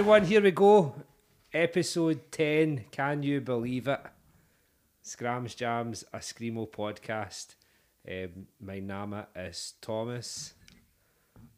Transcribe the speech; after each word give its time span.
everyone, 0.00 0.24
here 0.24 0.40
we 0.40 0.50
go. 0.50 0.94
Episode 1.52 2.32
10. 2.32 2.86
Can 2.90 3.22
you 3.22 3.38
believe 3.42 3.86
it? 3.86 4.00
Skramz 5.04 5.54
Jamz, 5.54 6.04
a 6.10 6.20
Screamo 6.20 6.66
podcast. 6.66 7.54
Um, 8.08 8.46
my 8.62 8.80
name 8.80 9.26
is 9.36 9.74
Thomas. 9.82 10.54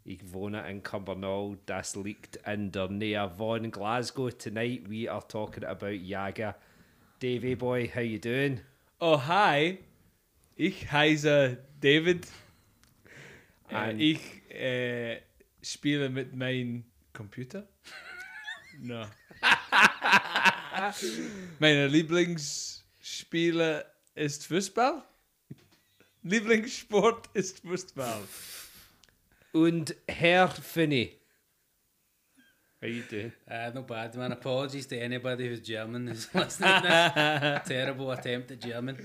Ich 0.05 0.19
wohne 0.33 0.69
in 0.69 0.83
Cumbernauld. 0.83 1.59
Das 1.67 1.95
liegt 1.95 2.41
in 2.45 2.73
der 2.73 2.89
Nähe 2.89 3.31
von 3.39 3.71
Glasgow. 3.71 4.37
Tonight 4.37 4.89
we 4.89 5.09
are 5.09 5.23
talking 5.29 5.63
about 5.63 5.95
Yaga. 5.95 6.57
Davey 7.21 7.55
boy, 7.55 7.89
how 7.95 8.01
you 8.01 8.19
doing? 8.19 8.61
Oh, 9.01 9.19
hi. 9.19 9.79
Ich 10.57 10.91
heiße 10.91 11.59
David. 11.81 12.27
Ein- 13.69 14.01
ich 14.01 14.21
äh, 14.51 15.21
spiele 15.63 16.09
mit 16.09 16.35
meinem 16.35 16.83
Computer. 17.13 17.69
No. 18.83 19.07
Meine 21.59 21.87
Lieblingsspiele 21.87 23.87
ist 24.15 24.47
Fußball. 24.47 25.03
Lieblingssport 26.23 27.29
ist 27.35 27.61
Fußball. 27.61 28.21
Und 29.53 29.95
Herr 30.09 30.49
Finney. 30.49 31.19
How 32.81 32.89
you 32.89 33.03
doing? 33.09 33.33
Uh, 33.49 33.71
not 33.73 33.87
bad, 33.87 34.17
man. 34.17 34.33
Apologies 34.33 34.89
to 34.89 34.97
anybody 34.97 35.47
who's 35.49 35.61
German 35.61 36.09
who's 36.09 36.27
listening 36.35 36.83
to 36.83 36.83
this. 36.83 37.69
Terrible 37.69 38.11
attempt 38.11 38.51
at 38.51 38.61
German. 38.61 38.97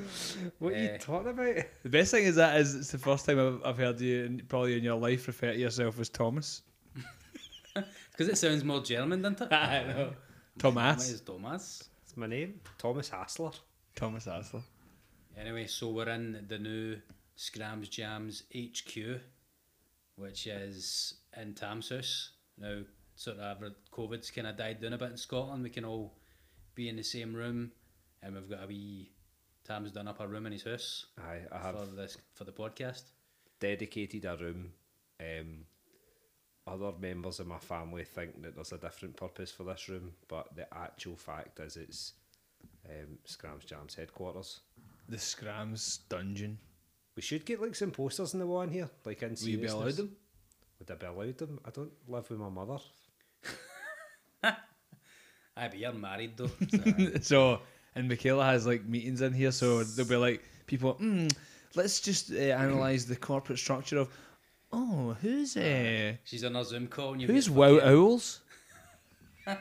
What 0.58 0.74
are 0.74 0.78
you 0.80 0.90
Eh. 0.90 0.98
talking 0.98 1.30
about? 1.30 1.58
The 1.84 1.90
best 1.90 2.10
thing 2.12 2.26
is 2.26 2.36
that 2.38 2.60
is 2.60 2.74
it's 2.74 2.90
the 2.92 2.98
first 2.98 3.28
time 3.28 3.40
I've, 3.40 3.62
I've 3.64 3.78
heard 3.78 4.02
you 4.02 4.26
in, 4.26 4.42
probably 4.48 4.78
in 4.78 4.84
your 4.84 4.96
life 4.98 5.28
refer 5.28 5.52
to 5.54 5.60
yourself 5.60 6.00
as 6.00 6.10
Thomas. 6.10 6.64
Because 8.18 8.34
it 8.34 8.38
sounds 8.38 8.64
more 8.64 8.82
German, 8.82 9.22
doesn't 9.22 9.42
it? 9.42 9.52
I 9.54 9.84
know. 9.84 10.06
Mine 10.08 10.16
Thomas. 10.58 11.10
is 11.12 11.22
Thomas. 11.22 11.90
It's 12.04 12.18
my 12.18 12.26
name. 12.26 12.60
Thomas 12.80 13.10
Hassler. 13.10 13.52
Thomas 13.96 14.26
Hassler. 14.26 14.62
Anyway, 15.40 15.68
so 15.68 15.90
we're 15.90 16.10
in 16.10 16.46
the 16.48 16.58
new 16.58 16.98
Skramz 17.38 17.90
Jamz 17.90 18.42
HQ, 18.56 19.22
which 20.16 20.48
is 20.48 21.14
in 21.40 21.54
Tam's 21.54 21.90
house. 21.90 22.32
Now, 22.58 22.80
sort 23.16 23.38
of, 23.38 23.64
COVID's 23.92 24.32
kind 24.32 24.48
of 24.48 24.58
died 24.58 24.82
down 24.82 24.94
a 24.94 24.98
bit 24.98 25.12
in 25.12 25.18
Scotland. 25.18 25.62
We 25.64 25.70
can 25.70 25.86
all 25.86 26.16
be 26.74 26.90
in 26.90 26.96
the 26.96 27.04
same 27.04 27.36
room, 27.36 27.72
and 28.24 28.34
we've 28.34 28.50
got 28.50 28.64
a 28.64 28.68
wee. 28.68 29.12
Tam's 29.64 29.92
done 29.92 30.08
up 30.08 30.22
a 30.22 30.28
room 30.28 30.46
in 30.46 30.54
his 30.54 30.64
house 30.64 31.08
Aye, 31.20 31.42
I 31.52 31.58
have 31.58 31.78
for 31.78 31.86
this 31.88 32.18
for 32.36 32.46
the 32.46 32.54
podcast. 32.54 33.04
dedicated 33.60 34.24
a 34.24 34.38
room. 34.38 34.72
Um, 35.20 35.66
other 36.68 36.92
members 37.00 37.40
of 37.40 37.48
my 37.48 37.58
family 37.58 38.04
think 38.04 38.42
that 38.44 38.56
there's 38.56 38.74
a 38.74 38.78
different 38.78 39.16
purpose 39.16 39.52
for 39.52 39.64
this 39.64 39.88
room, 39.90 40.12
but 40.28 40.56
the 40.56 40.72
actual 40.74 41.16
fact 41.16 41.60
is 41.60 41.78
it's 41.78 42.14
um, 42.88 43.18
Skramz 43.26 43.66
Jamz 43.66 43.96
headquarters. 43.96 44.60
The 45.10 45.18
Scrams 45.18 46.00
dungeon. 46.10 46.58
We 47.16 47.22
should 47.22 47.46
get 47.46 47.62
like 47.62 47.76
some 47.76 47.92
posters 47.92 48.34
in 48.34 48.40
the 48.40 48.46
wall 48.48 48.62
in 48.62 48.72
here, 48.72 48.90
like 49.06 49.24
in 49.24 49.30
Will 49.42 49.50
you 49.50 49.58
be 49.58 49.66
allowed 49.66 49.80
seriousness. 49.80 49.96
them? 49.98 50.16
Would 50.80 50.92
I 50.92 50.96
be 50.96 51.06
allowed 51.06 51.38
them? 51.38 51.60
I 51.66 51.70
don't 51.72 51.92
live 52.08 52.30
with 52.30 52.40
my 52.40 52.50
mother. 52.50 52.78
Aye, 54.44 55.68
but 55.70 55.78
you're 55.78 55.94
married 55.94 56.38
though. 56.38 56.52
so, 56.70 57.20
so 57.22 57.60
and 57.96 58.08
Michaela 58.08 58.46
has 58.46 58.68
like 58.68 58.86
meetings 58.86 59.22
in 59.22 59.34
here, 59.34 59.52
so 59.52 59.84
there'll 59.84 60.10
be 60.10 60.16
like 60.16 60.44
people. 60.68 60.96
Mm, 60.96 61.36
let's 61.76 62.00
just 62.00 62.32
uh, 62.32 62.36
analyze 62.36 63.06
the 63.06 63.16
corporate 63.16 63.58
structure 63.58 63.98
of. 63.98 64.10
Oh, 64.72 65.16
who's 65.22 65.56
uh, 65.58 66.14
She's 66.24 66.44
on 66.44 66.56
a 66.56 66.64
Zoom 66.64 66.88
call 66.88 67.14
and 67.14 67.22
you 67.22 67.28
who's 67.28 67.48
get 67.48 67.56
Wow 67.58 67.76
fucking- 67.80 67.90
Owls? 67.90 68.42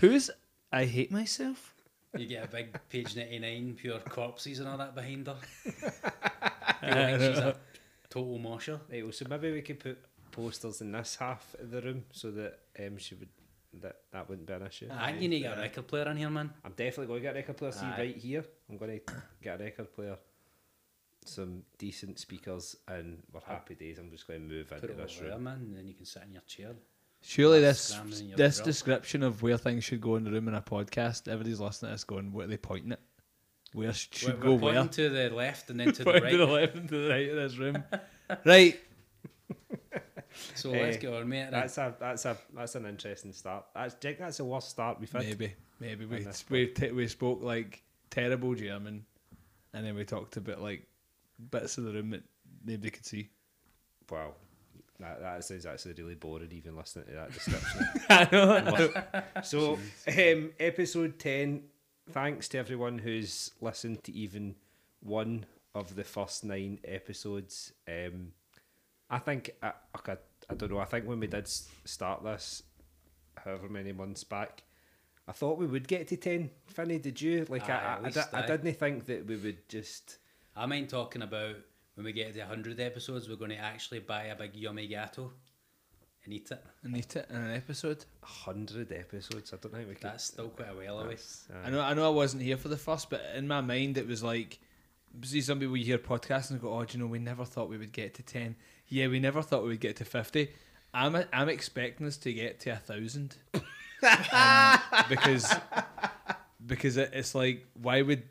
who's 0.00 0.30
I 0.72 0.84
hate 0.84 1.10
myself? 1.10 1.74
You 2.16 2.26
get 2.26 2.44
a 2.44 2.48
big 2.48 2.78
page 2.88 3.16
99 3.16 3.74
pure 3.80 3.98
corpses 3.98 4.58
and 4.60 4.68
all 4.68 4.78
that 4.78 4.94
behind 4.94 5.26
her. 5.26 5.36
You 6.82 6.92
think 6.92 7.20
she's 7.20 7.38
a 7.38 7.56
total 8.10 8.38
mosher. 8.38 8.78
Right, 8.92 9.02
well, 9.02 9.10
so 9.12 9.24
maybe 9.30 9.50
we 9.50 9.62
could 9.62 9.80
put 9.80 9.98
posters 10.30 10.82
in 10.82 10.92
this 10.92 11.16
half 11.16 11.54
of 11.58 11.70
the 11.70 11.80
room 11.80 12.04
so 12.12 12.30
that 12.32 12.58
um, 12.78 12.98
she 12.98 13.14
would 13.14 13.30
that 13.80 13.96
that 14.12 14.28
wouldn't 14.28 14.46
be 14.46 14.52
an 14.52 14.66
issue. 14.66 14.88
I 14.92 15.10
think 15.10 15.22
you 15.22 15.28
need 15.28 15.42
to 15.42 15.48
get 15.48 15.58
a 15.58 15.60
record 15.62 15.86
player 15.86 16.08
in 16.10 16.16
here, 16.18 16.28
man. 16.30 16.50
I'm 16.64 16.72
definitely 16.72 17.06
going 17.06 17.20
to 17.20 17.22
get 17.22 17.34
a 17.34 17.38
record 17.38 17.56
player. 17.56 17.72
See 17.72 17.86
Aye. 17.86 17.98
right 17.98 18.16
here, 18.16 18.44
I'm 18.70 18.76
going 18.76 19.00
to 19.06 19.14
get 19.42 19.60
a 19.60 19.64
record 19.64 19.92
player, 19.94 20.16
some 21.28 21.62
decent 21.78 22.18
speakers, 22.18 22.76
and 22.88 23.22
we're 23.32 23.40
happy 23.40 23.74
days. 23.74 23.98
I'm 23.98 24.10
just 24.10 24.26
going 24.26 24.40
to 24.48 24.54
move 24.54 24.68
Put 24.68 24.82
into 24.82 24.92
it 24.92 24.96
this 24.96 25.16
over 25.16 25.24
there, 25.26 25.34
room. 25.36 25.44
man, 25.44 25.54
and 25.58 25.76
then 25.76 25.86
you 25.88 25.94
can 25.94 26.04
sit 26.06 26.22
in 26.24 26.32
your 26.32 26.42
chair. 26.42 26.72
Surely 27.22 27.60
this 27.60 27.80
scrams 27.80 28.20
in 28.20 28.28
your 28.28 28.36
this 28.36 28.56
grill. 28.58 28.64
description 28.66 29.22
of 29.22 29.42
where 29.42 29.56
things 29.58 29.82
should 29.84 30.00
go 30.00 30.16
in 30.16 30.24
the 30.24 30.30
room 30.30 30.48
in 30.48 30.54
a 30.54 30.62
podcast, 30.62 31.26
everybody's 31.28 31.60
listening 31.60 31.90
to 31.90 31.94
this 31.94 32.04
going, 32.04 32.32
what 32.32 32.44
are 32.44 32.48
they 32.48 32.56
pointing 32.56 32.92
at? 32.92 33.00
Where 33.72 33.92
should 33.92 34.28
we're, 34.28 34.40
go 34.42 34.54
we're 34.54 34.72
where? 34.74 34.86
to 34.86 35.08
the 35.08 35.30
left 35.30 35.70
and 35.70 35.80
then 35.80 35.92
to 35.92 36.04
the 36.04 36.12
right. 36.12 36.30
to 36.30 36.36
the 36.36 36.46
left 36.46 36.74
and 36.76 36.88
to 36.88 36.98
the 37.04 37.08
right 37.10 37.28
of 37.30 37.36
this 37.36 37.56
room. 37.58 37.82
right. 38.44 38.78
So 40.54 40.70
let's 40.70 40.96
Eh, 40.96 41.00
get 41.00 41.12
on, 41.14 41.28
mate. 41.28 41.48
That's 41.50 41.78
a 41.78 41.94
that's 41.98 42.24
a 42.26 42.36
that's 42.54 42.74
an 42.74 42.84
interesting 42.86 43.32
start. 43.32 43.64
That's 43.74 43.94
Jake. 43.94 44.18
That's 44.18 44.36
the 44.36 44.44
worst 44.44 44.68
start 44.70 45.00
we've 45.00 45.10
had. 45.10 45.22
Maybe, 45.22 45.54
maybe 45.80 46.04
we 46.04 46.22
this 46.22 46.44
we 46.50 46.66
t- 46.66 46.90
we 46.90 47.08
spoke 47.08 47.42
like 47.42 47.82
terrible 48.10 48.54
German, 48.54 49.06
and 49.72 49.86
then 49.86 49.94
we 49.94 50.04
talked 50.04 50.36
about 50.36 50.60
like 50.60 50.86
bits 51.50 51.78
of 51.78 51.84
the 51.84 51.92
room 51.92 52.10
that 52.10 52.22
nobody 52.64 52.90
could 52.90 53.06
see. 53.06 53.28
Wow, 54.10 54.34
that 55.00 55.20
that 55.20 55.44
sounds 55.44 55.66
actually 55.66 55.94
really 55.94 56.14
boring. 56.14 56.50
Even 56.52 56.76
listening 56.76 57.06
to 57.06 57.12
that 57.12 57.32
description. 57.32 57.88
I 58.08 58.28
know. 58.30 59.42
So, 59.42 59.78
um, 60.08 60.50
episode 60.60 61.18
10, 61.18 61.62
thanks 62.10 62.48
to 62.48 62.58
everyone 62.58 62.98
who's 62.98 63.50
listened 63.60 64.04
to 64.04 64.12
even 64.12 64.54
one 65.00 65.46
of 65.74 65.94
the 65.94 66.04
first 66.04 66.44
nine 66.44 66.78
episodes. 66.84 67.72
Um, 67.88 68.32
I 69.10 69.18
think, 69.18 69.50
I, 69.62 69.72
I, 69.94 70.16
I 70.50 70.54
don't 70.54 70.72
know, 70.72 70.78
I 70.78 70.84
think 70.84 71.06
when 71.06 71.20
we 71.20 71.26
did 71.26 71.48
start 71.84 72.24
this, 72.24 72.62
however 73.36 73.68
many 73.68 73.92
months 73.92 74.24
back, 74.24 74.62
I 75.28 75.32
thought 75.32 75.58
we 75.58 75.66
would 75.66 75.88
get 75.88 76.08
to 76.08 76.16
10. 76.16 76.50
Finny, 76.66 76.98
did 76.98 77.20
you? 77.20 77.46
Like, 77.48 77.68
Aye, 77.68 77.98
I, 78.02 78.06
at 78.08 78.16
I, 78.16 78.38
I, 78.38 78.42
I 78.42 78.46
didn't 78.46 78.72
think 78.74 79.06
that 79.06 79.26
we 79.26 79.36
would 79.36 79.68
just. 79.68 80.18
I 80.56 80.66
mind 80.66 80.88
talking 80.88 81.22
about 81.22 81.56
when 81.94 82.04
we 82.04 82.12
get 82.12 82.32
to 82.34 82.40
100 82.40 82.80
episodes, 82.80 83.28
we're 83.28 83.36
going 83.36 83.50
to 83.50 83.56
actually 83.58 84.00
buy 84.00 84.24
a 84.24 84.36
big 84.36 84.54
yummy 84.54 84.86
gato 84.86 85.32
and 86.24 86.32
eat 86.34 86.50
it. 86.50 86.62
and 86.82 86.96
eat 86.96 87.14
it 87.16 87.26
in 87.30 87.36
an 87.36 87.54
episode. 87.54 88.04
100 88.20 88.92
episodes. 88.92 89.52
I 89.52 89.56
don't 89.56 89.72
think 89.74 89.88
we 89.88 89.94
could. 89.94 90.02
That's 90.02 90.24
still 90.24 90.48
quite 90.48 90.70
a 90.70 90.74
while 90.74 91.00
away. 91.00 91.16
uh, 91.52 91.66
I 91.66 91.70
know. 91.70 91.80
I 91.80 91.94
know. 91.94 92.06
I 92.06 92.14
wasn't 92.14 92.42
here 92.42 92.56
for 92.56 92.68
the 92.68 92.76
first, 92.76 93.10
but 93.10 93.22
in 93.34 93.46
my 93.46 93.60
mind, 93.60 93.98
it 93.98 94.06
was 94.06 94.22
like. 94.22 94.58
See, 95.22 95.40
some 95.40 95.58
people 95.60 95.74
hear 95.76 95.96
podcasts 95.98 96.50
and 96.50 96.60
go, 96.60 96.74
"Oh, 96.78 96.84
do 96.84 96.98
you 96.98 97.02
know, 97.02 97.08
we 97.08 97.18
never 97.18 97.44
thought 97.46 97.70
we 97.70 97.78
would 97.78 97.92
get 97.92 98.12
to 98.14 98.22
ten. 98.22 98.54
Yeah, 98.88 99.08
we 99.08 99.18
never 99.18 99.40
thought 99.40 99.62
we 99.62 99.70
would 99.70 99.80
get 99.80 99.96
to 99.96 100.04
fifty. 100.04 100.50
I'm 100.92 101.16
I'm 101.32 101.48
expecting 101.48 102.06
us 102.06 102.18
to 102.18 102.32
get 102.34 102.60
to 102.60 102.70
a 102.70 102.76
thousand, 102.76 103.36
Um, 104.02 104.78
because 105.08 105.54
because 106.66 106.96
it, 106.98 107.10
it's 107.14 107.34
like, 107.34 107.64
why 107.80 108.02
would 108.02 108.24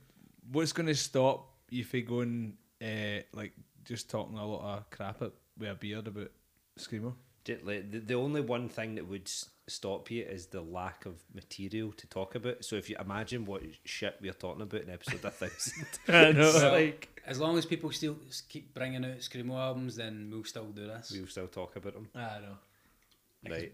what's 0.52 0.74
going 0.74 0.86
to 0.88 0.96
stop 0.96 1.48
you 1.70 1.84
from 1.84 2.02
going 2.02 2.54
uh, 2.82 3.22
like 3.34 3.54
just 3.84 4.10
talking 4.10 4.38
a 4.38 4.46
lot 4.46 4.78
of 4.78 4.90
crap 4.90 5.22
at, 5.22 5.32
with 5.58 5.70
a 5.70 5.76
beard 5.76 6.08
about 6.08 6.32
screamo? 6.80 7.14
The, 7.46 7.82
the 8.00 8.16
only 8.16 8.42
one 8.42 8.70
thing 8.70 8.96
that 8.96 9.08
would 9.08 9.30
stop 9.68 10.10
you 10.10 10.24
is 10.24 10.48
the 10.48 10.62
lack 10.62 11.06
of 11.06 11.16
material 11.34 11.92
to 11.92 12.08
talk 12.08 12.36
about. 12.36 12.66
So 12.66 12.76
if 12.76 12.90
you 12.90 12.96
imagine 13.00 13.46
what 13.46 13.62
shit 13.84 14.18
we're 14.22 14.34
talking 14.34 14.64
about 14.64 14.82
in 14.82 14.90
episode 14.90 15.24
1000, 15.24 15.86
I 16.08 16.12
it's 16.12 16.38
Well, 16.56 16.72
like 16.72 17.22
As 17.26 17.40
long 17.40 17.58
as 17.58 17.66
people 17.66 17.92
still 17.92 18.18
keep 18.50 18.74
bringing 18.74 19.06
out 19.06 19.18
Screamo 19.20 19.56
albums, 19.56 19.96
then 19.96 20.30
we'll 20.32 20.44
still 20.44 20.66
do 20.66 20.88
this. 20.88 21.12
we'll 21.16 21.28
still 21.28 21.48
talk 21.48 21.76
about 21.76 21.94
them. 21.94 22.08
I 22.16 22.40
know. 22.40 23.52
Right. 23.56 23.74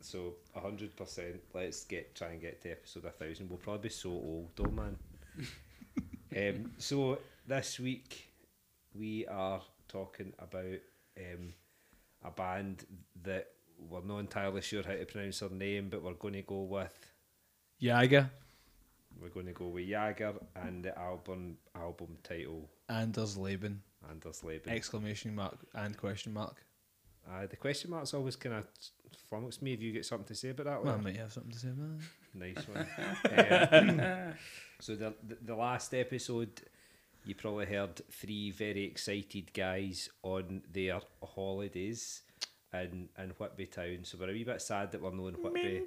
So 0.00 0.34
100%, 0.56 1.38
let's 1.54 1.84
get 1.84 2.14
try 2.16 2.28
and 2.30 2.40
get 2.40 2.60
to 2.62 2.70
episode 2.72 3.04
1000. 3.04 3.48
We'll 3.48 3.58
probably 3.58 3.88
be 3.88 3.88
so 3.88 4.10
old 4.10 4.48
though, 4.56 4.70
man. 4.70 4.96
um, 6.36 6.72
so 6.78 7.18
this 7.46 7.78
week 7.80 8.32
we 8.94 9.26
are 9.26 9.60
talking 9.88 10.32
about 10.38 10.78
um, 11.18 11.54
a 12.24 12.30
band 12.30 12.84
that 13.24 13.48
we're 13.90 14.02
not 14.04 14.18
entirely 14.18 14.60
sure 14.60 14.82
how 14.82 14.92
to 14.94 15.04
pronounce 15.04 15.40
their 15.40 15.50
name, 15.50 15.88
but 15.90 16.02
we're 16.02 16.12
going 16.14 16.34
to 16.34 16.42
go 16.42 16.62
with 16.62 16.94
Yaga, 17.78 18.30
We're 19.20 19.28
going 19.28 19.46
to 19.46 19.52
go 19.52 19.66
with 19.68 19.88
Jagger 19.88 20.34
and 20.54 20.84
the 20.84 20.96
album 20.98 21.56
album 21.74 22.16
title 22.22 22.68
Anders 22.88 23.36
Leben, 23.36 23.82
Anders 24.08 24.44
Leben. 24.44 24.72
exclamation 24.72 25.34
mark 25.34 25.58
and 25.74 25.96
question 25.96 26.32
mark. 26.32 26.62
Uh, 27.28 27.46
the 27.46 27.56
question 27.56 27.90
marks 27.90 28.14
always 28.14 28.36
kind 28.36 28.54
of 28.56 28.66
flummox 29.30 29.62
me. 29.62 29.72
Have 29.72 29.82
you 29.82 29.92
got 29.94 30.04
something 30.04 30.26
to 30.26 30.34
say 30.34 30.50
about 30.50 30.66
that 30.66 30.84
Well, 30.84 30.94
I 30.94 30.96
might 30.98 31.16
have 31.16 31.32
something 31.32 31.52
to 31.52 31.58
say 31.58 31.68
about 31.68 31.98
that. 31.98 32.34
Nice 32.34 32.68
one. 32.68 32.86
Um, 34.00 34.34
so 34.80 34.96
the, 34.96 35.14
the 35.26 35.36
the 35.42 35.54
last 35.54 35.94
episode, 35.94 36.60
you 37.24 37.34
probably 37.34 37.66
heard 37.66 38.00
three 38.10 38.50
very 38.50 38.84
excited 38.84 39.52
guys 39.52 40.08
on 40.22 40.62
their 40.72 41.00
holidays. 41.22 42.22
in, 42.72 43.08
in 43.18 43.30
Whitby 43.38 43.66
town. 43.66 43.98
So 44.02 44.16
we're 44.18 44.30
a 44.30 44.32
wee 44.32 44.44
bit 44.44 44.62
sad 44.62 44.92
that 44.92 45.02
we're 45.02 45.10
not 45.10 45.28
in 45.28 45.42
Whitby 45.42 45.84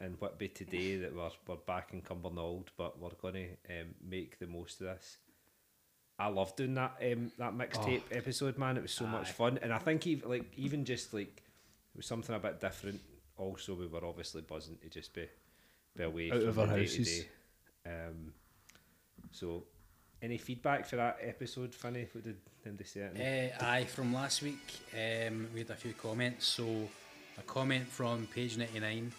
in 0.00 0.12
Whitby 0.12 0.48
today 0.48 0.96
that 0.96 1.14
we're, 1.14 1.30
we're 1.46 1.56
back 1.56 1.90
in 1.92 2.02
Cumbernauld, 2.02 2.66
but 2.76 3.00
we're 3.00 3.10
going 3.20 3.34
to 3.34 3.80
um, 3.80 3.88
make 4.06 4.38
the 4.38 4.46
most 4.46 4.80
of 4.80 4.86
this. 4.86 5.18
I 6.18 6.28
love 6.28 6.54
doing 6.56 6.74
that 6.74 6.96
um, 7.00 7.30
that 7.38 7.56
mixtape 7.56 8.02
episode, 8.10 8.58
man. 8.58 8.76
It 8.76 8.82
was 8.82 8.92
so 8.92 9.06
much 9.06 9.30
fun, 9.30 9.58
and 9.62 9.72
I 9.72 9.78
think 9.78 10.04
even 10.04 10.28
like 10.28 10.52
even 10.56 10.84
just 10.84 11.14
like 11.14 11.42
it 11.94 11.96
was 11.96 12.06
something 12.06 12.34
a 12.34 12.40
bit 12.40 12.60
different. 12.60 13.00
Also, 13.36 13.74
we 13.74 13.86
were 13.86 14.04
obviously 14.04 14.42
buzzing 14.42 14.78
to 14.82 14.88
just 14.88 15.14
be 15.14 15.28
be 15.96 16.02
away 16.02 16.32
Out 16.32 16.40
from 16.40 16.48
of 16.48 16.58
our 16.58 16.66
day 16.66 16.80
houses. 16.80 16.96
to 17.06 17.22
day. 17.22 17.28
Um, 17.86 18.32
so, 19.30 19.62
any 20.22 20.38
feedback 20.38 20.86
for 20.86 20.96
that 20.96 21.18
episode, 21.22 21.74
Finny? 21.74 22.06
What 22.12 22.24
did 22.24 22.36
did 22.64 22.78
they 22.78 22.84
say? 22.84 23.00
It? 23.14 23.54
Uh, 23.60 23.64
aye, 23.64 23.84
from 23.84 24.12
last 24.12 24.42
week, 24.42 24.58
um, 24.94 25.48
we 25.54 25.60
had 25.60 25.70
a 25.70 25.74
few 25.76 25.92
comments. 25.94 26.46
So, 26.46 26.64
a 27.38 27.42
comment 27.42 27.86
from 27.88 28.26
page 28.34 28.56
99. 28.56 29.12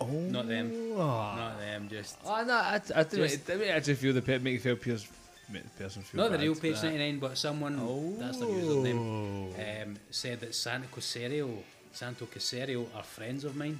Oh, 0.00 0.06
Not 0.06 0.46
them. 0.48 0.72
Oh, 0.94 0.96
Not 0.98 1.58
them, 1.58 1.88
just. 1.88 2.18
oh 2.24 2.44
no, 2.44 2.52
I, 2.54 2.74
I 2.94 3.02
didn't. 3.02 3.10
Just- 3.10 3.34
it 3.34 3.46
didn't 3.46 3.68
actually 3.68 3.94
feel 3.96 4.12
the 4.14 4.22
pe- 4.22 4.38
make 4.38 4.54
you 4.54 4.60
feel 4.60 4.76
peers, 4.76 5.06
make 5.50 5.64
the 5.64 5.82
person 5.82 6.02
feel. 6.02 6.20
Not 6.22 6.32
the 6.32 6.38
real 6.38 6.54
page 6.54 6.76
that. 6.80 6.84
99, 6.84 7.18
but 7.18 7.36
someone, 7.36 7.78
Oh, 7.80 8.14
that's 8.18 8.38
their 8.38 8.48
username, 8.48 9.82
um, 9.86 9.96
said 10.10 10.40
that 10.40 10.54
Santo 10.54 10.86
Caserio, 10.94 11.50
Santo 11.92 12.26
Caserio 12.26 12.86
are 12.94 13.02
friends 13.02 13.42
of 13.44 13.56
mine. 13.56 13.78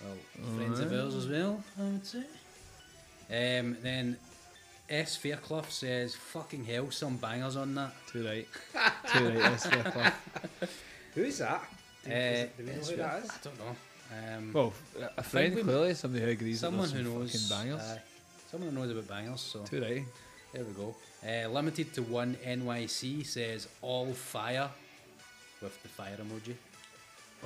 Well, 0.00 0.16
friends 0.56 0.80
of 0.80 0.92
ours 0.92 1.14
as 1.16 1.26
well, 1.28 1.62
I 1.78 1.82
would 1.82 2.06
say. 2.06 2.20
Um, 3.28 3.76
then 3.82 4.16
S. 4.90 5.16
Fairclough 5.16 5.64
says, 5.68 6.14
fucking 6.16 6.64
hell, 6.64 6.90
some 6.90 7.16
bangers 7.16 7.56
on 7.56 7.74
that. 7.76 7.92
Too 8.08 8.24
right. 8.26 8.48
Too 9.12 9.28
right. 9.28 9.38
That's 9.38 9.66
fair 9.66 9.84
play. 9.84 10.10
Who 11.14 11.22
is 11.22 11.38
that? 11.38 11.62
Do, 12.04 12.10
Uh, 12.10 12.14
it- 12.14 12.56
do 12.56 12.64
we 12.64 12.70
know 12.72 12.76
who 12.78 12.96
that 12.96 12.96
Fairclough? 12.96 13.18
is? 13.24 13.30
I 13.30 13.38
don't 13.44 13.58
know. 13.58 13.76
Um, 14.36 14.52
Well, 14.52 14.72
a 15.16 15.22
friend 15.22 15.54
we- 15.54 15.62
clearly, 15.62 15.94
somebody 15.94 16.24
who 16.24 16.30
agrees. 16.30 16.60
someone 16.60 16.88
that 16.88 16.96
who 16.96 17.04
some 17.04 17.14
knows. 17.20 17.48
bangers. 17.50 17.80
aye, 17.80 18.00
someone 18.50 18.70
who 18.70 18.80
knows 18.80 18.90
about 18.90 19.08
bangers, 19.08 19.40
so 19.40 19.60
Too 19.62 19.80
right. 19.80 20.04
there 20.52 20.64
we 20.64 20.72
go. 20.72 20.94
Uh, 21.24 21.48
limited 21.48 21.92
to 21.94 22.02
one 22.02 22.36
NYC 22.44 23.24
says, 23.24 23.68
all 23.82 24.12
fire, 24.12 24.68
with 25.62 25.80
the 25.82 25.88
fire 25.88 26.16
emoji. 26.16 26.54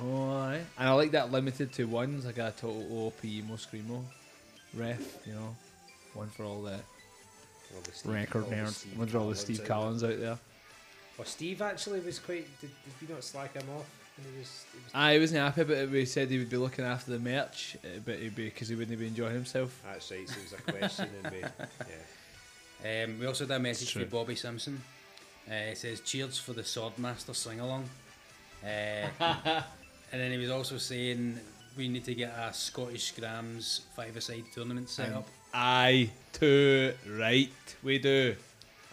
Oh, 0.01 0.31
aye. 0.31 0.61
And 0.79 0.89
I 0.89 0.93
like 0.93 1.11
that 1.11 1.31
limited 1.31 1.71
to 1.73 1.85
ones, 1.85 2.25
like 2.25 2.37
a 2.39 2.51
total 2.57 3.07
OP 3.07 3.23
emo 3.25 3.55
screamo 3.55 4.03
ref, 4.73 4.99
you 5.27 5.33
know, 5.33 5.55
one 6.13 6.29
for 6.29 6.43
all 6.43 6.61
the 6.63 6.71
All 6.71 6.77
the 6.77 6.77
Steve- 6.77 6.94
record 8.05 8.43
all 8.43 8.49
the 8.49 8.55
nerds, 8.55 8.73
Steve 8.73 8.97
one 8.97 9.07
for 9.07 9.17
all 9.17 9.29
the 9.29 9.35
Steve 9.35 9.61
out. 9.61 9.65
Collins 9.67 10.03
out 10.03 10.19
there. 10.19 10.37
Well, 11.17 11.25
Steve 11.25 11.61
actually 11.61 11.99
was 12.01 12.19
quite. 12.19 12.47
Did, 12.61 12.71
did 12.99 13.07
we 13.09 13.13
not 13.13 13.23
slack 13.23 13.53
him 13.53 13.69
off? 13.75 13.85
When 14.17 14.31
he 14.33 14.39
was, 14.39 14.65
he 14.71 14.77
was 14.77 14.91
Aye, 14.93 15.13
he 15.15 15.19
wasn't 15.19 15.41
happy, 15.41 15.63
but 15.63 15.89
we 15.89 16.05
said 16.05 16.29
he 16.29 16.37
would 16.37 16.49
be 16.49 16.57
looking 16.57 16.85
after 16.85 17.11
the 17.11 17.19
merch, 17.19 17.75
uh, 17.83 17.99
but 18.05 18.19
he'd 18.19 18.35
be 18.35 18.45
because 18.45 18.69
he 18.69 18.75
wouldn't 18.75 18.97
be 18.97 19.07
enjoying 19.07 19.33
himself. 19.33 19.81
That's 19.85 20.09
right. 20.11 20.27
So 20.29 20.35
it 20.39 20.43
was 20.43 20.53
a 20.53 20.71
question, 20.71 21.09
and 21.23 21.33
we, 21.33 21.39
yeah. 22.83 23.03
Um, 23.03 23.19
we 23.19 23.25
also 23.25 23.45
did 23.45 23.53
a 23.55 23.59
message 23.59 23.91
True. 23.91 24.05
for 24.05 24.11
Bobby 24.11 24.35
Simpson. 24.35 24.81
Uh, 25.49 25.53
it 25.53 25.77
says, 25.77 26.01
cheers 26.01 26.37
for 26.39 26.53
the 26.53 26.61
Swordmaster 26.61 27.35
sing 27.35 27.59
along. 27.59 27.89
Uh, 28.63 28.67
and 29.19 29.63
then 30.11 30.31
he 30.31 30.37
was 30.37 30.49
also 30.49 30.77
saying, 30.77 31.39
we 31.77 31.87
need 31.87 32.05
to 32.05 32.15
get 32.15 32.29
a 32.29 32.53
Scottish 32.53 33.11
Scrams 33.11 33.81
five-a-side 33.95 34.45
tournament 34.53 34.89
set 34.89 35.07
And 35.07 35.15
up. 35.17 35.27
Aye, 35.57 36.09
too 36.33 36.93
right, 37.07 37.49
we 37.81 37.97
do. 37.97 38.35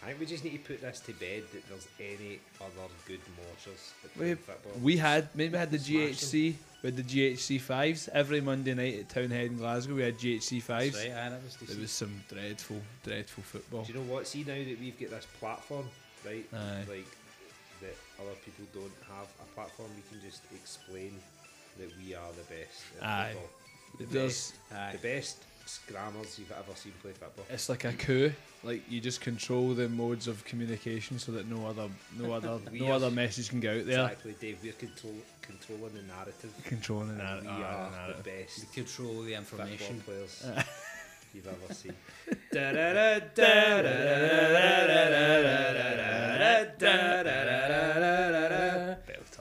I 0.00 0.06
think 0.06 0.20
we 0.20 0.26
just 0.26 0.44
need 0.44 0.52
to 0.52 0.58
put 0.58 0.80
this 0.80 1.00
to 1.00 1.12
bed 1.12 1.42
that 1.52 1.68
there's 1.68 1.88
any 2.00 2.38
other 2.60 2.70
good 3.06 3.18
that 3.26 4.16
We, 4.16 4.34
football. 4.34 4.72
we 4.80 4.96
had 4.96 5.28
maybe 5.34 5.52
we 5.52 5.58
had 5.58 5.70
the 5.72 5.78
Smash 5.78 6.20
GHC 6.22 6.54
with 6.84 6.96
the 6.96 7.02
GHC 7.02 7.60
fives 7.60 8.08
every 8.12 8.40
Monday 8.40 8.74
night 8.74 8.94
at 9.00 9.08
Townhead 9.08 9.46
in 9.46 9.56
Glasgow. 9.58 9.94
We 9.94 10.02
had 10.02 10.18
GHC 10.18 10.62
fives. 10.62 10.94
That's 10.94 11.08
right, 11.08 11.16
aye, 11.16 11.30
that 11.66 11.78
was 11.80 11.90
some 11.90 12.22
dreadful, 12.28 12.80
dreadful 13.04 13.42
football. 13.42 13.82
Do 13.84 13.92
you 13.92 13.98
know 13.98 14.12
what? 14.12 14.26
See 14.28 14.40
now 14.44 14.54
that 14.54 14.76
we've 14.80 14.98
got 15.00 15.10
this 15.10 15.26
platform, 15.40 15.88
right? 16.24 16.44
Aye. 16.54 16.84
Like 16.88 17.06
that 17.80 17.96
other 18.20 18.34
people 18.44 18.64
don't 18.72 18.92
have 19.16 19.26
a 19.40 19.54
platform. 19.54 19.88
We 19.96 20.02
can 20.16 20.28
just 20.28 20.42
explain 20.54 21.12
that 21.78 21.88
we 22.04 22.14
are 22.14 22.30
the 22.32 22.54
best. 22.54 22.82
At 23.00 23.08
Aye. 23.08 23.32
football. 23.32 23.50
The 23.98 24.06
There's- 24.06 24.50
best, 24.52 24.54
Aye. 24.72 24.92
the 24.92 24.98
best 24.98 25.36
scrammers 25.66 26.38
you've 26.38 26.52
ever 26.52 26.74
seen 26.74 26.92
play 27.02 27.12
football. 27.12 27.44
It's 27.50 27.68
like 27.68 27.84
a 27.84 27.92
coup. 27.92 28.32
Like 28.64 28.82
you 28.90 29.00
just 29.00 29.20
control 29.20 29.74
the 29.74 29.88
modes 29.88 30.28
of 30.28 30.44
communication 30.44 31.18
so 31.18 31.32
that 31.32 31.48
no 31.48 31.66
other, 31.66 31.88
no 32.18 32.32
other, 32.36 32.58
no 32.72 32.86
are- 32.88 32.92
other 32.92 33.10
message 33.10 33.48
can 33.50 33.60
go 33.60 33.70
out 33.78 33.86
there. 33.86 34.04
Exactly, 34.04 34.34
Dave. 34.40 34.58
We're 34.62 34.72
control, 34.72 35.14
controlling 35.40 35.94
the 35.94 36.02
narrative. 36.02 36.52
Controlling 36.64 37.08
the 37.08 37.14
and 37.14 37.22
narrative. 37.22 37.50
we 37.58 37.64
ah, 37.64 38.04
are 38.04 38.08
the 38.08 38.14
the 38.22 38.30
best 38.30 38.60
We 38.60 38.82
control 38.82 39.22
the 39.22 39.34
information. 39.34 40.00
players 40.04 40.44
you've 41.34 41.46
ever 41.48 41.74
seen. 41.74 41.94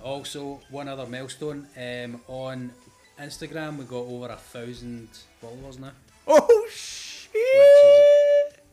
Also, 0.04 0.60
one 0.70 0.88
other 0.88 1.06
milestone 1.06 1.68
um, 1.78 2.20
on 2.28 2.72
Instagram, 3.20 3.78
we 3.78 3.86
got 3.86 3.98
over 3.98 4.30
a 4.30 4.36
thousand 4.36 5.10
followers 5.40 5.80
now, 5.80 5.92
Oh 6.28 6.68
shit! 6.70 7.32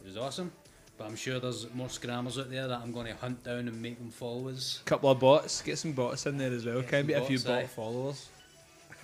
which 0.01 0.11
is 0.11 0.17
awesome. 0.17 0.53
But 0.97 1.07
I'm 1.07 1.17
sure 1.17 1.39
there's 1.39 1.73
more 1.75 1.87
scrammers 1.87 2.41
out 2.41 2.51
there 2.51 2.67
that 2.67 2.81
I'm 2.81 2.93
going 2.93 3.07
to 3.07 3.15
hunt 3.15 3.45
down 3.45 3.69
and 3.69 3.81
make 3.81 3.99
them 3.99 4.11
followers. 4.11 4.83
Couple 4.85 5.11
of 5.11 5.21
bots. 5.21 5.63
Get 5.63 5.79
some 5.79 5.93
bots 5.93 6.27
in 6.27 6.39
there 6.39 6.53
as 6.53 6.67
well. 6.67 6.83
Can 6.83 7.07
be 7.07 7.13
a 7.13 7.21
few 7.23 7.39
bot 7.39 7.59
aye. 7.59 7.67
followers. 7.67 8.29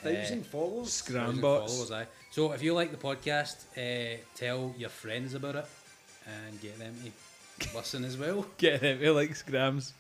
Thousand 0.02 0.44
followers. 0.44 0.92
Scram 0.92 1.40
bots. 1.40 1.72
followers, 1.72 1.92
aye. 1.92 2.06
So 2.32 2.52
if 2.52 2.62
you 2.62 2.74
like 2.74 2.90
the 2.90 2.96
podcast, 2.96 3.64
uh, 3.78 4.18
tell 4.34 4.74
your 4.76 4.88
friends 4.88 5.34
about 5.34 5.54
it 5.54 5.66
and 6.26 6.60
get 6.60 6.78
them 6.80 6.96
to 7.60 7.76
listen 7.76 8.04
as 8.04 8.16
well. 8.16 8.44
Get 8.58 8.80
them. 8.80 8.98
We 8.98 9.08
like 9.10 9.36
scrams. 9.36 9.92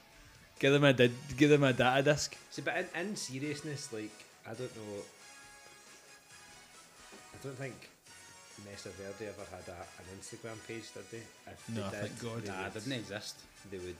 Give 0.58 0.72
them 0.72 0.84
a 0.84 0.92
did. 0.92 1.12
Give 1.36 1.50
them 1.50 1.62
a 1.62 1.72
data 1.72 2.02
disk. 2.02 2.36
See, 2.50 2.62
but 2.62 2.76
in, 2.76 3.00
in 3.00 3.16
seriousness, 3.16 3.92
like 3.92 4.10
I 4.44 4.54
don't 4.54 4.74
know. 4.76 5.02
I 7.32 7.36
don't 7.44 7.56
think 7.56 7.88
Mesa 8.64 8.88
Verde 8.90 9.26
ever 9.28 9.44
had 9.50 9.66
a, 9.68 9.78
an 10.00 10.06
Instagram 10.18 10.56
page, 10.66 10.92
did 10.94 11.10
they? 11.10 11.22
If 11.52 11.68
No, 11.70 11.88
they 11.90 11.96
thank 11.98 12.22
God. 12.22 12.42
They 12.42 12.50
Nah, 12.50 12.64
would, 12.64 12.74
didn't 12.74 12.92
exist. 12.92 13.36
They 13.70 13.78
would 13.78 13.96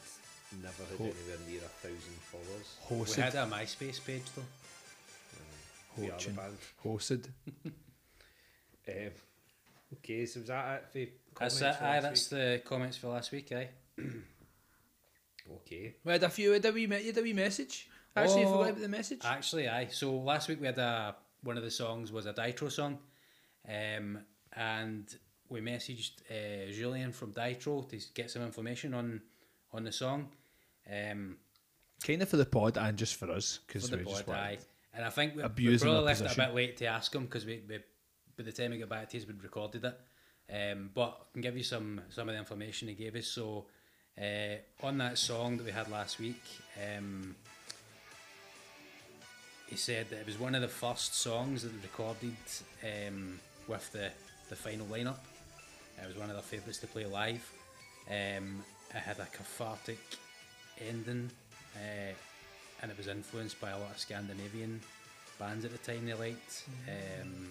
never 0.63 0.83
have 0.91 0.99
Ho- 0.99 1.05
anywhere 1.05 1.39
near 1.49 1.61
a 1.61 1.73
thousand 1.83 2.19
followers. 2.31 3.17
We 3.17 3.23
had 3.23 3.35
a 3.35 3.47
MySpace 3.47 4.05
page 4.05 4.23
though. 4.35 4.43
We 5.97 6.05
are 6.05 6.07
the 6.09 6.13
Hosting. 6.15 6.35
band. 6.35 6.57
Hosted. 6.85 7.25
Um, 8.87 8.95
okay, 9.95 10.27
so 10.27 10.41
was 10.41 10.49
that 10.49 10.91
it 10.93 11.13
for 11.33 11.41
That's 11.41 11.59
comments 11.59 11.77
it. 11.77 11.79
for 11.81 11.85
Aye, 11.87 11.95
last 11.95 12.03
that's 12.03 12.27
the 12.29 12.63
comments 12.67 12.97
for 12.99 13.09
last 13.09 13.33
week. 13.33 13.51
Aye. 13.53 13.69
Okay. 15.57 15.95
We 16.05 16.13
had 16.13 16.23
a 16.23 16.29
few. 16.29 16.53
Had 16.53 16.65
a 16.65 16.73
wee, 16.73 16.83
you 16.83 16.89
had 16.91 17.19
a 17.19 17.23
wee 17.23 17.33
message. 17.33 17.89
Actually, 18.17 18.43
you 18.43 18.47
Oh, 18.49 18.53
forgot 18.53 18.71
about 18.71 18.81
the 18.83 18.89
message. 18.89 19.21
Actually, 19.25 19.69
aye. 19.69 19.89
So 19.91 20.13
last 20.17 20.49
week 20.49 20.61
we 20.61 20.67
had 20.67 20.79
a 20.79 21.17
one 21.43 21.57
of 21.59 21.63
the 21.63 21.71
songs 21.71 22.11
was 22.13 22.27
a 22.27 22.33
Ditro 22.33 22.71
song, 22.71 22.99
um, 23.69 24.19
and 24.57 25.07
we 25.49 25.61
messaged 25.61 26.13
uh, 26.31 26.73
Julian 26.73 27.13
from 27.13 27.33
Ditro 27.33 27.89
to 27.89 27.99
get 28.15 28.31
some 28.31 28.43
information 28.43 28.95
on 28.95 29.21
on 29.73 29.85
the 29.85 29.93
song. 29.93 30.29
Um, 30.91 31.37
kind 32.05 32.23
of 32.23 32.29
for 32.29 32.37
the 32.37 32.45
pod 32.45 32.77
and 32.77 32.97
just 32.97 33.17
for 33.17 33.31
us 33.31 33.61
because 33.67 33.91
we 33.91 34.05
just 34.05 34.27
pod. 34.27 34.59
And 34.95 35.05
I 35.05 35.11
think 35.11 35.35
we, 35.35 35.43
we 35.43 35.79
probably 35.79 36.01
left 36.03 36.21
it 36.21 36.33
a 36.33 36.37
bit 36.37 36.55
late 36.55 36.77
to 36.77 36.87
ask 36.87 37.13
him 37.15 37.25
because 37.25 37.45
we, 37.45 37.63
we 37.69 37.79
by 38.37 38.45
the 38.45 38.53
time 38.53 38.71
we 38.71 38.79
got 38.79 38.89
back 38.89 39.09
to 39.11 39.19
us, 39.19 39.27
we'd 39.27 39.43
recorded 39.43 39.85
it. 39.85 40.01
Um, 40.53 40.91
but 40.95 41.19
I 41.21 41.33
can 41.33 41.43
give 41.43 41.57
you 41.57 41.65
some 41.65 42.01
some 42.11 42.29
of 42.29 42.35
the 42.35 42.39
information 42.39 42.89
he 42.89 42.95
gave 42.95 43.17
us. 43.17 43.27
So 43.27 43.67
uh, 44.21 44.87
on 44.87 44.99
that 44.99 45.19
song 45.19 45.57
that 45.57 45.67
we 45.67 45.73
had 45.73 45.91
last 45.91 46.19
week, 46.19 46.43
um, 46.97 47.35
he 49.67 49.77
said 49.77 50.11
that 50.11 50.21
it 50.21 50.27
was 50.27 50.39
one 50.39 50.55
of 50.55 50.63
the 50.63 50.69
first 50.69 51.15
songs 51.15 51.63
that 51.63 51.69
they 51.71 51.83
recorded 51.83 52.37
um, 52.83 53.41
with 53.67 53.91
the, 53.93 54.11
the 54.49 54.57
final 54.57 54.87
lineup. 54.87 55.19
It 56.03 56.07
was 56.07 56.17
one 56.17 56.29
of 56.29 56.35
their 56.37 56.43
favourites 56.43 56.79
to 56.79 56.87
play 56.87 57.07
live. 57.07 57.49
Um, 58.09 58.63
it 58.91 58.99
had 58.99 59.19
a 59.19 59.27
cathartic 59.27 59.99
ending, 60.89 61.31
uh, 61.77 62.13
and 62.83 62.91
it 62.91 62.97
was 62.97 63.09
influenced 63.09 63.61
by 63.61 63.71
a 63.71 63.79
lot 63.79 63.91
of 63.91 63.99
Scandinavian 63.99 64.81
bands 65.39 65.65
at 65.65 65.73
the 65.73 65.79
time 65.79 66.07
they 66.07 66.15
liked, 66.15 66.65
um, 66.89 67.49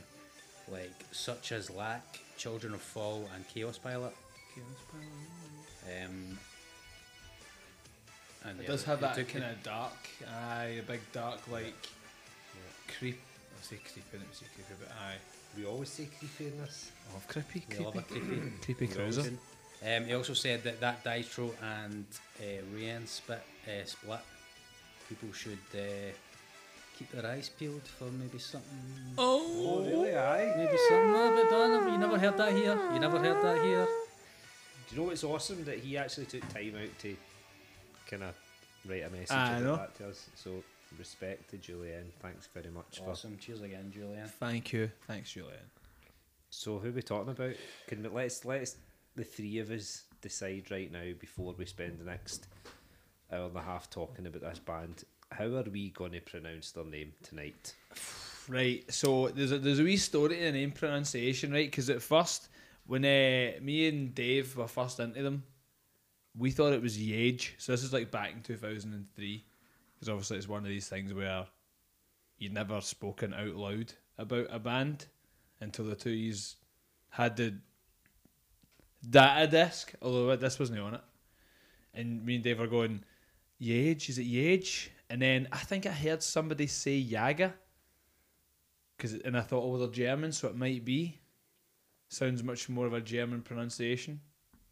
like 0.72 0.94
such 1.12 1.52
as 1.52 1.70
Lack, 1.70 2.20
Children 2.38 2.74
of 2.74 2.82
Fall, 2.82 3.28
and 3.36 3.48
Chaos 3.48 3.78
Pilot. 3.78 4.14
chaos 4.54 4.68
Um, 5.86 6.38
and 8.46 8.60
It 8.60 8.64
yeah, 8.64 8.68
does 8.68 8.84
have 8.84 9.00
it 9.00 9.02
that 9.02 9.28
kind 9.28 9.46
of 9.46 9.64
dark, 9.64 9.94
aye, 10.30 10.78
a 10.80 10.84
big 10.84 11.00
dark 11.12 11.40
like 11.50 11.74
creep. 13.00 13.20
I 13.64 13.66
say 13.66 13.78
creepy, 13.78 14.10
I 14.14 14.18
didn't 14.18 14.36
say 14.36 14.46
creepy, 14.54 14.74
but 14.80 14.90
aye. 14.92 15.18
We 15.58 15.66
always 15.66 15.90
say 15.90 16.08
creepy 16.20 16.48
in 16.52 16.60
this. 16.60 16.92
Oh, 17.16 17.22
creepy, 17.28 17.64
We 17.70 17.76
creepy, 17.76 17.84
love 17.86 17.96
a 17.96 18.02
creepy. 18.02 18.42
creepy 18.62 18.88
cruiser. 18.88 19.32
Um, 19.86 20.06
he 20.06 20.14
also 20.14 20.34
said 20.34 20.64
that 20.64 20.80
that 20.82 21.04
Ditro 21.04 21.52
and 21.62 22.06
uh, 22.40 22.44
Rian 22.76 23.08
spit, 23.08 23.42
uh, 23.68 23.86
split 23.86 24.20
people 25.08 25.32
should 25.34 25.60
uh, 25.76 26.12
keep 26.98 27.12
their 27.12 27.26
eyes 27.30 27.50
peeled 27.50 27.84
for 27.84 28.06
maybe 28.06 28.40
something. 28.40 28.80
Oh, 29.18 29.84
really? 29.86 30.16
Aye. 30.16 30.54
Maybe 30.58 30.78
something 30.90 31.10
a 31.16 31.36
bit 31.36 31.50
done. 31.50 31.92
You 31.92 31.98
never 31.98 32.18
heard 32.20 32.38
that 32.38 32.54
here. 32.54 32.78
You 32.94 33.00
never 33.00 33.20
heard 33.20 33.42
that 33.44 33.64
here. 33.64 33.86
Do 34.90 34.96
you 34.96 35.02
know 35.02 35.08
what's 35.08 35.24
awesome 35.24 35.64
that 35.66 35.80
he 35.80 35.98
actually 35.98 36.26
took 36.26 36.48
time 36.54 36.74
out 36.82 37.00
to 37.00 37.16
kind 38.10 38.24
of 38.24 38.36
write 38.88 39.04
a 39.04 39.10
message 39.10 39.32
I 39.32 39.60
know. 39.60 39.78
that 39.78 39.96
to 39.98 40.10
us? 40.10 40.28
So 40.36 40.64
respect 40.98 41.50
to 41.52 41.58
Julian. 41.58 42.12
Thanks 42.22 42.48
very 42.54 42.70
much. 42.70 43.00
For. 43.00 43.12
Awesome. 43.12 43.38
Cheers 43.38 43.62
again, 43.62 43.92
Julian. 43.94 44.28
Thank 44.40 44.74
you. 44.74 44.92
Thanks, 45.08 45.32
Julian. 45.32 45.70
So 46.50 46.80
who 46.80 46.90
are 46.90 46.92
we 46.92 47.02
talking 47.02 47.32
about? 47.32 47.56
Can 47.88 48.04
we 48.04 48.10
let's 48.10 48.46
let's 48.46 48.78
the 49.16 49.24
three 49.24 49.60
of 49.60 49.72
us 49.72 50.04
decide 50.22 50.72
right 50.72 50.92
now 50.92 51.12
before 51.20 51.54
we 51.58 51.66
spend 51.66 52.00
the 52.00 52.06
next 52.06 52.48
hour 53.32 53.48
and 53.48 53.58
a 53.58 53.62
half 53.62 53.90
talking 53.90 54.26
about 54.26 54.42
this 54.42 54.60
band. 54.60 55.04
How 55.32 55.46
are 55.46 55.64
we 55.64 55.90
going 55.90 56.12
to 56.12 56.22
pronounce 56.22 56.72
their 56.72 56.86
name 56.86 57.14
tonight? 57.24 57.74
Right, 58.48 58.84
so 58.92 59.30
there's 59.30 59.52
a 59.52 59.58
there's 59.58 59.80
a 59.80 59.84
wee 59.84 59.98
story 59.98 60.36
to 60.36 60.42
the 60.42 60.52
name 60.52 60.72
pronunciation, 60.72 61.52
right? 61.52 61.70
Because 61.70 61.90
at 61.90 62.02
first, 62.02 62.50
when 62.86 63.06
uh, 63.06 63.60
me 63.62 63.88
and 63.88 64.14
Dave 64.14 64.56
were 64.56 64.68
first 64.68 65.00
into 65.00 65.24
them, 65.24 65.44
we 66.38 66.52
thought 66.52 66.74
it 66.74 66.82
was 66.82 66.98
Yage. 66.98 67.52
So 67.58 67.72
this 67.72 67.84
is 67.84 67.94
like 67.94 68.12
back 68.12 68.34
in 68.34 68.42
two 68.42 68.58
thousand 68.58 68.94
and 68.94 69.06
three, 69.16 69.46
because 70.04 70.12
obviously 70.12 70.38
it's 70.38 70.50
one 70.50 70.64
of 70.64 70.70
these 70.70 70.90
things 70.90 71.14
where 71.14 71.46
you'd 72.38 72.54
never 72.54 72.82
spoken 72.82 73.34
out 73.34 73.56
loud 73.56 73.94
about 74.18 74.48
a 74.50 74.60
band 74.60 75.06
until 75.62 75.86
the 75.86 75.96
two 75.96 76.10
yous 76.10 76.58
had 77.10 77.38
the 77.38 77.54
data 79.10 79.48
disc, 79.48 79.94
although 80.02 80.36
this 80.36 80.60
wasn't 80.60 80.80
on 80.80 80.96
it. 80.96 81.02
And 81.94 82.26
me 82.26 82.36
and 82.36 82.44
Dave 82.44 82.60
were 82.60 82.68
going, 82.68 83.06
Yage, 83.62 84.10
is 84.10 84.18
it 84.18 84.26
Yage? 84.26 84.90
And 85.10 85.22
then 85.22 85.48
I 85.54 85.60
think 85.60 85.86
I 85.86 85.92
heard 85.92 86.22
somebody 86.22 86.68
say 86.68 87.02
Jager. 87.02 87.54
Cause, 89.00 89.14
and 89.14 89.38
I 89.38 89.42
thought, 89.42 89.64
oh, 89.64 89.78
they're 89.78 89.88
German, 89.88 90.34
so 90.34 90.50
it 90.50 90.58
might 90.58 90.84
be. 90.84 91.22
Sounds 92.10 92.44
much 92.44 92.68
more 92.68 92.88
of 92.88 92.94
a 92.94 93.00
German 93.00 93.42
pronunciation. 93.42 94.20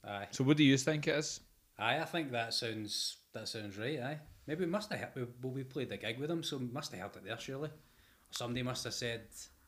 Aye. 0.04 0.28
So 0.32 0.44
what 0.44 0.58
do 0.58 0.66
you 0.66 0.78
think 0.78 1.08
it 1.08 1.16
is? 1.16 1.40
Aye, 1.80 2.00
I 2.00 2.06
think 2.06 2.32
that 2.32 2.54
sounds 2.54 3.18
that 3.34 3.48
sounds 3.48 3.78
right. 3.78 4.00
Aye. 4.00 4.20
Maybe 4.48 4.66
we 4.66 4.72
must 4.72 4.92
have 4.92 5.00
heard, 5.00 5.10
we, 5.16 5.24
well, 5.42 5.54
we 5.54 5.64
played 5.64 5.92
a 5.92 5.98
gig 5.98 6.20
with 6.20 6.30
them, 6.30 6.44
so 6.44 6.58
we 6.58 6.66
must 6.66 6.92
have 6.92 7.02
heard 7.02 7.16
it 7.18 7.26
there 7.26 7.40
surely. 7.40 7.70
Somebody 8.32 8.64
must 8.64 8.84
have 8.86 8.94
said 8.94 9.22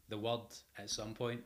the 0.09 0.17
word 0.17 0.41
at 0.77 0.89
some 0.89 1.13
point, 1.13 1.41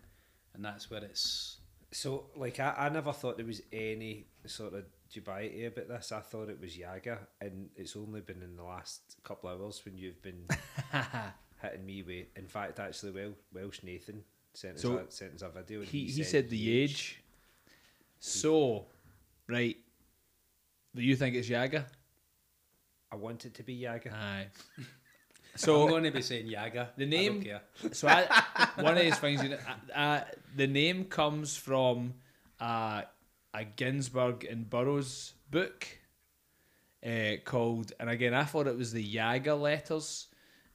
and 0.54 0.64
that's 0.64 0.90
where 0.90 1.04
it's. 1.04 1.58
So 1.92 2.26
like 2.36 2.60
I, 2.60 2.74
I 2.78 2.90
never 2.90 3.14
thought 3.14 3.38
there 3.38 3.46
was 3.46 3.62
any 3.72 4.28
sort 4.46 4.74
of 4.74 4.86
dubiety 5.14 5.68
about 5.68 5.88
this. 5.88 6.12
I 6.12 6.20
thought 6.20 6.50
it 6.50 6.60
was 6.60 6.76
Jager, 6.76 7.20
and 7.42 7.70
it's 7.76 7.96
only 7.96 8.22
been 8.22 8.42
in 8.42 8.56
the 8.56 8.64
last 8.64 9.02
couple 9.24 9.50
of 9.50 9.62
hours 9.62 9.82
when 9.84 9.98
you've 9.98 10.22
been 10.22 10.46
hitting 11.62 11.86
me 11.86 12.04
with. 12.04 12.28
In 12.36 12.48
fact, 12.48 12.80
actually, 12.80 13.12
well, 13.12 13.34
Welsh 13.54 13.84
Nathan 13.84 14.24
sent 14.54 14.76
us, 14.76 14.82
So, 14.82 14.98
a, 14.98 15.12
sent 15.12 15.36
us 15.36 15.42
a 15.42 15.50
video. 15.50 15.80
And 15.80 15.88
He, 15.90 16.06
he 16.06 16.24
said 16.24 16.50
the 16.50 16.82
age. 16.82 17.24
So, 18.20 18.86
right. 19.48 19.78
Do 20.96 21.02
you 21.02 21.16
think 21.16 21.36
it's 21.36 21.48
Jager? 21.48 21.86
I 23.12 23.16
want 23.16 23.46
it 23.46 23.54
to 23.56 23.64
be 23.64 23.80
Jager. 23.82 24.12
Aye. 24.14 24.48
So 25.56 25.82
I'm 25.82 25.90
going 25.90 26.04
to 26.04 26.12
be 26.12 26.22
saying 26.22 26.46
Yaga. 26.46 26.90
The 26.98 27.06
I 27.06 27.08
name- 27.08 27.34
don't 27.34 27.44
care. 27.44 27.62
so 27.92 28.08
I, 28.08 28.28
one 28.80 28.96
of 28.96 29.04
these 29.04 29.18
things, 29.18 29.42
you 29.42 29.50
know, 29.50 29.58
uh, 29.96 29.98
uh, 30.00 30.24
the 30.56 30.68
name 30.68 31.06
comes 31.06 31.58
from 31.58 32.14
uh, 32.60 33.02
a 33.56 33.64
Ginsberg 33.64 34.44
and 34.44 34.70
Burroughs 34.70 35.34
book 35.50 35.88
uh, 37.04 37.38
called, 37.44 37.92
and 38.00 38.08
again, 38.08 38.36
I 38.36 38.44
thought 38.44 38.68
it 38.68 38.78
was 38.78 38.92
the 38.92 39.02
Yaga 39.02 39.56
letters. 39.56 40.28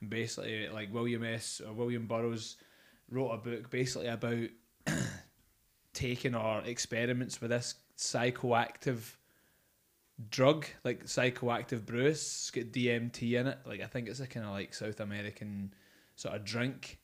Basically, 0.08 0.68
like 0.68 0.92
William 0.92 1.22
S. 1.22 1.60
or 1.64 1.72
William 1.74 2.06
Burroughs 2.08 2.56
wrote 3.08 3.30
a 3.30 3.36
book 3.36 3.70
basically 3.70 4.08
about 4.08 4.48
taking 5.94 6.34
our 6.34 6.60
experiments 6.62 7.40
with 7.40 7.50
this 7.50 7.76
psychoactive 7.96 9.14
drug, 10.30 10.66
like 10.84 11.04
psychoactive 11.06 11.84
brew. 11.86 12.06
It's 12.06 12.50
got 12.50 12.66
DMT 12.66 13.38
in 13.38 13.46
it. 13.46 13.58
Like 13.66 13.80
I 13.80 13.86
think 13.86 14.08
it's 14.08 14.20
a 14.20 14.26
kind 14.26 14.46
of 14.46 14.52
like 14.52 14.74
South 14.74 15.00
American 15.00 15.74
sort 16.16 16.34
of 16.34 16.44
drink 16.44 16.98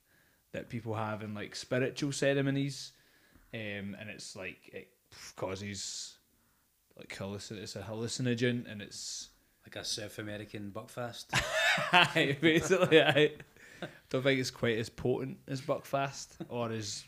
that 0.53 0.69
people 0.69 0.95
have 0.95 1.23
in 1.23 1.35
like 1.35 1.55
spiritual 1.55 2.13
ceremonies, 2.13 2.93
um, 3.55 3.97
and 3.99 4.09
it's 4.09 4.35
like 4.37 4.71
it 4.73 4.89
causes 5.37 6.19
like 6.97 7.15
hallucin- 7.17 7.59
it's 7.63 7.77
a 7.77 7.83
hallucinogen, 7.83 8.71
and 8.71 8.83
it's 8.83 9.31
Like 9.65 9.77
a 9.77 9.85
South 9.85 10.19
American 10.19 10.73
buckfast. 10.75 11.27
Basically 12.41 13.03
I 13.03 13.33
don't 14.11 14.23
think 14.23 14.41
it's 14.41 14.51
quite 14.51 14.79
as 14.79 14.89
potent 14.89 15.39
as 15.47 15.61
Buckfast 15.61 16.29
or 16.49 16.73
as 16.73 17.05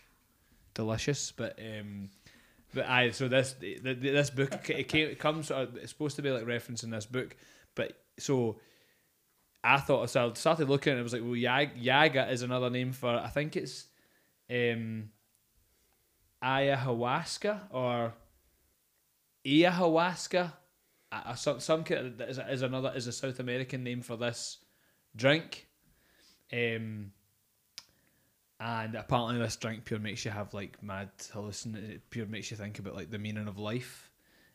delicious, 0.74 1.32
but 1.32 1.58
um, 1.58 2.10
but 2.74 2.86
aye. 2.88 3.10
So 3.10 3.28
this 3.28 3.54
the, 3.54 3.94
this 3.94 4.30
book 4.30 4.70
it 4.70 4.88
came 4.88 5.08
it 5.08 5.18
comes 5.18 5.50
of- 5.50 5.76
it's 5.76 5.90
supposed 5.90 6.16
to 6.16 6.22
be 6.22 6.30
like 6.30 6.44
referencing 6.44 6.90
this 6.90 7.06
book, 7.06 7.36
but 7.74 7.92
so 8.18 8.60
I 9.62 9.78
thought 9.78 10.08
so 10.10 10.30
I 10.30 10.32
started 10.34 10.68
looking 10.68 10.92
and 10.92 11.00
it 11.00 11.02
was 11.02 11.12
like 11.12 11.22
well 11.22 11.32
Yag, 11.32 11.72
Yaga 11.76 12.30
is 12.30 12.42
another 12.42 12.70
name 12.70 12.92
for 12.92 13.10
I 13.10 13.28
think 13.28 13.56
it's 13.56 13.86
um 14.50 15.10
ayahuasca 16.42 17.60
or 17.70 18.14
ayahuasca. 19.44 20.52
Uh, 21.12 21.34
some 21.34 21.58
some 21.60 21.84
is, 21.88 22.38
is 22.38 22.62
another 22.62 22.92
is 22.94 23.06
a 23.06 23.12
South 23.12 23.40
American 23.40 23.82
name 23.82 24.00
for 24.00 24.16
this 24.16 24.58
drink, 25.16 25.66
um, 26.52 27.10
and 28.60 28.94
apparently 28.94 29.38
this 29.38 29.56
drink 29.56 29.84
pure 29.84 29.98
makes 29.98 30.24
you 30.24 30.30
have 30.30 30.52
like 30.54 30.82
mad 30.82 31.08
hallucin. 31.32 31.74
It 31.76 32.10
pure 32.10 32.26
makes 32.26 32.50
you 32.50 32.56
think 32.56 32.78
about 32.78 32.94
like 32.94 33.10
the 33.10 33.18
meaning 33.18 33.48
of 33.48 33.58
life 33.58 34.10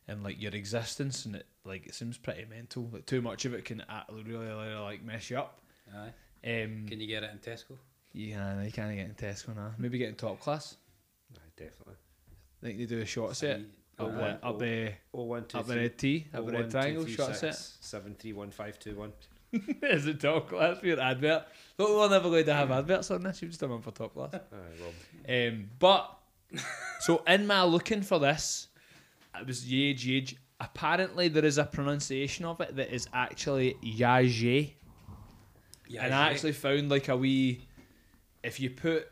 and 0.08 0.24
like 0.24 0.42
your 0.42 0.54
existence, 0.54 1.26
and 1.26 1.36
it 1.36 1.48
like 1.66 1.86
it 1.88 1.96
seems 1.96 2.18
pretty 2.18 2.46
mental. 2.46 2.90
Like 2.94 3.06
too 3.06 3.22
much 3.22 3.46
of 3.46 3.54
it 3.54 3.66
can 3.66 3.82
uh, 3.82 4.04
really, 4.12 4.46
really 4.46 4.74
like 4.76 5.04
mess 5.04 5.30
you 5.30 5.38
up. 5.40 5.60
Aye. 5.94 6.14
Um, 6.48 6.86
Can 6.88 7.00
you 7.02 7.08
get 7.08 7.24
it 7.24 7.32
in 7.32 7.40
Tesco? 7.40 7.78
yeah, 8.14 8.62
you 8.62 8.72
can't 8.72 8.96
get 8.96 9.06
in 9.08 9.16
Tesco 9.16 9.56
now. 9.56 9.72
Maybe 9.80 9.98
get 9.98 10.10
in 10.10 10.16
top 10.16 10.40
class. 10.40 10.78
Aye, 11.36 11.40
definitely. 11.58 11.96
I 12.62 12.66
think 12.66 12.78
they 12.78 12.86
do 12.86 13.00
a 13.02 13.06
short 13.06 13.36
set 13.36 13.62
Oh, 13.98 14.06
up 14.08 14.12
one- 14.12 14.20
the 14.20 14.46
up 14.46 14.60
the 14.60 14.92
Oh 15.14 15.24
one 15.24 15.46
two 15.46 15.58
up 15.58 15.66
the 15.68 15.74
three. 15.74 15.82
red 15.84 15.98
T, 15.98 16.28
oh, 16.34 16.38
up 16.40 16.44
one, 16.46 16.54
red 16.54 16.64
two, 16.66 16.70
triangle 16.72 17.04
three, 17.04 17.14
short 17.16 17.36
set. 17.36 17.56
Seven 17.56 18.14
three 18.14 18.34
one 18.34 18.52
five 18.52 18.78
two 18.78 18.96
one. 18.96 19.14
Is 19.84 20.06
it 20.08 20.20
top 20.20 20.50
class 20.50 20.80
for 20.80 20.88
your 20.88 21.00
advert? 21.00 21.46
Look, 21.78 21.90
we're 21.90 22.10
never 22.10 22.30
going 22.30 22.46
to 22.46 22.54
have 22.54 22.72
adverts 22.72 23.12
on 23.12 23.24
this. 23.24 23.42
You've 23.42 23.52
just 23.52 23.62
done 23.62 23.72
one 23.72 23.82
for 23.82 23.92
top 23.92 24.14
class. 24.14 24.34
Aye, 25.28 25.48
Um, 25.48 25.70
but 25.80 26.18
so 27.00 27.24
in 27.28 27.46
my 27.48 27.64
looking 27.64 28.02
for 28.02 28.20
this, 28.20 28.68
it 29.40 29.46
was 29.46 29.66
Yage 29.66 30.06
Yage. 30.06 30.36
Apparently, 30.60 31.28
there 31.28 31.44
is 31.44 31.58
a 31.58 31.66
pronunciation 31.66 32.46
of 32.46 32.62
it 32.62 32.76
that 32.78 32.94
is 32.94 33.08
actually 33.14 33.76
Yage, 33.84 34.74
Yeah. 35.88 36.06
and 36.06 36.14
I 36.14 36.30
actually 36.30 36.54
found 36.54 36.90
like 36.90 37.10
a 37.10 37.18
wee. 37.18 37.68
If 38.44 38.60
you 38.62 38.70
put, 38.70 39.08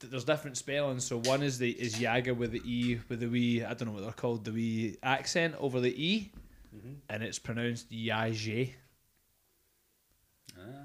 there's 0.00 0.24
different 0.24 0.56
spellings. 0.56 1.04
So 1.04 1.18
one 1.18 1.42
is 1.44 1.58
the 1.58 1.70
is 1.70 2.00
Yaga 2.00 2.34
with 2.34 2.50
the 2.52 2.62
e 2.64 2.98
with 3.08 3.20
the 3.20 3.28
wee. 3.28 3.62
I 3.64 3.74
don't 3.74 3.86
know 3.88 3.92
what 3.94 4.02
they're 4.02 4.10
called. 4.12 4.44
The 4.44 4.50
wee 4.52 4.96
accent 5.04 5.54
over 5.60 5.78
the 5.80 5.94
e, 6.04 6.32
Mhm. 6.74 6.96
and 7.08 7.22
it's 7.22 7.38
pronounced 7.38 7.90
Yage. 7.92 8.72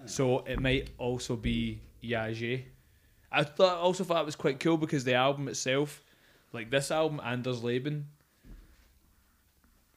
So 0.08 0.40
it 0.40 0.60
might 0.60 0.90
also 0.98 1.36
be 1.36 1.80
Yage. 2.04 2.64
I 3.32 3.44
thought 3.44 3.78
also 3.78 4.04
thought 4.04 4.22
it 4.22 4.26
was 4.26 4.36
quite 4.36 4.60
cool 4.60 4.78
because 4.78 5.04
the 5.04 5.16
album 5.16 5.48
itself, 5.48 6.04
like 6.54 6.70
this 6.70 6.92
album, 6.92 7.22
Anders 7.24 7.64
Leben, 7.64 8.08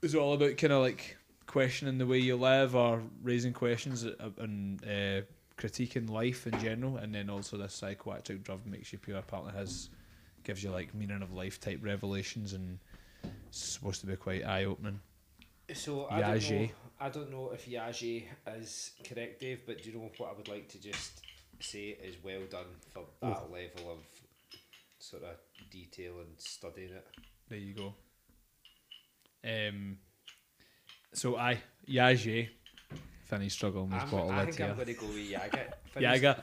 is 0.02 0.14
all 0.14 0.34
about 0.34 0.56
kind 0.56 0.72
of 0.72 0.82
like 0.82 1.16
questioning 1.46 1.98
the 1.98 2.06
way 2.06 2.18
you 2.18 2.36
live 2.36 2.74
or 2.74 3.02
raising 3.22 3.52
questions 3.52 4.04
and 4.38 4.84
uh, 4.84 5.22
critiquing 5.56 6.10
life 6.10 6.46
in 6.46 6.58
general, 6.60 6.96
and 6.96 7.14
then 7.14 7.30
also 7.30 7.56
this 7.56 7.80
psychoactive 7.80 8.42
drug 8.42 8.66
makes 8.66 8.92
you 8.92 8.98
pure. 8.98 9.18
Apparently, 9.18 9.52
has 9.52 9.90
gives 10.42 10.64
you 10.64 10.70
like 10.70 10.94
meaning 10.94 11.22
of 11.22 11.32
life 11.32 11.60
type 11.60 11.78
revelations 11.82 12.54
and 12.54 12.78
it's 13.48 13.58
supposed 13.58 14.00
to 14.00 14.06
be 14.06 14.16
quite 14.16 14.44
eye 14.44 14.64
opening. 14.64 15.00
So 15.74 16.06
I 16.10 16.20
don't 16.20 16.50
know. 16.50 16.68
I 17.00 17.08
don't 17.08 17.30
know 17.30 17.50
if 17.52 17.66
Yage 17.66 18.24
is 18.58 18.90
correct, 19.08 19.40
Dave. 19.40 19.62
But 19.66 19.82
do 19.82 19.90
you 19.90 19.96
know 19.96 20.10
what 20.18 20.30
I 20.30 20.36
would 20.36 20.48
like 20.48 20.68
to 20.68 20.80
just 20.80 21.22
say 21.60 21.96
is 22.02 22.16
well 22.22 22.42
done 22.50 22.66
for 22.92 23.04
that 23.22 23.50
level 23.50 23.92
of 23.92 23.98
sort 24.98 25.22
of 25.24 25.36
detail 25.70 26.20
and 26.20 26.28
studying 26.38 26.90
it. 26.92 27.06
There 27.48 27.58
you 27.58 27.74
go. 27.74 27.94
Um. 29.44 29.98
So 31.14 31.36
I 31.36 31.60
Yage. 31.88 32.48
Finny 33.24 33.48
struggling 33.48 33.90
with 33.90 34.10
bottle 34.10 34.30
I 34.32 34.44
think 34.44 34.60
I'm 34.60 34.74
going 34.74 34.86
to 34.86 34.92
go 34.94 35.06
with 35.06 35.16
Yaga. 35.18 35.74
Yaga. 36.00 36.42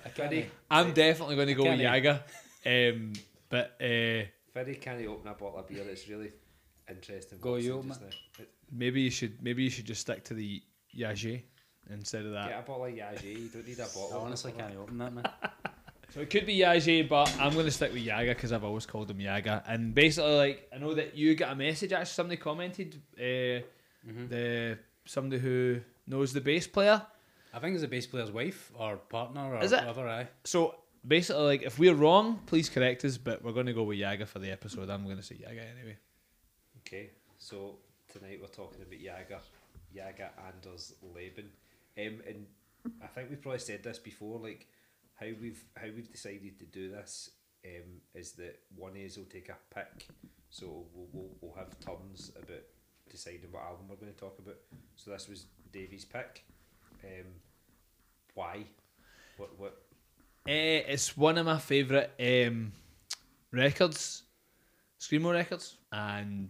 I'm 0.71 0.93
definitely 0.93 1.35
going 1.35 1.49
to 1.49 1.53
go 1.53 1.63
with 1.69 1.79
Yaga. 1.79 2.23
Um. 2.65 3.13
But 3.49 3.77
uh, 3.81 4.25
Finny 4.53 4.75
can't 4.75 5.05
open 5.05 5.27
a 5.27 5.33
bottle 5.33 5.59
of 5.59 5.67
beer. 5.67 5.83
It's 5.87 6.07
really 6.07 6.31
interesting. 6.89 7.39
Go 7.39 7.55
you 7.55 7.73
open 7.73 7.89
just. 7.89 8.01
It- 8.39 8.49
maybe 8.71 9.01
you 9.01 9.09
should 9.09 9.41
maybe 9.41 9.63
you 9.63 9.69
should 9.69 9.85
just 9.85 10.01
stick 10.01 10.23
to 10.25 10.33
the 10.33 10.61
Yage. 10.97 11.41
instead 11.89 12.25
of 12.25 12.31
that. 12.33 12.49
Get 12.49 12.59
a 12.59 12.61
bottle 12.63 12.85
of 12.85 12.91
Yage. 12.93 13.23
You 13.23 13.47
don't 13.49 13.67
need 13.67 13.79
a 13.79 13.83
I 13.83 13.85
bottle. 13.87 14.11
I 14.13 14.25
honestly 14.25 14.51
can't 14.51 14.75
open 14.75 14.97
that, 14.99 15.13
man. 15.13 15.23
So 16.13 16.21
it 16.21 16.29
could 16.29 16.45
be 16.45 16.57
Yage, 16.59 17.09
but 17.09 17.29
I'm 17.37 17.51
going 17.53 17.65
to 17.65 17.71
stick 17.71 17.91
with 17.91 18.01
Yaga 18.01 18.33
because 18.33 18.53
I've 18.53 18.63
always 18.63 18.85
called 18.85 19.11
him 19.11 19.19
Yaga. 19.19 19.61
And 19.67 19.93
basically, 19.93 20.37
like 20.37 20.71
I 20.73 20.77
know 20.77 20.93
that 20.93 21.17
you 21.17 21.35
got 21.35 21.51
a 21.51 21.55
message. 21.55 21.91
Actually, 21.91 22.05
somebody 22.05 22.37
commented. 22.37 23.01
Uh, 23.19 23.61
Mhm. 24.07 24.29
The 24.29 24.77
somebody 25.03 25.41
who 25.41 25.81
knows 26.07 26.31
the 26.31 26.39
bass 26.39 26.65
player. 26.65 27.05
I 27.53 27.59
think 27.59 27.73
it's 27.73 27.81
the 27.81 27.89
bass 27.89 28.07
player's 28.07 28.31
wife 28.31 28.71
or 28.75 28.95
partner 28.95 29.53
or 29.55 29.61
Is 29.61 29.73
it? 29.73 29.79
whatever. 29.79 30.07
Aye. 30.07 30.29
So 30.45 30.75
basically, 31.05 31.43
like 31.43 31.63
if 31.63 31.77
we're 31.77 31.93
wrong, 31.93 32.39
please 32.45 32.69
correct 32.69 33.03
us. 33.03 33.17
But 33.17 33.43
we're 33.43 33.51
going 33.51 33.65
to 33.65 33.73
go 33.73 33.83
with 33.83 33.97
Yaga 33.97 34.25
for 34.25 34.39
the 34.39 34.49
episode. 34.49 34.89
I'm 34.89 35.03
going 35.03 35.17
to 35.17 35.23
say 35.23 35.35
Yaga 35.35 35.61
anyway. 35.61 35.97
Okay, 36.79 37.09
so 37.37 37.79
tonight 38.17 38.39
we're 38.41 38.47
talking 38.47 38.81
about 38.81 38.99
Jager, 38.99 39.39
Jager 39.93 40.29
Anders 40.47 40.93
Leben, 41.15 41.49
um, 41.97 42.21
and 42.27 42.45
I 43.01 43.07
think 43.07 43.29
we've 43.29 43.41
probably 43.41 43.59
said 43.59 43.83
this 43.83 43.99
before. 43.99 44.39
Like 44.39 44.67
how 45.15 45.27
we've 45.39 45.63
how 45.75 45.87
we've 45.95 46.11
decided 46.11 46.57
to 46.59 46.65
do 46.65 46.89
this 46.89 47.31
um, 47.65 48.01
is 48.15 48.31
that 48.33 48.59
one 48.75 48.95
is 48.95 49.17
will 49.17 49.25
take 49.25 49.49
a 49.49 49.57
pick, 49.73 50.07
so 50.49 50.85
we'll, 50.93 51.07
we'll 51.11 51.29
we'll 51.41 51.55
have 51.55 51.79
turns 51.79 52.31
about 52.35 52.63
deciding 53.09 53.51
what 53.51 53.63
album 53.63 53.87
we're 53.89 53.95
going 53.95 54.13
to 54.13 54.19
talk 54.19 54.39
about. 54.39 54.57
So 54.95 55.11
this 55.11 55.27
was 55.27 55.45
Davey's 55.71 56.05
pick. 56.05 56.43
Um, 57.03 57.27
why? 58.33 58.63
What 59.37 59.59
what? 59.59 59.81
Eh, 60.47 60.81
it's 60.87 61.15
one 61.15 61.37
of 61.37 61.45
my 61.45 61.59
favourite 61.59 62.09
um, 62.19 62.71
records, 63.51 64.23
screamo 64.99 65.33
records, 65.33 65.77
and 65.91 66.49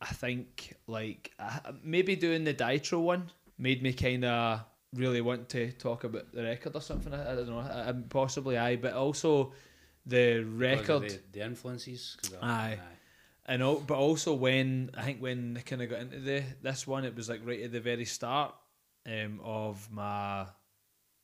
I 0.00 0.06
think 0.06 0.76
like 0.86 1.32
uh, 1.38 1.72
maybe 1.82 2.14
doing 2.16 2.44
the 2.44 2.54
Ditro 2.54 3.00
one 3.02 3.30
made 3.58 3.82
me 3.82 3.92
kind 3.92 4.24
of 4.24 4.60
really 4.94 5.20
want 5.20 5.48
to 5.50 5.72
talk 5.72 6.04
about 6.04 6.32
the 6.32 6.42
record 6.42 6.74
or 6.76 6.80
something. 6.80 7.12
I, 7.12 7.32
I 7.32 7.34
don't 7.34 7.48
know, 7.48 7.58
I, 7.58 7.92
possibly 8.08 8.56
I, 8.56 8.76
but 8.76 8.92
also 8.94 9.52
the 10.06 10.42
record. 10.44 11.02
The, 11.10 11.20
the 11.32 11.44
influences. 11.44 12.16
of- 12.32 12.38
Aye. 12.42 12.78
and 13.46 13.62
al- 13.62 13.80
but 13.80 13.96
also 13.98 14.34
when 14.34 14.90
I 14.96 15.02
think 15.02 15.20
when 15.20 15.56
I 15.58 15.60
kind 15.62 15.82
of 15.82 15.90
got 15.90 16.00
into 16.00 16.20
the 16.20 16.42
this 16.62 16.86
one, 16.86 17.04
it 17.04 17.16
was 17.16 17.28
like 17.28 17.40
right 17.44 17.62
at 17.62 17.72
the 17.72 17.80
very 17.80 18.04
start 18.04 18.54
um, 19.06 19.40
of 19.42 19.90
my 19.90 20.46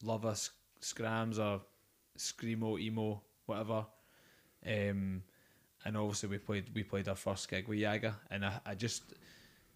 love 0.03 0.25
of 0.25 0.37
sc- 0.37 0.53
scrams 0.81 1.39
or 1.39 1.61
screamo 2.19 2.79
emo 2.81 3.23
whatever. 3.47 3.87
Um, 4.67 5.23
and 5.85 5.97
obviously 5.97 6.29
we 6.29 6.39
played 6.39 6.65
we 6.75 6.83
played 6.83 7.09
our 7.09 7.17
first 7.17 7.49
gig 7.49 7.69
with 7.69 7.79
Yaga, 7.79 8.17
and 8.31 8.45
I, 8.45 8.61
I 8.65 8.75
just 8.75 9.15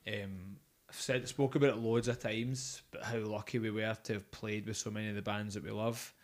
um, 0.07 0.57
said 0.91 1.27
spoke 1.29 1.55
about 1.55 1.71
it 1.71 1.79
loads 1.79 2.09
of 2.09 2.19
times, 2.19 2.83
but 2.91 3.03
how 3.03 3.19
lucky 3.19 3.59
we 3.59 3.71
were 3.71 3.97
to 4.05 4.12
have 4.15 4.31
played 4.31 4.67
with 4.67 4.77
so 4.77 4.91
many 4.91 5.09
of 5.09 5.17
the 5.17 5.23
bands 5.23 5.55
that 5.55 5.65
we 5.65 5.71
love. 5.71 6.15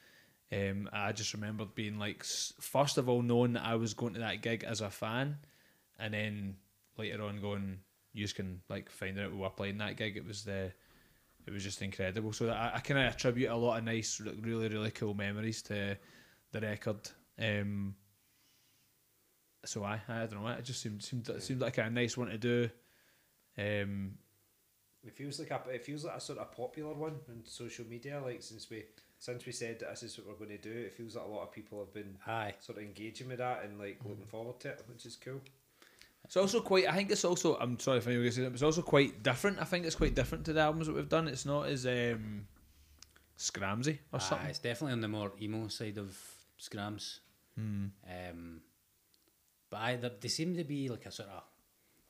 Um, 0.53 0.89
I 0.93 1.13
just 1.13 1.35
remembered 1.35 1.75
being 1.75 1.99
like, 1.99 2.23
first 2.25 2.99
of 2.99 3.09
all, 3.09 3.23
knowing 3.23 3.55
that 3.55 3.65
I 3.65 3.75
was 3.75 3.95
going 3.95 4.15
to 4.15 4.21
that 4.21 4.43
gig 4.43 4.65
as 4.65 4.81
a 4.81 4.91
fan, 4.91 5.37
and 5.99 6.15
then 6.15 6.57
later 6.97 7.23
on 7.23 7.41
going, 7.41 7.79
you 8.13 8.27
can 8.29 8.61
like 8.69 8.91
find 8.91 9.19
out 9.19 9.33
we 9.33 9.39
were 9.39 9.51
playing 9.51 9.79
that 9.79 9.97
gig. 9.97 10.17
It 10.17 10.27
was 10.27 10.45
the, 10.45 10.73
it 11.47 11.53
was 11.53 11.65
just 11.65 11.83
incredible. 11.83 12.33
So 12.33 12.49
I, 12.49 12.73
I 12.77 12.81
kind 12.81 13.01
of 13.01 13.13
attribute 13.13 13.51
a 13.51 13.57
lot 13.57 13.79
of 13.79 13.85
nice, 13.85 14.21
really 14.41 14.69
really 14.69 14.93
cool 14.93 15.15
memories 15.15 15.61
to 15.63 15.99
the 16.53 16.61
record. 16.61 17.11
Um, 17.39 17.97
so 19.65 19.85
I, 19.85 20.01
I 20.09 20.27
don't 20.27 20.43
know. 20.43 20.49
It 20.49 20.65
just 20.65 20.81
seemed 20.83 21.03
seemed 21.03 21.29
it 21.29 21.43
seemed 21.43 21.61
like 21.61 21.79
a 21.79 21.89
nice 21.91 22.17
one 22.17 22.29
to 22.29 22.39
do. 22.39 22.71
Um, 23.59 24.19
It 25.05 25.13
feels 25.13 25.39
like 25.39 25.51
a 25.51 25.61
it 25.71 25.85
feels 25.85 26.05
like 26.05 26.17
a 26.17 26.21
sort 26.21 26.39
of 26.39 26.51
popular 26.53 26.95
one 26.95 27.17
on 27.29 27.43
social 27.45 27.85
media. 27.87 28.21
Like 28.25 28.43
since 28.43 28.69
we 28.71 28.85
since 29.19 29.47
we 29.47 29.53
said 29.53 29.79
that 29.81 29.91
this 29.91 30.03
is 30.03 30.19
what 30.19 30.27
we're 30.29 30.47
going 30.47 30.59
to 30.59 30.63
do, 30.73 30.79
it 30.87 30.93
feels 30.93 31.17
like 31.17 31.25
a 31.25 31.29
lot 31.29 31.43
of 31.45 31.53
people 31.53 31.79
have 31.79 31.93
been 31.95 32.17
Aye. 32.27 32.55
sort 32.61 32.79
of 32.79 32.85
engaging 32.85 33.29
with 33.29 33.39
that 33.39 33.65
and 33.65 33.79
like 33.79 33.99
looking 34.05 34.27
forward 34.27 34.61
to 34.61 34.69
it, 34.71 34.83
which 34.89 35.07
is 35.07 35.17
cool. 35.17 35.41
It's 36.25 36.37
also 36.37 36.61
quite. 36.61 36.89
I 36.89 36.97
think 36.97 37.11
it's 37.11 37.25
also. 37.25 37.57
I'm 37.59 37.79
sorry 37.79 37.99
if 37.99 38.07
anyone 38.07 38.27
says 38.27 38.39
it. 38.39 38.45
But 38.45 38.55
it's 38.55 38.63
also 38.63 38.83
quite 38.83 39.23
different. 39.23 39.61
I 39.61 39.65
think 39.65 39.85
it's 39.85 39.95
quite 39.95 40.15
different 40.15 40.45
to 40.47 40.53
the 40.55 40.61
albums 40.61 40.87
that 40.87 40.97
we've 40.97 41.09
done. 41.09 41.29
It's 41.29 41.45
not 41.45 41.67
as 41.67 41.85
um, 41.87 42.47
scramsy 43.39 43.99
or 44.11 44.19
Aye, 44.21 44.23
something. 44.23 44.49
it's 44.49 44.59
definitely 44.59 44.95
on 44.95 45.01
the 45.03 45.09
more 45.09 45.33
emo 45.41 45.69
side 45.69 45.99
of 45.99 46.19
Scrams. 46.57 47.21
Hmm. 47.57 47.87
Um, 48.09 48.61
but 49.75 49.83
I, 49.83 49.97
they, 49.97 50.11
they 50.21 50.29
seem 50.29 50.57
to 50.57 50.63
be 50.63 50.89
like 50.89 51.05
a 51.05 51.11
sort 51.11 51.29
of 51.31 51.43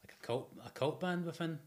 like 0.04 0.14
a 0.22 0.26
cult 0.26 0.52
a 0.66 0.68
cult 0.68 1.00
band 1.00 1.24
within 1.24 1.58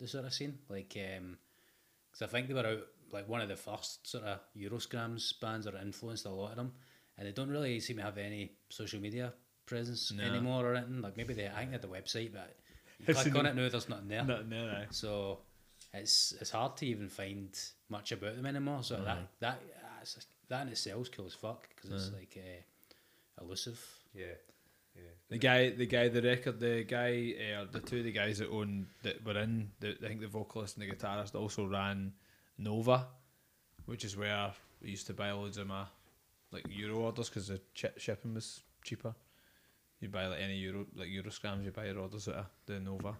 the 0.00 0.08
sort 0.08 0.24
of 0.24 0.32
scene. 0.32 0.58
Like, 0.70 0.88
because 0.94 2.22
I 2.22 2.26
think 2.26 2.48
they 2.48 2.54
were 2.54 2.66
out 2.66 2.86
like 3.12 3.28
one 3.28 3.42
of 3.42 3.48
the 3.50 3.56
first 3.56 4.08
sort 4.08 4.24
of 4.24 4.40
Euroscrams 4.56 5.38
bands 5.38 5.66
that 5.66 5.74
influenced 5.74 6.24
a 6.24 6.30
lot 6.30 6.52
of 6.52 6.56
them, 6.56 6.72
and 7.18 7.28
they 7.28 7.32
don't 7.32 7.50
really 7.50 7.80
seem 7.80 7.98
to 7.98 8.02
have 8.02 8.16
any 8.16 8.52
social 8.70 8.98
media 8.98 9.34
presence 9.66 10.10
No. 10.10 10.24
anymore 10.24 10.64
or 10.64 10.74
anything. 10.74 11.02
Like 11.02 11.18
maybe 11.18 11.34
they 11.34 11.48
I 11.48 11.58
think 11.58 11.70
they 11.70 11.74
had 11.74 11.82
the 11.82 11.88
website, 11.88 12.32
but 12.32 12.56
you 12.98 13.14
click 13.14 13.36
on 13.36 13.44
it 13.44 13.54
now, 13.54 13.68
there's 13.68 13.90
nothing 13.90 14.08
there. 14.08 14.24
No, 14.24 14.40
no, 14.40 14.66
no. 14.68 14.84
So 14.88 15.40
it's 15.92 16.32
it's 16.40 16.50
hard 16.50 16.78
to 16.78 16.86
even 16.86 17.10
find 17.10 17.50
much 17.90 18.10
about 18.10 18.36
them 18.36 18.46
anymore. 18.46 18.82
So 18.82 18.96
that 19.04 19.28
that 19.40 19.60
that 20.48 20.62
in 20.62 20.68
itself 20.68 21.02
is 21.02 21.08
cool 21.10 21.26
as 21.26 21.34
fuck 21.34 21.68
because 21.74 21.90
it's 21.90 22.10
like 22.16 22.38
uh, 22.38 23.42
elusive. 23.44 23.78
Yeah. 24.14 24.36
The 25.28 25.38
guy, 25.38 25.70
the 25.70 25.86
guy, 25.86 26.08
the 26.08 26.22
record, 26.22 26.60
the 26.60 26.84
guy, 26.84 27.34
uh, 27.58 27.66
the 27.70 27.80
two 27.80 27.98
of 27.98 28.04
the 28.04 28.12
guys 28.12 28.38
that 28.38 28.48
own 28.48 28.86
that 29.02 29.24
were 29.24 29.36
in. 29.38 29.70
The, 29.80 29.96
I 30.04 30.08
think 30.08 30.20
the 30.20 30.28
vocalist 30.28 30.76
and 30.76 30.88
the 30.88 30.94
guitarist 30.94 31.34
also 31.34 31.66
ran 31.66 32.12
Nova, 32.58 33.08
which 33.86 34.04
is 34.04 34.16
where 34.16 34.52
we 34.80 34.90
used 34.90 35.08
to 35.08 35.14
buy 35.14 35.32
loads 35.32 35.58
of 35.58 35.66
my 35.66 35.84
like 36.52 36.64
Euro 36.70 36.98
orders 37.00 37.28
because 37.28 37.48
the 37.48 37.60
chi- 37.80 37.98
shipping 37.98 38.34
was 38.34 38.62
cheaper. 38.84 39.14
You 40.00 40.08
buy 40.08 40.26
like 40.28 40.40
any 40.40 40.58
Euro 40.58 40.86
like 40.94 41.08
Euro 41.08 41.30
scrams, 41.30 41.64
you 41.64 41.72
buy 41.72 41.86
your 41.86 41.98
orders 41.98 42.28
at 42.28 42.46
the 42.66 42.78
Nova 42.78 43.14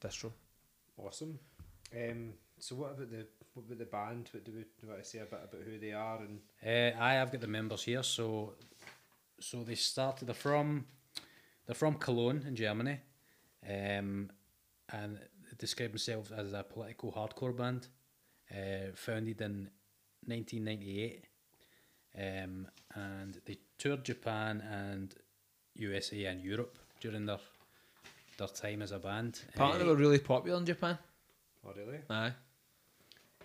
distro. 0.00 0.32
Awesome. 0.96 1.38
Um, 1.94 2.32
so 2.58 2.76
what 2.76 2.92
about 2.92 3.10
the 3.10 3.26
what 3.52 3.66
about 3.66 3.78
the 3.78 3.84
band? 3.84 4.30
What 4.32 4.44
do 4.44 4.52
we 4.52 4.60
do? 4.60 4.66
You 4.82 4.88
want 4.88 5.02
to 5.02 5.08
say 5.08 5.18
a 5.18 5.24
bit 5.26 5.40
about 5.44 5.60
who 5.62 5.78
they 5.78 5.92
are 5.92 6.20
and 6.20 6.40
Uh, 6.64 6.96
I 6.98 7.12
have 7.14 7.30
got 7.32 7.42
the 7.42 7.46
members 7.46 7.82
here. 7.82 8.02
So 8.02 8.54
so 9.40 9.62
they 9.64 9.74
started. 9.74 10.26
They're 10.28 10.34
from 10.34 10.86
they're 11.66 11.74
from 11.74 11.94
Cologne 11.94 12.44
in 12.46 12.56
Germany, 12.56 13.00
um, 13.68 14.30
and 14.90 15.16
they 15.18 15.56
describe 15.58 15.90
themselves 15.90 16.30
as 16.32 16.52
a 16.52 16.62
political 16.62 17.12
hardcore 17.12 17.56
band, 17.56 17.88
uh, 18.50 18.92
founded 18.94 19.40
in 19.40 19.70
1998. 20.26 21.24
Um, 22.18 22.66
and 22.94 23.40
they 23.44 23.58
toured 23.76 24.04
Japan 24.04 24.60
and 24.60 25.14
USA 25.74 26.24
and 26.26 26.42
Europe 26.42 26.78
during 27.00 27.26
their 27.26 27.38
their 28.38 28.48
time 28.48 28.82
as 28.82 28.92
a 28.92 28.98
band. 28.98 29.40
Apparently, 29.54 29.80
Uh, 29.80 29.84
they 29.84 29.90
were 29.90 29.96
really 29.96 30.18
popular 30.18 30.58
in 30.58 30.66
Japan. 30.66 30.98
oh 31.66 31.72
really? 31.76 31.98
Aye. 32.08 32.32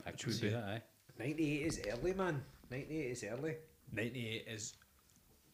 I 0.06 0.12
which 0.12 0.26
see 0.28 0.50
that, 0.50 0.64
aye. 0.64 0.82
Ninety 1.20 1.62
eight 1.62 1.68
is 1.68 1.82
early, 1.88 2.14
man. 2.14 2.44
Ninety 2.72 2.98
eight 3.02 3.12
is 3.12 3.24
early. 3.24 3.56
98 3.92 4.48
is 4.48 4.74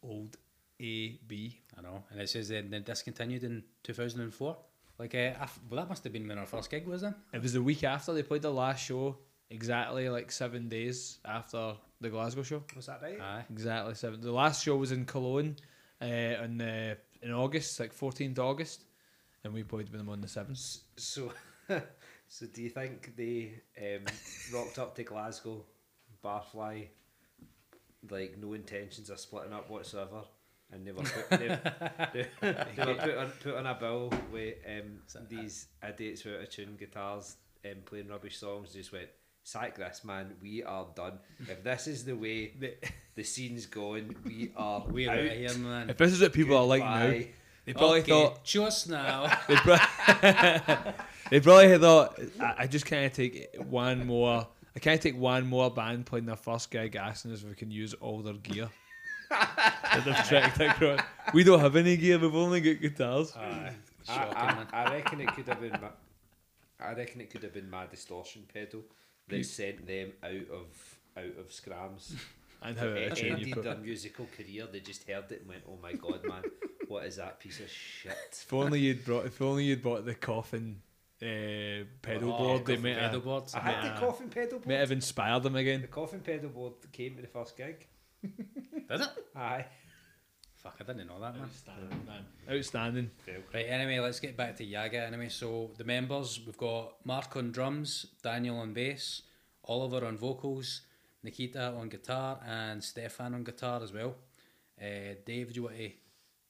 old 0.03 0.37
AB. 0.79 1.59
I 1.77 1.81
know, 1.81 2.03
and 2.11 2.21
it 2.21 2.29
says 2.29 2.49
they, 2.49 2.61
they 2.61 2.79
discontinued 2.79 3.43
in 3.43 3.63
two 3.83 3.93
thousand 3.93 4.21
and 4.21 4.33
four. 4.33 4.57
Like, 4.97 5.15
uh, 5.15 5.31
af- 5.39 5.59
well, 5.69 5.79
that 5.81 5.87
must 5.89 6.03
have 6.03 6.11
been 6.11 6.27
when 6.27 6.37
our 6.37 6.45
first 6.45 6.69
gig 6.69 6.85
was 6.85 7.01
then. 7.01 7.15
It 7.33 7.41
was 7.41 7.53
the 7.53 7.61
week 7.63 7.83
after 7.85 8.13
they 8.13 8.21
played 8.23 8.41
the 8.41 8.51
last 8.51 8.83
show, 8.83 9.17
exactly 9.49 10.09
like 10.09 10.29
seven 10.31 10.67
days 10.67 11.19
after 11.23 11.75
the 12.01 12.09
Glasgow 12.09 12.43
show. 12.43 12.63
Was 12.75 12.87
that 12.87 13.01
right? 13.01 13.19
Aye, 13.19 13.45
Exactly 13.49 13.93
seven. 13.95 14.19
The 14.19 14.31
last 14.31 14.63
show 14.63 14.75
was 14.75 14.91
in 14.91 15.05
Cologne 15.05 15.55
uh, 16.01 16.43
on 16.43 16.57
the, 16.57 16.97
in 17.21 17.31
August, 17.31 17.79
like 17.79 17.95
14th 17.97 18.39
August, 18.39 18.83
and 19.45 19.53
we 19.53 19.63
played 19.63 19.89
with 19.89 19.97
them 19.99 20.09
on 20.09 20.19
the 20.19 20.27
7th. 20.27 20.79
So, 20.97 21.31
so 22.27 22.45
do 22.47 22.61
you 22.61 22.69
think 22.69 23.15
they 23.15 23.53
um, 23.77 24.03
rocked 24.53 24.79
up 24.79 24.95
to 24.95 25.03
Glasgow, 25.03 25.63
Barfly, 26.23 26.87
like 28.09 28.37
no 28.37 28.53
intentions 28.53 29.09
of 29.09 29.19
splitting 29.19 29.53
up 29.53 29.69
whatsoever, 29.69 30.21
and 30.71 30.85
they 30.85 30.91
were 30.91 31.03
put, 31.03 31.29
they, 31.31 31.59
they, 32.13 32.27
they 32.41 32.85
were 32.85 32.95
put 32.95 33.17
on, 33.17 33.31
put 33.41 33.55
on 33.55 33.65
a 33.65 33.75
bill 33.75 34.13
with 34.31 34.55
um, 34.67 34.99
these 35.27 35.67
idiots 35.87 36.23
with 36.23 36.35
out 36.35 36.43
of 36.43 36.49
tune 36.49 36.75
guitars 36.77 37.37
um, 37.65 37.77
playing 37.85 38.07
rubbish 38.07 38.37
songs. 38.37 38.73
Just 38.73 38.93
went 38.93 39.09
sack 39.43 39.77
this 39.77 40.03
man. 40.03 40.35
We 40.41 40.63
are 40.63 40.87
done. 40.95 41.19
If 41.39 41.63
this 41.63 41.87
is 41.87 42.05
the 42.05 42.15
way 42.15 42.53
the 43.15 43.23
scene's 43.23 43.65
going, 43.65 44.15
we 44.25 44.51
are 44.55 44.85
we're 44.89 45.09
out. 45.09 45.19
out 45.19 45.31
here, 45.31 45.57
man. 45.57 45.89
If 45.89 45.97
this 45.97 46.13
is 46.13 46.21
what 46.21 46.33
people 46.33 46.57
are 46.57 46.65
like 46.65 46.83
now, 46.83 47.07
they 47.65 47.73
probably 47.73 47.99
okay, 47.99 48.11
thought 48.11 48.43
just 48.43 48.89
now. 48.89 49.37
they, 49.47 49.55
pro- 49.55 49.77
they 51.29 51.39
probably 51.39 51.77
thought 51.77 52.19
I, 52.39 52.55
I 52.59 52.67
just 52.67 52.85
can't 52.85 53.13
take 53.13 53.55
one 53.57 54.05
more. 54.05 54.47
I 54.75 54.79
can't 54.79 55.01
take 55.01 55.17
one 55.17 55.47
more 55.47 55.71
band 55.71 56.05
playing 56.05 56.25
their 56.25 56.35
first 56.35 56.69
gig 56.71 56.95
asking 56.95 57.31
us 57.31 57.41
if 57.43 57.49
we 57.49 57.55
can 57.55 57.71
use 57.71 57.93
all 57.95 58.19
their 58.21 58.33
gear. 58.35 58.69
that 59.29 60.01
they've 60.05 60.27
tracked 60.27 60.59
across. 60.59 61.01
We 61.33 61.43
don't 61.43 61.59
have 61.59 61.75
any 61.75 61.97
gear. 61.97 62.17
We've 62.19 62.35
only 62.35 62.61
got 62.61 62.81
guitars. 62.81 63.35
Aye, 63.35 63.73
I, 64.07 64.13
shocking, 64.13 64.37
I, 64.37 64.55
man. 64.55 64.67
I 64.73 64.93
reckon 64.93 65.21
it 65.21 65.33
could 65.35 65.47
have 65.47 65.61
been. 65.61 65.71
My, 65.73 65.89
I 66.85 66.93
reckon 66.93 67.21
it 67.21 67.29
could 67.29 67.43
have 67.43 67.53
been 67.53 67.69
my 67.69 67.85
distortion 67.87 68.43
pedal 68.53 68.81
that 69.27 69.45
sent 69.45 69.85
them 69.85 70.11
out 70.23 70.31
of 70.51 70.97
out 71.17 71.37
of 71.39 71.51
scrams. 71.51 72.15
And 72.61 72.77
how 72.77 72.87
It 72.87 72.97
it 73.13 73.23
ended 73.23 73.47
ended. 73.47 73.63
their 73.63 73.77
musical 73.77 74.27
career. 74.35 74.67
They 74.69 74.81
just 74.81 75.07
heard 75.07 75.31
it 75.31 75.39
and 75.39 75.47
went, 75.47 75.63
"Oh 75.65 75.77
my 75.81 75.93
god, 75.93 76.25
man, 76.25 76.41
what 76.89 77.05
is 77.05 77.15
that 77.15 77.39
piece 77.39 77.61
of 77.61 77.69
shit?" 77.69 78.11
If 78.33 78.51
only 78.51 78.81
you'd 78.81 79.05
brought. 79.05 79.25
If 79.27 79.41
only 79.41 79.63
you'd 79.63 79.81
bought 79.81 80.03
the 80.05 80.13
coffin 80.13 80.81
uh, 81.21 81.85
pedal 82.01 82.33
Oh, 82.33 82.37
board, 82.37 82.65
they 82.65 82.75
coffin 82.75 82.81
might 82.83 82.95
pedal 82.99 83.11
have, 83.11 83.23
boards. 83.23 83.55
I 83.55 83.59
had 83.59 83.83
the 83.95 83.99
coffin 83.99 84.29
pedal 84.29 84.59
might 84.59 84.65
board. 84.67 84.79
have 84.79 84.91
inspired 84.91 85.43
them 85.43 85.55
again. 85.55 85.81
The 85.81 85.87
coffin 85.87 86.19
pedal 86.21 86.49
board 86.49 86.73
came 86.91 87.15
to 87.15 87.21
the 87.21 87.27
first 87.27 87.57
gig. 87.57 87.87
Did 88.21 89.01
it? 89.01 89.07
Aye. 89.35 89.65
Fuck, 90.55 90.75
I 90.81 90.83
didn't 90.83 91.07
know 91.07 91.19
that, 91.21 91.35
man. 91.35 91.43
Outstanding, 91.43 92.05
man. 92.05 92.25
Outstanding. 92.57 93.11
Right, 93.53 93.65
anyway, 93.69 93.99
let's 93.99 94.19
get 94.19 94.35
back 94.35 94.57
to 94.57 94.63
Yaga 94.65 95.05
anyway. 95.07 95.29
So, 95.29 95.71
the 95.77 95.85
members 95.85 96.41
we've 96.45 96.57
got 96.57 96.95
Mark 97.05 97.33
on 97.37 97.51
drums, 97.51 98.07
Daniel 98.21 98.57
on 98.57 98.73
bass, 98.73 99.21
Oliver 99.63 100.05
on 100.05 100.17
vocals, 100.17 100.81
Nikita 101.23 101.73
on 101.77 101.87
guitar, 101.87 102.39
and 102.45 102.83
Stefan 102.83 103.35
on 103.35 103.43
guitar 103.45 103.81
as 103.81 103.93
well. 103.93 104.15
Uh, 104.81 105.15
Dave, 105.25 105.49
do 105.53 105.55
you 105.55 105.63
want 105.63 105.77
to 105.77 105.91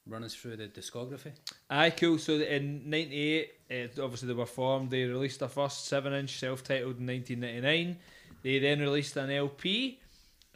run 0.07 0.23
us 0.23 0.35
through 0.35 0.57
the 0.57 0.67
discography? 0.67 1.31
Aye, 1.69 1.91
cool. 1.91 2.17
So 2.17 2.33
in 2.33 2.89
'98, 2.89 3.51
uh, 3.71 4.03
obviously 4.03 4.27
they 4.27 4.33
were 4.33 4.45
formed. 4.45 4.89
They 4.89 5.03
released 5.03 5.39
their 5.39 5.49
first 5.49 5.85
seven-inch 5.85 6.39
self-titled 6.39 6.99
in 6.99 7.07
1999. 7.07 7.97
They 8.41 8.59
then 8.59 8.79
released 8.79 9.17
an 9.17 9.29
LP 9.31 9.99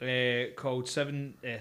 uh, 0.01 0.53
called 0.55 0.87
Seven 0.87 1.35
uh, 1.43 1.59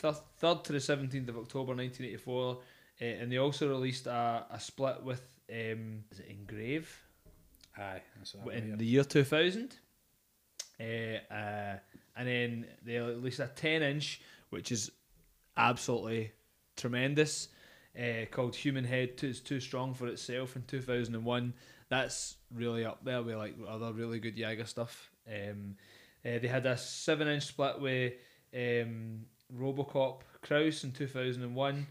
th- 0.00 0.14
Third 0.38 0.64
to 0.64 0.72
the 0.72 0.78
17th 0.78 1.28
of 1.28 1.38
October 1.38 1.74
1984, 1.74 2.58
uh, 3.00 3.04
and 3.04 3.30
they 3.30 3.38
also 3.38 3.68
released 3.68 4.06
a, 4.06 4.46
a 4.50 4.58
split 4.58 5.02
with 5.02 5.22
um, 5.50 6.04
is 6.10 6.20
it 6.20 6.28
Engrave 6.28 7.02
Aye, 7.76 8.00
in 8.52 8.76
the 8.76 8.86
year 8.86 9.04
2000. 9.04 9.76
Uh, 10.78 10.84
uh, 11.32 11.76
and 12.16 12.28
then 12.28 12.66
they 12.84 12.98
released 12.98 13.40
a 13.40 13.50
10 13.54 13.82
inch, 13.82 14.20
which 14.50 14.72
is 14.72 14.90
absolutely 15.56 16.32
tremendous, 16.80 17.48
uh, 17.98 18.24
called 18.30 18.56
Human 18.56 18.84
Head 18.84 19.16
Too, 19.18 19.28
is 19.28 19.40
Too 19.40 19.60
Strong 19.60 19.94
for 19.94 20.06
Itself 20.08 20.56
in 20.56 20.62
2001. 20.62 21.52
That's 21.88 22.36
really 22.54 22.84
up 22.84 23.04
there 23.04 23.22
with 23.22 23.36
like 23.36 23.54
other 23.68 23.92
really 23.92 24.20
good 24.20 24.38
Jaeger 24.38 24.66
stuff. 24.66 25.10
Um, 25.28 25.76
uh, 26.24 26.38
they 26.38 26.48
had 26.48 26.66
a 26.66 26.76
7 26.76 27.26
inch 27.28 27.46
split 27.46 27.80
with 27.80 28.12
um, 28.54 29.26
Robocop 29.56 30.20
Kraus 30.42 30.84
in 30.84 30.92
2001. 30.92 31.86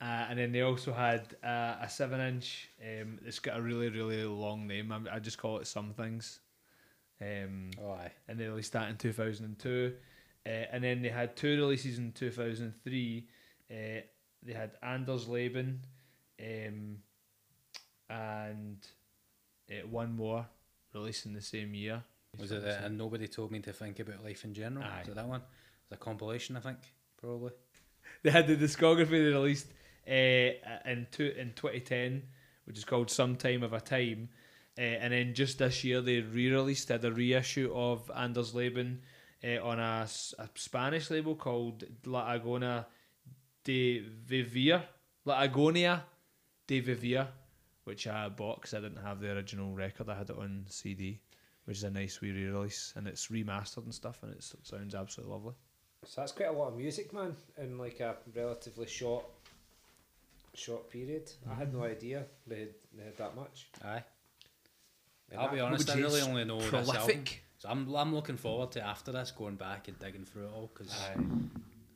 Uh, 0.00 0.04
and 0.28 0.38
then 0.38 0.52
they 0.52 0.60
also 0.60 0.92
had 0.92 1.34
uh, 1.42 1.76
a 1.80 1.88
seven 1.88 2.20
inch. 2.20 2.68
Um, 2.82 3.18
it's 3.24 3.38
got 3.38 3.56
a 3.58 3.62
really 3.62 3.88
really 3.88 4.22
long 4.24 4.66
name. 4.66 4.92
I'm, 4.92 5.08
I 5.10 5.18
just 5.18 5.38
call 5.38 5.58
it 5.58 5.66
Some 5.66 5.94
Things. 5.94 6.40
Um, 7.22 7.70
Oh, 7.82 7.92
aye. 7.92 8.12
and 8.28 8.38
they 8.38 8.46
released 8.46 8.72
that 8.72 8.90
in 8.90 8.96
2002. 8.96 9.94
Uh, 10.44 10.48
and 10.48 10.84
then 10.84 11.00
they 11.00 11.08
had 11.08 11.36
two 11.36 11.56
releases 11.56 11.98
in 11.98 12.12
2003. 12.12 13.26
Uh, 13.70 14.00
they 14.42 14.52
had 14.52 14.72
Anders 14.82 15.28
Leben 15.28 15.80
um, 16.40 16.98
and 18.10 18.86
uh, 19.70 19.86
one 19.88 20.14
more 20.14 20.46
released 20.92 21.26
in 21.26 21.32
the 21.32 21.40
same 21.40 21.74
year. 21.74 22.02
Was 22.38 22.52
it 22.52 22.62
the, 22.62 22.84
and 22.84 22.98
nobody 22.98 23.28
told 23.28 23.50
me 23.52 23.60
to 23.60 23.72
think 23.72 24.00
about 24.00 24.24
life 24.24 24.44
in 24.44 24.54
general? 24.54 24.84
Aye. 24.84 25.02
Is 25.02 25.08
it 25.08 25.14
that 25.14 25.28
one? 25.28 25.42
It's 25.84 25.92
a 25.92 25.96
compilation, 25.96 26.56
I 26.56 26.60
think, 26.60 26.78
probably. 27.20 27.52
They 28.22 28.30
had 28.30 28.46
the 28.46 28.56
discography 28.56 29.10
they 29.10 29.18
released 29.18 29.66
uh, 30.06 30.90
in 30.90 31.06
two, 31.10 31.34
in 31.38 31.52
2010, 31.54 32.22
which 32.64 32.76
is 32.76 32.84
called 32.84 33.10
Some 33.10 33.36
Time 33.36 33.62
of 33.62 33.72
a 33.72 33.80
Time. 33.80 34.28
Uh, 34.76 34.80
and 34.80 35.12
then 35.12 35.34
just 35.34 35.58
this 35.58 35.84
year 35.84 36.00
they 36.00 36.20
re-released 36.20 36.88
had 36.88 37.04
a 37.04 37.12
reissue 37.12 37.70
of 37.74 38.10
Anders 38.14 38.54
Leben 38.54 39.00
uh, 39.42 39.62
on 39.62 39.78
a 39.78 40.06
Spanish 40.54 41.10
label 41.10 41.34
called 41.34 41.84
La 42.04 42.34
Agona 42.34 42.86
de 43.64 44.00
Vivir, 44.00 44.82
La 45.24 45.40
Agonia 45.40 46.02
de 46.66 46.80
Vivir, 46.80 47.26
which 47.84 48.06
I 48.06 48.28
bought 48.28 48.60
because 48.60 48.74
I 48.74 48.80
didn't 48.80 49.02
have 49.02 49.20
the 49.20 49.32
original 49.32 49.74
record. 49.74 50.08
I 50.08 50.16
had 50.16 50.30
it 50.30 50.36
on 50.38 50.64
CD, 50.68 51.20
which 51.64 51.78
is 51.78 51.84
a 51.84 51.90
nice 51.90 52.20
wee 52.20 52.30
re-release, 52.30 52.92
and 52.96 53.06
it's 53.06 53.28
remastered 53.28 53.84
and 53.84 53.94
stuff, 53.94 54.22
and 54.22 54.32
it 54.32 54.44
sounds 54.62 54.94
absolutely 54.94 55.32
lovely. 55.32 55.54
So 56.06 56.20
that's 56.20 56.32
quite 56.32 56.48
a 56.48 56.52
lot 56.52 56.68
of 56.68 56.76
music, 56.76 57.12
man, 57.12 57.34
in 57.58 57.78
like 57.78 58.00
a 58.00 58.16
relatively 58.36 58.86
short, 58.86 59.24
short 60.52 60.90
period. 60.90 61.30
I 61.50 61.54
had 61.54 61.72
no 61.72 61.84
idea 61.84 62.24
they 62.46 62.60
had, 62.60 62.74
they 62.96 63.04
had 63.04 63.16
that 63.16 63.34
much. 63.34 63.68
Aye. 63.82 64.02
And 65.30 65.40
I'll 65.40 65.50
be 65.50 65.60
honest, 65.60 65.90
I 65.90 65.94
really 65.94 66.20
only 66.20 66.44
know 66.44 66.60
this 66.60 66.94
album. 66.94 67.24
So 67.58 67.68
I'm, 67.70 67.94
I'm 67.94 68.14
looking 68.14 68.36
forward 68.36 68.72
to 68.72 68.86
after 68.86 69.12
this 69.12 69.30
going 69.30 69.54
back 69.54 69.88
and 69.88 69.98
digging 69.98 70.26
through 70.26 70.44
it 70.44 70.50
all 70.54 70.70
because 70.74 70.94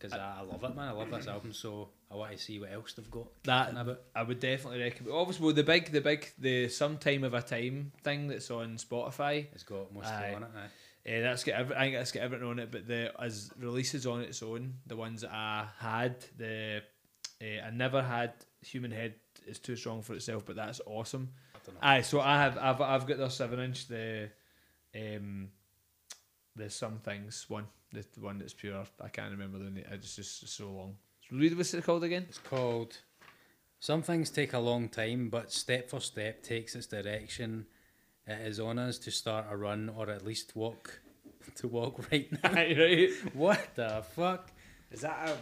Aye. 0.05 0.17
I, 0.17 0.41
I 0.41 0.43
love 0.43 0.65
it, 0.65 0.77
man. 0.77 0.89
I 0.89 0.93
love 0.93 1.11
this 1.11 1.27
album, 1.27 1.53
so 1.53 1.89
I 2.11 2.15
want 2.15 2.33
to 2.33 2.39
see 2.39 2.59
what 2.59 2.73
else 2.73 2.93
they've 2.93 3.11
got. 3.11 3.27
That 3.45 3.71
about. 3.71 4.01
I 4.15 4.23
would 4.23 4.41
definitely 4.41 4.81
recommend. 4.83 5.15
Obviously, 5.15 5.45
well, 5.45 5.55
the 5.55 5.65
big, 5.65 5.93
the 5.93 6.01
big, 6.01 6.31
the 6.39 6.69
some 6.69 6.99
time 6.99 7.25
of 7.25 7.35
a 7.35 7.43
time 7.43 7.93
thing 8.03 8.29
that's 8.29 8.51
on 8.51 8.77
Spotify. 8.77 9.47
It's 9.53 9.63
got 9.63 9.93
most 9.93 10.07
Aye. 10.07 10.25
of 10.27 10.33
it 10.33 10.37
on 10.37 10.43
it. 10.43 10.49
Aye. 10.57 10.69
Uh, 11.09 11.21
that's 11.23 11.45
got 11.45 11.55
every, 11.55 11.77
I 11.77 11.81
think 11.81 11.95
that's 11.95 12.13
got 12.13 12.23
everything 12.23 12.49
on 12.49 12.59
it. 12.59 12.71
But 12.71 12.87
the 12.87 13.13
as 13.21 13.51
releases 13.59 14.07
on 14.07 14.21
its 14.21 14.43
own, 14.43 14.75
the 14.87 14.97
ones 14.97 15.23
that 15.23 15.33
I 15.33 15.67
had, 15.79 16.17
the 16.37 16.83
uh, 17.41 17.67
I 17.67 17.71
never 17.71 18.03
had 18.03 18.33
Human 18.63 18.91
Head 18.91 19.15
is 19.47 19.59
too 19.59 19.77
strong 19.77 20.03
for 20.03 20.15
itself, 20.15 20.45
but 20.45 20.57
that's 20.57 20.81
awesome. 20.87 21.31
I 21.55 21.59
don't 21.65 21.75
know. 21.75 21.81
Aye, 21.83 22.03
so 22.03 22.21
I 22.21 22.39
have 22.39 22.59
I've 22.59 22.81
I've 22.81 23.07
got 23.07 23.19
the 23.19 23.29
seven 23.29 23.61
inch 23.61 23.87
the 23.89 24.29
um 24.95 25.49
the 26.57 26.69
some 26.69 26.99
things 26.99 27.45
one 27.49 27.67
the, 27.93 28.05
the 28.15 28.21
one 28.21 28.39
that's 28.39 28.55
pure. 28.55 28.85
I 29.01 29.09
can't 29.09 29.31
remember 29.31 29.59
the 29.59 29.71
name. 29.71 29.85
It's 29.91 30.17
just 30.17 30.49
so 30.49 30.71
long. 30.71 30.97
Read 31.31 31.57
what's 31.57 31.75
it 31.75 31.85
called 31.85 32.05
again? 32.05 32.27
It's 32.29 32.39
called 32.39 32.97
Some 33.81 34.03
Things 34.03 34.31
Take 34.31 34.55
a 34.55 34.59
Long 34.59 34.89
Time, 34.89 35.29
but 35.29 35.53
Step 35.53 35.91
for 35.91 36.01
Step 36.01 36.43
takes 36.43 36.75
its 36.75 36.87
direction. 36.87 37.67
It 38.27 38.47
is 38.47 38.61
on 38.61 38.79
us 38.79 38.99
to 39.01 39.11
start 39.11 39.47
a 39.51 39.57
run 39.57 39.91
or 39.97 40.11
at 40.11 40.25
least 40.25 40.57
walk 40.57 41.01
to 41.57 41.69
walk 41.69 42.11
right 42.11 42.31
now. 42.33 42.51
Aye, 42.51 42.77
right. 42.79 43.35
what 43.35 43.75
the 43.75 44.05
fuck? 44.15 44.51
Is 44.91 45.03
that 45.03 45.29
a 45.29 45.37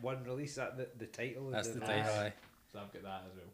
one 0.00 0.22
release? 0.24 0.50
Is 0.50 0.56
that 0.56 0.76
the, 0.76 0.88
the 0.98 1.06
title? 1.06 1.50
That's 1.50 1.68
the 1.68 1.80
the 1.80 1.86
title. 1.86 2.14
Aye. 2.14 2.32
So 2.72 2.80
I've 2.80 2.92
got 2.92 3.02
that 3.02 3.22
as 3.30 3.36
well. 3.36 3.46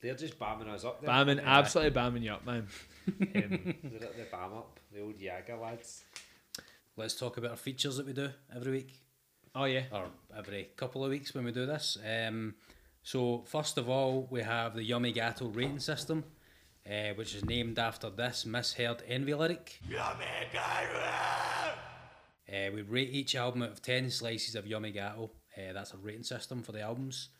They're 0.00 0.14
just 0.14 0.38
bamming 0.38 0.68
us 0.68 0.84
up. 0.84 1.00
There. 1.02 1.10
Bamming, 1.10 1.36
They're, 1.36 1.46
absolutely 1.46 2.00
bamming 2.00 2.22
you 2.22 2.32
up, 2.32 2.46
man. 2.46 2.66
Um, 3.10 3.74
they're 3.82 4.08
at 4.08 4.16
the 4.16 4.26
bam 4.30 4.52
up. 4.52 4.78
The 4.92 5.00
old 5.00 5.18
Yaga 5.18 5.56
lads. 5.56 6.04
Let's 7.00 7.14
talk 7.14 7.38
about 7.38 7.52
our 7.52 7.56
features 7.56 7.96
that 7.96 8.04
we 8.04 8.12
do 8.12 8.28
every 8.54 8.72
week. 8.72 9.00
oh 9.54 9.64
yeah, 9.64 9.84
or 9.90 10.04
every 10.36 10.68
couple 10.76 11.02
of 11.02 11.08
weeks 11.08 11.34
when 11.34 11.46
we 11.46 11.50
do 11.50 11.64
this. 11.64 11.96
Um, 12.04 12.56
so 13.02 13.42
first 13.46 13.78
of 13.78 13.88
all, 13.88 14.28
we 14.30 14.42
have 14.42 14.74
the 14.74 14.84
Yummy 14.84 15.10
Gato 15.10 15.46
rating 15.46 15.78
system, 15.78 16.24
uh, 16.86 17.14
which 17.14 17.34
is 17.34 17.42
named 17.42 17.78
after 17.78 18.10
this 18.10 18.44
misheard 18.44 19.02
envy 19.08 19.32
lyric. 19.32 19.80
Yummy 19.88 20.26
Uh, 22.52 22.70
we 22.74 22.82
rate 22.82 23.08
each 23.12 23.34
album 23.34 23.62
out 23.62 23.70
of 23.70 23.80
10 23.80 24.10
slices 24.10 24.54
of 24.54 24.66
Yummy 24.66 24.92
Gato. 24.92 25.30
Uh, 25.56 25.72
that's 25.72 25.94
a 25.94 25.96
rating 25.96 26.22
system 26.22 26.62
for 26.62 26.72
the 26.72 26.82
albums. 26.82 27.30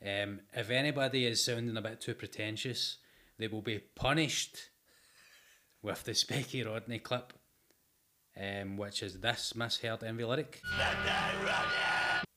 Um, 0.00 0.38
if 0.52 0.70
anybody 0.70 1.26
is 1.26 1.44
sounding 1.44 1.76
a 1.76 1.82
bit 1.82 2.00
too 2.00 2.14
pretentious, 2.14 2.98
they 3.36 3.48
will 3.48 3.62
be 3.62 3.80
punished 3.80 4.58
with 5.82 6.04
the 6.04 6.12
Specky 6.12 6.64
Rodney 6.64 7.00
clip, 7.00 7.32
um, 8.40 8.76
which 8.76 9.02
is 9.02 9.20
this 9.20 9.54
misheard 9.54 10.02
envy 10.02 10.24
lyric. 10.24 10.60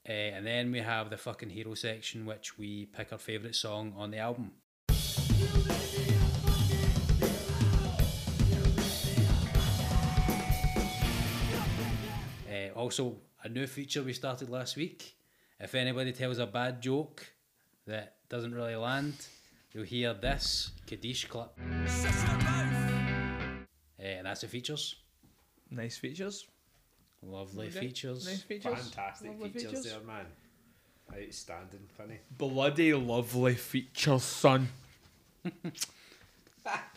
Uh, 0.08 0.12
and 0.12 0.46
then 0.46 0.72
we 0.72 0.80
have 0.80 1.10
the 1.10 1.18
fucking 1.18 1.50
hero 1.50 1.74
section, 1.74 2.26
which 2.26 2.58
we 2.58 2.86
pick 2.86 3.12
our 3.12 3.18
favourite 3.18 3.56
song 3.56 3.94
on 3.98 4.12
the 4.12 4.18
album. 4.20 4.52
Uh, 12.48 12.70
also, 12.76 13.16
a 13.44 13.50
new 13.50 13.66
feature 13.66 14.04
we 14.04 14.14
started 14.14 14.50
last 14.50 14.76
week. 14.76 15.16
If 15.60 15.74
anybody 15.74 16.12
tells 16.12 16.38
a 16.38 16.46
bad 16.46 16.82
joke 16.82 17.26
that 17.88 18.18
doesn't 18.30 18.54
really 18.54 18.76
land, 18.76 19.14
you'll 19.72 19.86
hear 19.86 20.14
this 20.14 20.72
Kaddish 20.86 21.26
clip. 21.26 21.50
Uh, 23.98 24.04
and 24.04 24.28
that's 24.28 24.42
the 24.42 24.48
features. 24.48 24.98
Nice 25.76 25.98
features. 25.98 26.46
Lovely 27.22 27.68
Okay, 27.68 27.80
features. 27.80 28.26
Nice 28.26 28.42
features. 28.42 28.74
Fantastic 28.80 29.30
Lovely 29.32 29.50
features, 29.50 29.84
there, 29.84 30.00
man. 30.06 30.26
Outstanding, 31.14 31.88
funny. 31.98 32.20
Bloody 32.38 32.94
lovely 32.94 33.56
features, 33.56 34.24
son. 34.24 34.68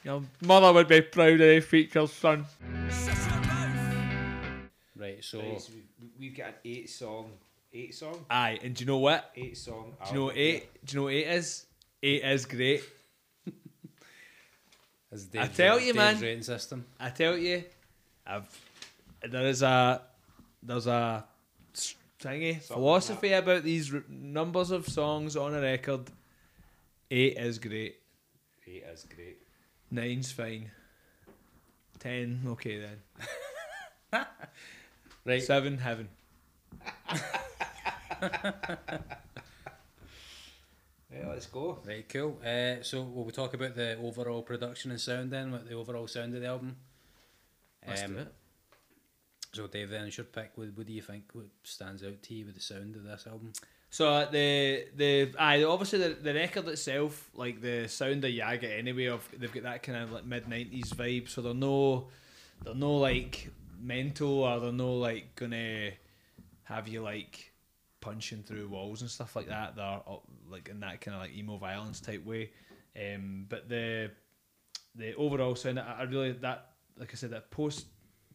Your 0.04 0.22
mother 0.42 0.72
would 0.72 0.88
be 0.88 1.02
proud 1.02 1.32
of 1.32 1.38
these 1.40 1.64
features, 1.64 2.12
son. 2.12 2.46
Right, 4.96 5.22
so 5.22 5.38
Right, 5.40 5.60
so 5.60 5.72
we've, 5.74 6.10
we've 6.18 6.36
got 6.36 6.48
an 6.48 6.54
eight 6.64 6.90
song, 6.90 7.30
eight 7.72 7.94
song, 7.94 8.24
Aye, 8.28 8.58
and 8.62 8.74
do 8.74 8.82
you 8.82 8.86
know 8.86 8.98
what? 8.98 9.30
eight 9.36 9.56
song. 9.56 9.92
Do 10.04 10.08
you 10.10 10.14
know 10.18 10.24
what 10.26 10.36
eight? 10.36 10.84
Do 10.84 10.92
you 10.94 10.98
know 11.00 11.04
what 11.04 11.14
eight 11.14 11.26
is? 11.28 11.66
Eight 12.02 12.24
is 12.24 12.46
great. 12.46 12.82
As 15.12 15.26
I 15.38 15.46
tell 15.46 15.78
you, 15.80 15.92
Dave's 15.94 15.96
man. 15.96 16.20
rating 16.20 16.42
system. 16.42 16.84
I 17.00 17.08
tell 17.10 17.36
you, 17.38 17.64
I've 18.26 18.46
there 19.22 19.46
is 19.46 19.62
a 19.62 20.02
there's 20.62 20.86
a 20.86 21.24
thingy 22.20 22.60
philosophy 22.60 23.32
about 23.32 23.62
these 23.62 23.92
r- 23.94 24.02
numbers 24.08 24.70
of 24.70 24.88
songs 24.88 25.36
on 25.36 25.54
a 25.54 25.60
record. 25.60 26.10
Eight 27.10 27.36
is 27.36 27.58
great. 27.58 27.96
Eight 28.66 28.84
is 28.92 29.06
great. 29.14 29.38
Nine's 29.90 30.30
fine. 30.32 30.70
Ten, 31.98 32.42
okay 32.46 32.78
then. 32.80 34.26
Right. 35.24 35.42
Seven, 35.42 35.76
heaven. 35.78 36.08
Yeah, 41.10 41.28
let's 41.30 41.46
go. 41.46 41.78
Right, 41.86 42.06
cool. 42.08 42.38
Uh, 42.44 42.82
so 42.82 43.02
will 43.02 43.24
we 43.24 43.32
talk 43.32 43.54
about 43.54 43.74
the 43.74 43.96
overall 43.96 44.42
production 44.42 44.90
and 44.90 45.00
sound 45.00 45.30
then, 45.30 45.50
what 45.52 45.66
the 45.68 45.74
overall 45.74 46.06
sound 46.06 46.34
of 46.34 46.42
the 46.42 46.46
album? 46.46 46.76
Let's 47.86 48.02
Um, 48.02 48.12
do 48.12 48.18
it. 48.20 48.34
So 49.58 49.66
Dave, 49.66 49.90
then 49.90 50.06
it's 50.06 50.16
your 50.16 50.24
pick. 50.24 50.52
What, 50.54 50.68
what 50.76 50.86
do 50.86 50.92
you 50.92 51.02
think? 51.02 51.24
What 51.32 51.46
stands 51.64 52.04
out 52.04 52.22
to 52.22 52.34
you 52.34 52.46
with 52.46 52.54
the 52.54 52.60
sound 52.60 52.94
of 52.94 53.02
this 53.02 53.26
album? 53.26 53.52
So 53.90 54.08
uh, 54.08 54.30
the 54.30 54.84
the 54.94 55.34
aye, 55.36 55.64
obviously 55.64 55.98
the, 55.98 56.10
the 56.10 56.32
record 56.32 56.68
itself, 56.68 57.28
like 57.34 57.60
the 57.60 57.88
sound 57.88 58.24
of 58.24 58.30
Yaga 58.30 58.72
anyway, 58.72 59.06
of 59.06 59.28
they've 59.36 59.52
got 59.52 59.64
that 59.64 59.82
kind 59.82 59.98
of 59.98 60.12
like 60.12 60.24
mid 60.24 60.46
nineties 60.46 60.92
vibe. 60.92 61.28
So 61.28 61.42
they're 61.42 61.54
no 61.54 62.06
they're 62.64 62.76
no 62.76 62.98
like 62.98 63.50
mental 63.80 64.44
or 64.44 64.60
they're 64.60 64.70
no 64.70 64.94
like 64.94 65.34
gonna 65.34 65.90
have 66.62 66.86
you 66.86 67.02
like 67.02 67.52
punching 68.00 68.44
through 68.44 68.68
walls 68.68 69.00
and 69.00 69.10
stuff 69.10 69.34
like 69.34 69.48
that. 69.48 69.74
They're 69.74 70.02
like 70.48 70.68
in 70.68 70.78
that 70.80 71.00
kind 71.00 71.16
of 71.16 71.22
like 71.22 71.36
emo 71.36 71.56
violence 71.56 71.98
type 71.98 72.24
way. 72.24 72.52
Um, 72.96 73.46
but 73.48 73.68
the 73.68 74.12
the 74.94 75.16
overall 75.16 75.56
sound, 75.56 75.80
I, 75.80 75.96
I 75.98 76.02
really 76.04 76.30
that 76.30 76.74
like 76.96 77.10
I 77.12 77.16
said 77.16 77.30
that 77.30 77.50
post 77.50 77.86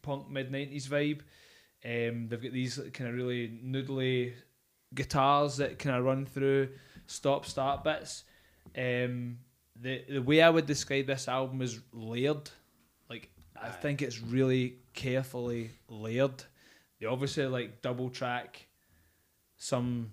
punk 0.03 0.29
mid 0.29 0.51
nineties 0.51 0.87
vibe. 0.87 1.21
Um, 1.83 2.27
they've 2.27 2.41
got 2.41 2.53
these 2.53 2.79
kind 2.93 3.09
of 3.09 3.15
really 3.15 3.49
noodly 3.65 4.33
guitars 4.93 5.57
that 5.57 5.79
kind 5.79 5.95
of 5.95 6.05
run 6.05 6.25
through 6.25 6.69
stop 7.07 7.45
start 7.45 7.83
bits. 7.83 8.23
Um, 8.77 9.39
the 9.75 10.03
the 10.07 10.21
way 10.21 10.41
I 10.41 10.49
would 10.49 10.65
describe 10.65 11.07
this 11.07 11.27
album 11.27 11.61
is 11.61 11.79
layered. 11.91 12.49
Like 13.09 13.29
I 13.61 13.69
think 13.69 14.01
it's 14.01 14.21
really 14.21 14.75
carefully 14.93 15.71
layered. 15.89 16.43
They 16.99 17.07
obviously 17.07 17.45
like 17.47 17.81
double 17.81 18.09
track 18.09 18.67
some 19.57 20.11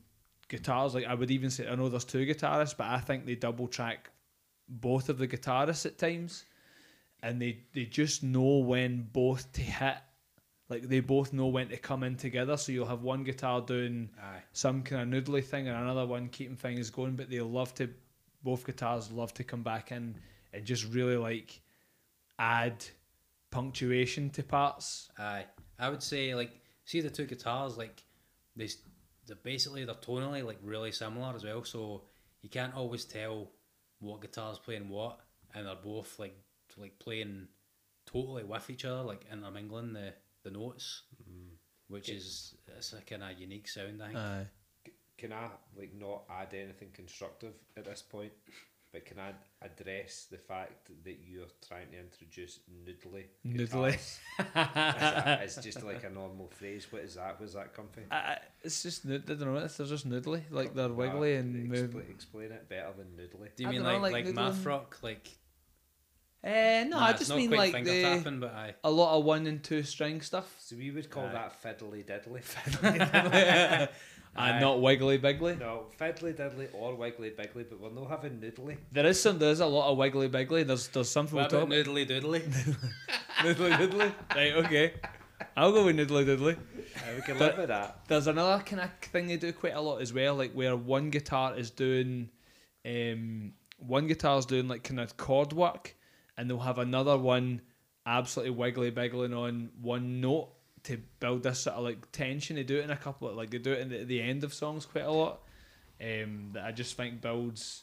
guitars. 0.49 0.95
Like 0.95 1.07
I 1.07 1.15
would 1.15 1.31
even 1.31 1.51
say 1.51 1.69
I 1.69 1.75
know 1.75 1.89
there's 1.89 2.05
two 2.05 2.25
guitarists, 2.27 2.77
but 2.77 2.87
I 2.87 2.99
think 2.99 3.27
they 3.27 3.35
double 3.35 3.69
track 3.69 4.11
both 4.69 5.09
of 5.09 5.19
the 5.19 5.29
guitarists 5.29 5.87
at 5.87 5.99
times, 5.99 6.45
and 7.23 7.41
they 7.41 7.61
they 7.73 7.85
just 7.85 8.23
know 8.23 8.59
when 8.59 9.09
both 9.13 9.53
to 9.53 9.63
hit. 9.63 9.97
Like 10.69 10.89
they 10.89 11.01
both 11.01 11.33
know 11.33 11.49
when 11.49 11.69
to 11.69 11.77
come 11.77 12.05
in 12.05 12.17
together. 12.17 12.57
So 12.57 12.71
you'll 12.71 12.87
have 12.87 13.03
one 13.03 13.25
guitar 13.25 13.61
doing 13.61 14.09
Aye. 14.23 14.43
some 14.53 14.83
kind 14.83 15.15
of 15.15 15.25
noodly 15.25 15.45
thing 15.45 15.67
and 15.67 15.77
another 15.77 16.07
one 16.07 16.29
keeping 16.29 16.57
things 16.57 16.91
going, 16.91 17.17
but 17.17 17.29
they 17.29 17.41
love 17.41 17.75
to 17.75 17.91
both 18.43 18.65
guitars 18.65 19.11
love 19.11 19.35
to 19.35 19.45
come 19.45 19.63
back 19.63 19.91
in 19.91 20.17
and 20.53 20.65
just 20.65 20.85
really 20.93 21.17
like 21.17 21.61
add 22.39 22.85
punctuation 23.51 24.31
to 24.31 24.43
parts. 24.43 25.09
Aye. 25.19 25.47
I 25.79 25.89
would 25.89 26.03
say 26.03 26.35
like 26.35 26.53
see 26.85 27.01
the 27.01 27.11
two 27.11 27.27
guitars 27.27 27.77
like 27.77 28.03
they 28.57 28.69
they're 29.27 29.37
basically 29.43 29.85
they're 29.85 29.95
tonally 29.97 30.45
like 30.45 30.59
really 30.63 30.93
similar 30.93 31.35
as 31.35 31.45
well. 31.45 31.65
So 31.65 32.05
you 32.43 32.49
can't 32.49 32.75
always 32.75 33.05
tell 33.05 33.51
what 34.01 34.21
guitar's 34.21 34.59
playing 34.59 34.89
what, 34.89 35.21
and 35.55 35.67
they're 35.67 35.75
both 35.75 36.19
like 36.19 36.37
like 36.77 36.99
playing 36.99 37.49
totally 38.07 38.45
with 38.45 38.69
each 38.71 38.85
other, 38.85 39.03
like 39.03 39.25
intermingling 39.33 39.93
the 39.93 40.13
the 40.45 40.51
notes, 40.51 41.03
which 41.89 42.09
is 42.09 42.55
it's 42.77 42.93
a 42.93 43.01
kind 43.03 43.23
of 43.23 43.39
unique 43.39 43.69
sound. 43.69 44.03
I 44.03 44.07
think. 44.07 44.19
Aye. 44.19 44.47
Can 45.19 45.33
I 45.35 45.49
like 45.77 45.93
not 45.95 46.23
add 46.31 46.55
anything 46.55 46.89
constructive 46.95 47.53
at 47.77 47.85
this 47.85 48.03
point? 48.03 48.33
But 48.93 49.05
can 49.05 49.19
I 49.21 49.31
address 49.65 50.27
the 50.33 50.39
fact 50.39 50.89
that 51.05 51.19
you're 51.25 51.47
trying 51.69 51.93
to 51.93 51.99
introduce 52.01 52.59
noodly? 52.85 53.27
Noodly. 53.47 53.93
guitars 53.93 54.19
as, 54.57 55.57
as 55.57 55.65
just 55.65 55.85
like 55.85 56.03
a 56.03 56.11
normal 56.11 56.49
phrase. 56.49 56.89
What 56.91 57.03
is 57.03 57.15
that? 57.15 57.39
Where's 57.39 57.53
that 57.53 57.73
come 57.73 57.87
from? 57.93 58.05
I, 58.11 58.17
I- 58.17 58.39
it's 58.65 58.83
just 58.83 59.05
nood- 59.05 59.31
I 59.31 59.35
don't 59.35 59.55
know. 59.55 59.61
It's, 59.61 59.77
they're 59.77 59.87
just 59.87 60.09
noodly, 60.09 60.43
like 60.51 60.75
they're 60.75 60.89
wiggly 60.89 61.37
Uh, 61.37 61.41
and 61.41 61.71
expl- 61.71 61.93
move. 61.95 62.05
explain 62.11 62.51
it 62.51 62.69
better 62.69 62.93
than 62.97 63.07
noodly. 63.17 63.55
Do 63.55 63.63
you 63.63 63.69
I 63.69 63.73
mean 63.73 63.83
dunno, 63.85 63.99
like 64.01 64.13
like 64.13 64.13
like, 64.13 64.35
noodling? 64.35 64.35
math 64.35 64.67
rock? 64.67 64.99
Like 65.03 65.29
Eh, 66.43 66.85
no, 66.85 66.99
nah, 66.99 67.07
I 67.07 67.13
just 67.13 67.35
mean 67.35 67.51
like 67.51 67.73
finger 67.73 67.91
the 67.93 68.03
tapping, 68.03 68.41
but 68.41 68.55
I 68.55 68.75
a 68.83 68.91
lot 68.91 69.19
of 69.19 69.25
one 69.25 69.47
and 69.47 69.63
two 69.63 69.83
string 69.83 70.23
stuff. 70.23 70.55
So 70.59 70.77
we 70.77 70.91
would 70.91 71.11
call 71.11 71.27
Aye. 71.27 71.33
that 71.33 71.63
fiddly 71.63 72.05
diddly. 72.05 72.43
and 74.37 74.57
Aye. 74.57 74.61
not 74.61 74.81
wiggly 74.81 75.19
biggly. 75.19 75.59
no, 75.59 75.87
fiddly 75.99 76.35
diddly 76.35 76.69
or 76.73 76.95
wiggly 76.95 77.31
biggly, 77.31 77.67
but 77.69 77.79
we're 77.81 77.91
not 77.91 78.09
having 78.09 78.39
noodly. 78.39 78.79
There 78.93 79.05
is 79.07 79.21
some. 79.21 79.39
There's 79.39 79.61
a 79.61 79.67
lot 79.67 79.91
of 79.91 79.99
wiggly 79.99 80.29
biggly. 80.31 80.67
There's 80.67 80.89
there's 80.89 81.11
something 81.11 81.37
what 81.37 81.53
we'll 81.53 81.63
about 81.65 81.75
noodly 81.75 82.09
doodly? 82.09 82.43
Noodly 83.41 83.71
diddly. 83.73 84.13
Right. 84.35 84.53
Okay. 84.65 84.95
I'll 85.57 85.73
go 85.73 85.85
with 85.87 85.97
noodly 85.97 86.25
doodly. 86.27 86.57
Uh, 86.57 87.01
we 87.17 87.23
can 87.23 87.39
But- 87.39 87.51
live 87.53 87.59
with 87.59 87.69
that. 87.69 88.01
There's 88.09 88.27
another 88.27 88.63
kind 88.63 88.83
of 88.83 88.91
thing 89.11 89.27
they 89.29 89.37
do 89.37 89.53
quite 89.53 89.75
a 89.75 89.81
lot 89.81 90.01
as 90.03 90.13
well, 90.13 90.35
like 90.35 90.53
where 90.53 90.77
one 90.77 91.11
guitar 91.11 91.57
is 91.57 91.71
doing, 91.71 92.29
um, 92.87 93.53
one 93.79 94.07
guitar's 94.07 94.45
doing 94.47 94.69
like 94.69 94.85
kind 94.85 95.01
of 95.01 95.17
chord 95.17 95.53
work, 95.55 95.97
and 96.41 96.49
they'll 96.49 96.59
have 96.59 96.79
another 96.79 97.19
one 97.19 97.61
absolutely 98.07 98.53
wiggly 98.53 98.91
biggling 98.91 99.35
on 99.35 99.69
one 99.83 100.23
note 100.23 100.49
to 100.85 100.97
build 101.21 101.43
this 101.43 101.61
sort 101.61 101.77
of 101.77 101.85
like 101.85 102.11
tension. 102.13 102.57
They 102.57 102.63
do 102.63 102.79
it 102.79 102.85
in 102.85 102.91
a 102.91 102.97
couple 102.97 103.29
of 103.29 103.37
like 103.37 103.51
they 103.51 103.59
do 103.59 103.73
it 103.73 103.81
in 103.81 103.91
the, 103.91 104.05
the 104.05 104.23
end 104.23 104.43
of 104.43 104.55
songs 104.55 104.87
quite 104.87 105.05
a 105.05 105.13
lot. 105.13 105.43
Um, 106.01 106.53
that 106.55 106.65
I 106.65 106.73
just 106.73 106.97
think 106.97 107.21
builds. 107.21 107.83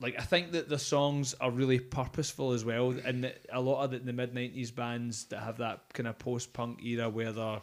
Like 0.00 0.18
I 0.18 0.22
think 0.22 0.52
that 0.52 0.70
the 0.70 0.78
songs 0.78 1.34
are 1.34 1.50
really 1.50 1.78
purposeful 1.78 2.52
as 2.52 2.64
well, 2.64 2.94
and 3.04 3.30
a 3.52 3.60
lot 3.60 3.84
of 3.84 3.90
the, 3.90 3.98
the 3.98 4.14
mid 4.14 4.34
'90s 4.34 4.74
bands 4.74 5.24
that 5.26 5.40
have 5.40 5.58
that 5.58 5.92
kind 5.92 6.08
of 6.08 6.18
post 6.18 6.54
punk 6.54 6.82
era 6.82 7.10
where 7.10 7.32
they're 7.32 7.60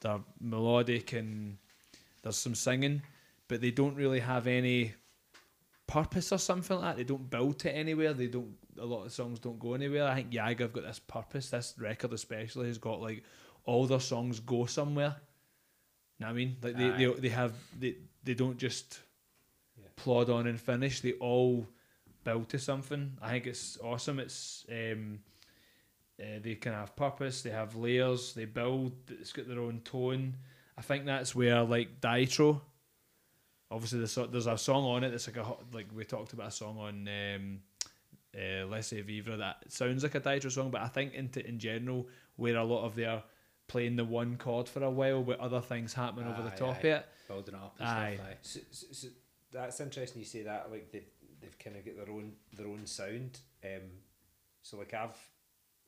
they're 0.00 0.20
melodic 0.40 1.12
and 1.12 1.58
there's 2.22 2.38
some 2.38 2.54
singing, 2.54 3.02
but 3.46 3.60
they 3.60 3.70
don't 3.70 3.94
really 3.94 4.20
have 4.20 4.46
any 4.46 4.94
purpose 5.86 6.32
or 6.32 6.38
something 6.38 6.76
like 6.78 6.84
that. 6.84 6.96
They 6.96 7.04
don't 7.04 7.28
build 7.30 7.58
to 7.60 7.74
anywhere. 7.74 8.12
They 8.12 8.26
don't. 8.26 8.54
A 8.80 8.84
lot 8.84 9.04
of 9.06 9.12
songs 9.12 9.38
don't 9.38 9.58
go 9.58 9.74
anywhere. 9.74 10.06
I 10.06 10.16
think 10.16 10.32
Yaga 10.34 10.64
have 10.64 10.72
got 10.72 10.84
this 10.84 10.98
purpose. 10.98 11.50
This 11.50 11.74
record 11.78 12.12
especially 12.12 12.66
has 12.68 12.78
got 12.78 13.00
like 13.00 13.22
all 13.64 13.86
their 13.86 14.00
songs 14.00 14.40
go 14.40 14.66
somewhere. 14.66 15.16
You 16.18 16.26
Know 16.26 16.26
what 16.26 16.30
I 16.32 16.34
mean? 16.34 16.56
Like 16.62 16.76
they, 16.76 16.90
they 16.90 17.12
they 17.20 17.28
have 17.28 17.52
they 17.78 17.96
they 18.22 18.34
don't 18.34 18.56
just 18.58 19.00
Yeah. 19.80 19.88
plod 19.96 20.30
on 20.30 20.46
and 20.46 20.60
finish. 20.60 21.00
They 21.00 21.12
all 21.14 21.66
build 22.24 22.48
to 22.50 22.58
something. 22.58 23.16
I 23.22 23.30
think 23.30 23.46
it's 23.46 23.78
awesome. 23.82 24.18
It's 24.18 24.64
um, 24.70 25.20
uh, 26.20 26.38
they 26.42 26.54
can 26.56 26.72
have 26.72 26.94
purpose. 26.96 27.42
They 27.42 27.50
have 27.50 27.76
layers. 27.76 28.32
They 28.34 28.44
build. 28.46 28.92
It's 29.08 29.32
got 29.32 29.46
their 29.48 29.60
own 29.60 29.80
tone. 29.84 30.36
I 30.78 30.82
think 30.82 31.04
that's 31.04 31.34
where 31.34 31.62
like 31.62 32.00
Dietro. 32.00 32.60
Obviously, 33.74 33.98
there's 33.98 34.16
a, 34.16 34.26
there's 34.26 34.46
a 34.46 34.56
song 34.56 34.84
on 34.84 35.04
it 35.04 35.10
that's 35.10 35.26
like 35.26 35.36
a 35.36 35.54
like 35.72 35.86
we 35.94 36.04
talked 36.04 36.32
about 36.32 36.48
a 36.48 36.52
song 36.52 36.78
on 36.78 37.08
um, 37.08 37.58
uh, 38.34 38.66
Laissez 38.66 39.00
Vivre 39.00 39.36
that 39.36 39.64
sounds 39.68 40.02
like 40.02 40.14
a 40.14 40.20
Dietro 40.20 40.50
song, 40.50 40.70
but 40.70 40.80
I 40.80 40.88
think 40.88 41.14
into 41.14 41.46
in 41.46 41.58
general 41.58 42.06
where 42.36 42.56
a 42.56 42.64
lot 42.64 42.84
of 42.84 42.94
their 42.94 43.22
playing 43.66 43.96
the 43.96 44.04
one 44.04 44.36
chord 44.36 44.68
for 44.68 44.82
a 44.82 44.90
while 44.90 45.22
with 45.22 45.38
other 45.40 45.60
things 45.60 45.94
happening 45.94 46.26
over 46.28 46.42
the 46.42 46.50
top 46.50 46.76
aye. 46.76 46.78
of 46.78 46.84
it. 46.84 47.08
Building 47.28 47.54
up 47.54 47.74
and 47.78 47.88
Aye. 47.88 48.14
stuff. 48.14 48.26
Aye. 48.28 48.36
So, 48.42 48.60
so, 48.70 48.86
so 48.92 49.08
that's 49.52 49.80
interesting. 49.80 50.20
You 50.20 50.26
say 50.26 50.42
that 50.42 50.70
like 50.70 50.92
they 50.92 51.02
they've 51.40 51.58
kind 51.58 51.76
of 51.76 51.84
got 51.84 51.96
their 51.96 52.14
own 52.14 52.32
their 52.56 52.66
own 52.66 52.86
sound. 52.86 53.38
Um, 53.64 53.90
so 54.62 54.78
like 54.78 54.94
I've 54.94 55.16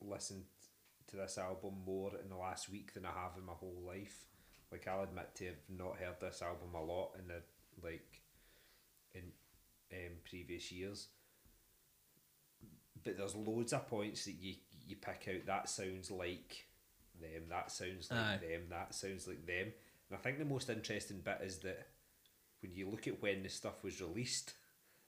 listened 0.01 0.43
to 1.07 1.15
this 1.15 1.37
album 1.37 1.75
more 1.85 2.11
in 2.21 2.29
the 2.29 2.35
last 2.35 2.69
week 2.69 2.93
than 2.93 3.05
I 3.05 3.09
have 3.09 3.37
in 3.37 3.45
my 3.45 3.53
whole 3.53 3.81
life. 3.85 4.25
Like 4.71 4.87
I'll 4.87 5.03
admit 5.03 5.33
to 5.35 5.45
have 5.45 5.55
not 5.69 5.97
heard 5.97 6.19
this 6.19 6.41
album 6.41 6.73
a 6.75 6.83
lot 6.83 7.11
in 7.19 7.27
the 7.27 7.41
like 7.83 8.21
in 9.13 9.23
um, 9.91 10.13
previous 10.29 10.71
years. 10.71 11.07
But 13.03 13.17
there's 13.17 13.35
loads 13.35 13.73
of 13.73 13.87
points 13.87 14.25
that 14.25 14.35
you 14.39 14.55
you 14.87 14.95
pick 14.95 15.27
out 15.33 15.45
that 15.45 15.69
sounds 15.69 16.09
like 16.11 16.65
them, 17.19 17.43
that 17.49 17.71
sounds 17.71 18.09
like 18.09 18.19
Aye. 18.19 18.39
them, 18.41 18.61
that 18.69 18.95
sounds 18.95 19.27
like 19.27 19.45
them. 19.45 19.73
And 20.09 20.17
I 20.17 20.17
think 20.17 20.39
the 20.39 20.45
most 20.45 20.69
interesting 20.69 21.21
bit 21.23 21.39
is 21.43 21.59
that 21.59 21.87
when 22.61 22.73
you 22.73 22.89
look 22.89 23.07
at 23.07 23.21
when 23.21 23.43
the 23.43 23.49
stuff 23.49 23.83
was 23.83 24.01
released, 24.01 24.53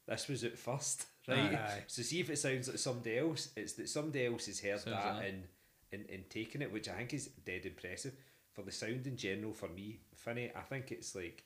this 0.07 0.27
was 0.27 0.43
at 0.43 0.57
first, 0.57 1.05
right? 1.27 1.55
Aye. 1.55 1.83
So 1.87 2.01
see 2.01 2.19
if 2.19 2.29
it 2.29 2.37
sounds 2.37 2.67
like 2.67 2.77
somebody 2.77 3.17
else. 3.17 3.49
It's 3.55 3.73
that 3.73 3.89
somebody 3.89 4.25
else 4.25 4.47
has 4.47 4.59
heard 4.59 4.79
Sounds 4.79 4.95
that 4.95 5.15
like 5.15 5.25
and, 5.25 5.43
and 5.91 6.05
and 6.09 6.29
taken 6.29 6.61
it, 6.61 6.71
which 6.71 6.89
I 6.89 6.93
think 6.93 7.13
is 7.13 7.27
dead 7.27 7.65
impressive. 7.65 8.13
For 8.53 8.63
the 8.63 8.71
sound 8.71 9.07
in 9.07 9.15
general, 9.15 9.53
for 9.53 9.69
me, 9.69 9.99
Finney, 10.15 10.51
I 10.55 10.61
think 10.61 10.91
it's 10.91 11.15
like 11.15 11.43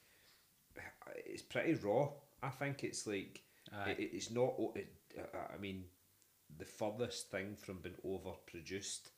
it's 1.26 1.42
pretty 1.42 1.76
raw. 1.76 2.10
I 2.42 2.50
think 2.50 2.84
it's 2.84 3.08
like 3.08 3.42
it, 3.88 3.98
it's 4.00 4.32
not. 4.32 4.54
It, 4.76 4.94
I 5.54 5.58
mean, 5.58 5.86
the 6.58 6.66
furthest 6.66 7.30
thing 7.30 7.56
from 7.56 7.80
being 7.80 7.96
overproduced 8.06 9.10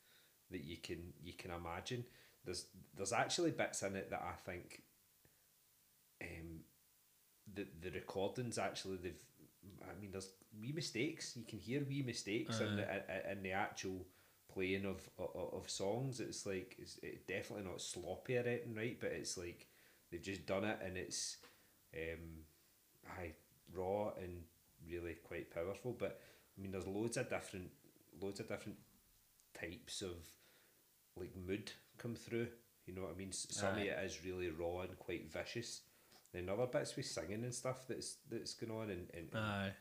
that 0.50 0.64
you 0.64 0.76
can 0.76 1.12
you 1.22 1.32
can 1.32 1.50
imagine. 1.50 2.04
There's 2.44 2.66
there's 2.96 3.12
actually 3.12 3.50
bits 3.50 3.82
in 3.82 3.96
it 3.96 4.10
that 4.10 4.22
I 4.22 4.34
think 4.50 4.82
um 6.22 6.60
the 7.52 7.66
the 7.82 7.90
recordings 7.90 8.58
actually 8.58 8.96
they've 8.96 9.24
I 9.82 10.00
mean 10.00 10.12
there's 10.12 10.30
wee 10.60 10.72
mistakes. 10.72 11.36
You 11.36 11.44
can 11.44 11.58
hear 11.58 11.84
wee 11.88 12.02
mistakes 12.02 12.60
in 12.60 12.76
the 12.76 13.32
in 13.32 13.42
the 13.42 13.52
actual 13.52 14.06
playing 14.52 14.86
of, 14.86 15.08
of 15.18 15.54
of 15.54 15.70
songs. 15.70 16.20
It's 16.20 16.46
like 16.46 16.76
it's 16.78 16.98
it 17.02 17.26
definitely 17.26 17.68
not 17.68 17.80
sloppy 17.80 18.36
or 18.36 18.40
anything, 18.40 18.74
right? 18.74 18.96
But 18.98 19.12
it's 19.12 19.36
like 19.36 19.66
they've 20.10 20.22
just 20.22 20.46
done 20.46 20.64
it 20.64 20.78
and 20.84 20.96
it's 20.96 21.38
um 21.96 22.44
aye, 23.18 23.32
raw 23.74 24.10
and 24.22 24.42
really 24.88 25.14
quite 25.14 25.52
powerful. 25.54 25.94
But 25.98 26.20
I 26.56 26.62
mean 26.62 26.72
there's 26.72 26.86
loads 26.86 27.16
of 27.16 27.28
different 27.28 27.70
loads 28.20 28.40
of 28.40 28.48
different 28.48 28.78
types 29.58 30.02
of 30.02 30.16
like 31.16 31.34
mood 31.36 31.72
come 31.98 32.14
through. 32.14 32.48
You 32.86 32.94
know 32.94 33.02
what 33.02 33.12
I 33.14 33.18
mean? 33.18 33.32
Some 33.32 33.72
of 33.74 33.78
it 33.78 33.98
is 34.04 34.24
really 34.24 34.48
raw 34.50 34.82
and 34.82 34.98
quite 34.98 35.30
vicious. 35.32 35.80
Then 36.32 36.48
other 36.48 36.66
bits 36.66 36.94
with 36.96 37.06
singing 37.06 37.44
and 37.44 37.54
stuff 37.54 37.86
that's 37.88 38.16
that's 38.30 38.54
going 38.54 38.72
on 38.72 38.90
and, 38.90 39.08
and, 39.14 39.28
and 39.32 39.44
Aye. 39.44 39.72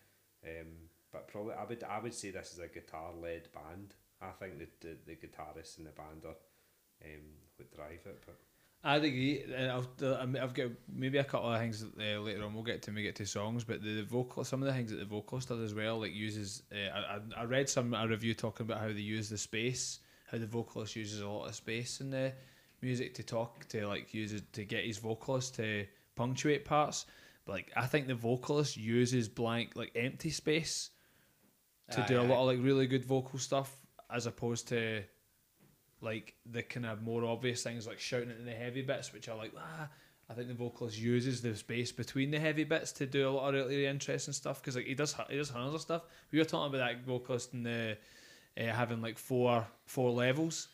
um, 0.47 0.67
but 1.12 1.28
probably 1.28 1.54
I 1.54 1.65
would 1.65 1.84
I 1.84 1.99
would 1.99 2.13
say 2.13 2.32
this 2.32 2.54
is 2.54 2.60
a 2.60 2.67
guitar 2.67 3.12
led 3.21 3.49
band. 3.54 3.93
I 4.21 4.32
think 4.32 4.60
that 4.60 4.82
the, 4.82 4.97
the 5.06 5.15
guitarists 5.15 5.78
in 5.78 5.84
the 5.84 5.91
band 5.91 6.23
are 6.25 6.38
um, 7.04 7.21
would 7.58 7.71
drive 7.71 8.01
it. 8.06 8.23
But 8.25 8.38
I'd 8.88 9.04
agree. 9.04 9.43
And 9.54 9.71
I've, 9.71 9.88
I've 10.41 10.54
got 10.54 10.67
maybe 10.93 11.17
a 11.17 11.24
couple 11.24 11.52
of 11.52 11.60
things 11.60 11.84
uh, 11.84 12.19
later 12.19 12.43
on. 12.45 12.54
We'll 12.54 12.63
get 12.63 12.84
to 12.84 12.91
when 12.91 12.98
we 12.98 13.02
get 13.02 13.15
to 13.15 13.26
songs, 13.26 13.63
but 13.63 13.82
the, 13.82 13.95
the 13.95 14.04
vocal, 14.04 14.43
some 14.43 14.62
of 14.62 14.67
the 14.67 14.74
things 14.74 14.91
that 14.91 14.98
the 14.98 15.06
vocalist 15.06 15.50
does 15.50 15.60
as 15.60 15.74
well, 15.74 16.00
like 16.00 16.13
uses. 16.13 16.62
Uh, 16.71 16.95
I, 16.95 17.15
I- 17.15 17.41
I 17.41 17.43
read 17.45 17.67
some 17.67 17.93
a 17.95 18.08
review 18.08 18.34
talking 18.36 18.65
about 18.65 18.80
how 18.80 18.88
they 18.88 18.93
use 19.02 19.28
the 19.28 19.38
space, 19.39 20.00
how 20.32 20.38
the 20.38 20.45
vocalist 20.45 20.95
uses 20.95 21.21
a 21.21 21.28
lot 21.28 21.48
of 21.50 21.56
space 21.56 22.00
in 22.00 22.12
the 22.12 22.32
music 22.82 23.15
to 23.15 23.24
talk 23.24 23.67
to 23.69 23.88
like 23.88 24.13
use 24.13 24.34
it 24.34 24.54
to 24.54 24.63
get 24.65 24.84
his 24.86 25.00
vocalist 25.00 25.56
to 25.56 25.86
punctuate 26.15 26.63
parts. 26.63 27.08
But 27.45 27.54
like 27.54 27.71
I 27.76 27.88
think 27.88 28.06
the 28.08 28.13
vocalist 28.15 28.78
uses 28.78 29.28
blank 29.28 29.71
like 29.76 29.91
empty 29.95 30.30
space 30.30 30.91
to 31.91 32.02
Aye, 32.04 32.08
do 32.08 32.19
a 32.19 32.24
aye. 32.24 32.28
lot 32.28 32.41
of 32.41 32.45
like 32.48 32.60
really 32.63 32.86
good 32.86 33.06
vocal 33.06 33.39
stuff 33.39 33.76
as 34.12 34.28
opposed 34.28 34.67
to 34.67 35.04
like 36.06 36.36
the 36.50 36.63
kind 36.63 36.86
of 36.86 37.02
more 37.02 37.26
obvious 37.26 37.63
things 37.63 37.86
like 37.86 38.00
shouting 38.00 38.30
it 38.30 38.39
in 38.39 38.46
the 38.46 38.52
heavy 38.52 38.82
bits, 38.82 39.12
which 39.12 39.28
are 39.28 39.36
like 39.36 39.52
ah. 39.58 39.89
I 40.28 40.34
think 40.34 40.48
the 40.48 40.56
vocalist 40.56 40.98
uses 40.98 41.41
the 41.41 41.56
space 41.56 41.91
between 41.91 42.32
the 42.32 42.39
heavy 42.39 42.63
bits 42.63 42.91
to 42.94 43.06
do 43.06 43.30
a 43.30 43.32
lot 43.32 43.54
of 43.54 43.68
really 43.68 43.86
interesting 43.86 44.34
stuff 44.34 44.60
because 44.60 44.76
like 44.76 44.88
he 44.88 44.96
does 44.96 45.15
he 45.30 45.38
does 45.38 45.52
tons 45.52 45.74
of 45.74 45.82
stuff. 45.82 46.02
We 46.32 46.39
were 46.39 46.46
talking 46.46 46.74
about 46.74 46.88
that 46.88 47.06
vocalist 47.06 47.54
in 47.54 47.62
the 47.62 47.98
uh, 48.60 48.63
having 48.63 49.02
like 49.02 49.20
four 49.20 49.68
four 49.86 50.12
levels. 50.12 50.70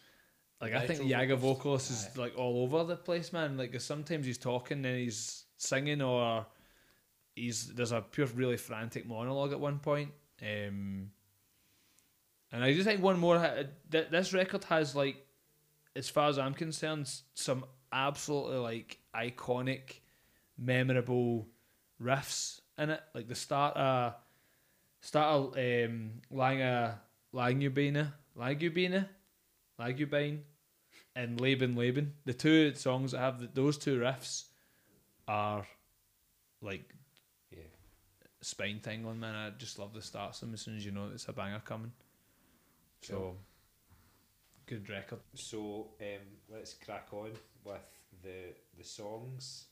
Like 0.61 0.73
I 0.73 0.85
think 0.85 1.01
Yage 1.01 1.35
vocalist? 1.37 1.89
is 1.89 2.07
Aye. 2.15 2.21
like 2.21 2.37
all 2.37 2.63
over 2.63 2.83
the 2.85 2.95
place, 2.95 3.33
man. 3.33 3.57
Like 3.57 3.79
sometimes 3.81 4.25
he's 4.25 4.37
talking 4.37 4.85
and 4.85 4.97
he's 4.97 5.45
singing 5.57 6.01
or 6.01 6.45
he's 7.35 7.73
there's 7.73 7.91
a 7.91 8.01
pure 8.01 8.27
really 8.27 8.57
frantic 8.57 9.05
monologue 9.05 9.51
at 9.51 9.59
one 9.59 9.79
point. 9.79 10.11
Um, 10.41 11.09
and 12.51 12.63
I 12.63 12.73
just 12.73 12.85
think 12.85 13.01
one 13.01 13.19
more. 13.19 13.37
th- 13.91 14.09
This 14.09 14.33
record 14.33 14.63
has 14.65 14.95
like, 14.95 15.25
as 15.95 16.09
far 16.09 16.29
as 16.29 16.37
I'm 16.37 16.53
concerned, 16.53 17.09
some 17.33 17.65
absolutely 17.91 18.57
like 18.57 18.99
iconic, 19.15 19.99
memorable 20.57 21.47
riffs 22.01 22.61
in 22.77 22.89
it. 22.89 23.01
Like 23.13 23.27
the 23.27 23.35
start, 23.35 23.77
uh, 23.77 24.11
start 25.01 25.27
of 25.27 25.45
um, 25.57 26.11
Langa 26.33 26.95
Langubina, 27.33 28.13
Langubina, 28.37 29.07
Langubine, 29.79 30.39
and 31.15 31.39
Leben 31.39 31.75
Leben. 31.75 32.13
The 32.25 32.33
two 32.33 32.73
songs 32.75 33.11
that 33.11 33.19
have 33.19 33.39
th 33.39 33.51
those 33.53 33.77
two 33.77 33.99
riffs 33.99 34.45
are 35.27 35.65
like 36.61 36.93
yeah, 37.49 37.59
spine 38.41 38.79
tingling, 38.81 39.19
man. 39.19 39.35
I 39.35 39.49
just 39.57 39.79
love 39.79 39.93
the 39.93 40.01
starts 40.01 40.41
of 40.41 40.47
them 40.47 40.53
as 40.53 40.61
soon 40.61 40.77
as 40.77 40.85
you 40.85 40.91
know 40.91 41.09
it's 41.13 41.27
a 41.27 41.33
banger 41.33 41.61
coming. 41.63 41.91
So, 43.01 43.13
Cool. 43.17 43.37
good 44.67 44.89
record. 44.89 45.19
so 45.33 45.89
um, 45.99 46.27
let's 46.53 46.73
crack 46.75 47.07
on 47.11 47.31
with 47.65 47.81
the 48.23 48.53
the 48.77 48.83
songs. 48.83 49.65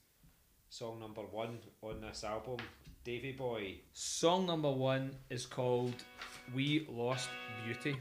Song 0.71 0.99
number 0.99 1.21
one 1.21 1.59
on 1.81 2.01
this 2.01 2.23
album, 2.23 2.57
Davy 3.03 3.31
Boy. 3.31 3.81
Song 3.93 4.45
number 4.45 4.71
one 4.71 5.15
is 5.29 5.45
called 5.47 5.95
We 6.53 6.85
Lost 6.89 7.29
Beauty. 7.65 7.97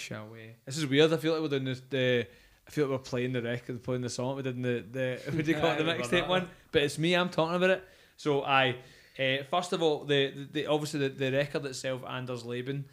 Shall 0.00 0.28
we? 0.28 0.54
This 0.64 0.78
is 0.78 0.86
weird. 0.86 1.12
I 1.12 1.18
feel 1.18 1.34
like 1.34 1.42
we're 1.42 1.48
doing 1.48 1.64
this, 1.64 1.82
the. 1.90 2.26
I 2.66 2.70
feel 2.70 2.86
like 2.86 2.98
we're 2.98 3.04
playing 3.04 3.32
the 3.32 3.42
record, 3.42 3.82
playing 3.82 4.00
the 4.00 4.08
song 4.08 4.36
we 4.36 4.42
did 4.42 4.56
in 4.56 4.62
the 4.62 4.84
the 4.90 5.20
what 5.32 5.44
do 5.44 5.50
you 5.50 5.58
call 5.58 5.72
it, 5.72 5.78
the 5.78 5.84
mixtape 5.84 6.22
one. 6.22 6.42
one. 6.42 6.48
But 6.72 6.82
it's 6.82 6.98
me. 6.98 7.14
I'm 7.14 7.28
talking 7.28 7.56
about 7.56 7.70
it. 7.70 7.84
So 8.16 8.42
I, 8.42 8.76
uh, 9.18 9.44
first 9.50 9.72
of 9.72 9.82
all, 9.82 10.04
the, 10.04 10.30
the, 10.30 10.48
the 10.52 10.66
obviously 10.66 11.00
the, 11.00 11.08
the 11.10 11.32
record 11.32 11.66
itself, 11.66 12.02
Anders 12.08 12.44
Leben, 12.44 12.86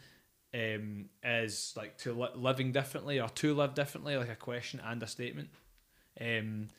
um, 0.54 1.06
is 1.24 1.74
like 1.78 1.98
to 2.00 2.14
li- 2.14 2.30
living 2.36 2.72
differently 2.72 3.20
or 3.20 3.30
to 3.30 3.54
live 3.54 3.74
differently, 3.74 4.18
like 4.18 4.30
a 4.30 4.36
question 4.36 4.82
and 4.86 5.02
a 5.02 5.08
statement. 5.08 5.50
Um, 6.20 6.70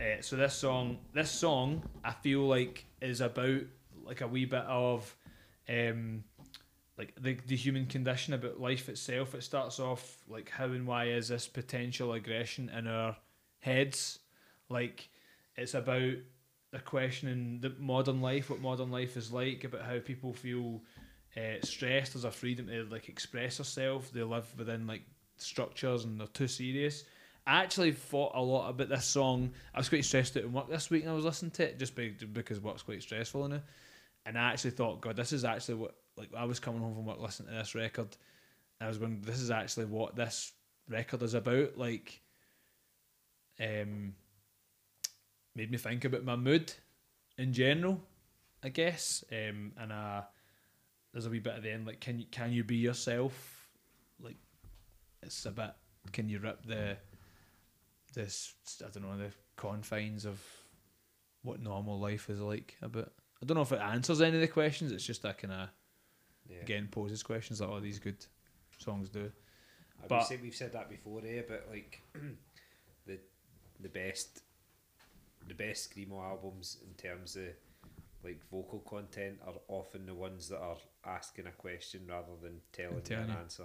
uh, 0.00 0.20
so 0.20 0.36
this 0.36 0.54
song, 0.54 0.98
this 1.12 1.30
song, 1.30 1.82
I 2.04 2.12
feel 2.12 2.46
like 2.46 2.84
is 3.00 3.20
about 3.20 3.62
like 4.04 4.20
a 4.20 4.28
wee 4.28 4.44
bit 4.44 4.64
of, 4.64 5.14
um, 5.68 6.24
like 6.98 7.14
the 7.20 7.38
the 7.46 7.56
human 7.56 7.86
condition 7.86 8.34
about 8.34 8.60
life 8.60 8.88
itself. 8.88 9.34
It 9.34 9.44
starts 9.44 9.78
off 9.78 10.18
like 10.28 10.50
how 10.50 10.64
and 10.64 10.86
why 10.86 11.06
is 11.06 11.28
this 11.28 11.46
potential 11.46 12.12
aggression 12.12 12.68
in 12.68 12.86
our 12.88 13.16
heads, 13.60 14.18
like 14.68 15.08
it's 15.56 15.74
about 15.74 16.14
the 16.70 16.78
questioning 16.80 17.60
the 17.60 17.72
modern 17.78 18.20
life, 18.20 18.50
what 18.50 18.60
modern 18.60 18.90
life 18.90 19.16
is 19.16 19.32
like, 19.32 19.64
about 19.64 19.82
how 19.82 19.98
people 20.00 20.34
feel 20.34 20.82
uh, 21.36 21.56
stressed. 21.62 22.12
There's 22.12 22.24
a 22.24 22.30
freedom 22.30 22.66
to 22.66 22.84
like 22.84 23.08
express 23.08 23.58
herself. 23.58 24.10
They 24.10 24.22
live 24.22 24.46
within 24.58 24.86
like 24.86 25.02
structures 25.36 26.04
and 26.04 26.20
they're 26.20 26.26
too 26.28 26.48
serious. 26.48 27.04
I 27.46 27.62
actually 27.62 27.92
thought 27.92 28.32
a 28.34 28.42
lot 28.42 28.68
about 28.68 28.90
this 28.90 29.06
song. 29.06 29.52
I 29.74 29.78
was 29.78 29.88
quite 29.88 30.04
stressed 30.04 30.36
out 30.36 30.42
in 30.42 30.52
work 30.52 30.68
this 30.68 30.90
week 30.90 31.02
and 31.02 31.12
I 31.12 31.14
was 31.14 31.24
listening 31.24 31.52
to 31.52 31.64
it 31.64 31.78
just 31.78 31.96
be, 31.96 32.10
because 32.10 32.60
work's 32.60 32.82
quite 32.82 33.02
stressful 33.02 33.46
in 33.46 33.52
it. 33.52 33.62
And 34.26 34.36
I 34.36 34.52
actually 34.52 34.72
thought, 34.72 35.00
God, 35.00 35.16
this 35.16 35.32
is 35.32 35.44
actually 35.46 35.76
what 35.76 35.94
like 36.18 36.30
I 36.36 36.44
was 36.44 36.60
coming 36.60 36.80
home 36.80 36.94
from 36.94 37.06
work 37.06 37.20
listening 37.20 37.50
to 37.50 37.54
this 37.54 37.74
record. 37.74 38.16
I 38.80 38.88
was 38.88 38.98
going, 38.98 39.20
this 39.22 39.40
is 39.40 39.50
actually 39.50 39.86
what 39.86 40.14
this 40.14 40.52
record 40.88 41.22
is 41.22 41.34
about. 41.34 41.76
Like, 41.76 42.20
um, 43.60 44.14
made 45.54 45.70
me 45.70 45.78
think 45.78 46.04
about 46.04 46.24
my 46.24 46.36
mood 46.36 46.72
in 47.36 47.52
general, 47.52 48.00
I 48.62 48.68
guess. 48.68 49.24
Um, 49.32 49.72
and 49.78 49.92
uh, 49.92 50.22
there's 51.12 51.26
a 51.26 51.30
wee 51.30 51.40
bit 51.40 51.54
at 51.54 51.62
the 51.62 51.72
end 51.72 51.86
like, 51.86 52.00
can 52.00 52.18
you 52.18 52.26
can 52.30 52.52
you 52.52 52.64
be 52.64 52.76
yourself? 52.76 53.68
Like, 54.20 54.36
it's 55.22 55.44
a 55.46 55.50
bit. 55.50 55.72
Can 56.12 56.28
you 56.28 56.38
rip 56.38 56.64
the 56.64 56.96
this 58.14 58.54
I 58.80 58.88
don't 58.90 59.02
know 59.02 59.18
the 59.18 59.32
confines 59.56 60.24
of 60.24 60.40
what 61.42 61.60
normal 61.60 61.98
life 61.98 62.30
is 62.30 62.40
like 62.40 62.76
a 62.82 62.88
bit? 62.88 63.10
I 63.42 63.46
don't 63.46 63.56
know 63.56 63.62
if 63.62 63.72
it 63.72 63.80
answers 63.80 64.20
any 64.20 64.36
of 64.36 64.40
the 64.40 64.48
questions. 64.48 64.92
It's 64.92 65.06
just 65.06 65.22
that 65.22 65.38
kind 65.38 65.52
of 65.52 65.68
Yeah. 66.48 66.60
again 66.62 66.88
poses 66.90 67.22
questions 67.22 67.58
that 67.58 67.68
all 67.68 67.80
these 67.80 67.98
good 67.98 68.24
songs 68.78 69.08
do. 69.08 69.30
I 70.02 70.06
But- 70.06 70.22
say 70.24 70.38
we've 70.40 70.54
said 70.54 70.72
that 70.72 70.88
before, 70.88 71.20
eh? 71.24 71.42
But 71.46 71.66
like 71.70 72.02
the 73.06 73.18
the 73.80 73.88
best 73.88 74.42
the 75.46 75.54
best 75.54 75.90
screamo 75.90 76.22
albums 76.22 76.78
in 76.86 76.94
terms 76.94 77.36
of 77.36 77.44
like 78.24 78.40
vocal 78.50 78.80
content 78.80 79.38
are 79.46 79.54
often 79.68 80.04
the 80.06 80.14
ones 80.14 80.48
that 80.48 80.58
are 80.60 80.76
asking 81.04 81.46
a 81.46 81.52
question 81.52 82.02
rather 82.08 82.32
than 82.42 82.60
telling 82.72 83.00
you 83.08 83.16
an 83.16 83.30
answer. 83.30 83.64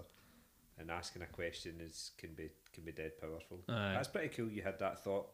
And 0.79 0.89
asking 0.89 1.21
a 1.21 1.27
question 1.27 1.75
is 1.79 2.11
can 2.17 2.33
be 2.33 2.49
can 2.73 2.83
be 2.83 2.91
dead 2.91 3.11
powerful. 3.21 3.59
Aye. 3.69 3.93
That's 3.93 4.07
pretty 4.07 4.29
cool. 4.29 4.49
You 4.49 4.61
had 4.63 4.79
that 4.79 5.03
thought 5.03 5.27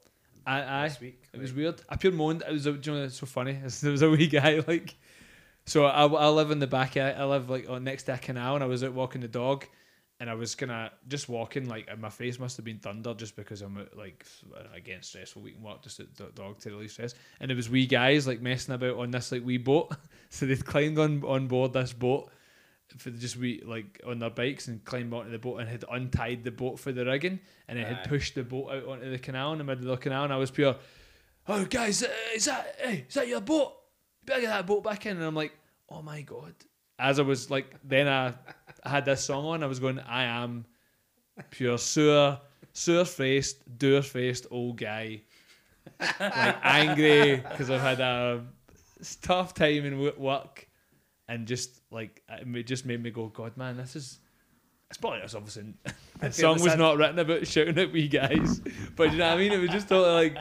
I, 0.46 0.84
I 0.84 0.88
this 0.90 1.00
week. 1.00 1.24
It 1.34 1.40
was 1.40 1.54
weird. 1.54 1.82
I 1.90 1.96
pure 1.96 2.12
moaned. 2.14 2.44
It 2.48 2.52
was. 2.52 2.66
a- 2.66 2.74
Do 2.74 2.92
you 2.92 2.98
know 2.98 3.04
it's 3.06 3.16
so 3.20 3.26
funny? 3.26 3.54
There 3.82 3.92
was 3.92 4.02
a 4.02 4.10
wee 4.10 4.28
guy 4.28 4.62
like. 4.68 4.96
So 5.66 5.86
I, 5.86 6.06
I 6.06 6.28
live 6.30 6.52
in 6.52 6.60
the 6.60 6.68
back. 6.68 6.98
I, 6.98 7.12
I 7.12 7.26
live 7.26 7.50
like 7.50 7.70
on 7.70 7.84
next 7.84 8.04
to 8.04 8.14
a 8.14 8.18
canal, 8.18 8.56
and 8.56 8.64
I 8.64 8.68
was 8.68 8.84
out 8.84 8.94
walking 8.94 9.22
the 9.22 9.28
dog, 9.28 9.66
and 10.20 10.30
I 10.30 10.34
was 10.34 10.56
of 10.56 10.92
just 11.08 11.30
walking 11.30 11.68
like 11.68 11.88
and 11.90 12.02
my 12.02 12.10
face 12.10 12.40
must 12.40 12.58
have 12.58 12.66
been 12.66 12.80
thunder 12.80 13.14
just 13.14 13.36
because 13.36 13.62
I'm 13.62 13.88
like 13.96 14.26
again 14.74 15.02
stressful 15.02 15.42
week 15.42 15.56
and 15.56 15.64
work 15.64 15.82
just 15.82 16.00
at 16.00 16.14
the 16.16 16.26
dog 16.36 16.60
to 16.62 16.72
release 16.72 16.94
stress. 16.94 17.16
And 17.40 17.52
it 17.52 17.56
was 17.56 17.70
wee 17.70 17.86
guys 17.86 18.28
like 18.28 18.42
messing 18.42 18.76
about 18.76 18.98
on 18.98 19.12
this 19.12 19.32
like 19.32 19.46
wee 19.46 19.58
boat. 19.58 19.96
So 20.32 20.46
they'd 20.46 20.64
climbed 20.64 21.00
on 21.00 21.24
on 21.24 21.48
board 21.48 21.74
this 21.74 21.92
boat 21.92 22.30
for 22.98 23.10
just 23.10 23.36
we 23.38 23.64
like 23.66 24.00
on 24.06 24.20
their 24.20 24.30
bikes 24.30 24.68
and 24.68 24.84
climbed 24.84 25.14
onto 25.14 25.32
the 25.32 25.40
boat 25.40 25.58
and 25.58 25.68
had 25.68 25.86
untied 25.92 26.44
the 26.44 26.52
boat 26.52 26.80
for 26.80 26.92
the 26.92 27.04
rigging 27.04 27.40
and 27.68 27.80
it 27.80 27.88
had 27.88 28.08
pushed 28.08 28.36
the 28.36 28.44
boat 28.44 28.72
out 28.72 28.88
onto 28.88 29.10
the 29.10 29.18
canal 29.18 29.54
in 29.54 29.58
the 29.58 29.64
middle 29.64 29.90
of 29.90 29.98
the 29.98 30.04
canal 30.04 30.24
and 30.24 30.34
I 30.34 30.38
was 30.38 30.52
pure 30.52 30.76
oh 31.48 31.66
guys 31.66 32.04
uh, 32.04 32.10
is 32.36 32.46
that 32.46 32.76
hey, 32.80 33.06
is 33.08 33.16
that 33.16 33.28
your 33.28 33.42
boat 33.42 33.74
better 34.30 34.42
get 34.42 34.50
that 34.50 34.68
boat 34.68 34.84
back 34.84 35.06
in 35.06 35.18
and 35.18 35.26
I'm 35.26 35.36
like 35.36 35.54
oh 35.90 36.02
my 36.02 36.22
god. 36.22 36.54
As 36.98 37.20
I 37.20 37.24
was 37.24 37.50
like 37.50 37.76
then 37.84 38.08
I, 38.08 38.34
I 38.84 38.90
had 38.90 39.06
this 39.06 39.24
song 39.24 39.46
on 39.46 39.64
I 39.64 39.68
was 39.68 39.80
going 39.80 40.00
I 40.00 40.24
am 40.24 40.66
pure 41.50 41.78
sewer 41.78 42.40
sewer 42.74 43.06
faced 43.06 43.78
doer 43.78 44.02
faced 44.02 44.48
old 44.52 44.78
guy. 44.78 45.22
Like 46.00 46.58
angry 46.64 47.38
because 47.38 47.70
I've 47.70 47.82
had 47.82 48.00
a 48.00 48.46
tough 49.22 49.54
time 49.54 49.86
in 49.86 50.14
work 50.18 50.68
and 51.28 51.48
just 51.48 51.82
like 51.92 52.22
it 52.30 52.68
just 52.68 52.86
made 52.86 53.02
me 53.02 53.10
go 53.10 53.28
God 53.28 53.58
man 53.58 53.78
this 53.78 53.96
is 53.96 54.20
it's 54.90 54.98
probably 54.98 55.20
it's 55.20 55.36
obviously 55.36 55.74
the 56.20 56.32
song 56.32 56.62
was 56.62 56.76
not 56.76 56.98
written 56.98 57.20
about 57.20 57.46
shouting 57.48 57.78
at 57.78 57.92
wee 57.92 58.08
guys. 58.08 58.60
But 58.96 59.12
you 59.12 59.18
know 59.20 59.28
what 59.28 59.36
I 59.36 59.38
mean? 59.38 59.52
It 59.52 59.60
was 59.60 59.70
just 59.70 59.88
totally 59.88 60.32
like 60.32 60.38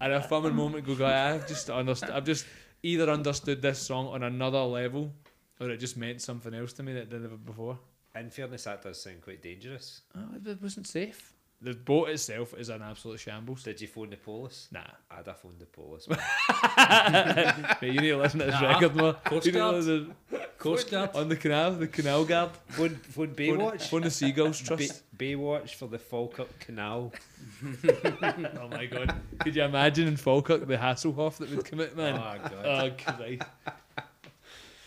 at 0.00 0.10
a 0.10 0.20
fun 0.20 0.54
moment 0.54 0.86
go 0.86 0.94
God 0.94 1.12
I've 1.12 1.46
just 1.46 1.70
understood 1.70 2.10
I've 2.10 2.24
just 2.24 2.46
either 2.82 3.10
understood 3.10 3.62
this 3.62 3.78
song 3.78 4.08
on 4.08 4.22
another 4.22 4.60
level 4.62 5.12
or 5.60 5.70
it 5.70 5.78
just 5.78 5.96
meant 5.96 6.20
something 6.20 6.52
else 6.54 6.72
to 6.74 6.82
me 6.82 6.92
that 6.92 7.02
it 7.02 7.10
didn't 7.10 7.44
before 7.46 7.78
In 8.16 8.30
fairness, 8.30 8.64
that 8.64 8.82
does 8.82 9.00
sound 9.02 9.20
quite 9.22 9.42
dangerous. 9.42 10.02
oh, 10.16 10.28
it 10.44 10.60
wasn't 10.62 10.86
safe 10.86 11.32
the 11.64 11.74
boat 11.74 12.08
itself 12.08 12.54
is 12.58 12.68
an 12.70 12.82
absolute 12.82 13.20
shambles 13.20 13.62
Did 13.62 13.80
you 13.80 13.86
phone 13.86 14.10
the 14.10 14.16
police? 14.16 14.66
nah 14.72 14.80
I'd 15.10 15.26
have 15.26 15.38
phoned 15.38 15.60
the 15.60 15.66
police. 15.66 16.08
Mate, 17.80 17.94
you 17.94 18.00
need 18.00 18.08
to 18.10 18.16
listen 18.16 18.40
to 18.40 18.46
this 18.46 18.60
Nah. 18.60 18.68
record 18.72 18.96
more 18.96 19.14
Coast 19.14 19.46
You 19.46 19.52
need 19.52 19.58
to 19.58 20.14
Guard. 20.30 20.46
Coast 20.58 20.90
Guard. 20.90 21.10
on 21.14 21.28
the 21.28 21.36
canal 21.36 21.72
the 21.72 21.86
canal 21.86 22.24
guard 22.24 22.50
phone, 22.68 22.90
phone 22.96 23.28
Phone- 23.28 23.34
Baywatch. 23.36 23.82
phone 23.88 24.02
the 24.02 24.10
Seagulls 24.10 24.60
Ba- 24.60 24.66
Trust 24.66 25.02
Baywatch 25.16 25.74
for 25.74 25.86
the 25.86 25.98
Falkirk 25.98 26.58
Canal. 26.58 27.12
Oh 28.60 28.68
my 28.68 28.86
god. 28.86 29.14
Could 29.40 29.54
you 29.56 29.62
imagine 29.62 30.08
in 30.08 30.16
Falkirk 30.16 30.66
the 30.66 30.76
Hasselhoff 30.76 31.36
that 31.38 31.50
would 31.50 31.64
come 31.64 31.80
out, 31.80 31.96
man? 31.96 32.16
Oh, 32.18 32.48
God. 32.48 32.66
Oh, 32.66 33.12
Christ. 33.12 33.42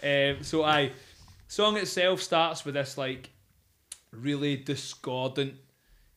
um, 0.03 0.43
so, 0.43 0.63
I 0.63 0.91
song 1.47 1.77
itself 1.77 2.21
starts 2.21 2.65
with 2.65 2.75
this 2.75 2.97
like 2.97 3.29
really 4.11 4.57
discordant 4.57 5.55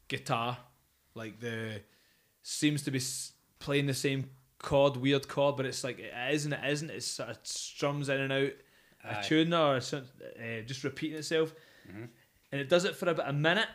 guitar, 0.08 0.56
like 1.14 1.40
the 1.40 1.80
seems 2.42 2.82
to 2.84 2.90
be 2.90 3.00
playing 3.58 3.86
the 3.86 3.94
same 3.94 4.28
chord, 4.58 4.96
weird 4.96 5.28
chord, 5.28 5.56
but 5.56 5.66
it's 5.66 5.84
like 5.84 5.98
it 5.98 6.12
is 6.32 6.44
and 6.44 6.54
it 6.54 6.60
isn't. 6.64 6.90
It 6.90 7.02
sort 7.02 7.30
of 7.30 7.38
strums 7.44 8.08
in 8.08 8.20
and 8.20 8.32
out 8.32 8.52
a 9.04 9.18
Aye. 9.18 9.22
tune 9.22 9.54
or 9.54 9.80
some- 9.80 10.06
uh, 10.40 10.60
just 10.66 10.82
repeating 10.84 11.18
itself, 11.18 11.54
Mhm. 11.88 12.08
and 12.52 12.60
it 12.60 12.68
does 12.68 12.84
it 12.84 12.96
for 12.96 13.08
about 13.08 13.28
a 13.28 13.32
minute. 13.32 13.68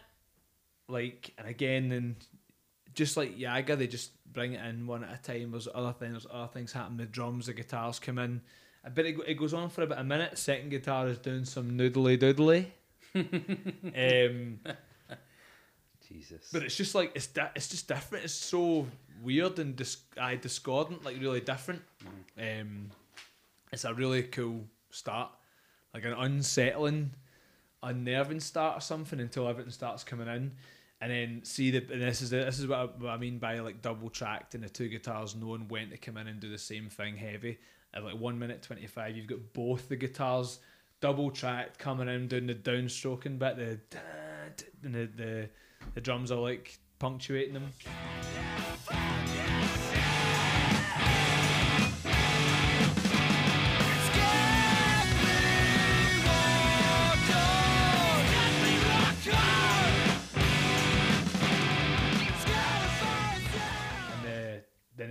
Like, 0.90 1.32
and 1.38 1.48
again, 1.48 1.92
and 1.94 2.16
just 2.94 3.18
like 3.18 3.38
Yage, 3.38 3.78
they 3.78 3.88
just 3.88 4.12
bring 4.32 4.54
it 4.54 4.66
in 4.66 4.88
one 4.88 5.04
at 5.04 5.20
a 5.20 5.22
time. 5.22 5.52
There's 5.52 5.68
other 5.74 5.94
things, 5.94 6.26
other 6.32 6.52
things 6.52 6.72
happen. 6.72 6.98
The 6.98 7.06
drums, 7.06 7.48
the 7.48 7.54
guitars 7.54 8.00
come 8.00 8.18
in. 8.20 8.42
I 8.86 8.90
bet 8.90 9.06
it, 9.06 9.18
it 9.28 9.36
goes 9.36 9.54
on 9.54 9.70
for 9.70 9.84
about 9.84 10.00
a 10.00 10.04
minute. 10.04 10.38
Second 10.38 10.70
guitar 10.70 11.08
is 11.08 11.18
doing 11.18 11.46
some 11.46 11.78
noodly 11.78 12.18
doodly. 12.18 12.66
um, 13.16 14.60
Jesus. 16.08 16.50
but 16.52 16.64
it's 16.64 16.76
just 16.76 16.96
like 16.96 17.12
it's 17.16 17.28
di- 17.28 17.52
it's 17.56 17.70
just 17.70 17.88
different. 17.88 18.26
It's 18.26 18.34
so 18.34 18.88
weird 19.22 19.60
and 19.60 19.76
dis- 19.76 20.04
aye, 20.20 20.36
discordant, 20.36 21.06
like 21.06 21.20
really 21.20 21.42
different. 21.42 21.82
Um, 22.38 22.90
it's 23.72 23.86
a 23.86 23.94
really 23.94 24.24
cool 24.24 24.66
start, 24.90 25.32
like 25.94 26.06
an 26.06 26.14
unsettling, 26.14 27.12
unnerving 27.82 28.40
start 28.40 28.78
or 28.78 28.82
something 28.82 29.20
until 29.20 29.48
everything 29.48 29.72
starts 29.72 30.04
coming 30.04 30.28
in, 30.28 30.52
and 31.04 31.12
then 31.12 31.42
see 31.44 31.70
the 31.70 31.80
and 31.92 32.02
this 32.02 32.22
is 32.22 32.30
the, 32.30 32.38
this 32.38 32.60
is 32.60 32.66
what 32.66 32.80
I, 32.80 32.84
what 32.86 33.10
I 33.10 33.18
mean 33.18 33.38
by 33.38 33.60
like 33.60 33.82
double 33.82 34.10
tracked 34.10 34.56
and 34.56 34.64
the 34.64 34.70
two 34.70 34.88
guitars 34.88 35.36
knowing 35.36 35.68
when 35.68 35.90
to 35.90 35.98
come 35.98 36.16
in 36.16 36.28
and 36.28 36.40
do 36.40 36.50
the 36.50 36.58
same 36.58 36.88
thing 36.88 37.18
heavy. 37.18 37.60
At 37.94 38.06
like 38.06 38.18
one 38.18 38.40
minute 38.40 38.62
twenty 38.62 38.88
five, 38.88 39.18
you've 39.18 39.28
got 39.28 39.52
both 39.52 39.90
the 39.90 39.98
guitars 39.98 40.60
double 41.02 41.30
tracked 41.30 41.78
coming 41.78 42.08
in 42.08 42.30
doing 42.30 42.48
the 42.48 42.56
downstroking 42.56 43.38
bit, 43.38 43.58
the 43.58 43.80
the, 44.82 45.10
the 45.18 45.50
the 45.94 46.02
drums 46.02 46.32
are 46.32 46.40
like 46.40 46.80
punctuating 47.00 47.54
them. 47.54 47.70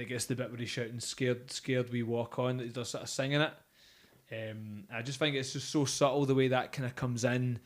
It 0.03 0.09
gets 0.09 0.27
the 0.27 0.35
bit 0.35 0.51
where 0.51 0.59
he's 0.59 0.69
shouting 0.69 1.01
"scared, 1.01 1.51
scared 1.51 1.91
we 1.91 2.03
walk 2.03 2.39
on." 2.39 2.59
He's 2.59 2.73
just 2.73 2.91
sort 2.91 3.05
of 3.05 3.09
singing 3.09 3.41
it. 3.41 3.53
Um, 4.33 4.85
I 4.93 5.03
just 5.03 5.19
think 5.19 5.37
it's 5.37 5.53
just 5.53 5.71
so 5.71 5.85
subtle 5.85 6.25
the 6.25 6.35
way 6.35 6.49
that 6.49 6.73
kind 6.73 6.87
of 6.87 6.97
comes 6.97 7.25
in 7.25 7.59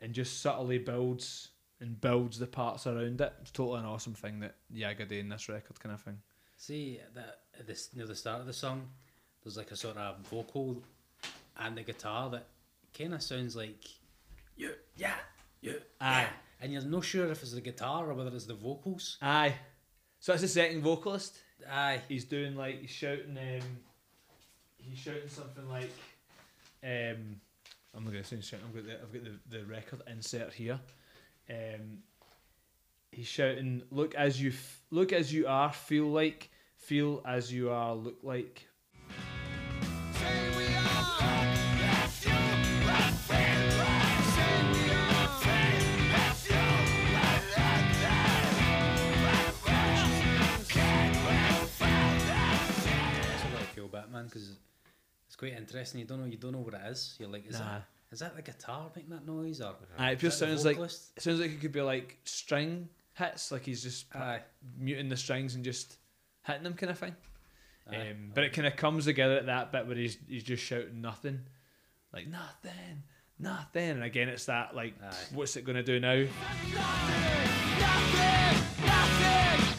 and 0.00 0.12
just 0.12 0.40
subtly 0.40 0.78
builds 0.78 1.50
and 1.80 2.00
builds 2.00 2.38
the 2.38 2.46
parts 2.46 2.86
around 2.86 3.20
it. 3.20 3.32
It's 3.42 3.50
totally 3.50 3.80
an 3.80 3.86
awesome 3.86 4.14
thing 4.14 4.40
that 4.40 4.56
Yage 4.74 4.98
did 4.98 5.12
in 5.12 5.28
this 5.28 5.48
record, 5.48 5.78
kind 5.80 5.94
of 5.94 6.00
thing. 6.00 6.18
See 6.56 6.98
that 7.14 7.40
this 7.66 7.90
near 7.94 8.06
the 8.06 8.14
start 8.14 8.40
of 8.40 8.46
the 8.46 8.52
song, 8.52 8.88
there's 9.42 9.56
like 9.56 9.70
a 9.70 9.76
sort 9.76 9.96
of 9.96 10.18
vocal 10.28 10.82
and 11.58 11.76
the 11.76 11.82
guitar 11.82 12.30
that 12.30 12.46
kind 12.96 13.14
of 13.14 13.22
sounds 13.22 13.54
like 13.54 13.84
you, 14.56 14.72
yeah, 14.96 15.14
you, 15.60 15.80
Aye. 16.00 16.22
yeah. 16.22 16.28
and 16.60 16.72
you're 16.72 16.82
not 16.82 17.04
sure 17.04 17.30
if 17.30 17.42
it's 17.42 17.52
the 17.52 17.60
guitar 17.60 18.08
or 18.08 18.14
whether 18.14 18.34
it's 18.34 18.46
the 18.46 18.54
vocals. 18.54 19.18
Aye. 19.20 19.54
So 20.20 20.32
that's 20.32 20.42
the 20.42 20.48
second 20.48 20.80
vocalist. 20.82 21.38
Aye, 21.70 22.00
He's 22.08 22.24
doing 22.24 22.56
like 22.56 22.80
he's 22.80 22.90
shouting. 22.90 23.36
Um, 23.38 23.66
he's 24.78 24.98
shouting 24.98 25.28
something 25.28 25.68
like. 25.68 25.90
Um, 26.82 27.40
I'm 27.96 28.04
not 28.04 28.12
gonna 28.12 28.24
say 28.24 28.40
shouting. 28.40 28.66
I've 28.68 28.74
got 28.74 28.86
the 28.86 28.92
I've 28.94 29.12
got 29.12 29.24
the, 29.24 29.58
the 29.58 29.64
record 29.64 30.02
insert 30.06 30.52
here. 30.52 30.78
Um, 31.48 31.98
he's 33.12 33.26
shouting, 33.26 33.82
"Look 33.90 34.14
as 34.14 34.40
you 34.40 34.50
f- 34.50 34.82
look 34.90 35.12
as 35.12 35.32
you 35.32 35.46
are, 35.46 35.72
feel 35.72 36.06
like, 36.06 36.50
feel 36.76 37.22
as 37.26 37.52
you 37.52 37.70
are, 37.70 37.94
look 37.94 38.18
like." 38.22 38.68
Man, 54.14 54.24
because 54.26 54.56
it's 55.26 55.36
quite 55.36 55.52
interesting. 55.52 56.00
You 56.00 56.06
don't 56.06 56.20
know, 56.20 56.26
you 56.26 56.36
don't 56.38 56.52
know 56.52 56.58
what 56.60 56.74
it 56.74 56.80
is. 56.86 57.16
You're 57.18 57.28
like, 57.28 57.46
is 57.46 57.58
Nah. 57.58 57.64
that 57.74 57.82
is 58.12 58.20
that 58.20 58.36
the 58.36 58.42
guitar 58.42 58.90
making 58.94 59.10
that 59.10 59.26
noise 59.26 59.60
or? 59.60 59.74
Aye, 59.98 60.12
it 60.12 60.14
is 60.16 60.20
just 60.22 60.38
sounds 60.38 60.64
like 60.64 60.78
it 60.78 60.90
sounds 61.18 61.40
like 61.40 61.50
it 61.50 61.60
could 61.60 61.72
be 61.72 61.82
like 61.82 62.18
string 62.24 62.88
hits, 63.14 63.50
like 63.52 63.64
he's 63.66 63.82
just 63.82 64.06
Aye, 64.14 64.40
muting 64.78 65.08
the 65.08 65.16
strings 65.16 65.54
and 65.56 65.64
just 65.64 65.96
hitting 66.46 66.62
them, 66.62 66.74
kind 66.74 66.90
of 66.90 66.98
thing. 66.98 67.14
aye. 67.90 68.10
Um, 68.10 68.30
but 68.34 68.44
it 68.44 68.52
kind 68.52 68.66
of 68.68 68.76
comes 68.76 69.04
together 69.06 69.36
at 69.38 69.46
that 69.46 69.72
bit 69.72 69.86
where 69.86 69.96
he's 69.96 70.16
he's 70.28 70.44
just 70.44 70.62
shouting 70.62 71.00
nothing, 71.00 71.40
like 72.12 72.28
nothing, 72.28 73.02
nothing, 73.38 73.90
and 73.90 74.04
again 74.04 74.28
it's 74.28 74.46
that 74.46 74.76
like, 74.76 74.94
Aye. 75.02 75.14
what's 75.32 75.56
it 75.56 75.64
gonna 75.64 75.82
do 75.82 75.98
now? 75.98 76.24
Kind 78.86 79.73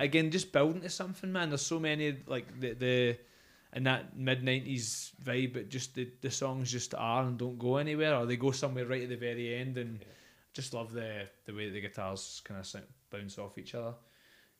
but 0.00 0.06
again, 0.06 0.30
just 0.30 0.50
building 0.50 0.80
to 0.80 0.88
something, 0.88 1.30
man. 1.30 1.50
There's 1.50 1.60
so 1.60 1.78
many 1.78 2.16
like 2.26 2.58
the 2.58 2.72
the 2.72 3.18
in 3.74 3.84
that 3.84 4.16
mid 4.16 4.42
nineties 4.42 5.12
vibe, 5.22 5.52
but 5.52 5.68
just 5.68 5.94
the 5.94 6.10
the 6.22 6.30
songs 6.30 6.72
just 6.72 6.94
are 6.94 7.24
and 7.24 7.36
don't 7.36 7.58
go 7.58 7.76
anywhere, 7.76 8.16
or 8.16 8.24
they 8.24 8.36
go 8.36 8.50
somewhere 8.50 8.86
right 8.86 9.02
at 9.02 9.10
the 9.10 9.16
very 9.16 9.54
end, 9.54 9.76
and 9.76 10.02
just 10.54 10.72
love 10.72 10.92
the 10.92 11.28
the 11.44 11.52
way 11.52 11.68
the 11.68 11.82
guitars 11.82 12.40
kind 12.44 12.58
of 12.58 12.82
bounce 13.10 13.38
off 13.38 13.58
each 13.58 13.74
other. 13.74 13.94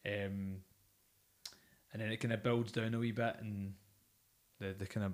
Um, 0.05 0.59
and 1.93 2.03
then 2.03 2.13
it 2.13 2.19
kind 2.19 2.35
of 2.35 2.43
builds 2.43 2.73
down 2.73 2.93
a 2.93 2.99
wee 2.99 3.13
bit, 3.13 3.37
and 3.41 3.73
the 4.59 4.75
the 4.79 4.87
kind 4.87 5.07
of 5.07 5.13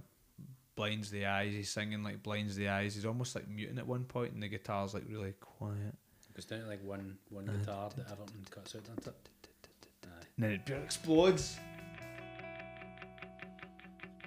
blinds 0.74 1.08
the 1.08 1.26
eyes. 1.26 1.54
He's 1.54 1.70
singing 1.70 2.02
like 2.02 2.24
blinds 2.24 2.56
the 2.56 2.68
eyes. 2.68 2.96
He's 2.96 3.06
almost 3.06 3.36
like 3.36 3.48
muting 3.48 3.78
at 3.78 3.86
one 3.86 4.04
point, 4.04 4.32
and 4.32 4.42
the 4.42 4.48
guitar's 4.48 4.92
like 4.92 5.04
really 5.08 5.34
quiet. 5.40 5.94
Goes 6.34 6.44
down 6.44 6.60
to 6.60 6.66
like 6.66 6.84
one 6.84 7.16
one 7.30 7.46
guitar 7.46 7.90
that 7.96 8.10
Everton 8.10 8.44
cuts 8.50 8.74
out, 8.74 8.82
doesn't 8.82 9.06
it? 9.06 9.28
Aye. 10.38 10.44
And 10.44 10.60
then 10.66 10.76
it 10.76 10.82
explodes. 10.84 11.58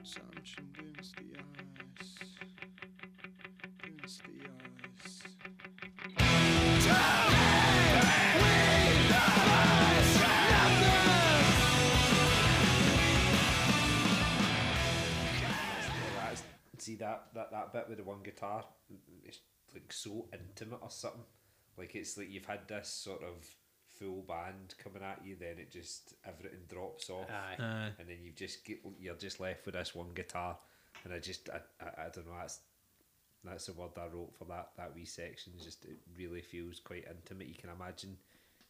Sanction 0.03 0.69
dynasty 0.75 1.33
ice. 1.37 2.17
Dynasty 3.83 4.41
ice. 5.05 5.23
That's, 16.17 16.43
see 16.79 16.95
that, 16.95 17.27
that 17.35 17.51
that 17.51 17.71
bit 17.73 17.87
with 17.87 17.97
the 17.99 18.03
one 18.03 18.23
guitar, 18.23 18.65
it's 19.23 19.39
like 19.73 19.93
so 19.93 20.27
intimate 20.33 20.79
or 20.81 20.89
something. 20.89 21.21
Like 21.77 21.93
it's 21.95 22.17
like 22.17 22.31
you've 22.31 22.45
had 22.45 22.67
this 22.67 22.89
sort 22.89 23.21
of 23.21 23.47
full 23.99 24.23
band 24.27 24.73
coming 24.81 25.03
at 25.03 25.19
you, 25.25 25.35
then 25.39 25.59
it 25.59 25.71
just 25.71 26.13
everything 26.25 26.59
drops 26.69 27.09
off, 27.09 27.27
Aye. 27.29 27.61
Uh, 27.61 27.89
and 27.99 28.07
then 28.07 28.17
you've 28.23 28.35
just 28.35 28.63
get 28.65 28.79
you're 28.99 29.15
just 29.15 29.39
left 29.39 29.65
with 29.65 29.75
this 29.75 29.93
one 29.93 30.09
guitar, 30.15 30.57
and 31.03 31.13
I 31.13 31.19
just 31.19 31.49
I, 31.49 31.59
I, 31.83 32.05
I 32.05 32.09
don't 32.13 32.27
know 32.27 32.33
that's 32.39 32.59
that's 33.43 33.65
the 33.67 33.73
word 33.73 33.91
I 33.97 34.07
wrote 34.13 34.33
for 34.37 34.45
that 34.45 34.69
that 34.77 34.93
wee 34.95 35.05
section. 35.05 35.53
It's 35.55 35.65
Just 35.65 35.85
it 35.85 35.97
really 36.17 36.41
feels 36.41 36.79
quite 36.79 37.05
intimate. 37.09 37.47
You 37.47 37.55
can 37.55 37.69
imagine 37.69 38.17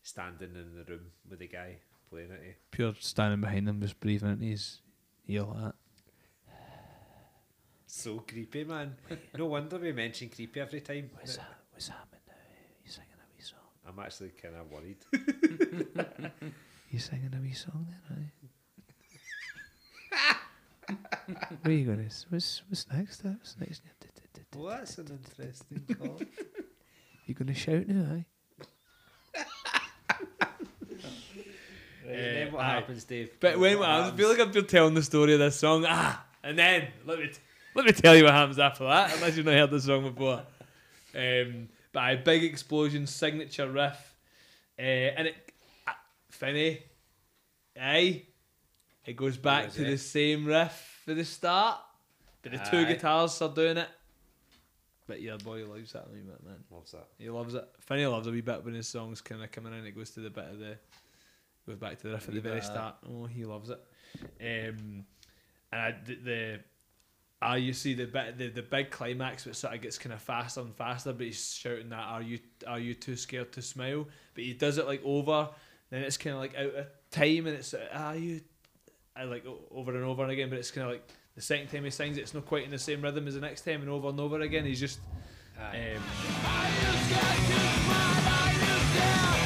standing 0.02 0.56
in 0.56 0.76
the 0.76 0.84
room 0.92 1.06
with 1.30 1.40
the 1.40 1.48
guy 1.48 1.78
playing 2.10 2.32
it. 2.32 2.58
pure 2.72 2.94
standing 3.00 3.42
behind 3.42 3.68
him, 3.70 3.82
just 3.82 4.00
breathing 4.00 4.30
into 4.32 4.46
his 4.46 4.80
ear 5.28 5.44
like 5.44 5.58
that. 5.58 5.76
So 7.92 8.20
creepy, 8.20 8.64
man. 8.66 8.96
No 9.36 9.48
wonder 9.48 9.78
we 9.80 9.92
mention 9.92 10.30
creepy 10.30 10.60
every 10.60 10.82
time. 10.82 11.10
What's 11.16 11.38
that? 11.38 11.58
What's 11.72 11.88
happening 11.88 12.22
now? 12.28 12.34
You 12.86 12.92
singing 12.92 13.10
a 13.14 13.26
wee 13.36 13.42
song? 13.44 13.58
I'm 13.90 14.00
actually 14.00 14.32
kind 14.42 14.56
of 14.56 14.72
worried. 14.72 14.98
You 16.92 16.98
singing 16.98 17.32
a 17.38 17.40
wee 17.40 17.54
song 17.54 17.86
then, 18.10 18.32
aye? 20.18 20.36
Where 21.62 21.72
you 21.74 21.86
going? 21.86 22.10
What's 22.30 22.64
what's 22.68 22.88
next? 22.92 23.24
uh, 23.24 23.30
What's 23.30 23.56
next? 23.60 23.84
Well, 24.56 24.70
that's 24.76 24.98
an 24.98 25.08
interesting 25.24 25.96
call. 25.96 26.20
You 27.28 27.36
gonna 27.36 27.54
shout 27.54 27.88
now, 27.88 28.16
aye? 28.16 28.26
and 32.08 32.16
then 32.36 32.52
what 32.52 32.64
aye. 32.64 32.70
happens, 32.72 33.04
Dave? 33.04 33.30
But 33.40 33.60
when 33.60 33.78
what 33.78 33.88
happens, 33.88 34.14
I 34.14 34.18
feel 34.18 34.30
like 34.30 34.40
I'm 34.40 34.52
just 34.52 34.68
telling 34.70 34.96
the 34.96 35.04
story 35.04 35.34
of 35.34 35.40
this 35.40 35.56
song. 35.60 35.86
Ah, 35.88 36.26
and 36.44 36.58
then 36.58 36.88
let 37.06 37.20
me 37.20 37.28
t- 37.28 37.34
let 37.76 37.86
me 37.86 37.92
tell 37.92 38.16
you 38.16 38.24
what 38.24 38.34
happens 38.34 38.58
after 38.58 38.86
that. 38.86 39.14
Unless 39.14 39.38
you've 39.38 39.46
not 39.46 39.54
heard 39.54 39.70
the 39.70 39.80
song 39.80 40.12
before. 40.12 40.42
Um, 41.16 41.70
a 41.96 42.16
big 42.16 42.44
explosion, 42.44 43.08
signature 43.08 43.70
riff, 43.70 44.16
uh, 44.78 44.82
and 44.82 45.28
it, 45.28 45.36
uh, 45.88 45.92
Finny, 46.30 46.84
aye, 47.80 48.24
it 49.06 49.16
goes 49.16 49.38
back 49.38 49.72
to 49.74 49.86
it? 49.86 49.92
the 49.92 49.98
same 49.98 50.46
riff 50.46 51.02
for 51.06 51.14
the 51.14 51.26
start, 51.26 51.80
but 52.42 52.52
the 52.52 52.60
two 52.70 52.86
guitars 52.86 53.42
are 53.42 53.54
doing 53.54 53.78
it. 53.78 53.90
But 55.08 55.22
your 55.22 55.40
boy 55.40 55.66
loves 55.66 55.94
that 55.94 56.06
a 56.08 56.14
wee 56.14 56.20
bit, 56.20 56.44
man. 56.46 56.64
Loves 56.70 56.92
that. 56.92 57.08
He 57.18 57.30
loves 57.30 57.56
it. 57.56 57.68
Finny 57.80 58.06
loves 58.06 58.28
a 58.28 58.32
wee 58.32 58.42
bit 58.42 58.64
when 58.64 58.76
his 58.76 58.88
songs 58.88 59.22
kind 59.22 59.42
of 59.44 59.52
coming 59.52 59.74
in. 59.74 59.84
It 59.84 59.96
goes 59.96 60.12
to 60.12 60.20
the 60.20 60.30
bit 60.30 60.46
of 60.46 60.60
the 60.60 60.78
goes 61.66 61.78
back 61.78 61.98
to 61.98 62.08
the 62.08 62.14
riff 62.14 62.28
at 62.28 62.36
the 62.36 62.42
very 62.42 62.62
start. 62.62 62.96
Oh, 63.10 63.26
he 63.26 63.44
loves 63.46 63.72
it. 63.72 63.80
Um, 64.40 65.06
and 65.72 65.82
I, 65.82 65.96
the, 66.06 66.16
the 66.16 66.60
ah, 67.42 67.56
you 67.56 67.74
see 67.74 67.94
the 67.94 68.06
bit 68.06 68.38
the, 68.38 68.50
the 68.50 68.62
big 68.62 68.92
climax, 68.92 69.46
which 69.46 69.56
sort 69.56 69.74
of 69.74 69.82
gets 69.82 69.98
kind 69.98 70.14
of 70.14 70.22
faster 70.22 70.62
and 70.62 70.76
faster. 70.76 71.14
But 71.14 71.28
he's 71.28 71.54
shouting 71.54 71.90
that, 71.90 72.06
"Are 72.06 72.22
you 72.22 72.40
are 72.68 72.80
you 72.80 72.94
too 72.94 73.16
scared 73.16 73.52
to 73.54 73.62
smile?" 73.62 74.08
But 74.34 74.44
he 74.44 74.54
does 74.54 74.78
it 74.78 74.86
like 74.88 75.04
over. 75.04 75.50
Then 75.90 76.04
it's 76.04 76.18
kind 76.18 76.36
of 76.36 76.42
like 76.42 76.56
out 76.56 76.76
of 76.76 76.88
time, 77.12 77.48
and 77.48 77.56
it's 77.58 77.74
are 77.74 78.16
you, 78.16 78.42
I 79.16 79.24
like 79.24 79.46
over 79.72 79.96
and 79.96 80.04
over 80.04 80.24
and 80.24 80.32
again. 80.32 80.50
But 80.50 80.60
it's 80.60 80.72
kind 80.72 80.86
of 80.88 80.94
like 80.94 81.08
the 81.36 81.42
second 81.42 81.68
time 81.68 81.84
he 81.84 81.90
sings 81.90 82.18
it, 82.18 82.22
it's 82.22 82.34
not 82.34 82.46
quite 82.46 82.66
in 82.66 82.72
the 82.72 82.80
same 82.80 83.02
rhythm 83.02 83.28
as 83.28 83.36
the 83.36 83.42
next 83.42 83.62
time, 83.62 83.82
and 83.82 83.90
over 83.90 84.10
and 84.10 84.20
over 84.20 84.42
again. 84.42 84.66
He's 84.66 84.80
just. 84.80 85.00
Aye. 85.60 85.96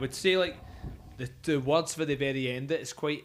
would 0.00 0.14
say 0.14 0.36
like 0.36 0.56
the 1.16 1.28
the 1.42 1.60
words 1.60 1.94
for 1.94 2.04
the 2.04 2.16
very 2.16 2.50
end. 2.50 2.70
It's 2.70 2.92
quite. 2.92 3.24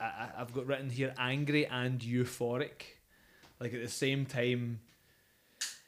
I, 0.00 0.28
I've 0.36 0.52
got 0.52 0.66
written 0.66 0.90
here 0.90 1.14
angry 1.18 1.66
and 1.66 2.00
euphoric, 2.00 2.82
like 3.60 3.74
at 3.74 3.82
the 3.82 3.88
same 3.88 4.26
time. 4.26 4.80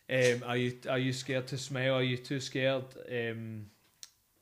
Um, 0.08 0.42
are 0.46 0.56
you 0.56 0.78
are 0.88 0.98
you 0.98 1.12
scared 1.12 1.46
to 1.48 1.58
smile? 1.58 1.94
Are 1.94 2.02
you 2.02 2.16
too 2.16 2.40
scared? 2.40 2.84
Um, 3.08 3.66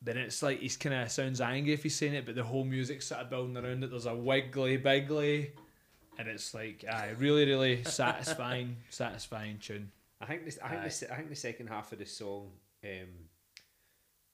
then 0.01 0.17
it's 0.17 0.43
like 0.43 0.61
he's 0.61 0.77
kind 0.77 0.95
of 0.95 1.11
sounds 1.11 1.41
angry 1.41 1.73
if 1.73 1.85
he's 1.85 1.95
saying 1.95 2.15
it, 2.15 2.27
but 2.27 2.35
the 2.35 2.43
whole 2.43 2.65
music's 2.65 3.07
sort 3.07 3.21
of 3.21 3.31
building 3.31 3.57
around 3.57 3.85
it. 3.85 3.91
There's 3.91 4.07
a 4.07 4.15
wiggly 4.15 4.77
bigly, 4.77 5.53
and 6.19 6.29
it's 6.29 6.53
like 6.55 6.85
aye, 6.91 7.15
really 7.17 7.47
really 7.47 7.85
satisfying 7.85 8.77
satisfying 8.91 9.59
tune. 9.59 9.93
I 10.23 10.27
think 10.27 10.45
this. 10.45 10.59
I 10.63 10.69
think 10.69 10.81
Aye. 10.81 10.85
this. 10.85 11.05
I 11.11 11.17
think 11.17 11.29
the 11.29 11.37
second 11.37 11.67
half 11.69 11.93
of 11.93 11.99
the 11.99 12.07
song, 12.07 12.51
um, 12.85 13.09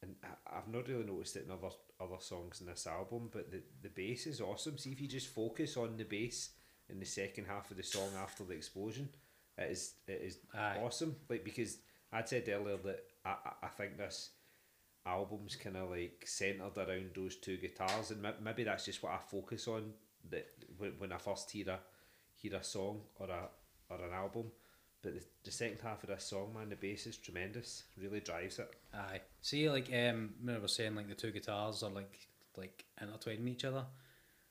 and 0.02 0.14
I, 0.22 0.58
I've 0.58 0.68
not 0.68 0.88
really 0.88 1.04
noticed 1.04 1.36
it 1.36 1.46
in 1.46 1.50
other 1.52 1.74
other 2.00 2.20
songs 2.20 2.60
in 2.60 2.66
this 2.66 2.86
album, 2.86 3.28
but 3.32 3.50
the 3.50 3.62
the 3.82 3.88
bass 3.88 4.26
is 4.26 4.40
awesome. 4.40 4.78
See 4.78 4.92
if 4.92 5.00
you 5.00 5.08
just 5.08 5.28
focus 5.28 5.76
on 5.76 5.96
the 5.96 6.04
bass 6.04 6.50
in 6.88 6.98
the 7.00 7.06
second 7.06 7.46
half 7.46 7.70
of 7.70 7.76
the 7.76 7.82
song 7.82 8.08
after 8.20 8.44
the 8.44 8.54
explosion, 8.54 9.08
it 9.56 9.70
is 9.70 9.94
it 10.06 10.20
is 10.24 10.38
Aye. 10.54 10.78
awesome. 10.82 11.16
Like 11.28 11.44
because 11.44 11.78
I'd 12.12 12.28
said 12.28 12.48
earlier 12.48 12.78
that 12.84 13.04
I 13.24 13.30
I, 13.30 13.66
I 13.66 13.68
think 13.68 13.96
this 13.96 14.30
album's 15.06 15.56
kind 15.56 15.76
of 15.76 15.90
like 15.90 16.24
centered 16.26 16.76
around 16.76 17.10
those 17.14 17.36
two 17.36 17.56
guitars, 17.56 18.10
and 18.10 18.26
maybe 18.42 18.64
that's 18.64 18.84
just 18.84 19.02
what 19.02 19.12
I 19.12 19.18
focus 19.18 19.68
on. 19.68 19.92
That 20.30 20.48
when, 20.76 20.92
when 20.98 21.12
I 21.12 21.18
first 21.18 21.50
hear 21.50 21.68
a 21.70 21.78
hear 22.34 22.54
a 22.56 22.64
song 22.64 23.00
or 23.18 23.28
a 23.28 23.48
or 23.90 24.04
an 24.04 24.12
album, 24.12 24.50
but 25.02 25.14
the, 25.14 25.24
the 25.44 25.50
second 25.50 25.78
half 25.82 26.02
of 26.02 26.08
this 26.08 26.24
song, 26.24 26.52
man, 26.54 26.70
the 26.70 26.76
bass 26.76 27.06
is 27.06 27.16
tremendous. 27.16 27.84
Really 28.00 28.20
drives 28.20 28.58
it. 28.58 28.70
Aye. 28.92 29.20
See, 29.42 29.70
like 29.70 29.88
um, 29.92 30.30
when 30.42 30.56
I 30.56 30.58
was 30.58 30.74
saying, 30.74 30.96
like 30.96 31.08
the 31.08 31.14
two 31.14 31.30
guitars 31.30 31.82
are 31.82 31.90
like 31.90 32.28
like 32.56 32.84
intertwined 33.00 33.44
with 33.44 33.52
each 33.52 33.64
other. 33.64 33.84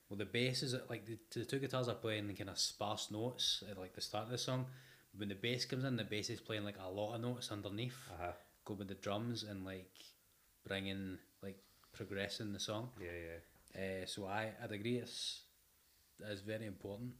Well, 0.08 0.16
the 0.16 0.24
bass 0.24 0.62
is 0.62 0.74
like 0.88 1.04
the, 1.04 1.18
the 1.32 1.44
two 1.44 1.58
guitars 1.58 1.88
are 1.88 1.94
playing 1.94 2.34
kind 2.34 2.48
of 2.48 2.58
sparse 2.58 3.10
notes 3.10 3.62
at 3.70 3.78
like 3.78 3.94
the 3.94 4.00
start 4.00 4.24
of 4.24 4.30
the 4.30 4.38
song. 4.38 4.66
When 5.16 5.28
the 5.28 5.34
bass 5.34 5.64
comes 5.64 5.84
in, 5.84 5.96
the 5.96 6.04
bass 6.04 6.30
is 6.30 6.40
playing 6.40 6.64
like 6.64 6.78
a 6.82 6.88
lot 6.88 7.14
of 7.14 7.20
notes 7.20 7.50
underneath. 7.50 7.96
Uh-huh. 8.14 8.32
Go 8.64 8.74
with 8.74 8.88
the 8.88 8.94
drums 8.94 9.42
and 9.42 9.64
like 9.64 9.92
bringing 10.66 11.18
like 11.42 11.58
progressing 11.92 12.52
the 12.54 12.60
song. 12.60 12.88
Yeah, 13.00 13.08
yeah. 13.10 14.02
Uh, 14.02 14.06
so 14.06 14.26
I 14.26 14.50
I'd 14.62 14.72
agree 14.72 14.96
it's 14.96 15.42
it's 16.26 16.40
very 16.40 16.66
important. 16.66 17.12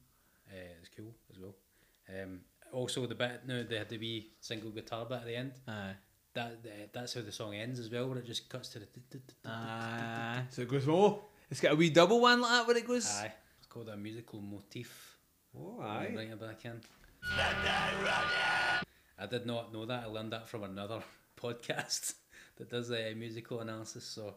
Uh, 0.50 0.80
it's 0.80 0.88
cool 0.96 1.14
as 1.30 1.38
well. 1.38 1.54
Um, 2.08 2.40
also 2.72 3.06
the 3.06 3.14
bit 3.14 3.42
now 3.46 3.62
they 3.68 3.78
had 3.78 3.88
the 3.88 3.98
wee 3.98 4.32
single 4.40 4.70
guitar 4.70 5.06
bit 5.06 5.18
at 5.18 5.26
the 5.26 5.36
end. 5.36 5.52
Aye. 5.66 5.94
That 6.34 6.58
uh, 6.64 6.68
that's 6.92 7.14
how 7.14 7.22
the 7.22 7.32
song 7.32 7.54
ends 7.54 7.80
as 7.80 7.90
well, 7.90 8.08
where 8.08 8.18
it 8.18 8.26
just 8.26 8.48
cuts 8.48 8.68
to 8.70 8.80
the. 8.80 8.86
Aye. 9.44 10.42
So 10.50 10.62
it 10.62 10.68
goes, 10.68 10.86
oh, 10.88 11.22
it's 11.50 11.60
got 11.60 11.72
a 11.72 11.76
wee 11.76 11.90
double 11.90 12.20
one 12.20 12.40
like 12.40 12.50
that 12.50 12.66
where 12.66 12.76
it 12.76 12.86
goes. 12.86 13.08
Aye, 13.08 13.32
it's 13.58 13.66
called 13.66 13.88
a 13.88 13.96
musical 13.96 14.40
motif. 14.40 15.16
Oh, 15.56 15.80
aye. 15.80 16.10
Bring 16.12 16.30
it 16.30 16.40
back 16.40 16.64
in. 16.64 16.80
I 19.20 19.26
did 19.28 19.46
not 19.46 19.72
know 19.72 19.84
that. 19.86 20.04
I 20.04 20.06
learned 20.06 20.32
that 20.32 20.48
from 20.48 20.62
another 20.62 21.00
podcast 21.40 22.14
that 22.56 22.70
does 22.70 22.90
a 22.92 23.14
musical 23.14 23.60
analysis. 23.60 24.04
So 24.04 24.34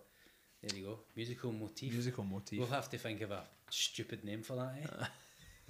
there 0.61 0.77
you 0.77 0.85
go, 0.85 0.99
musical 1.15 1.51
motif. 1.51 1.93
Musical 1.93 2.23
motif. 2.23 2.59
We'll 2.59 2.67
have 2.69 2.89
to 2.89 2.97
think 2.97 3.21
of 3.21 3.31
a 3.31 3.43
stupid 3.69 4.23
name 4.23 4.41
for 4.43 4.55
that. 4.55 4.75
Eh? 4.83 5.05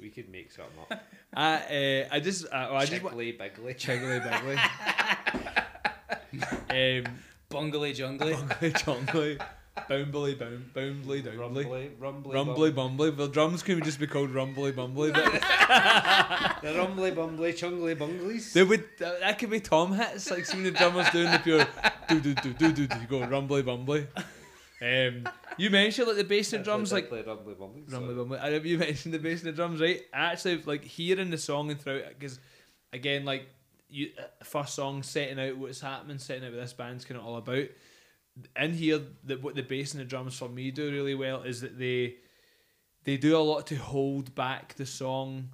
We 0.02 0.10
could 0.10 0.30
make 0.30 0.52
something 0.52 0.74
up. 0.90 1.04
I, 1.34 1.56
uh, 1.56 2.08
I 2.16 2.20
just, 2.20 2.46
uh, 2.52 2.70
I 2.74 2.86
just 2.86 3.04
wa- 3.04 3.10
Chickly 3.12 3.32
Bigley. 3.34 3.74
Chiggly 3.76 4.20
um, 6.70 7.04
Bungly 7.50 7.94
jungly. 7.94 8.34
Bungly 8.34 8.72
Jongly. 8.74 9.40
Boumbly 9.90 10.38
Bound, 10.38 10.74
Boumbly 10.74 11.24
Downbly. 11.24 11.40
Rumbly, 11.40 11.92
rumbly, 11.98 12.34
Rumbly 12.34 12.72
Bumbly. 12.74 13.16
The 13.16 13.28
drums 13.28 13.64
can 13.64 13.82
just 13.84 14.00
be 14.00 14.08
called 14.08 14.30
Rumbly 14.32 14.74
Bumbly. 14.74 15.14
But 15.14 16.62
The 16.62 16.78
rumbly, 16.78 17.12
bumbly, 17.12 17.54
chungly, 17.54 17.96
bunglies. 17.96 18.52
they 18.52 18.64
would, 18.64 18.84
that, 19.00 19.22
that 19.22 19.40
could 19.40 19.50
be 19.50 19.62
Tom 19.62 19.94
hits, 19.94 20.30
like 20.30 20.46
seeing 20.46 20.64
the 20.64 20.72
drummers 20.72 21.10
doing 21.12 21.32
the 21.32 21.40
pure 21.40 21.66
do 22.10 22.20
do 22.20 22.34
do 22.36 22.54
do 22.54 22.72
do 22.74 22.88
do 22.88 22.98
go 23.10 23.26
Rumbly 23.26 23.64
Bumbly. 23.64 24.08
Um, 24.82 25.24
you 25.58 25.70
mentioned 25.70 26.08
like 26.08 26.18
the 26.18 26.24
bass 26.24 26.54
and 26.54 26.64
drums, 26.64 26.92
like 26.92 27.10
play 27.10 27.22
Rumbly 27.22 27.56
Bumbly. 27.56 27.92
Rumbly 27.92 28.14
Bumbly. 28.14 28.66
You 28.66 28.78
mentioned 28.80 29.14
the 29.14 29.20
bass 29.20 29.44
and 29.44 29.54
the 29.54 29.56
drums, 29.56 29.82
right? 29.82 30.02
Actually, 30.14 30.62
like 30.64 30.84
hearing 30.84 31.30
the 31.30 31.38
song 31.38 31.72
and 31.72 31.80
throughout, 31.80 32.04
because 32.18 32.40
again, 32.94 33.26
like 33.26 33.48
you 33.90 34.12
uh, 34.18 34.44
first 34.44 34.76
song 34.76 35.04
setting 35.04 35.40
out 35.40 35.58
what's 35.58 35.82
happening, 35.82 36.18
setting 36.18 36.46
out 36.46 36.52
what 36.52 36.62
this 36.62 36.74
band's 36.74 37.06
kind 37.06 37.20
of 37.20 37.26
all 37.26 37.38
about. 37.38 37.66
In 38.56 38.74
here, 38.74 39.02
the, 39.26 39.36
what 39.38 39.56
the 39.56 39.62
bass 39.62 39.94
and 39.94 40.02
the 40.02 40.06
drums 40.06 40.38
for 40.38 40.48
me 40.48 40.72
do 40.72 40.90
really 40.90 41.16
well 41.16 41.42
is 41.44 41.62
that 41.62 41.78
they 41.78 42.16
they 43.04 43.18
do 43.18 43.38
a 43.38 43.40
lot 43.40 43.68
to 43.68 43.76
hold 43.76 44.34
back 44.36 44.76
the 44.76 44.86
song 44.86 45.50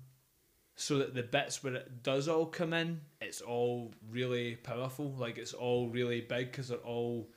so 0.75 0.99
that 0.99 1.15
the 1.15 1.23
bits 1.23 1.63
where 1.63 1.73
it 1.73 2.03
does 2.03 2.27
all 2.27 2.45
come 2.45 2.71
in, 2.71 3.01
it's 3.19 3.41
all 3.41 3.91
really 4.09 4.55
powerful. 4.57 5.11
Like 5.17 5.39
it's 5.39 5.53
all 5.53 5.89
really 5.89 6.21
big 6.21 6.51
because 6.51 6.67
they're 6.67 6.77
all 6.77 7.29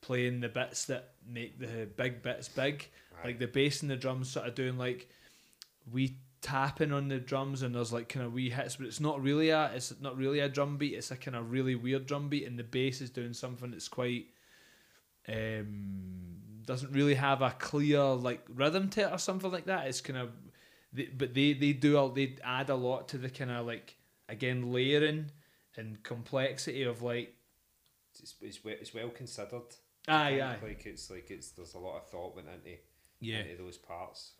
playing 0.00 0.40
the 0.40 0.48
bits 0.48 0.84
that 0.86 1.14
make 1.28 1.58
the 1.58 1.88
big 1.96 2.22
bits 2.22 2.48
big, 2.48 2.88
right. 3.16 3.26
like 3.26 3.38
the 3.38 3.46
bass 3.46 3.82
and 3.82 3.90
the 3.90 3.96
drums 3.96 4.30
sort 4.30 4.46
of 4.46 4.54
doing 4.54 4.78
like 4.78 5.08
we 5.92 6.16
tapping 6.40 6.92
on 6.92 7.08
the 7.08 7.18
drums 7.18 7.62
and 7.62 7.74
there's 7.74 7.92
like 7.92 8.08
kind 8.08 8.24
of 8.24 8.32
wee 8.32 8.50
hits, 8.50 8.76
but 8.76 8.86
it's 8.86 9.00
not 9.00 9.22
really 9.22 9.50
a 9.50 9.70
it's 9.74 9.92
not 10.00 10.16
really 10.16 10.40
a 10.40 10.48
drum 10.48 10.76
beat. 10.76 10.94
It's 10.94 11.10
a 11.10 11.16
kind 11.16 11.36
of 11.36 11.50
really 11.50 11.74
weird 11.74 12.06
drum 12.06 12.28
beat, 12.28 12.46
and 12.46 12.58
the 12.58 12.64
bass 12.64 13.00
is 13.00 13.10
doing 13.10 13.32
something 13.32 13.70
that's 13.70 13.88
quite 13.88 14.26
um, 15.28 16.38
doesn't 16.64 16.92
really 16.92 17.14
have 17.14 17.42
a 17.42 17.50
clear 17.58 18.02
like 18.02 18.44
rhythm 18.54 18.88
to 18.90 19.02
it 19.02 19.12
or 19.12 19.18
something 19.18 19.50
like 19.50 19.66
that. 19.66 19.86
It's 19.86 20.00
kind 20.00 20.18
of 20.18 20.30
they, 20.92 21.06
but 21.06 21.34
they 21.34 21.52
they 21.52 21.72
do 21.72 21.96
all 21.96 22.10
they 22.10 22.36
add 22.44 22.70
a 22.70 22.74
lot 22.74 23.08
to 23.08 23.18
the 23.18 23.30
kind 23.30 23.50
of 23.50 23.66
like 23.66 23.96
again 24.28 24.72
layering 24.72 25.30
and 25.76 26.02
complexity 26.02 26.82
of 26.82 27.02
like 27.02 27.34
it's, 28.20 28.34
it's, 28.40 28.64
well, 28.64 28.74
it's 28.80 28.94
well 28.94 29.10
considered 29.10 29.74
Aye, 30.08 30.40
aye. 30.40 30.56
Like 30.62 30.86
it's 30.86 31.10
like 31.10 31.30
it's 31.30 31.50
there's 31.50 31.74
a 31.74 31.78
lot 31.78 31.96
of 31.96 32.08
thought 32.08 32.34
went 32.34 32.48
into 32.48 32.78
yeah 33.20 33.40
into 33.40 33.62
those 33.62 33.76
parts. 33.76 34.32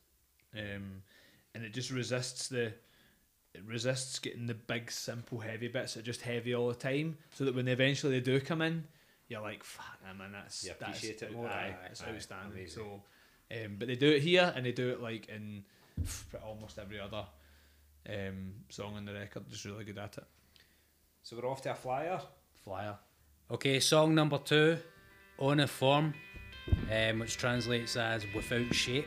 Um, 0.55 1.03
and 1.55 1.65
it 1.65 1.73
just 1.73 1.91
resists 1.91 2.49
the 2.49 2.73
it 3.55 3.63
resists 3.67 4.19
getting 4.19 4.47
the 4.47 4.55
big 4.55 4.91
simple 4.91 5.41
heavy 5.41 5.69
bits 5.69 5.95
that 5.95 6.01
are 6.01 6.05
just 6.05 6.23
heavy 6.23 6.55
all 6.55 6.69
the 6.69 6.75
time, 6.75 7.19
so 7.35 7.45
that 7.45 7.55
when 7.55 7.69
eventually 7.69 8.13
they 8.13 8.21
do 8.21 8.41
come 8.41 8.63
in, 8.63 8.85
you're 9.29 9.41
like, 9.41 9.65
fuck, 9.65 9.99
I 10.09 10.13
man, 10.15 10.33
that's 10.33 10.65
you 10.65 10.73
appreciate 10.73 11.21
that's, 11.21 11.33
it 11.33 11.37
more. 11.37 11.49
Aye, 11.49 11.75
aye, 11.83 11.89
it's 11.91 12.03
aye, 12.03 12.15
outstanding. 12.15 12.53
Amazing. 12.53 12.83
So, 12.83 13.03
um, 13.53 13.77
but 13.79 13.89
they 13.89 13.97
do 13.97 14.11
it 14.11 14.23
here 14.23 14.53
and 14.55 14.65
they 14.65 14.73
do 14.73 14.91
it 14.91 15.03
like 15.03 15.29
in 15.29 15.65
almost 16.47 16.79
every 16.79 17.01
other 17.01 17.25
um, 18.09 18.53
song 18.69 18.95
on 18.97 19.05
the 19.05 19.13
record. 19.13 19.49
Just 19.51 19.65
really 19.65 19.85
good 19.85 19.99
at 19.99 20.19
it. 20.19 20.25
So 21.23 21.37
we're 21.37 21.49
off 21.49 21.63
to 21.63 21.73
a 21.73 21.75
flyer. 21.75 22.21
Flyer. 22.65 22.97
Okay, 23.51 23.81
song 23.81 24.15
number 24.15 24.39
two 24.39 24.79
on 25.39 25.61
a 25.61 25.67
form, 25.67 26.15
um, 26.93 27.21
which 27.21 27.37
translates 27.37 27.97
as 27.97 28.25
without 28.35 28.75
shape. 28.75 29.07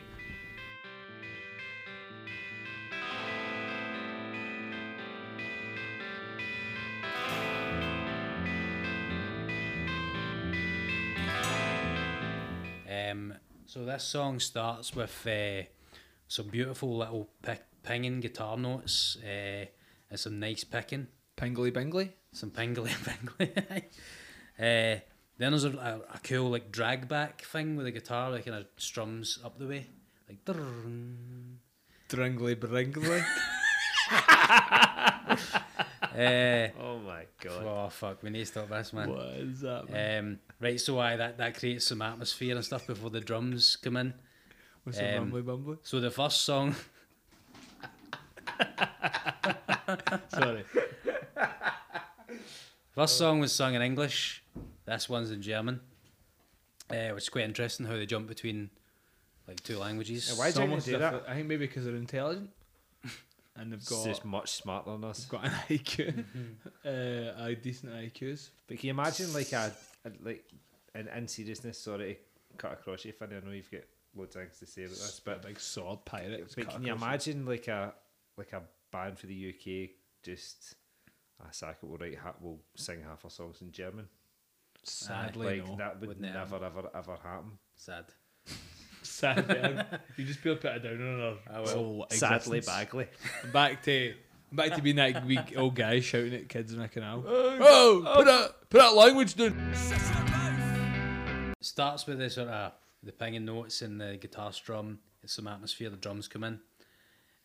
Um, 12.90 13.34
so 13.66 13.84
this 13.84 14.04
song 14.04 14.40
starts 14.40 14.94
with 14.94 15.26
uh, 15.26 15.64
some 16.28 16.48
beautiful 16.48 16.96
little 16.96 17.28
pick, 17.42 17.62
pinging 17.82 18.20
guitar 18.20 18.56
notes 18.56 19.18
uh, 19.22 19.66
and 20.10 20.18
some 20.18 20.40
nice 20.40 20.64
picking. 20.64 21.08
Pingly 21.36 21.70
bingly? 21.70 22.10
Some 22.32 22.50
pingly 22.50 22.90
bingly. 22.90 23.82
uh, 24.96 25.00
then 25.42 25.50
there's 25.50 25.64
a, 25.64 25.70
a, 25.70 26.00
a, 26.14 26.20
cool 26.22 26.50
like 26.50 26.70
drag 26.70 27.08
back 27.08 27.42
thing 27.42 27.74
with 27.74 27.84
a 27.86 27.90
guitar 27.90 28.30
that 28.30 28.44
kind 28.44 28.56
of 28.56 28.66
strums 28.76 29.40
up 29.44 29.58
the 29.58 29.66
way, 29.66 29.88
like 30.28 30.44
dringly 32.08 32.54
bringly. 32.54 33.24
uh, 36.16 36.68
oh 36.80 36.98
my 37.04 37.24
god! 37.40 37.64
Oh 37.64 37.88
fuck! 37.90 38.22
We 38.22 38.30
need 38.30 38.38
to 38.38 38.46
stop 38.46 38.68
this, 38.68 38.92
man. 38.92 39.08
What 39.10 39.26
is 39.30 39.62
that? 39.62 39.90
Man? 39.90 40.18
Um, 40.18 40.38
right, 40.60 40.80
so 40.80 41.00
I 41.00 41.16
that 41.16 41.38
that 41.38 41.58
creates 41.58 41.88
some 41.88 42.02
atmosphere 42.02 42.54
and 42.54 42.64
stuff 42.64 42.86
before 42.86 43.10
the 43.10 43.20
drums 43.20 43.74
come 43.74 43.96
in. 43.96 44.14
With 44.84 44.94
some 44.94 45.06
um, 45.06 45.32
rumbly 45.32 45.42
bumbly. 45.42 45.78
So 45.82 45.98
the 45.98 46.12
first 46.12 46.42
song. 46.42 46.76
Sorry. 50.28 50.62
First 52.94 53.18
song 53.18 53.40
was 53.40 53.52
sung 53.52 53.74
in 53.74 53.82
English. 53.82 54.41
This 54.84 55.08
one's 55.08 55.30
in 55.30 55.42
German, 55.42 55.80
uh, 56.90 57.08
which 57.14 57.24
is 57.24 57.28
quite 57.28 57.44
interesting 57.44 57.86
how 57.86 57.92
they 57.94 58.06
jump 58.06 58.26
between 58.28 58.70
like 59.46 59.62
two 59.62 59.78
languages. 59.78 60.28
Yeah, 60.32 60.38
why 60.38 60.44
do 60.50 60.60
you 60.60 60.62
Someone's 60.62 60.84
do 60.84 60.92
that? 60.92 60.98
different. 61.12 61.28
I 61.28 61.34
think 61.34 61.46
maybe 61.48 61.66
because 61.66 61.84
they're 61.84 61.94
intelligent 61.96 62.50
and 63.56 63.72
they've 63.72 63.78
It's 63.78 63.88
got 63.88 64.04
just 64.04 64.24
much 64.24 64.50
smarter 64.52 64.90
than 64.92 65.04
us. 65.04 65.24
got 65.26 65.44
an 65.44 65.50
IQ, 65.68 66.24
uh, 66.84 67.44
a 67.44 67.54
decent 67.54 67.92
IQs. 67.92 68.50
But 68.66 68.78
can 68.78 68.86
you 68.88 68.90
imagine 68.92 69.32
like 69.32 69.52
a, 69.52 69.72
a 70.04 70.10
like 70.22 70.44
in, 70.94 71.08
in 71.08 71.28
seriousness, 71.28 71.78
sorry 71.78 72.18
to 72.50 72.56
cut 72.56 72.72
across 72.72 73.04
you, 73.04 73.12
Finny, 73.12 73.36
I 73.36 73.40
know 73.46 73.52
you've 73.52 73.70
got 73.70 73.82
loads 74.16 74.36
of 74.36 74.42
things 74.42 74.58
to 74.58 74.66
say 74.66 74.82
about 74.84 74.90
this, 74.96 75.20
But 75.24 75.42
but 75.42 75.48
big 75.48 75.60
sword 75.60 76.04
pirate. 76.04 76.52
but 76.56 76.68
can 76.68 76.84
you 76.84 76.92
imagine 76.92 77.46
like 77.46 77.68
a 77.68 77.94
like 78.36 78.52
a 78.52 78.62
band 78.90 79.18
for 79.18 79.26
the 79.26 79.48
UK 79.54 79.90
just 80.22 80.74
a 81.48 81.52
Saka 81.52 81.86
will 81.86 81.96
write 81.96 82.18
ha- 82.18 82.34
will 82.40 82.60
sing 82.76 83.00
half 83.02 83.24
our 83.24 83.30
songs 83.30 83.62
in 83.62 83.72
German. 83.72 84.06
Sadly, 84.84 85.60
like 85.60 85.68
no. 85.68 85.76
that 85.76 86.00
would 86.00 86.08
Wouldn't 86.08 86.32
never 86.34 86.56
ever 86.56 86.90
ever 86.94 87.16
happen. 87.22 87.52
Sad. 87.76 88.04
Sadly, 89.02 89.84
you 90.16 90.24
just 90.24 90.42
be 90.42 90.54
put 90.54 90.64
it 90.76 90.82
down 90.82 91.00
on 91.00 91.20
our 91.20 91.56
I 91.56 91.60
will. 91.60 91.68
whole 91.68 92.06
Sadly, 92.10 92.58
existence. 92.58 92.66
Bagley. 92.66 93.06
Back 93.52 93.82
to 93.84 94.14
back 94.52 94.74
to 94.74 94.82
being 94.82 94.96
that 94.96 95.24
weak 95.24 95.54
old 95.56 95.74
guy 95.74 96.00
shouting 96.00 96.34
at 96.34 96.48
kids 96.48 96.72
in 96.74 96.80
a 96.80 96.88
canal. 96.88 97.24
Oh, 97.28 98.02
put 98.16 98.26
that 98.26 98.54
put 98.70 98.78
that 98.78 98.94
language 98.94 99.34
down. 99.34 99.72
starts 101.60 102.06
with 102.06 102.18
the 102.18 102.28
sort 102.30 102.48
of 102.48 102.72
the 103.02 103.12
pinging 103.12 103.44
notes 103.44 103.82
and 103.82 104.00
the 104.00 104.16
guitar 104.20 104.52
strum. 104.52 104.98
It's 105.22 105.34
some 105.34 105.46
atmosphere. 105.48 105.90
The 105.90 105.96
drums 105.96 106.28
come 106.28 106.44
in. 106.44 106.60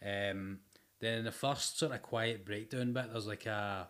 Um, 0.04 0.60
then 1.00 1.20
in 1.20 1.26
the 1.26 1.32
first 1.32 1.78
sort 1.80 1.92
of 1.92 2.02
quiet 2.02 2.46
breakdown 2.46 2.94
bit, 2.94 3.12
there's 3.12 3.28
like 3.28 3.46
a 3.46 3.88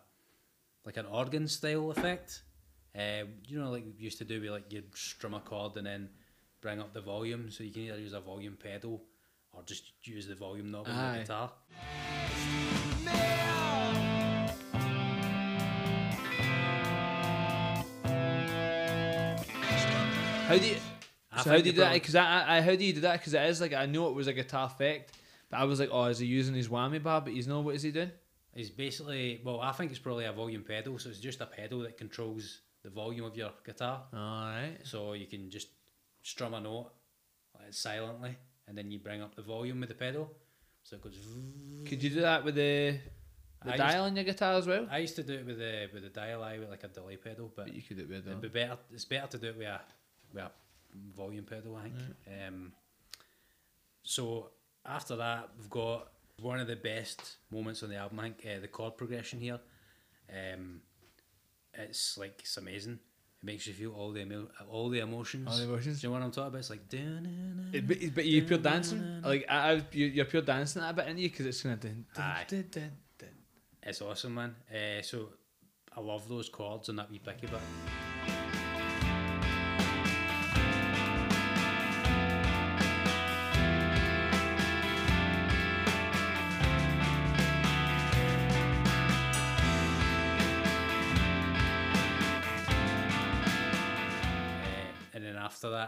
like 0.84 0.96
an 0.96 1.06
organ 1.06 1.48
style 1.48 1.90
effect. 1.90 2.42
Uh, 2.98 3.24
you 3.46 3.60
know, 3.60 3.70
like 3.70 3.84
we 3.84 3.92
used 4.02 4.18
to 4.18 4.24
do, 4.24 4.40
we 4.40 4.50
like 4.50 4.72
you 4.72 4.82
strum 4.92 5.34
a 5.34 5.40
chord 5.40 5.76
and 5.76 5.86
then 5.86 6.08
bring 6.60 6.80
up 6.80 6.92
the 6.92 7.00
volume. 7.00 7.48
So 7.48 7.62
you 7.62 7.70
can 7.70 7.82
either 7.82 8.00
use 8.00 8.12
a 8.12 8.20
volume 8.20 8.58
pedal 8.60 9.04
or 9.52 9.62
just 9.62 9.92
use 10.02 10.26
the 10.26 10.34
volume 10.34 10.72
knob 10.72 10.88
on 10.88 11.12
the 11.12 11.20
guitar. 11.20 11.52
How 20.48 20.56
do 20.56 20.66
you? 20.66 20.76
I 21.30 21.42
so 21.42 21.50
how 21.50 21.58
do 21.58 21.62
you 21.66 21.72
do 21.72 21.80
that? 21.80 21.92
Because 21.92 22.16
I, 22.16 22.56
I, 22.56 22.60
how 22.62 22.74
do 22.74 22.84
you 22.84 22.94
do 22.94 23.02
that? 23.02 23.20
Because 23.20 23.34
it 23.34 23.42
is 23.42 23.60
like 23.60 23.74
I 23.74 23.86
know 23.86 24.08
it 24.08 24.14
was 24.14 24.26
a 24.26 24.32
guitar 24.32 24.66
effect, 24.66 25.12
but 25.50 25.58
I 25.58 25.64
was 25.64 25.78
like, 25.78 25.90
oh, 25.92 26.06
is 26.06 26.18
he 26.18 26.26
using 26.26 26.54
his 26.54 26.68
whammy 26.68 27.00
bar? 27.00 27.20
But 27.20 27.34
he's 27.34 27.46
not. 27.46 27.62
What 27.62 27.76
is 27.76 27.82
he 27.82 27.92
doing? 27.92 28.10
It's 28.54 28.70
basically 28.70 29.40
well, 29.44 29.60
I 29.60 29.70
think 29.70 29.92
it's 29.92 30.00
probably 30.00 30.24
a 30.24 30.32
volume 30.32 30.64
pedal. 30.64 30.98
So 30.98 31.10
it's 31.10 31.20
just 31.20 31.40
a 31.40 31.46
pedal 31.46 31.80
that 31.80 31.96
controls 31.96 32.62
the 32.82 32.90
volume 32.90 33.24
of 33.24 33.36
your 33.36 33.50
guitar. 33.64 34.02
All 34.12 34.18
right. 34.46 34.78
So 34.84 35.12
you 35.14 35.26
can 35.26 35.50
just 35.50 35.68
strum 36.22 36.54
a 36.54 36.60
note 36.60 36.90
like, 37.58 37.72
silently, 37.72 38.36
and 38.66 38.76
then 38.76 38.90
you 38.90 38.98
bring 38.98 39.22
up 39.22 39.34
the 39.34 39.42
volume 39.42 39.80
with 39.80 39.88
the 39.88 39.94
pedal. 39.94 40.30
So 40.84 40.96
it 40.96 41.02
goes. 41.02 41.18
Could 41.86 42.02
you 42.02 42.10
do 42.10 42.20
that 42.22 42.44
with 42.44 42.54
the 42.54 42.98
the 43.64 43.70
I 43.70 43.74
used- 43.74 43.78
dial 43.78 44.04
on 44.04 44.14
your 44.16 44.24
guitar 44.24 44.54
as 44.54 44.66
well? 44.66 44.86
I 44.90 44.98
used 44.98 45.16
to 45.16 45.22
do 45.22 45.34
it 45.34 45.46
with 45.46 45.58
the 45.58 45.88
with 45.92 46.02
the 46.02 46.08
dial 46.10 46.42
eye 46.42 46.58
with 46.58 46.70
like 46.70 46.84
a 46.84 46.88
delay 46.88 47.16
pedal, 47.16 47.52
but 47.54 47.66
But 47.66 47.74
you 47.74 47.82
could 47.82 47.96
do 47.96 48.04
it 48.04 48.08
with 48.08 48.26
it'd 48.26 48.40
be 48.40 48.48
better. 48.48 48.78
It's 48.92 49.04
better 49.04 49.26
to 49.28 49.38
do 49.38 49.48
it 49.48 49.58
with 49.58 49.66
a 49.66 49.80
with 50.32 50.44
a 50.44 50.50
volume 51.14 51.44
pedal, 51.44 51.76
I 51.76 51.82
think. 51.82 51.94
Um, 52.46 52.72
so 54.02 54.50
after 54.86 55.16
that, 55.16 55.50
we've 55.58 55.68
got 55.70 56.08
one 56.40 56.60
of 56.60 56.66
the 56.68 56.76
best 56.76 57.36
moments 57.50 57.82
on 57.82 57.90
the 57.90 57.96
album. 57.96 58.20
I 58.20 58.22
think 58.24 58.46
uh, 58.46 58.60
the 58.60 58.68
chord 58.68 58.96
progression 58.96 59.40
here. 59.40 59.58
Um, 60.30 60.80
it's 61.78 62.18
like 62.18 62.40
it's 62.40 62.56
amazing. 62.56 62.98
It 63.40 63.46
makes 63.46 63.66
you 63.66 63.72
feel 63.72 63.92
all 63.92 64.12
the 64.12 64.20
emo- 64.20 64.48
all 64.70 64.88
the 64.88 65.00
emotions. 65.00 65.48
All 65.48 65.56
the 65.56 65.64
emotions. 65.64 66.00
Do 66.00 66.06
you 66.06 66.12
know 66.12 66.18
what 66.18 66.24
I'm 66.24 66.30
talking 66.32 66.48
about? 66.48 66.58
It's 66.58 66.70
like. 66.70 66.80
It, 66.92 67.86
but, 67.86 68.14
but 68.14 68.26
you're 68.26 68.44
pure 68.44 68.58
dancing. 68.58 69.22
Like 69.22 69.46
I, 69.48 69.72
I 69.72 69.82
you, 69.92 70.06
you're 70.06 70.24
pure 70.24 70.42
dancing 70.42 70.82
that 70.82 70.96
bit, 70.96 71.06
in 71.08 71.18
you? 71.18 71.30
Because 71.30 71.46
it's 71.46 71.62
dun, 71.62 71.78
dun, 71.78 72.04
dun, 72.14 72.64
dun, 72.70 72.90
dun. 73.18 73.28
It's 73.82 74.02
awesome, 74.02 74.34
man. 74.34 74.54
Uh, 74.70 75.02
so 75.02 75.30
I 75.96 76.00
love 76.00 76.28
those 76.28 76.48
chords 76.48 76.88
and 76.88 76.98
that 76.98 77.10
wee 77.10 77.20
picky 77.20 77.46
bit. 77.46 78.47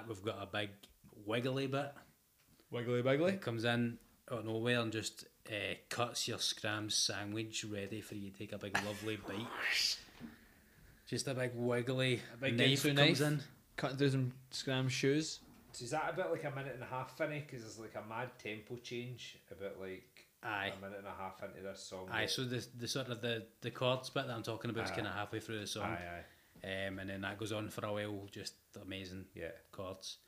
That, 0.00 0.08
we've 0.08 0.22
got 0.24 0.38
a 0.42 0.46
big 0.46 0.70
wiggly 1.26 1.66
bit. 1.66 1.92
Wiggly 2.70 3.02
wiggly. 3.02 3.32
It 3.32 3.40
comes 3.40 3.64
in 3.64 3.98
out 4.30 4.40
of 4.40 4.44
nowhere 4.46 4.80
and 4.80 4.92
just 4.92 5.26
uh, 5.48 5.74
cuts 5.88 6.28
your 6.28 6.38
scram 6.38 6.88
sandwich 6.90 7.64
ready 7.64 8.00
for 8.00 8.14
you 8.14 8.30
to 8.30 8.38
take 8.38 8.52
a 8.52 8.58
big 8.58 8.76
lovely 8.84 9.16
bite. 9.28 9.96
Just 11.06 11.26
a 11.26 11.34
big 11.34 11.50
wiggly 11.54 12.20
big 12.40 12.56
knife 12.56 12.84
Dentsu 12.84 12.96
comes 12.96 13.20
knife. 13.20 13.32
in. 13.32 13.40
cutting 13.76 13.96
through 13.96 14.10
some 14.10 14.32
scram 14.50 14.88
shoes. 14.88 15.40
So 15.72 15.84
is 15.84 15.90
that 15.90 16.10
about 16.14 16.30
like 16.32 16.44
a 16.44 16.50
minute 16.50 16.74
and 16.74 16.82
a 16.82 16.86
half, 16.86 17.16
Finny? 17.16 17.40
Because 17.46 17.62
there's 17.62 17.78
like 17.78 17.94
a 17.94 18.08
mad 18.08 18.30
tempo 18.42 18.76
change 18.76 19.38
about 19.50 19.80
like 19.80 20.26
Aye. 20.42 20.72
a 20.76 20.80
minute 20.84 20.98
and 20.98 21.06
a 21.06 21.14
half 21.22 21.42
into 21.42 21.62
this 21.62 21.80
song. 21.80 22.08
Aye, 22.12 22.26
so 22.26 22.44
the 22.44 22.64
the 22.78 22.88
sort 22.88 23.08
of 23.08 23.20
the 23.20 23.44
the 23.60 23.70
chords 23.70 24.10
bit 24.10 24.26
that 24.28 24.32
I'm 24.34 24.42
talking 24.42 24.70
about 24.70 24.84
is 24.84 24.90
kind 24.92 25.06
of 25.06 25.12
halfway 25.14 25.40
through 25.40 25.60
the 25.60 25.66
song, 25.66 25.84
aye, 25.84 26.18
aye. 26.18 26.24
Um, 26.64 26.98
and 26.98 27.08
then 27.10 27.20
that 27.22 27.38
goes 27.38 27.52
on 27.52 27.68
for 27.70 27.84
a 27.86 27.92
while. 27.92 28.26
Just 28.30 28.54
amazing 28.80 29.26
Yeah. 29.34 29.50
chords, 29.72 30.18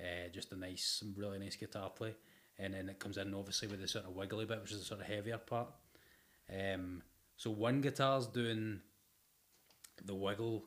uh, 0.00 0.28
just 0.32 0.52
a 0.52 0.56
nice, 0.56 0.98
some 1.00 1.14
really 1.16 1.38
nice 1.38 1.56
guitar 1.56 1.90
play, 1.90 2.14
and 2.58 2.74
then 2.74 2.88
it 2.88 2.98
comes 2.98 3.16
in 3.18 3.34
obviously 3.34 3.68
with 3.68 3.80
the 3.80 3.88
sort 3.88 4.04
of 4.04 4.14
wiggly 4.14 4.44
bit, 4.44 4.60
which 4.62 4.72
is 4.72 4.78
the 4.80 4.84
sort 4.84 5.00
of 5.00 5.06
heavier 5.06 5.38
part. 5.38 5.68
Um, 6.52 7.02
so 7.36 7.50
one 7.50 7.80
guitar's 7.80 8.26
doing 8.26 8.80
the 10.04 10.14
wiggle, 10.14 10.64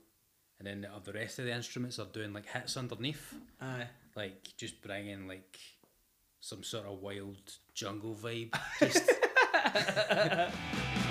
and 0.60 0.68
then 0.68 0.82
the, 0.82 0.90
the 1.12 1.18
rest 1.18 1.40
of 1.40 1.46
the 1.46 1.54
instruments 1.54 2.00
are 2.00 2.06
doing 2.06 2.34
like 2.34 2.48
hits 2.48 2.78
underneath, 2.78 3.34
Aye. 3.62 3.88
like 4.16 4.44
just 4.58 4.82
bringing 4.82 5.28
like 5.28 5.58
some 6.42 6.64
sort 6.64 6.86
of 6.86 7.00
wild 7.02 7.38
jungle 7.74 8.16
vibe. 8.16 8.54
Just 8.80 9.10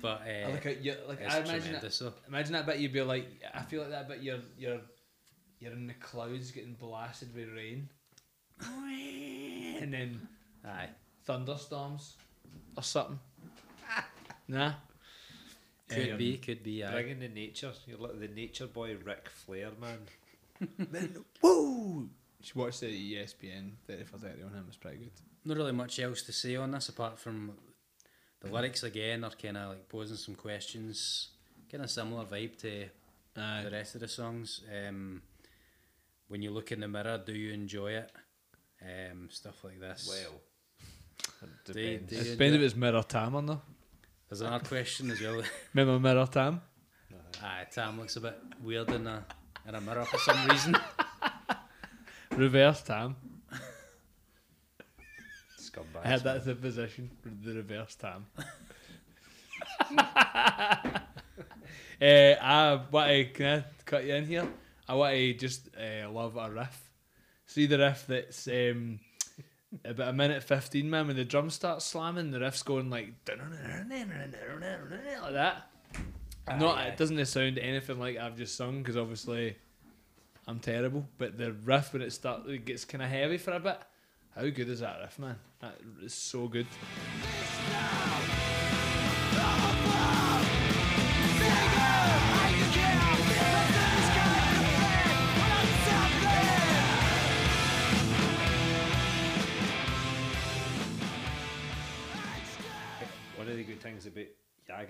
but 0.00 0.22
uh, 0.26 0.48
I 0.48 0.52
like 0.52 0.66
a, 0.66 0.96
like 1.06 1.20
I 1.28 1.38
imagine 1.38 1.72
that, 1.72 2.12
imagine 2.26 2.52
that 2.52 2.66
bit 2.66 2.78
you'd 2.78 2.92
be 2.92 3.02
like 3.02 3.26
I 3.54 3.62
feel 3.62 3.82
like 3.82 3.90
that 3.90 4.08
bit 4.08 4.22
you're 4.22 4.40
you're 4.56 4.80
you're 5.58 5.72
in 5.72 5.86
the 5.86 5.94
clouds 5.94 6.50
getting 6.50 6.74
blasted 6.74 7.34
with 7.34 7.48
rain. 7.50 7.88
and 9.80 9.92
then 9.92 10.28
Aye. 10.64 10.88
thunderstorms 11.24 12.16
or 12.76 12.82
something. 12.82 13.18
Nah. 14.48 14.72
Could 15.88 16.10
Um, 16.12 16.18
be, 16.18 16.36
could 16.38 16.62
be. 16.62 16.84
Aye. 16.84 16.92
Bringing 16.92 17.20
the 17.20 17.28
nature. 17.28 17.72
You're 17.86 17.98
like 17.98 18.18
the 18.20 18.28
nature 18.28 18.66
boy 18.66 18.96
Ric 18.96 19.28
Flair, 19.30 19.70
man. 19.80 19.98
Then 20.78 21.24
whoa! 21.40 22.00
You 22.02 22.10
should 22.42 22.56
watch 22.56 22.80
the 22.80 22.88
E 22.88 23.14
ESPN 23.14 23.72
30 23.86 24.04
for 24.04 24.18
30 24.18 24.42
on 24.42 24.52
him, 24.54 24.64
it's 24.68 24.76
pretty 24.76 24.98
good. 24.98 25.10
Not 25.44 25.56
really 25.56 25.72
much 25.72 25.98
else 26.00 26.22
to 26.22 26.32
say 26.32 26.56
on 26.56 26.72
this 26.72 26.88
apart 26.88 27.18
from 27.18 27.52
the 28.40 28.50
lyrics 28.52 28.82
again 28.82 29.24
are 29.24 29.30
kind 29.30 29.56
of 29.56 29.70
like 29.70 29.88
posing 29.88 30.16
some 30.16 30.34
questions. 30.34 31.28
Kind 31.70 31.84
of 31.84 31.90
similar 31.90 32.24
vibe 32.24 32.56
to 32.58 32.88
the 33.34 33.68
rest 33.72 33.94
of 33.94 34.00
the 34.02 34.08
songs. 34.08 34.62
Um, 34.72 35.22
when 36.28 36.42
you 36.42 36.50
look 36.50 36.70
in 36.72 36.80
the 36.80 36.88
mirror, 36.88 37.22
do 37.24 37.32
you 37.32 37.52
enjoy 37.52 37.92
it? 37.92 38.10
Um, 38.82 39.28
stuff 39.30 39.62
like 39.64 39.80
this. 39.80 40.06
Well, 40.08 40.40
it 41.42 41.72
Do 41.72 41.80
you- 41.80 41.86
depends. 41.98 42.10
do 42.10 42.14
you 42.16 42.20
It's 42.20 42.30
enjoy 42.30 42.38
been 42.38 42.54
if 42.54 42.60
it's 42.60 42.76
mirror 42.76 43.02
time 43.02 43.34
on 43.36 43.46
though. 43.46 43.62
There's 44.28 44.42
another 44.42 44.64
question 44.64 45.10
as 45.10 45.20
well. 45.20 45.42
Remember 45.74 45.98
mirror 45.98 46.26
tam? 46.26 46.60
Aye, 47.42 47.66
Tam 47.70 47.98
looks 47.98 48.16
a 48.16 48.20
bit 48.20 48.38
weird 48.62 48.90
in 48.90 49.06
a 49.06 49.24
in 49.66 49.74
a 49.74 49.80
mirror 49.80 50.04
for 50.04 50.18
some 50.18 50.48
reason. 50.48 50.76
Reverse 52.36 52.82
tam. 52.82 53.16
Scumbags. 55.58 56.04
I 56.04 56.08
had 56.08 56.22
that 56.24 56.36
as 56.36 56.46
a 56.48 56.54
position, 56.54 57.10
the 57.44 57.54
reverse 57.54 57.94
tam. 57.94 58.26
uh, 59.96 60.04
I 62.00 62.80
want 62.90 63.10
to 63.10 63.24
can 63.32 63.58
I 63.60 63.64
cut 63.84 64.04
you 64.04 64.14
in 64.14 64.26
here? 64.26 64.48
I 64.88 64.94
want 64.94 65.14
to 65.14 65.34
just 65.34 65.68
uh, 65.76 66.10
love 66.10 66.36
a 66.36 66.50
riff. 66.50 66.90
See 67.46 67.66
the 67.66 67.78
riff 67.78 68.06
that's 68.06 68.46
um, 68.48 69.00
about 69.84 70.08
a 70.08 70.12
minute 70.12 70.42
fifteen, 70.42 70.88
man. 70.90 71.06
When 71.06 71.16
the 71.16 71.24
drums 71.24 71.54
start 71.54 71.82
slamming, 71.82 72.30
the 72.30 72.40
riff's 72.40 72.62
going 72.62 72.90
like 72.90 73.12
like 73.26 73.38
that. 75.32 75.70
Ah, 76.46 76.56
Not 76.56 76.78
Aye, 76.78 76.82
aye. 76.82 76.86
it 76.86 76.96
doesn't 76.96 77.24
sound 77.26 77.58
anything 77.58 77.98
like 77.98 78.16
I've 78.16 78.36
just 78.36 78.56
sung 78.56 78.78
because 78.78 78.96
obviously 78.96 79.56
I'm 80.46 80.60
terrible. 80.60 81.06
But 81.18 81.36
the 81.36 81.52
riff 81.52 81.92
when 81.92 82.02
it 82.02 82.12
starts, 82.12 82.48
it 82.48 82.64
gets 82.64 82.84
kind 82.84 83.02
of 83.02 83.10
heavy 83.10 83.38
for 83.38 83.52
a 83.52 83.60
bit. 83.60 83.78
How 84.34 84.42
good 84.48 84.68
is 84.68 84.80
that 84.80 84.98
riff, 85.00 85.18
man? 85.18 85.36
That 85.60 85.78
is 86.02 86.14
so 86.14 86.48
good. 86.48 86.66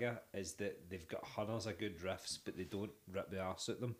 Yage 0.01 0.17
is 0.33 0.53
that 0.55 0.89
they've 0.89 1.07
got 1.07 1.23
hundreds 1.23 1.65
of 1.65 1.77
good 1.77 1.99
riffs, 1.99 2.37
but 2.43 2.57
they 2.57 2.63
don't 2.63 2.91
rip 3.11 3.29
the 3.31 3.39
arse 3.39 3.69
at 3.69 3.79
them. 3.81 3.95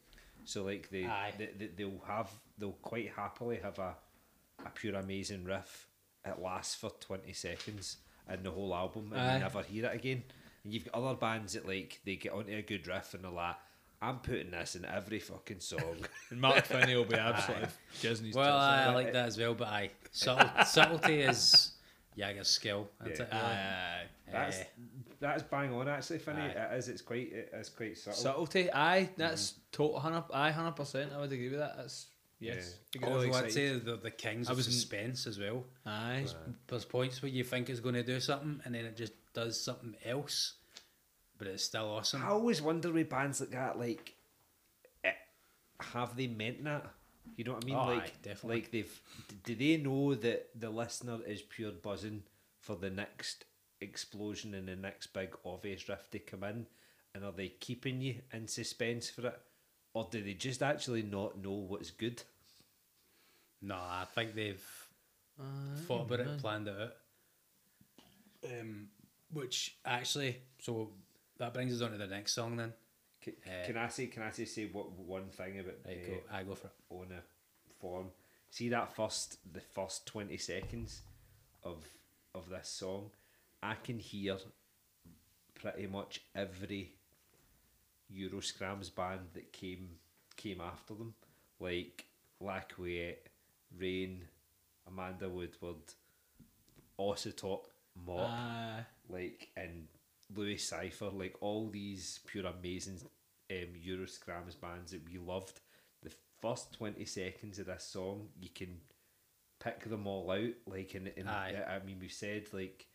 So 0.46 0.64
like 0.64 0.90
they, 0.90 1.06
Aye. 1.06 1.34
they, 1.38 1.50
they 1.58 1.68
they'll 1.76 2.02
have 2.08 2.30
they'll 2.58 2.72
quite 2.82 3.12
happily 3.16 3.60
have 3.64 3.78
a 3.80 3.96
a 4.66 4.70
pure 4.74 4.96
amazing 4.96 5.44
riff. 5.46 5.88
It 6.26 6.40
lasts 6.42 6.76
for 6.76 6.90
twenty 7.00 7.34
seconds 7.34 7.98
in 8.32 8.44
the 8.44 8.52
whole 8.52 8.74
album, 8.76 9.12
and 9.14 9.22
Aye. 9.22 9.34
you 9.36 9.40
never 9.40 9.62
hear 9.64 9.86
it 9.86 9.96
again. 9.96 10.24
And 10.64 10.74
you've 10.74 10.86
got 10.86 10.96
other 11.02 11.16
bands 11.16 11.54
that 11.54 11.68
like 11.68 12.00
they 12.06 12.16
get 12.16 12.34
onto 12.34 12.54
a 12.54 12.62
good 12.62 12.88
riff 12.88 13.14
and 13.14 13.24
they're 13.24 13.32
like, 13.32 13.56
"I'm 14.02 14.20
putting 14.20 14.52
this 14.52 14.76
in 14.76 14.86
every 14.86 15.20
fucking 15.20 15.60
song." 15.62 15.98
And 16.32 16.40
Mark 16.42 16.66
Finny 16.66 16.96
will 16.96 17.06
be 17.06 17.16
absolutely 17.16 17.68
jizzing 18.02 18.26
his 18.28 18.36
well, 18.36 18.46
tits 18.46 18.64
I, 18.64 18.84
I 18.84 18.88
out. 18.88 18.96
like 18.96 19.14
that 19.14 19.28
as 19.28 19.38
well, 19.38 19.54
but 19.56 19.68
aye, 19.70 19.90
subtle, 20.12 20.50
subtlety 20.66 21.22
is 21.22 21.72
Yage's 22.18 22.48
skill. 22.48 22.90
isn't 23.06 23.28
Yeah. 23.32 23.38
it, 23.38 23.44
really? 23.44 23.56
Aye. 23.58 24.06
That's 24.32 24.58
Eh, 24.60 24.64
that's 25.20 25.44
bang 25.44 25.74
on 25.74 25.88
actually, 25.88 26.20
Finny. 26.20 26.42
Aye. 26.42 26.48
It 26.74 26.78
is. 26.78 26.88
It's 26.90 27.02
quite. 27.02 27.32
It 27.32 27.52
is 27.54 27.70
quite 27.70 27.98
subtle. 27.98 28.20
Subtlety, 28.20 28.72
aye, 28.72 29.10
that's 29.18 29.56
total 29.72 30.00
hundred, 30.00 30.24
aye, 30.34 30.52
hundred 30.52 30.74
percent. 30.76 31.12
I 31.14 31.20
would 31.20 31.32
agree 31.32 31.50
with 31.50 31.60
that. 31.60 31.76
That's 31.78 32.08
yes. 32.40 32.76
I 32.96 33.00
get 33.00 33.08
Also, 33.10 33.16
really 33.26 33.28
I'd 33.36 33.46
excited. 33.46 33.54
say 33.54 33.86
the, 33.92 33.98
the 33.98 34.12
kings 34.12 34.48
I 34.48 34.52
of 34.52 34.58
was 34.58 34.68
in- 34.68 34.74
suspense 34.74 35.28
as 35.28 35.38
well. 35.40 35.64
aye, 35.86 36.26
There's 36.68 36.86
points 36.86 37.22
where 37.22 37.30
you 37.32 37.44
think 37.44 37.70
it's 37.70 37.80
going 37.82 37.96
to 37.96 38.04
do 38.04 38.20
something 38.20 38.62
and 38.66 38.74
then 38.76 38.86
it 38.86 38.96
just 38.98 39.14
does 39.34 39.60
something 39.60 39.96
else, 40.06 40.54
but 41.38 41.48
it's 41.48 41.64
still 41.64 41.90
awesome. 41.90 42.24
I 42.24 42.28
always 42.30 42.62
wonder 42.62 42.92
with 42.92 43.10
bands 43.10 43.40
like 43.42 43.52
that, 43.52 43.78
like, 43.78 44.14
eh, 45.04 45.12
have 45.80 46.16
they 46.16 46.28
meant 46.28 46.64
that? 46.64 46.86
You 47.36 47.44
know 47.44 47.54
what 47.54 47.64
I 47.64 47.66
mean? 47.68 47.76
Oh, 47.76 47.86
like, 47.88 48.04
aye, 48.04 48.12
definitely. 48.24 48.56
like 48.62 48.72
they've. 48.72 49.02
d- 49.28 49.36
Do 49.44 49.56
they 49.56 49.78
know 49.84 50.16
that 50.16 50.50
the 50.60 50.70
listener 50.70 51.20
is 51.28 51.42
pure 51.42 51.72
buzzing 51.72 52.24
for 52.60 52.76
the 52.76 52.90
next 52.90 53.46
explosion 53.82 54.54
and 54.54 54.68
the 54.68 54.76
next 54.76 55.08
big 55.08 55.36
obvious 55.46 55.88
rift 55.90 56.12
to 56.12 56.20
come 56.20 56.44
in, 56.44 56.66
and 57.14 57.24
are 57.24 57.32
they 57.32 57.50
keeping 57.50 58.02
you 58.02 58.16
in 58.34 58.48
suspense 58.48 59.10
for 59.10 59.28
it, 59.28 59.40
or 59.94 60.08
do 60.12 60.22
they 60.24 60.34
just 60.34 60.62
actually 60.64 61.04
not 61.04 61.38
know 61.38 61.52
what's 61.54 61.92
good? 61.92 62.22
No, 63.62 63.76
I 63.76 64.06
think 64.16 64.36
they've 64.36 64.64
Aye, 65.40 65.44
thought 65.88 66.02
about 66.08 66.20
man. 66.20 66.28
it, 66.30 66.40
planned 66.42 66.68
it 66.68 66.76
out. 66.80 66.94
Um, 68.46 68.88
which 69.32 69.76
actually, 69.86 70.38
so 70.60 70.90
that 71.38 71.54
brings 71.54 71.74
us 71.76 71.82
on 71.82 71.92
to 71.92 71.98
the 71.98 72.08
next 72.08 72.34
song 72.34 72.56
then. 72.58 72.74
Can, 73.22 73.34
Eh. 73.46 73.66
can 73.66 73.78
I 73.78 73.90
say? 73.90 74.08
Can 74.08 74.24
I 74.24 74.32
just 74.32 74.56
say 74.56 74.66
what 74.72 74.92
one 74.94 75.28
thing 75.30 75.60
about 75.60 75.76
Right, 75.86 75.98
eh, 75.98 76.08
go, 76.08 76.20
I 76.32 76.44
go 76.44 76.56
for 76.56 76.68
it. 76.68 76.74
on 76.90 77.12
a 77.12 77.22
form. 77.82 78.08
See 78.50 78.70
that 78.70 78.96
first 78.96 79.38
the 79.54 79.60
first 79.60 80.06
twenty 80.08 80.38
seconds 80.38 81.02
of 81.64 81.84
of 82.34 82.48
this 82.50 82.70
song, 82.70 83.12
I 83.62 83.76
can 83.76 84.00
hear 84.00 84.38
pretty 85.56 85.88
much 85.88 86.22
every 86.34 86.94
Euroscrams 88.14 88.94
band 88.94 89.30
that 89.34 89.52
came 89.52 89.90
came 90.36 90.62
after 90.62 90.94
them, 90.94 91.14
like 91.60 92.06
La 92.40 92.62
Quiete, 92.62 93.28
Rain, 93.78 94.24
Amanda 94.88 95.28
Woodward, 95.30 95.94
Ossitop, 96.98 97.68
Mop, 98.06 98.30
Aye. 98.30 98.86
like 99.10 99.50
and 99.58 99.88
Louis 100.34 100.58
Cipher, 100.58 101.10
like 101.10 101.36
all 101.42 101.70
these 101.70 102.20
pure 102.26 102.46
amazing 102.46 103.00
um, 103.52 103.68
Euroscrams 103.86 104.60
bands 104.60 104.92
that 104.92 105.02
we 105.12 105.18
loved. 105.18 105.60
The 106.02 106.12
first 106.42 106.74
twenty 106.74 107.06
seconds 107.06 107.60
of 107.60 107.66
this 107.66 107.84
song, 107.84 108.30
you 108.40 108.50
can 108.54 108.78
pick 109.60 109.82
them 109.90 110.08
all 110.08 110.32
out. 110.32 110.54
Like, 110.66 110.94
and, 110.96 111.12
and 111.18 111.30
I 111.30 111.80
I 111.82 111.86
mean, 111.86 111.98
we've 112.00 112.12
said 112.12 112.48
like, 112.54 112.88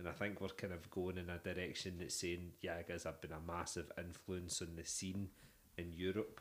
and 0.00 0.08
I 0.08 0.12
think 0.12 0.40
we're 0.40 0.48
kind 0.48 0.72
of 0.72 0.90
going 0.90 1.18
in 1.18 1.28
a 1.28 1.36
direction 1.36 1.96
that's 1.98 2.14
saying 2.14 2.52
Yagas 2.64 3.04
have 3.04 3.20
been 3.20 3.32
a 3.32 3.52
massive 3.52 3.92
influence 3.98 4.62
on 4.62 4.74
the 4.74 4.84
scene 4.84 5.28
in 5.76 5.92
Europe, 5.92 6.40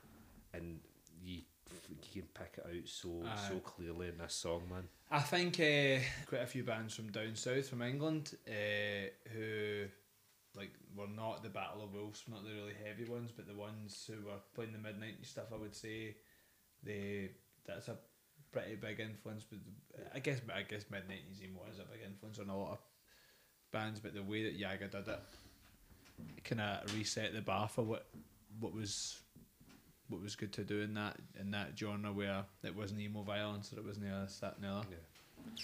and 0.53 0.79
you 1.21 1.41
you 1.89 2.21
can 2.21 2.29
pick 2.33 2.53
it 2.57 2.65
out 2.65 2.87
so 2.87 3.21
so 3.49 3.59
clearly 3.59 4.07
in 4.07 4.17
this 4.17 4.33
song, 4.33 4.63
man. 4.71 4.87
I 5.11 5.19
think 5.19 5.59
uh, 5.59 6.01
quite 6.25 6.43
a 6.43 6.47
few 6.47 6.63
bands 6.63 6.95
from 6.95 7.11
down 7.11 7.35
south, 7.35 7.67
from 7.67 7.81
England, 7.81 8.35
uh, 8.47 9.09
who 9.33 9.85
like 10.55 10.71
were 10.95 11.07
not 11.13 11.43
the 11.43 11.49
Battle 11.49 11.83
of 11.83 11.93
Wolves, 11.93 12.23
not 12.29 12.45
the 12.45 12.53
really 12.53 12.73
heavy 12.85 13.11
ones, 13.11 13.31
but 13.35 13.45
the 13.45 13.53
ones 13.53 14.07
who 14.07 14.25
were 14.25 14.39
playing 14.55 14.71
the 14.71 14.79
mid 14.79 14.99
'90s 14.99 15.25
stuff. 15.25 15.51
I 15.53 15.57
would 15.57 15.75
say 15.75 16.15
they 16.81 17.31
that's 17.67 17.89
a 17.89 17.97
pretty 18.53 18.75
big 18.75 19.01
influence. 19.01 19.43
But 19.43 19.59
I 20.15 20.19
guess 20.19 20.39
I 20.55 20.61
guess 20.61 20.85
mid 20.89 21.09
'90s 21.09 21.43
emo 21.43 21.65
is 21.69 21.79
a 21.79 21.83
big 21.83 22.01
influence 22.05 22.39
on 22.39 22.47
a 22.47 22.57
lot 22.57 22.71
of 22.71 22.79
bands. 23.71 23.99
But 23.99 24.13
the 24.13 24.23
way 24.23 24.43
that 24.43 24.59
Yage 24.59 24.79
did 24.91 25.07
it, 25.07 25.19
kind 26.43 26.61
of 26.61 26.95
reset 26.95 27.33
the 27.33 27.41
bar 27.41 27.67
for 27.69 27.83
what 27.83 28.05
what 28.59 28.73
was 28.73 29.19
what 30.09 30.21
was 30.21 30.35
good 30.35 30.51
to 30.53 30.63
do 30.63 30.81
in 30.81 30.95
that 30.95 31.17
in 31.39 31.51
that 31.51 31.77
genre 31.77 32.11
where 32.11 32.43
it 32.63 32.75
wasn't 32.75 32.99
emo 32.99 33.21
violence 33.21 33.71
or 33.73 33.77
it 33.79 33.85
wasn't 33.85 34.05
this 34.05 34.39
that 34.39 34.55
and 34.55 34.63
the 34.65 34.69
other. 34.69 34.87
Good 35.55 35.59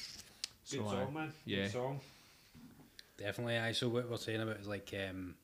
So, 0.63 0.77
song, 0.89 1.07
aye. 1.09 1.13
man. 1.13 1.33
yeah. 1.45 1.63
Good 1.63 1.71
song. 1.71 1.99
Definitely, 3.17 3.57
I. 3.57 3.71
So 3.71 3.89
what 3.89 4.09
we're 4.09 4.17
saying 4.17 4.41
about 4.41 4.57
is 4.57 4.67
like 4.67 4.93
um, 5.09 5.35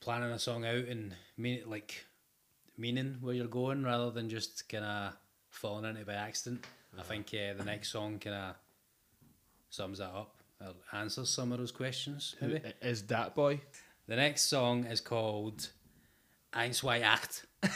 planning 0.00 0.30
a 0.30 0.38
song 0.38 0.64
out 0.64 0.84
and 0.88 1.14
mean 1.36 1.62
like 1.66 2.04
meaning 2.76 3.18
where 3.20 3.34
you're 3.34 3.46
going 3.46 3.84
rather 3.84 4.10
than 4.10 4.28
just 4.28 4.68
kind 4.68 4.84
of 4.84 5.12
falling 5.50 5.84
into 5.84 6.00
it 6.00 6.06
by 6.06 6.14
accident. 6.14 6.64
I 6.98 7.02
think 7.02 7.28
uh, 7.34 7.54
the 7.56 7.64
next 7.64 7.90
song 7.92 8.18
kind 8.18 8.36
of 8.36 8.54
sums 9.70 9.98
that 9.98 10.06
up. 10.10 10.34
Or 10.64 10.74
answers 10.92 11.30
some 11.30 11.52
of 11.52 11.58
those 11.58 11.72
questions. 11.72 12.34
Maybe. 12.40 12.60
is 12.80 13.02
that 13.04 13.34
boy? 13.34 13.60
The 14.08 14.16
next 14.16 14.48
song 14.48 14.84
is 14.84 15.00
called 15.00 15.68
Eins, 16.52 16.76
zwei, 16.76 17.00
acht. 17.00 17.44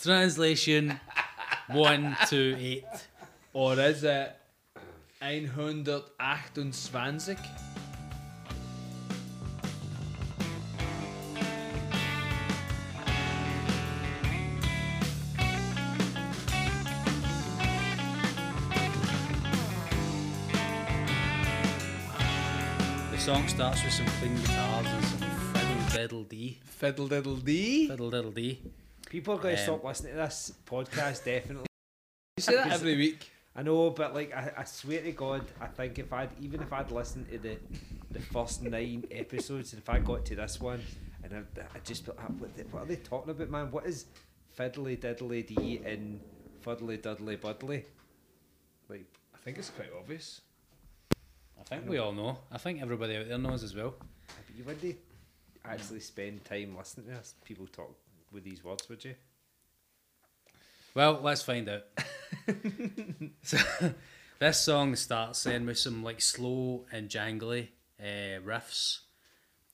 Translation 0.00 1.00
one, 1.68 2.16
two, 2.28 2.56
eight. 2.58 2.84
Or 3.52 3.78
is 3.78 4.04
it 4.04 4.36
128? 5.20 7.65
Song 23.26 23.48
starts 23.48 23.82
with 23.82 23.92
some 23.92 24.06
clean 24.20 24.36
guitars 24.36 24.86
and 24.86 25.04
some 25.04 25.18
fiddle 25.52 25.82
diddle 25.92 26.22
dee. 26.22 26.60
Fiddle 26.64 27.08
diddle 27.08 27.36
dee. 27.36 27.88
Fiddle 27.88 28.08
diddle 28.10 28.30
dee. 28.30 28.62
People 29.10 29.34
are 29.34 29.38
going 29.38 29.56
to 29.56 29.60
Um, 29.62 29.66
stop 29.66 29.84
listening 29.84 30.12
to 30.12 30.18
this 30.18 30.52
podcast, 30.64 31.24
definitely. 31.24 31.66
You 32.38 32.42
say 32.42 32.54
that 32.54 32.70
every 32.70 32.96
week. 32.96 33.28
I 33.56 33.62
know, 33.62 33.90
but 33.90 34.14
like, 34.14 34.32
I, 34.32 34.52
I 34.58 34.64
swear 34.64 35.02
to 35.02 35.10
God, 35.10 35.42
I 35.60 35.66
think 35.66 35.98
if 35.98 36.12
I'd 36.12 36.28
even 36.40 36.60
if 36.62 36.72
I'd 36.72 36.92
listened 36.92 37.28
to 37.30 37.38
the 37.38 37.56
the 38.12 38.20
first 38.20 38.62
nine 38.62 39.02
episodes, 39.10 39.72
and 39.72 39.82
if 39.82 39.88
I 39.88 39.98
got 39.98 40.24
to 40.26 40.36
this 40.36 40.60
one, 40.60 40.82
and 41.24 41.32
I 41.34 41.62
I 41.74 41.78
just 41.82 42.04
be 42.06 42.12
like, 42.12 42.28
what, 42.38 42.54
the- 42.56 42.62
what 42.64 42.82
are 42.84 42.86
they 42.86 42.96
talking 42.96 43.30
about, 43.32 43.50
man? 43.50 43.70
What 43.72 43.86
is 43.86 44.04
fiddly 44.56 44.96
diddly 45.00 45.44
dee 45.46 45.80
and 45.84 46.20
fuddly 46.64 47.00
duddly 47.02 47.40
buddly? 47.40 47.86
Like, 48.88 49.06
I 49.34 49.38
think 49.38 49.58
it's 49.58 49.70
quite 49.70 49.90
obvious. 49.98 50.42
I 51.70 51.76
think 51.76 51.88
we 51.88 51.98
all 51.98 52.12
know. 52.12 52.38
I 52.52 52.58
think 52.58 52.80
everybody 52.80 53.16
out 53.16 53.28
there 53.28 53.38
knows 53.38 53.64
as 53.64 53.74
well. 53.74 53.94
but 53.98 54.56
you 54.56 54.64
wouldn't 54.64 54.96
actually 55.64 56.00
spend 56.00 56.44
time 56.44 56.76
listening 56.76 57.06
to 57.08 57.16
us. 57.16 57.34
People 57.44 57.66
talk 57.66 57.92
with 58.30 58.44
these 58.44 58.62
words, 58.62 58.88
would 58.88 59.04
you? 59.04 59.14
Well, 60.94 61.20
let's 61.22 61.42
find 61.42 61.68
out. 61.68 61.82
so, 63.42 63.58
this 64.38 64.60
song 64.60 64.94
starts 64.96 65.42
then 65.42 65.66
with 65.66 65.78
some 65.78 66.04
like 66.04 66.20
slow 66.20 66.86
and 66.92 67.08
jangly 67.08 67.68
uh, 68.00 68.40
riffs, 68.46 69.00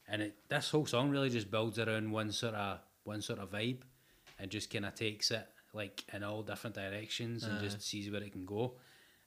and 0.08 0.22
it 0.22 0.34
this 0.48 0.70
whole 0.70 0.86
song 0.86 1.10
really 1.10 1.30
just 1.30 1.50
builds 1.50 1.78
around 1.78 2.10
one 2.10 2.32
sort 2.32 2.54
of 2.54 2.78
one 3.04 3.20
sort 3.20 3.38
of 3.38 3.52
vibe, 3.52 3.82
and 4.38 4.50
just 4.50 4.72
kind 4.72 4.86
of 4.86 4.94
takes 4.94 5.30
it 5.30 5.46
like 5.74 6.04
in 6.12 6.22
all 6.24 6.42
different 6.42 6.74
directions 6.74 7.44
and 7.44 7.60
just 7.60 7.82
sees 7.82 8.10
where 8.10 8.22
it 8.22 8.32
can 8.32 8.44
go. 8.44 8.74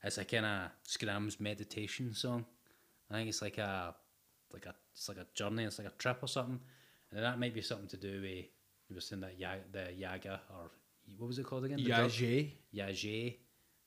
It's 0.04 0.18
a 0.18 0.26
kind 0.26 0.46
of 0.46 0.70
Scrams 0.84 1.40
meditation 1.40 2.14
song. 2.14 2.46
I 3.10 3.14
think 3.16 3.30
it's 3.30 3.42
like 3.42 3.58
a 3.58 3.96
like 4.54 4.66
a 4.66 4.76
it's 4.94 5.08
like 5.10 5.18
a 5.18 5.28
journey. 5.34 5.64
It's 5.64 5.78
like 5.80 5.88
a 5.88 5.94
trip 5.98 6.18
or 6.22 6.28
something, 6.28 6.60
and 7.12 7.24
that 7.24 7.40
might 7.40 7.54
be 7.54 7.62
something 7.62 7.88
to 7.90 7.98
do 7.98 8.22
with 8.22 8.46
you 8.88 8.96
were 8.96 9.02
saying 9.02 9.22
that 9.22 9.40
ya- 9.40 9.56
the 9.72 9.92
yaga 9.94 10.42
or 10.52 10.70
what 11.18 11.28
was 11.28 11.40
it 11.40 11.46
called 11.46 11.66
again? 11.66 11.84
Drug? 11.84 12.10
Yagé 12.12 13.38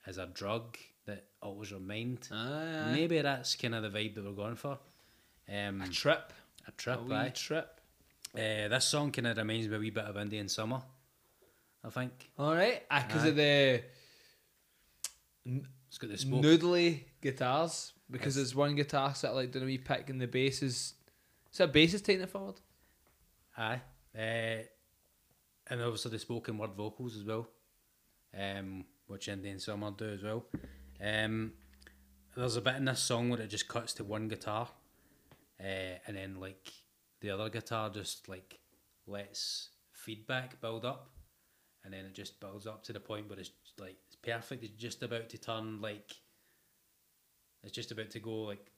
as 0.07 0.19
a 0.19 0.27
drug 0.27 0.77
that 1.07 1.25
alters 1.43 1.71
your 1.71 1.81
mind. 1.81 2.29
Ah, 2.33 2.91
Maybe 2.93 3.21
that's 3.21 3.57
kind 3.57 3.75
of 3.75 3.83
the 3.83 3.91
vibe 3.91 4.14
that 4.14 4.25
we're 4.25 4.33
going 4.33 4.57
for. 4.57 4.79
Um, 5.49 5.81
a 5.83 5.89
trip. 5.89 6.33
a 6.66 6.71
trip, 6.73 7.01
a 7.01 7.03
wee 7.03 7.14
aye. 7.14 7.33
trip. 7.35 7.81
Uh, 8.35 8.69
this 8.69 8.85
song 8.85 9.11
kind 9.11 9.27
of 9.27 9.37
reminds 9.39 9.66
me 9.69 9.77
a 9.77 9.79
wee 9.79 9.91
bit 9.91 10.05
of 10.05 10.16
Indian 10.19 10.49
Summer, 10.49 10.81
I 11.83 11.89
think. 11.91 12.12
All 12.39 12.55
right, 12.55 12.83
because 13.09 13.25
Aye. 13.25 13.29
of 13.29 13.37
the 13.37 13.83
It's 15.47 15.99
got 15.99 16.11
the 16.11 16.16
noodly 16.16 17.05
guitars. 17.23 17.93
Because 18.11 18.37
there's 18.37 18.55
one 18.55 18.75
guitar 18.75 19.15
set 19.15 19.35
like 19.35 19.53
doing 19.53 19.65
a 19.65 19.67
wee 19.67 19.79
pick 19.79 20.09
and 20.09 20.21
the 20.21 20.27
bass 20.27 20.63
is. 20.63 20.95
Is 21.53 21.59
that 21.59 21.73
bass 21.73 21.95
is 21.95 22.03
taking 22.03 22.23
it 22.23 22.31
forward? 22.31 22.61
Aye. 23.57 23.81
Uh, 24.17 24.63
and 25.71 25.83
obviously 25.83 26.11
the 26.11 26.19
spoken 26.19 26.59
word 26.59 26.73
vocals 26.77 27.17
as 27.17 27.25
well, 27.25 27.49
um, 28.39 28.85
which 29.07 29.29
Indian 29.29 29.59
Summer 29.59 29.91
do 29.91 30.11
as 30.11 30.23
well. 30.23 30.45
Um, 31.03 31.53
there's 32.37 32.57
a 32.57 32.61
bit 32.61 32.77
in 32.77 32.85
this 32.85 33.01
song 33.01 33.31
where 33.31 33.41
it 33.41 33.49
just 33.49 33.69
cuts 33.69 33.95
to 33.95 34.05
one 34.05 34.29
guitar, 34.29 34.69
uh, 35.61 35.99
and 36.07 36.17
then 36.17 36.41
like 36.41 36.73
the 37.21 37.31
other 37.31 37.49
guitar 37.49 37.91
just 37.91 38.29
like 38.29 38.61
lets 39.07 39.71
feedback 39.93 40.61
build 40.61 40.85
up, 40.85 41.11
and 41.85 41.93
then 41.93 42.05
it 42.05 42.15
just 42.15 42.41
builds 42.41 42.67
up 42.67 42.83
to 42.85 42.93
the 42.93 43.01
point 43.01 43.29
where 43.29 43.39
it's 43.39 43.51
like 43.79 43.97
it's 44.07 44.17
perfect. 44.17 44.65
It's 44.65 44.81
just 44.81 45.03
about 45.03 45.29
to 45.31 45.39
turn 45.39 45.81
like 45.81 46.13
it's 47.63 47.73
just 47.73 47.91
about 47.91 48.11
to 48.11 48.21
go 48.21 48.43
like 48.43 48.71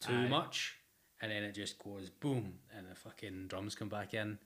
too 0.00 0.12
Aye. 0.12 0.28
much, 0.28 0.76
and 1.20 1.30
then 1.30 1.42
it 1.42 1.52
just 1.52 1.78
goes 1.78 2.10
boom, 2.10 2.58
and 2.76 2.86
the 2.90 2.94
fucking 2.94 3.46
drums 3.48 3.74
come 3.74 3.88
back 3.88 4.14
in. 4.14 4.38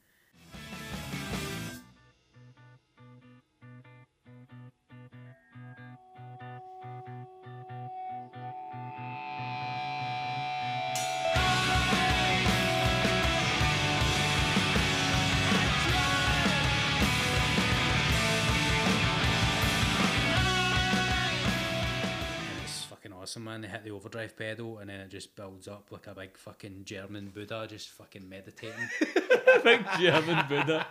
It's 23.31 23.37
fucking 23.37 23.43
awesome, 23.43 23.45
man. 23.45 23.61
They 23.61 23.68
hit 23.68 23.85
the 23.85 23.91
overdrive 23.91 24.37
pedal, 24.37 24.78
and 24.78 24.91
then 24.91 25.01
it 25.01 25.09
just 25.11 25.37
builds 25.37 25.68
up 25.68 25.89
like 25.91 26.07
a 26.07 26.14
big 26.14 26.37
fucking 26.37 26.85
German 26.85 27.28
Buddha, 27.28 27.66
just 27.68 27.89
fucking 27.91 28.28
meditating. 28.28 28.89
Big 29.64 29.85
German 29.99 30.47
Buddha. 30.49 30.87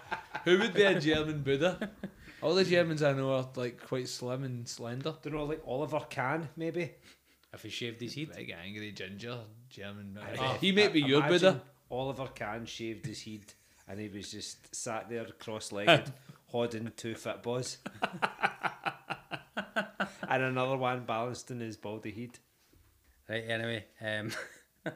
Who 0.45 0.59
would 0.59 0.73
be 0.73 0.83
a 0.83 0.99
German 0.99 1.41
Buddha? 1.41 1.89
All 2.41 2.53
the 2.55 2.63
Germans 2.65 3.01
I 3.01 3.13
know 3.13 3.33
are 3.33 3.49
like 3.55 3.85
quite 3.85 4.07
slim 4.07 4.43
and 4.43 4.67
slender. 4.67 5.15
Don't 5.21 5.33
know, 5.33 5.45
like 5.45 5.61
Oliver 5.65 6.01
Kahn, 6.09 6.49
maybe. 6.55 6.91
if 7.53 7.63
he 7.63 7.69
shaved 7.69 8.01
his 8.01 8.15
head, 8.15 8.29
Big 8.35 8.51
angry 8.63 8.91
ginger 8.91 9.39
German 9.69 10.13
Buddha. 10.13 10.41
I- 10.43 10.57
he 10.57 10.71
might 10.71 10.93
be 10.93 11.01
your 11.01 11.21
Buddha. 11.23 11.61
Oliver 11.89 12.27
Kahn 12.35 12.65
shaved 12.65 13.05
his 13.05 13.23
head 13.23 13.41
and 13.87 13.99
he 13.99 14.07
was 14.09 14.31
just 14.31 14.73
sat 14.75 15.09
there 15.09 15.25
cross-legged, 15.39 16.11
holding 16.47 16.91
two 16.95 17.15
footballs. 17.15 17.77
and 20.29 20.43
another 20.43 20.77
one 20.77 21.05
balanced 21.05 21.51
in 21.51 21.59
his 21.59 21.75
baldy 21.75 22.11
head. 22.11 22.39
Right, 23.27 23.43
anyway. 23.49 23.85
Um, 23.99 24.31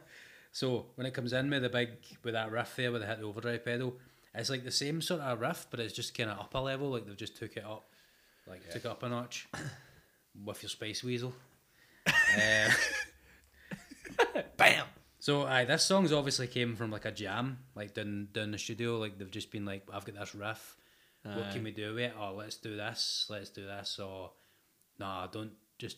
so 0.51 0.85
when 0.95 1.07
it 1.07 1.13
comes 1.13 1.33
in 1.33 1.49
with 1.49 1.63
the 1.63 1.69
big 1.69 1.89
with 2.23 2.35
that 2.35 2.51
riff 2.51 2.75
there, 2.75 2.91
with 2.91 3.01
the 3.01 3.07
hit 3.07 3.19
the 3.19 3.25
overdrive 3.25 3.65
pedal, 3.65 3.97
it's 4.33 4.49
like 4.49 4.63
the 4.63 4.71
same 4.71 5.01
sort 5.01 5.21
of 5.21 5.41
riff, 5.41 5.67
but 5.69 5.79
it's 5.79 5.93
just 5.93 6.15
kind 6.15 6.29
of 6.29 6.39
up 6.39 6.53
a 6.53 6.59
level. 6.59 6.91
Like 6.91 7.05
they've 7.05 7.17
just 7.17 7.35
took 7.35 7.57
it 7.57 7.65
up, 7.65 7.89
like 8.47 8.69
took 8.69 8.85
it 8.85 8.89
up 8.89 9.03
a 9.03 9.09
notch 9.09 9.47
with 10.45 10.61
your 10.61 10.69
Space 10.69 11.03
Weasel. 11.03 11.33
uh, 12.07 12.69
Bam! 14.57 14.85
so 15.19 15.43
aye, 15.43 15.65
this 15.65 15.83
song's 15.83 16.11
obviously 16.11 16.47
came 16.47 16.75
from 16.75 16.91
like 16.91 17.05
a 17.05 17.11
jam, 17.11 17.57
like 17.75 17.93
down 17.93 18.27
down 18.33 18.51
the 18.51 18.57
studio. 18.59 18.99
Like 18.99 19.17
they've 19.17 19.31
just 19.31 19.51
been 19.51 19.65
like, 19.65 19.83
I've 19.91 20.05
got 20.05 20.15
this 20.15 20.35
riff. 20.35 20.77
What 21.23 21.51
can 21.53 21.63
we 21.63 21.71
do 21.71 21.93
with 21.93 22.03
it? 22.03 22.13
Oh, 22.19 22.33
let's 22.35 22.57
do 22.57 22.75
this. 22.75 23.27
Let's 23.29 23.49
do 23.49 23.65
this. 23.65 23.97
Or 23.97 24.31
nah, 25.03 25.27
don't 25.27 25.51
just 25.79 25.97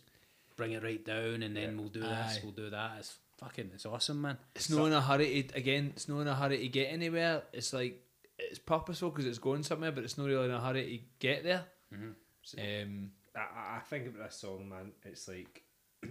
bring 0.58 0.72
it 0.72 0.84
right 0.84 1.04
down, 1.06 1.44
and 1.44 1.56
then 1.56 1.78
we'll 1.78 1.90
do 1.90 2.00
this. 2.02 2.10
Aye. 2.10 2.40
We'll 2.44 2.52
do 2.54 2.70
that. 2.70 2.92
It's 3.00 3.16
fucking. 3.40 3.72
It's 3.74 3.86
awesome, 3.86 4.22
man. 4.22 4.38
It's 4.56 4.70
not 4.70 4.86
in 4.86 4.94
a 4.94 5.02
hurry 5.02 5.44
to 5.44 5.58
again. 5.58 5.92
It's 5.96 6.08
not 6.10 6.22
in 6.22 6.28
a 6.28 6.36
hurry 6.36 6.58
to 6.60 6.68
get 6.70 6.86
anywhere. 6.92 7.44
It's 7.54 7.72
like 7.74 8.02
it's 8.40 8.60
purposeful 8.60 9.10
because 9.12 9.26
it's 9.26 9.40
going 9.40 9.64
somewhere, 9.64 9.92
but 9.92 10.04
it's 10.04 10.18
not 10.18 10.28
really 10.28 10.46
in 10.46 10.52
a 10.52 10.60
hurry 10.62 10.84
to 10.98 11.04
get 11.20 11.44
there. 11.44 11.66
Um, 12.60 13.12
I, 13.36 13.40
I- 13.40 13.78
I 13.78 13.80
think 13.90 14.08
about 14.08 14.26
this 14.30 14.36
song, 14.38 14.70
man. 14.70 14.92
It's 15.04 15.28
like 15.28 15.64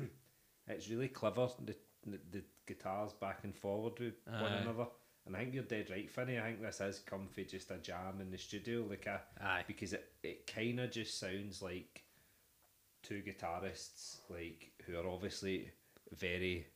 it's 0.68 0.88
really 0.88 1.08
clever. 1.08 1.48
The 1.64 1.74
the, 2.06 2.18
the 2.32 2.42
guitars 2.66 3.12
back 3.14 3.40
and 3.44 3.54
forward 3.56 3.98
with 3.98 4.14
one 4.26 4.52
another. 4.52 4.86
And 5.26 5.34
I 5.34 5.38
think 5.40 5.54
you're 5.54 5.62
dead 5.64 5.88
right, 5.90 6.10
Finny. 6.10 6.38
I 6.38 6.42
think 6.42 6.60
this 6.60 6.82
is 6.82 6.98
comfy, 6.98 7.46
just 7.46 7.70
a 7.70 7.78
jam 7.78 8.20
in 8.20 8.30
the 8.30 8.36
studio, 8.36 8.84
like 8.88 9.06
a 9.06 9.22
Aye. 9.42 9.64
because 9.66 9.94
it, 9.94 10.04
it 10.22 10.46
kind 10.46 10.80
of 10.80 10.90
just 10.90 11.18
sounds 11.18 11.62
like 11.62 12.03
two 13.06 13.22
guitarists, 13.22 14.16
like 14.30 14.72
who 14.86 14.96
are 14.96 15.08
obviously 15.08 15.70
very 16.16 16.66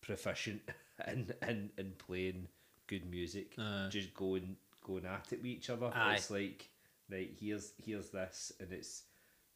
proficient 0.00 0.62
in 1.06 1.32
in, 1.48 1.70
in 1.78 1.92
playing 1.98 2.48
good 2.86 3.08
music, 3.10 3.54
Aye. 3.58 3.88
just 3.90 4.14
going 4.14 4.56
going 4.84 5.06
at 5.06 5.32
it 5.32 5.38
with 5.38 5.46
each 5.46 5.70
other. 5.70 5.90
Aye. 5.94 6.14
It's 6.14 6.30
like 6.30 6.68
right 7.10 7.30
here's 7.38 7.72
here's 7.84 8.10
this, 8.10 8.52
and 8.60 8.72
it's 8.72 9.04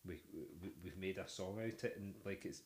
we, 0.07 0.21
we 0.63 0.71
we've 0.85 0.99
made 0.99 1.19
a 1.19 1.29
song 1.29 1.59
out 1.61 1.73
of 1.73 1.85
it, 1.85 1.97
and 1.99 2.15
like 2.25 2.45
it's. 2.45 2.63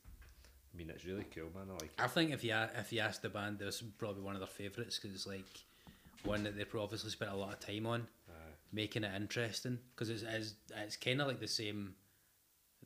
I 0.73 0.77
mean, 0.77 0.89
it's 0.89 1.05
really 1.05 1.27
cool, 1.35 1.51
man. 1.53 1.67
I 1.69 1.73
like 1.73 1.83
it. 1.85 1.99
I 1.99 2.07
think 2.07 2.31
if 2.31 2.45
you 2.45 2.55
if 2.79 2.93
you 2.93 3.01
ask 3.01 3.23
the 3.23 3.29
band, 3.29 3.59
this 3.59 3.83
is 3.83 3.89
probably 3.99 4.23
one 4.23 4.35
of 4.37 4.41
their 4.41 4.47
favourites 4.47 5.01
because 5.01 5.13
it's 5.17 5.27
like 5.27 5.65
one 6.25 6.45
that 6.45 6.57
they've 6.57 6.77
obviously 6.77 7.11
spent 7.11 7.33
a 7.33 7.37
lot 7.37 7.53
of 7.53 7.59
time 7.59 7.87
on 7.87 8.07
Aye. 8.29 8.53
making 8.73 9.03
it 9.03 9.11
interesting 9.17 9.79
because 9.91 10.11
it's 10.11 10.23
it's, 10.23 10.55
it's 10.77 10.97
kind 10.97 11.21
of 11.21 11.27
like 11.27 11.41
the 11.41 11.49
same 11.49 11.95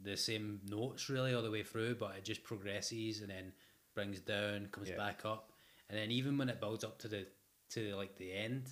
the 0.02 0.16
same 0.16 0.60
notes 0.68 1.08
really 1.08 1.34
all 1.34 1.42
the 1.42 1.50
way 1.50 1.62
through, 1.62 1.94
but 1.96 2.16
it 2.16 2.24
just 2.24 2.42
progresses 2.44 3.20
and 3.20 3.30
then 3.30 3.52
brings 3.94 4.20
down, 4.20 4.66
comes 4.72 4.88
Yeah. 4.90 4.96
back 4.96 5.24
up, 5.24 5.52
and 5.88 5.98
then 5.98 6.10
even 6.10 6.36
when 6.38 6.48
it 6.48 6.60
builds 6.60 6.84
up 6.84 6.98
to 7.00 7.08
the 7.08 7.26
to 7.70 7.94
like 7.96 8.16
the 8.16 8.32
end, 8.32 8.68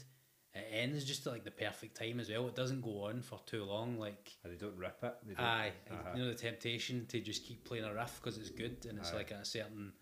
it 0.55 0.67
ends 0.71 1.05
just 1.05 1.27
at 1.27 1.33
like 1.33 1.45
the 1.45 1.51
perfect 1.51 1.97
time 1.97 2.21
as 2.21 2.29
well. 2.29 2.47
It 2.49 2.55
doesn't 2.55 2.83
go 2.83 3.05
on 3.05 3.23
for 3.23 3.41
too 3.47 3.65
long, 3.65 3.99
like. 3.99 4.33
And 4.45 4.53
they 4.53 4.57
don't 4.59 4.77
rip 4.77 5.03
it. 5.03 5.15
Don't, 5.27 5.41
Aye, 5.41 5.73
Uh-huh. 5.91 6.11
you 6.15 6.23
know 6.23 6.29
the 6.29 6.35
temptation 6.37 7.07
to 7.07 7.21
just 7.21 7.45
keep 7.45 7.65
playing 7.65 7.85
a 7.85 7.95
riff 7.95 8.21
because 8.23 8.37
it's 8.39 8.51
good 8.51 8.85
and 8.89 8.99
it's 8.99 9.13
Aye. 9.13 9.17
like 9.17 9.31
a 9.31 9.45
certain 9.45 9.93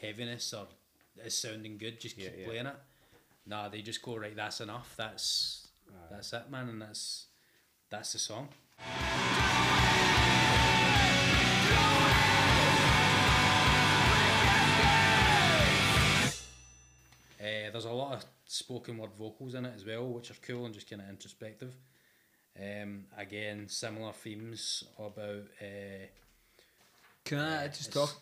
heaviness 0.00 0.54
or 0.54 0.66
it's 1.18 1.36
sounding 1.36 1.76
good. 1.76 2.00
Just 2.00 2.16
Yeah, 2.16 2.28
keep 2.30 2.38
yeah. 2.38 2.46
playing 2.46 2.66
it. 2.66 2.76
Nah, 3.44 3.68
they 3.68 3.82
just 3.82 4.00
go 4.02 4.16
right. 4.16 4.34
That's 4.34 4.60
enough. 4.60 4.94
That's 4.96 5.68
Aye. 5.90 6.06
that's 6.10 6.32
it, 6.32 6.50
man, 6.50 6.68
and 6.68 6.80
that's 6.82 7.26
that's 7.90 8.12
the 8.14 8.18
song. 8.18 8.48
Uh, 17.40 17.70
there's 17.72 17.84
a 17.86 17.90
lot 17.90 18.14
of 18.14 18.24
spoken 18.46 18.98
word 18.98 19.10
vocals 19.18 19.54
in 19.54 19.64
it 19.64 19.72
as 19.74 19.84
well, 19.84 20.06
which 20.06 20.30
are 20.30 20.34
cool 20.46 20.64
and 20.64 20.74
just 20.74 20.88
kind 20.88 21.02
of 21.02 21.08
introspective. 21.08 21.74
Um, 22.60 23.04
again, 23.16 23.68
similar 23.68 24.12
themes 24.12 24.84
about. 24.98 25.44
Uh, 25.60 26.06
Can 27.24 27.38
I 27.38 27.62
Yeah, 27.62 27.68
just 27.68 27.92
talk? 27.92 28.14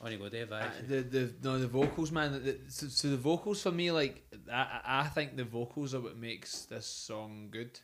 on 0.00 0.10
you 0.12 0.18
go, 0.18 0.28
Dave. 0.28 0.50
Uh, 0.50 0.64
the 0.88 1.02
the 1.02 1.34
no 1.42 1.58
the 1.58 1.66
vocals 1.68 2.10
man 2.10 2.32
the, 2.32 2.58
so, 2.68 2.88
so 2.88 3.08
the 3.08 3.16
vocals 3.16 3.62
for 3.62 3.70
me 3.70 3.90
like 3.90 4.22
I, 4.52 4.80
I 4.84 5.00
I 5.00 5.08
think 5.08 5.36
the 5.36 5.44
vocals 5.44 5.94
are 5.94 6.00
what 6.00 6.16
makes 6.18 6.64
this 6.66 6.86
song 6.86 7.48
good 7.50 7.78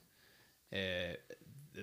uh 0.73 1.15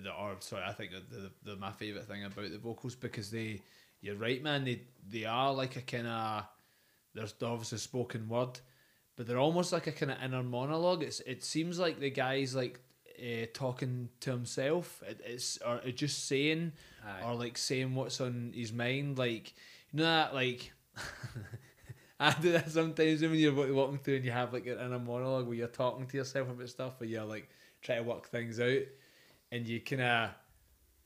the 0.03 0.11
or 0.11 0.35
sorry 0.39 0.63
I 0.65 0.73
think 0.73 0.91
the, 0.91 1.31
the 1.43 1.55
my 1.55 1.71
favorite 1.71 2.05
thing 2.07 2.23
about 2.23 2.51
the 2.51 2.57
vocals 2.57 2.95
because 2.95 3.31
they 3.31 3.61
you're 4.01 4.15
right 4.15 4.41
man 4.41 4.63
they 4.63 4.81
they 5.09 5.25
are 5.25 5.53
like 5.53 5.75
a 5.75 5.81
kind 5.81 6.07
of 6.07 6.43
there's 7.13 7.33
obviously 7.41 7.79
spoken 7.79 8.27
word 8.27 8.59
but 9.17 9.25
they're 9.27 9.39
almost 9.39 9.73
like 9.73 9.87
a 9.87 9.91
kind 9.91 10.11
of 10.11 10.23
inner 10.23 10.43
monologue. 10.43 11.03
It's 11.03 11.19
it 11.21 11.43
seems 11.43 11.79
like 11.79 11.99
the 11.99 12.11
guy's 12.11 12.55
like 12.55 12.79
uh, 13.19 13.47
talking 13.51 14.09
to 14.21 14.31
himself. 14.31 15.03
It, 15.05 15.19
it's 15.25 15.57
or 15.57 15.81
it 15.83 15.97
just 15.97 16.27
saying 16.27 16.71
Aye. 17.05 17.25
or 17.25 17.33
like 17.33 17.57
saying 17.57 17.95
what's 17.95 18.21
on 18.21 18.53
his 18.55 18.71
mind. 18.71 19.17
Like 19.17 19.53
you 19.91 19.99
know 19.99 20.03
that 20.03 20.35
like 20.35 20.71
I 22.19 22.31
do 22.33 22.51
that 22.51 22.69
sometimes 22.69 23.21
when 23.21 23.33
you're 23.33 23.73
walking 23.73 23.97
through 23.97 24.17
and 24.17 24.25
you 24.25 24.31
have 24.31 24.53
like 24.53 24.67
an 24.67 24.79
inner 24.79 24.99
monologue 24.99 25.47
where 25.47 25.57
you're 25.57 25.67
talking 25.67 26.05
to 26.05 26.17
yourself 26.17 26.49
about 26.49 26.69
stuff 26.69 26.99
where 26.99 27.09
you're 27.09 27.25
like 27.25 27.49
trying 27.81 28.03
to 28.03 28.09
work 28.09 28.27
things 28.27 28.59
out 28.59 28.83
and 29.51 29.67
you 29.67 29.79
kind 29.81 30.01
of 30.01 30.29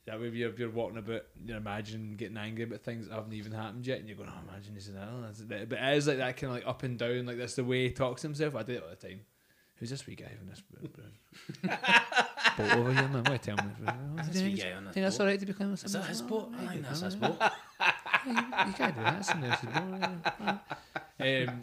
that 0.06 0.20
way 0.20 0.28
you're, 0.28 0.52
you're 0.56 0.70
walking 0.70 0.98
about 0.98 1.22
you're 1.44 1.56
imagining 1.56 2.16
getting 2.16 2.36
angry 2.36 2.64
about 2.64 2.80
things 2.80 3.08
that 3.08 3.14
haven't 3.14 3.32
even 3.32 3.52
happened 3.52 3.86
yet 3.86 3.98
and 3.98 4.08
you're 4.08 4.16
going 4.16 4.28
oh 4.30 4.48
imagine 4.50 4.74
this 4.74 4.88
and 4.88 4.96
that, 4.96 5.08
that's 5.22 5.40
it." 5.40 5.68
but 5.68 5.78
it 5.78 5.96
is 5.96 6.08
like 6.08 6.18
that 6.18 6.36
kind 6.36 6.50
of 6.50 6.56
like 6.56 6.66
up 6.66 6.82
and 6.82 6.98
down 6.98 7.26
like 7.26 7.38
that's 7.38 7.54
the 7.54 7.64
way 7.64 7.84
he 7.84 7.90
talks 7.90 8.22
to 8.22 8.28
himself 8.28 8.56
I 8.56 8.62
do 8.62 8.72
it 8.72 8.82
all 8.82 8.90
the 8.90 8.96
time 8.96 9.20
who's 9.76 9.90
this 9.90 10.06
wee 10.06 10.16
guy 10.16 10.30
in 10.40 10.48
this 10.48 10.60
boat 10.70 10.90
over 12.78 12.92
here 12.92 13.08
man 13.08 13.24
why 13.24 13.36
tell 13.36 13.56
me 13.56 13.62
This 14.30 14.42
wee 14.42 14.54
guy 14.54 14.72
on 14.72 14.84
this 14.86 14.94
think 14.94 15.04
that's 15.04 15.20
alright 15.20 15.38
to 15.40 15.46
be 15.46 15.52
climbing 15.52 15.74
Is 15.74 15.92
that 15.92 16.04
his 16.06 16.22
boat? 16.22 16.52
I 16.58 16.66
think 16.66 16.82
that's 16.82 17.00
his 17.00 17.16
boat 17.16 17.38
boat. 17.38 17.52
you, 18.26 18.32
you 18.32 18.72
can't 18.74 18.94
do 18.94 19.02
that. 19.02 19.18
It's 19.18 19.28
somebody 19.28 19.52
else's 19.52 19.68
boat. 19.68 21.48
um, 21.48 21.60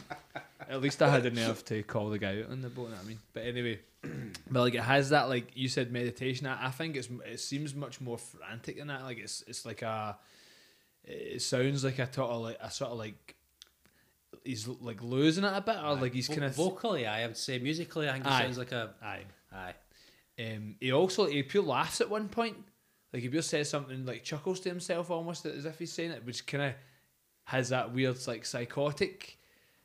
at 0.70 0.82
least 0.82 1.02
I 1.02 1.10
had 1.10 1.24
the 1.24 1.32
nerve 1.32 1.66
to 1.66 1.82
call 1.84 2.10
the 2.10 2.20
guy 2.20 2.42
out 2.42 2.52
on 2.52 2.62
the 2.62 2.70
boat. 2.70 2.90
you 2.90 2.96
know 2.96 3.02
I 3.04 3.08
mean, 3.08 3.20
but 3.34 3.44
anyway, 3.44 3.80
but 4.52 4.62
like 4.62 4.76
it 4.76 4.82
has 4.82 5.10
that 5.10 5.28
like 5.28 5.52
you 5.56 5.68
said 5.68 5.92
meditation. 5.92 6.48
I, 6.48 6.68
I 6.68 6.72
think 6.72 6.96
it's 6.96 7.10
it 7.26 7.40
seems 7.40 7.74
much 7.74 8.00
more 8.00 8.18
frantic 8.18 8.78
than 8.78 8.88
that. 8.88 9.04
Like 9.04 9.18
it's 9.18 9.44
it's 9.48 9.66
like 9.66 9.82
a. 9.82 10.18
It 11.04 11.42
sounds 11.42 11.84
like 11.84 11.98
a 11.98 12.12
sort 12.14 12.30
of 12.30 12.42
like 12.42 12.58
a 12.62 12.70
sort 12.72 12.92
of 12.92 12.98
like. 12.98 13.36
He's 14.44 14.68
like 14.68 15.02
losing 15.02 15.44
it 15.44 15.54
a 15.54 15.62
bit, 15.62 15.78
or 15.84 15.96
like 15.96 16.14
he's 16.14 16.28
kind 16.28 16.44
of 16.44 16.56
vocally, 16.56 17.06
I 17.06 17.26
would 17.26 17.36
say 17.36 17.58
musically, 17.60 18.08
I 18.08 18.14
think 18.14 18.26
it 18.26 18.32
Aye. 18.32 18.42
sounds 18.44 18.58
like 18.58 18.72
a 18.72 18.92
Aye. 19.02 19.24
aye. 19.52 19.74
Um, 20.40 20.76
he 20.80 20.92
also 20.94 21.26
he 21.26 21.44
pure 21.44 21.64
laughs 21.64 22.00
at 22.00 22.10
one 22.10 22.30
point. 22.30 22.56
Like 23.12 23.24
he 23.24 23.30
pure 23.30 23.42
says 23.42 23.70
something 23.70 24.06
like 24.06 24.24
chuckles 24.24 24.60
to 24.62 24.70
himself 24.70 25.10
almost 25.10 25.46
as 25.46 25.66
if 25.66 25.80
he's 25.80 25.92
saying 25.92 26.12
it, 26.12 26.26
which 26.26 26.46
kind 26.46 26.64
of 26.64 26.74
has 27.46 27.70
that 27.70 27.92
weird 27.94 28.16
like 28.28 28.46
psychotic 28.46 29.39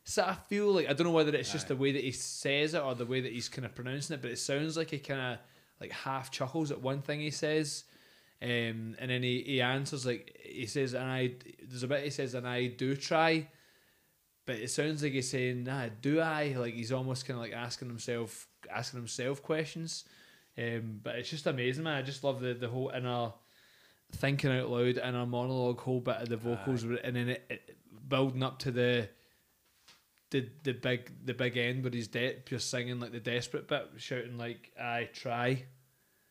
sort 0.04 0.28
I 0.28 0.34
feel. 0.34 0.72
Like 0.72 0.88
I 0.88 0.92
don't 0.92 1.06
know 1.06 1.12
whether 1.12 1.34
it's 1.34 1.52
just 1.52 1.68
the 1.68 1.76
way 1.76 1.92
that 1.92 2.04
he 2.04 2.12
says 2.12 2.74
it 2.74 2.82
or 2.82 2.94
the 2.94 3.06
way 3.06 3.20
that 3.20 3.32
he's 3.32 3.48
kind 3.48 3.64
of 3.64 3.74
pronouncing 3.74 4.14
it, 4.14 4.22
but 4.22 4.30
it 4.30 4.38
sounds 4.38 4.76
like 4.76 4.90
he 4.90 4.98
kind 4.98 5.20
of 5.20 5.38
like 5.80 5.92
half 5.92 6.30
chuckles 6.30 6.70
at 6.70 6.80
one 6.80 7.02
thing 7.02 7.20
he 7.20 7.30
says. 7.30 7.84
Um, 8.42 8.94
and 8.98 9.10
then 9.10 9.22
he, 9.22 9.42
he 9.42 9.62
answers 9.62 10.04
like 10.04 10.38
he 10.42 10.66
says, 10.66 10.94
and 10.94 11.04
I 11.04 11.32
there's 11.62 11.82
a 11.82 11.88
bit 11.88 12.04
he 12.04 12.10
says, 12.10 12.34
and 12.34 12.46
I 12.46 12.66
do 12.66 12.94
try, 12.94 13.48
but 14.44 14.56
it 14.56 14.70
sounds 14.70 15.02
like 15.02 15.12
he's 15.12 15.30
saying, 15.30 15.64
"Nah, 15.64 15.88
do 16.02 16.20
I?" 16.20 16.54
Like 16.58 16.74
he's 16.74 16.92
almost 16.92 17.26
kind 17.26 17.38
of 17.38 17.42
like 17.42 17.54
asking 17.54 17.88
himself, 17.88 18.46
asking 18.70 19.00
himself 19.00 19.42
questions. 19.42 20.04
Um, 20.58 21.00
but 21.02 21.16
it's 21.16 21.30
just 21.30 21.46
amazing, 21.46 21.84
man. 21.84 21.96
I 21.96 22.02
just 22.02 22.22
love 22.22 22.40
the 22.40 22.52
the 22.52 22.68
whole 22.68 22.90
inner 22.94 23.32
thinking 24.12 24.52
out 24.52 24.68
loud, 24.68 24.98
and 24.98 25.16
inner 25.16 25.26
monologue, 25.26 25.80
whole 25.80 26.00
bit 26.00 26.16
of 26.16 26.28
the 26.28 26.36
vocals, 26.36 26.82
and 26.82 27.16
then 27.16 27.30
it, 27.30 27.44
it 27.48 27.78
building 28.08 28.42
up 28.42 28.58
to 28.60 28.70
the 28.70 29.08
the 30.34 30.48
the 30.64 30.72
big 30.72 31.12
the 31.24 31.32
big 31.34 31.56
end 31.56 31.84
where 31.84 31.92
he's 31.92 32.08
de- 32.08 32.42
just 32.44 32.68
singing 32.68 32.98
like 32.98 33.12
the 33.12 33.20
desperate 33.20 33.68
bit, 33.68 33.88
shouting 33.98 34.36
like 34.36 34.72
"I 34.80 35.08
try." 35.12 35.64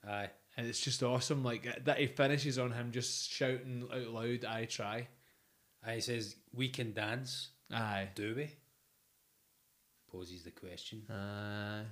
Aye. 0.05 0.29
and 0.57 0.67
it's 0.67 0.81
just 0.81 1.01
awesome. 1.01 1.41
Like 1.43 1.85
that, 1.85 1.97
he 1.97 2.07
finishes 2.07 2.59
on 2.59 2.71
him 2.73 2.91
just 2.91 3.31
shouting 3.31 3.87
out 3.93 4.07
loud, 4.09 4.43
"I 4.45 4.65
try." 4.65 5.07
Aye, 5.85 5.95
he 5.95 6.01
says, 6.01 6.35
We 6.53 6.69
can 6.69 6.93
dance, 6.93 7.49
Aye, 7.71 8.09
do 8.15 8.35
we? 8.35 8.49
Poses 10.11 10.43
the 10.43 10.51
question. 10.51 11.03
aye. 11.09 11.83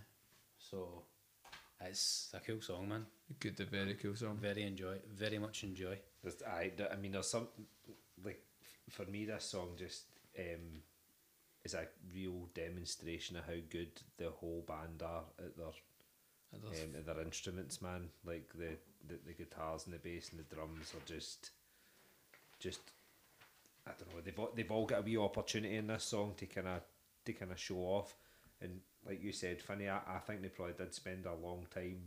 So 0.60 1.04
it's 1.82 2.30
a 2.34 2.40
cool 2.40 2.62
song, 2.62 2.90
man. 2.90 3.06
Good, 3.40 3.60
a 3.60 3.66
very 3.66 3.96
cool 3.96 4.16
song. 4.16 4.38
Very 4.42 4.64
enjoy 4.64 4.98
very 5.14 5.40
much 5.40 5.64
enjoy. 5.64 5.98
There's, 6.22 6.42
I, 6.44 6.72
I 6.92 6.96
mean, 6.98 7.14
there's 7.14 7.28
some 7.30 7.48
like 8.24 8.44
for 8.90 9.06
me. 9.06 9.26
This 9.26 9.46
song 9.46 9.70
just 9.78 10.04
um, 10.38 10.82
is 11.64 11.74
a 11.74 11.88
real 12.14 12.50
demonstration 12.54 13.38
of 13.38 13.46
how 13.46 13.60
good 13.70 13.92
the 14.18 14.30
whole 14.30 14.64
band 14.68 15.02
are 15.04 15.24
at 15.40 15.58
their 15.58 15.68
um, 16.54 16.96
at 16.98 17.06
their 17.06 17.22
instruments, 17.22 17.82
man. 17.82 18.10
Like 18.26 18.52
the, 18.54 18.78
the 19.08 19.20
the 19.26 19.34
guitars 19.34 19.86
and 19.86 19.94
the 19.94 20.00
bass 20.00 20.32
and 20.32 20.40
the 20.40 20.56
drums 20.56 20.94
are 20.94 21.06
just 21.06 21.52
just 22.60 22.80
I 23.88 23.92
don't 23.98 24.14
know. 24.14 24.22
They've 24.24 24.40
all, 24.40 24.52
they've 24.56 24.72
all 24.72 24.86
got 24.86 25.00
a 25.00 25.04
wee 25.04 25.18
opportunity 25.18 25.76
in 25.76 25.88
this 25.88 26.04
song 26.04 26.34
to 26.38 26.46
kind 26.46 26.68
of 26.68 26.82
to 27.26 27.34
kind 27.34 27.52
of 27.52 27.60
show 27.60 27.78
off. 27.78 28.16
And 28.62 28.80
like 29.06 29.24
you 29.24 29.32
said, 29.32 29.62
Finny, 29.62 29.90
I, 29.90 29.98
I 29.98 30.20
think 30.20 30.42
they 30.42 30.50
probably 30.50 30.76
did 30.78 30.94
spend 30.94 31.26
a 31.26 31.34
long 31.34 31.66
time 31.74 32.02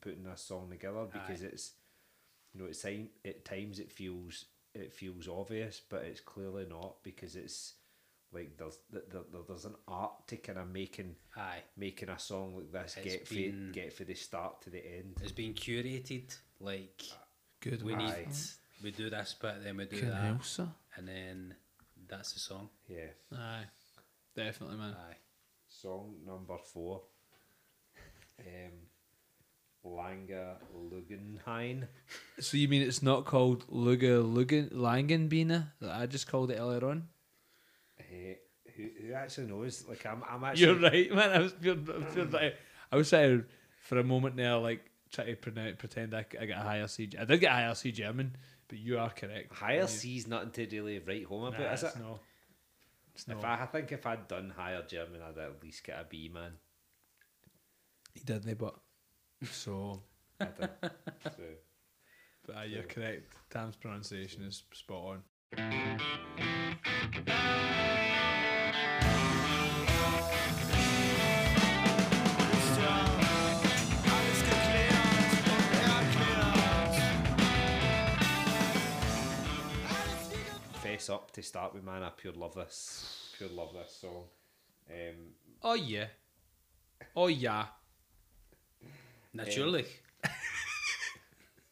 putting 0.00 0.24
this 0.24 0.40
song 0.40 0.68
together 0.70 1.04
because 1.12 1.42
Aye. 1.42 1.48
it's 1.52 1.72
you 2.54 2.60
know, 2.60 2.66
it's 2.68 2.82
time 2.82 3.08
at 3.24 3.44
times 3.44 3.78
it 3.78 3.90
feels 3.90 4.46
it 4.74 4.92
feels 4.92 5.28
obvious, 5.28 5.80
but 5.88 6.02
it's 6.02 6.20
clearly 6.20 6.66
not 6.68 7.02
because 7.02 7.36
it's 7.36 7.74
like 8.32 8.56
there's 8.56 8.78
there, 8.90 9.02
there, 9.10 9.42
there's 9.46 9.64
an 9.66 9.74
art 9.86 10.26
to 10.28 10.36
kind 10.38 10.58
of 10.58 10.68
making 10.68 11.14
Aye. 11.36 11.62
making 11.76 12.08
a 12.08 12.18
song 12.18 12.56
like 12.56 12.72
this 12.72 12.96
It's 12.96 13.04
get 13.12 13.28
been- 13.28 13.68
for 13.68 13.72
get 13.74 13.92
for 13.92 14.04
the 14.04 14.14
start 14.14 14.62
to 14.62 14.70
the 14.70 14.78
end. 14.84 15.16
It's 15.22 15.32
been 15.32 15.54
curated. 15.54 16.34
Like 16.60 17.02
Good. 17.60 17.82
we 17.82 17.92
one. 17.94 18.04
need 18.06 18.28
we 18.82 18.90
do 18.90 19.10
this 19.10 19.34
bit, 19.40 19.62
then 19.64 19.76
we 19.76 19.84
do 19.86 19.98
Can 20.00 20.10
that. 20.10 20.22
help. 20.56 20.68
And 20.96 21.06
then 21.08 21.54
that's 22.08 22.32
the 22.32 22.40
song. 22.40 22.68
Yeah. 22.88 23.06
Aye, 23.32 23.64
definitely, 24.34 24.76
man. 24.76 24.94
Aye. 24.94 25.16
Song 25.68 26.14
number 26.26 26.56
four. 26.58 27.02
Um, 28.40 28.72
Langa 29.84 30.56
Lugenhain. 30.90 31.86
So 32.40 32.56
you 32.56 32.68
mean 32.68 32.82
it's 32.82 33.02
not 33.02 33.24
called 33.24 33.64
Luga 33.68 34.22
Lugan 34.22 34.72
Langenbina 34.72 35.68
that 35.80 35.90
I 35.94 36.06
just 36.06 36.26
called 36.28 36.50
it 36.50 36.58
earlier 36.58 36.84
on? 36.88 37.08
Who, 38.82 39.06
who 39.06 39.12
actually 39.14 39.46
knows? 39.46 39.84
Like 39.88 40.04
I'm, 40.06 40.22
I'm 40.28 40.44
actually. 40.44 40.66
You're 40.66 40.78
right, 40.78 41.14
man. 41.14 41.30
I 41.30 41.38
was 41.38 41.54
you're, 41.60 41.76
you're 42.16 42.26
right. 42.26 42.54
I 42.90 42.96
was 42.96 43.08
trying 43.08 43.44
for 43.80 43.98
a 43.98 44.04
moment 44.04 44.36
now, 44.36 44.58
like 44.60 44.84
try 45.10 45.24
to 45.26 45.36
pretend, 45.36 45.78
pretend 45.78 46.14
I, 46.14 46.24
I 46.40 46.46
got 46.46 46.58
a 46.58 46.62
higher 46.62 46.88
C. 46.88 47.08
I 47.18 47.24
did 47.24 47.40
get 47.40 47.50
a 47.50 47.54
higher 47.54 47.74
C 47.74 47.92
German, 47.92 48.36
but 48.68 48.78
you 48.78 48.98
are 48.98 49.10
correct. 49.10 49.52
Higher 49.52 49.86
C's 49.86 50.26
nothing 50.26 50.50
to 50.50 50.66
really 50.76 50.98
write 50.98 51.26
home 51.26 51.42
Nah, 51.42 51.48
about, 51.48 51.74
is 51.74 51.82
it? 51.84 51.92
no. 51.98 52.18
It's 53.14 53.28
If. 53.28 53.44
I, 53.44 53.62
I 53.62 53.66
think 53.66 53.92
if 53.92 54.06
I'd 54.06 54.26
done 54.26 54.52
higher 54.56 54.82
German, 54.82 55.20
I'd 55.22 55.38
at 55.38 55.62
least 55.62 55.84
get 55.84 56.00
a 56.00 56.04
B, 56.08 56.30
man. 56.32 56.52
He 58.14 58.20
didn't, 58.20 58.58
but 58.58 58.74
so. 59.50 60.02
I 60.40 60.44
did. 60.46 60.70
so, 61.24 61.30
But 62.46 62.56
uh, 62.56 62.62
you're 62.62 62.82
correct. 62.82 63.32
Tam's 63.50 63.76
pronunciation 63.76 64.42
is 64.42 64.64
spot 64.72 65.20
on. 65.56 65.98
Fess 81.02 81.10
up 81.10 81.30
to 81.32 81.42
start 81.42 81.74
with, 81.74 81.84
man. 81.84 82.02
I 82.02 82.10
pure 82.10 82.32
love 82.32 82.54
this, 82.54 83.34
pure 83.36 83.50
love 83.50 83.72
this 83.72 83.96
song. 84.00 84.24
Um, 84.90 85.16
Oh 85.64 85.74
yeah. 85.74 86.06
Oh 87.16 87.28
yeah. 87.28 87.66
Natürlich. 89.36 89.86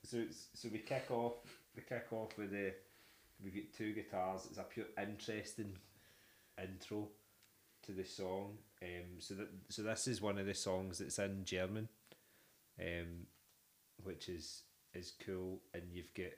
so 0.05 0.25
so 0.55 0.69
we 0.73 0.79
kick 0.79 1.11
off, 1.11 1.35
we 1.77 1.83
kick 1.83 2.07
off 2.13 2.37
with 2.39 2.51
the, 2.51 2.73
we 3.45 3.51
get 3.51 3.77
two 3.77 3.93
guitars. 3.93 4.47
It's 4.49 4.59
a 4.59 4.63
pure 4.63 4.87
interesting 5.01 5.77
intro 6.61 7.09
to 7.87 7.93
the 7.93 8.05
song. 8.05 8.59
Um, 8.83 9.19
so 9.19 9.35
that 9.35 9.49
so 9.69 9.83
this 9.83 10.09
is 10.09 10.21
one 10.21 10.39
of 10.39 10.47
the 10.47 10.55
songs 10.55 10.99
that's 10.99 11.19
in 11.19 11.45
German, 11.45 11.89
um, 12.81 13.27
which 14.03 14.29
is 14.29 14.63
is 14.95 15.13
cool. 15.25 15.61
And 15.75 15.85
you've 15.93 16.15
got 16.15 16.33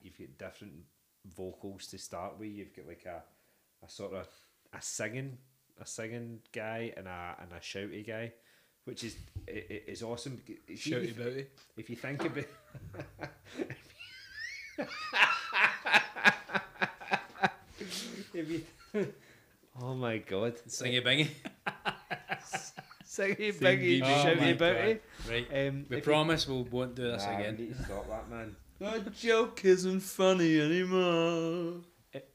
you've 0.00 0.18
got 0.18 0.38
different 0.38 0.84
vocals 1.24 1.86
to 1.88 1.98
start 1.98 2.38
with. 2.38 2.48
You've 2.50 2.74
got 2.74 2.86
like 2.88 3.04
a 3.06 3.22
a 3.84 3.88
sort 3.88 4.12
of 4.14 4.26
a 4.72 4.80
singing 4.82 5.38
a 5.80 5.86
singing 5.86 6.40
guy 6.52 6.92
and 6.96 7.06
a 7.08 7.36
and 7.40 7.52
a 7.52 7.60
shouty 7.60 8.06
guy, 8.06 8.32
which 8.84 9.04
is 9.04 9.16
it, 9.46 9.66
it 9.70 9.84
is 9.88 10.02
awesome. 10.02 10.40
Shouty 10.68 11.08
if- 11.10 11.16
bouty. 11.16 11.46
if 11.76 11.90
you 11.90 11.96
think 11.96 12.24
about 12.24 12.44
if 18.34 18.48
you 18.50 18.62
oh 19.82 19.94
my 19.94 20.18
god 20.18 20.54
Singy 20.68 21.02
bingy. 21.04 21.28
singing 23.04 23.36
Singy 23.36 23.52
biggie 23.60 24.00
bingy. 24.00 24.02
Oh 24.02 24.24
shouty 24.26 24.58
bouty 24.58 24.98
Right. 25.28 25.68
um, 25.68 25.86
We 25.88 25.96
if 25.98 26.04
promise 26.04 26.48
we 26.48 26.62
won't 26.62 26.94
do 26.94 27.02
you, 27.02 27.10
this 27.12 27.24
Nah, 27.24 27.36
we 27.36 27.42
again. 27.44 27.56
need 27.56 27.76
to 27.76 27.84
stop 27.84 28.08
that 28.08 28.28
man 28.30 28.56
That 28.82 29.14
joke 29.14 29.64
isn't 29.64 30.00
funny 30.00 30.60
anymore. 30.60 31.82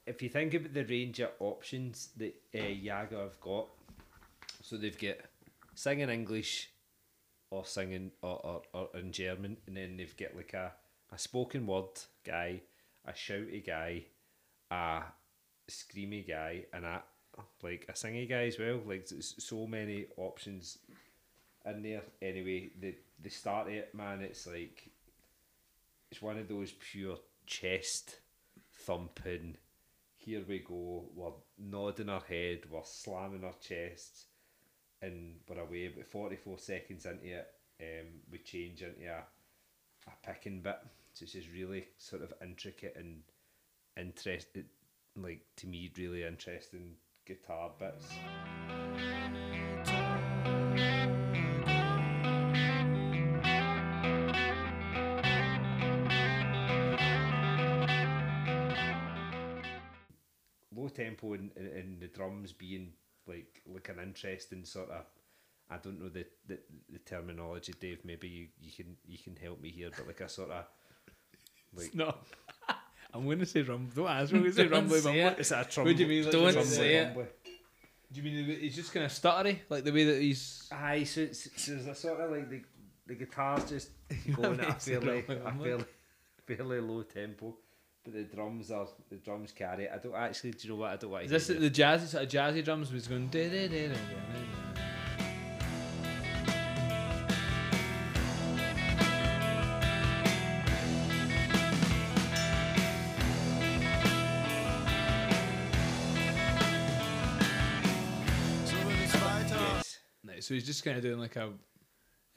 If 0.05 0.21
you 0.21 0.29
think 0.29 0.53
about 0.53 0.73
the 0.73 0.85
range 0.85 1.19
of 1.19 1.31
options 1.41 2.07
that 2.15 2.35
uh, 2.55 2.59
Yage 2.59 3.11
have 3.11 3.37
got, 3.41 3.67
so 4.61 4.77
they've 4.77 4.97
got 4.97 5.17
singing 5.75 6.09
English 6.09 6.69
or 7.51 7.65
singing 7.65 8.11
or, 8.21 8.39
or, 8.45 8.61
or 8.73 8.89
in 8.97 9.11
German, 9.11 9.57
and 9.67 9.75
then 9.75 9.97
they've 9.97 10.15
got 10.15 10.37
like 10.37 10.53
a, 10.53 10.71
a 11.11 11.17
spoken 11.17 11.67
word 11.67 11.89
guy, 12.25 12.61
a 13.05 13.11
shouty 13.11 13.67
guy, 13.67 14.05
a 14.71 15.01
screamy 15.69 16.25
guy, 16.25 16.63
and 16.71 16.85
a 16.85 17.03
like 17.61 17.87
a 17.89 17.91
singy 17.91 18.27
guy 18.27 18.45
as 18.45 18.57
well. 18.57 18.79
Like 18.87 19.05
there's 19.05 19.35
so 19.37 19.67
many 19.67 20.05
options 20.15 20.77
in 21.65 21.83
there. 21.83 22.03
Anyway, 22.21 22.69
the 22.79 22.95
the 23.21 23.29
start 23.29 23.67
it, 23.67 23.93
man, 23.93 24.21
it's 24.21 24.47
like 24.47 24.91
it's 26.11 26.21
one 26.21 26.37
of 26.37 26.47
those 26.47 26.71
pure 26.71 27.17
chest 27.45 28.19
thumping. 28.73 29.57
Here 30.15 30.43
we 30.47 30.59
go. 30.59 31.05
We're 31.15 31.31
nodding 31.57 32.09
our 32.09 32.23
head. 32.27 32.61
We're 32.69 32.81
slamming 32.83 33.43
our 33.43 33.55
chests, 33.61 34.25
and 35.01 35.35
we're 35.47 35.61
away. 35.61 35.87
About 35.87 36.07
forty 36.07 36.35
four 36.35 36.57
seconds 36.59 37.05
into 37.05 37.25
it, 37.27 37.47
um, 37.81 38.07
we 38.31 38.39
change 38.39 38.81
into 38.81 39.07
a 39.09 39.23
a 40.07 40.27
picking 40.27 40.61
bit. 40.61 40.79
It's 41.19 41.31
just 41.31 41.49
really 41.53 41.87
sort 41.97 42.21
of 42.21 42.33
intricate 42.41 42.95
and 42.97 43.21
interesting. 43.97 44.65
Like 45.15 45.45
to 45.57 45.67
me, 45.67 45.91
really 45.97 46.23
interesting 46.23 46.95
guitar 47.25 47.71
bits. 47.79 48.07
Tempo 61.03 61.33
and, 61.33 61.51
and, 61.55 61.67
and 61.79 61.99
the 62.01 62.07
drums 62.07 62.51
being 62.53 62.93
like 63.27 63.61
like 63.75 63.89
an 63.89 63.99
interesting 64.03 64.63
sort 64.65 64.89
of 64.89 65.03
I 65.69 65.77
don't 65.83 65.99
know 66.01 66.09
the, 66.09 66.25
the, 66.47 66.57
the 66.93 66.99
terminology, 66.99 67.73
Dave. 67.79 67.99
Maybe 68.05 68.27
you, 68.29 68.47
you 68.61 68.71
can 68.77 68.95
you 69.05 69.17
can 69.17 69.35
help 69.35 69.61
me 69.61 69.69
here, 69.69 69.89
but 69.95 70.07
like 70.07 70.21
a 70.21 70.29
sort 70.29 70.51
of 70.51 70.65
like 71.75 71.93
No. 71.93 72.15
I'm 73.13 73.25
going 73.25 73.39
to 73.39 73.45
say 73.45 73.61
rumble. 73.61 73.91
Don't 73.95 74.07
ask 74.09 74.31
me. 74.31 74.37
I'm 74.39 74.43
going 74.43 74.51
to 74.51 74.57
say 74.57 74.63
Don't 74.63 74.71
rumbly 74.79 74.99
say 74.99 75.21
bumble. 75.21 75.37
it. 75.37 75.39
is 75.41 75.51
it 75.51 75.57
a 75.59 75.63
trum- 75.65 75.85
What 75.87 75.95
do 75.97 76.03
you 76.03 76.09
mean? 76.09 76.23
Like 76.23 76.31
Don't 76.31 76.53
the 76.55 76.63
say 76.63 77.05
rumbly? 77.05 77.23
it. 77.23 77.33
Do 78.11 78.21
you 78.21 78.23
mean 78.23 78.59
he's 78.61 78.75
just 78.75 78.93
kind 78.93 79.05
of 79.05 79.11
stuttery, 79.11 79.59
like 79.69 79.83
the 79.83 79.91
way 79.91 80.03
that 80.05 80.21
he's? 80.21 80.69
Aye, 80.71 81.03
so 81.03 81.21
it's, 81.21 81.43
so 81.61 81.73
it's 81.73 81.87
a 81.87 81.95
sort 81.95 82.19
of 82.21 82.31
like 82.31 82.49
the 82.49 82.61
the 83.05 83.15
guitar's 83.15 83.69
just 83.69 83.89
going 84.35 84.59
at 84.61 84.69
a 84.69 84.73
fairly 84.73 85.19
a 85.19 85.51
fairly 85.51 85.85
fairly 86.45 86.79
low 86.79 87.03
tempo, 87.03 87.57
but 88.07 88.13
the 88.13 88.23
drums 88.23 88.71
are 88.71 88.87
the 89.09 89.17
drums 89.17 89.51
carry 89.51 89.83
it. 89.83 89.91
I 89.93 89.97
don't 89.97 90.15
actually. 90.15 90.51
Do 90.51 90.67
you 90.67 90.73
know 90.73 90.79
what? 90.79 90.91
I 90.91 90.95
don't 90.95 91.11
want 91.11 91.25
Is 91.25 91.29
to 91.29 91.33
this 91.33 91.47
hear 91.49 91.59
the 91.59 91.69
jazzy 91.69 92.07
sort 92.07 92.23
of 92.23 92.29
jazzy 92.29 92.63
drums? 92.63 92.91
Was 92.93 93.05
going. 93.07 93.27
da- 93.27 93.49
da- 93.49 93.67
da- 93.67 93.87
da- 93.87 93.93
da- 93.93 95.37
So 108.65 108.75
wird 108.87 108.99
es 109.05 109.13
weiter. 109.21 109.55
Yes. 109.77 109.99
Right, 110.23 110.43
so 110.43 110.53
he's 110.53 110.65
just 110.65 110.83
kind 110.83 110.97
of 110.97 111.03
doing 111.03 111.19
like 111.19 111.35
a 111.35 111.53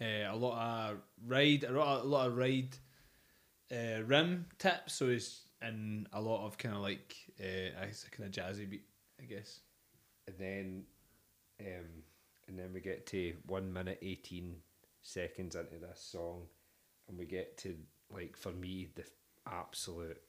uh, 0.00 0.32
a 0.32 0.36
lot 0.36 0.90
of 0.90 0.96
ride, 1.26 1.64
a 1.64 1.72
lot, 1.72 2.02
a 2.04 2.06
lot 2.08 2.26
of 2.28 2.36
ride 2.36 2.76
uh, 3.72 4.02
rim 4.06 4.46
tips. 4.58 4.94
So 4.94 5.08
he's 5.08 5.42
in 5.62 6.06
a 6.12 6.20
lot 6.20 6.46
of 6.46 6.58
kind 6.58 6.74
of 6.74 6.82
like 6.82 7.14
uh, 7.38 7.84
it's 7.88 8.04
a 8.04 8.10
kind 8.10 8.28
of 8.28 8.32
jazzy 8.44 8.68
beat, 8.68 8.84
I 9.20 9.24
guess. 9.24 9.60
and 10.26 10.36
then 10.38 10.82
um, 11.60 12.02
and 12.48 12.58
then 12.58 12.72
we 12.72 12.80
get 12.80 13.06
to 13.08 13.34
one 13.46 13.72
minute 13.72 13.98
eighteen 14.02 14.56
seconds 15.02 15.54
into 15.54 15.78
this 15.78 16.00
song, 16.00 16.42
and 17.08 17.18
we 17.18 17.26
get 17.26 17.58
to 17.58 17.76
like 18.12 18.36
for 18.36 18.52
me 18.52 18.88
the 18.94 19.04
absolute 19.46 20.20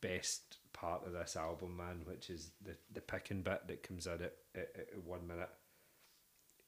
best 0.00 0.58
part 0.72 1.06
of 1.06 1.12
this 1.12 1.36
album, 1.36 1.76
man, 1.76 2.02
which 2.04 2.30
is 2.30 2.50
the 2.62 2.76
the 2.92 3.00
picking 3.00 3.42
bit 3.42 3.66
that 3.68 3.82
comes 3.82 4.06
out 4.06 4.20
at, 4.22 4.34
at, 4.54 4.68
at 4.76 5.04
one 5.04 5.26
minute 5.26 5.50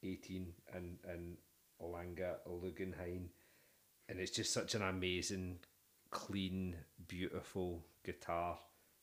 eighteen 0.03 0.53
and 0.73 0.97
and 1.07 1.37
Olanga 1.81 2.37
Lugenheim, 2.47 3.29
and 4.09 4.19
it's 4.19 4.31
just 4.31 4.53
such 4.53 4.73
an 4.73 4.81
amazing, 4.81 5.59
clean, 6.09 6.75
beautiful 7.07 7.83
guitar 8.03 8.57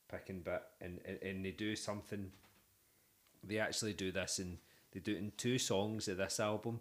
picking 0.09 0.41
bit, 0.41 0.63
and 0.81 0.99
and, 1.05 1.21
and 1.21 1.45
they 1.45 1.51
do 1.51 1.75
something 1.75 2.31
they 3.43 3.59
actually 3.59 3.93
do 3.93 4.11
this 4.11 4.39
in 4.39 4.57
they 4.91 4.99
do 4.99 5.11
it 5.13 5.17
in 5.17 5.31
two 5.37 5.57
songs 5.57 6.07
of 6.07 6.17
this 6.17 6.39
album. 6.39 6.79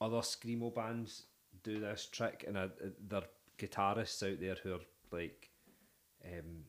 Other 0.00 0.18
screamo 0.18 0.74
bands 0.74 1.24
do 1.62 1.80
this 1.80 2.06
trick, 2.10 2.44
and 2.46 2.56
uh, 2.56 2.68
there 3.06 3.22
guitarists 3.58 4.22
out 4.22 4.40
there 4.40 4.56
who 4.62 4.74
are 4.74 4.80
like 5.10 5.50
um, 6.24 6.64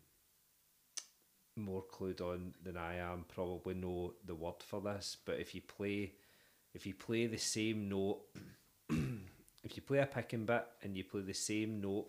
more 1.56 1.84
clued 1.84 2.22
on 2.22 2.54
than 2.64 2.78
I 2.78 2.96
am. 2.98 3.26
Probably 3.34 3.76
know 3.76 4.14
the 4.26 4.36
word 4.36 4.56
for 4.66 4.82
this, 4.82 5.18
but 5.24 5.40
if 5.40 5.56
you 5.56 5.62
play, 5.62 6.14
if 6.74 6.86
you 6.86 6.94
play 6.94 7.28
the 7.28 7.38
same 7.38 7.88
note, 7.88 8.22
if 8.90 9.76
you 9.76 9.82
play 9.82 10.00
a 10.00 10.06
picking 10.06 10.46
bit 10.46 10.66
and 10.82 10.98
you 10.98 11.04
play 11.04 11.22
the 11.22 11.34
same 11.34 11.80
note 11.80 12.08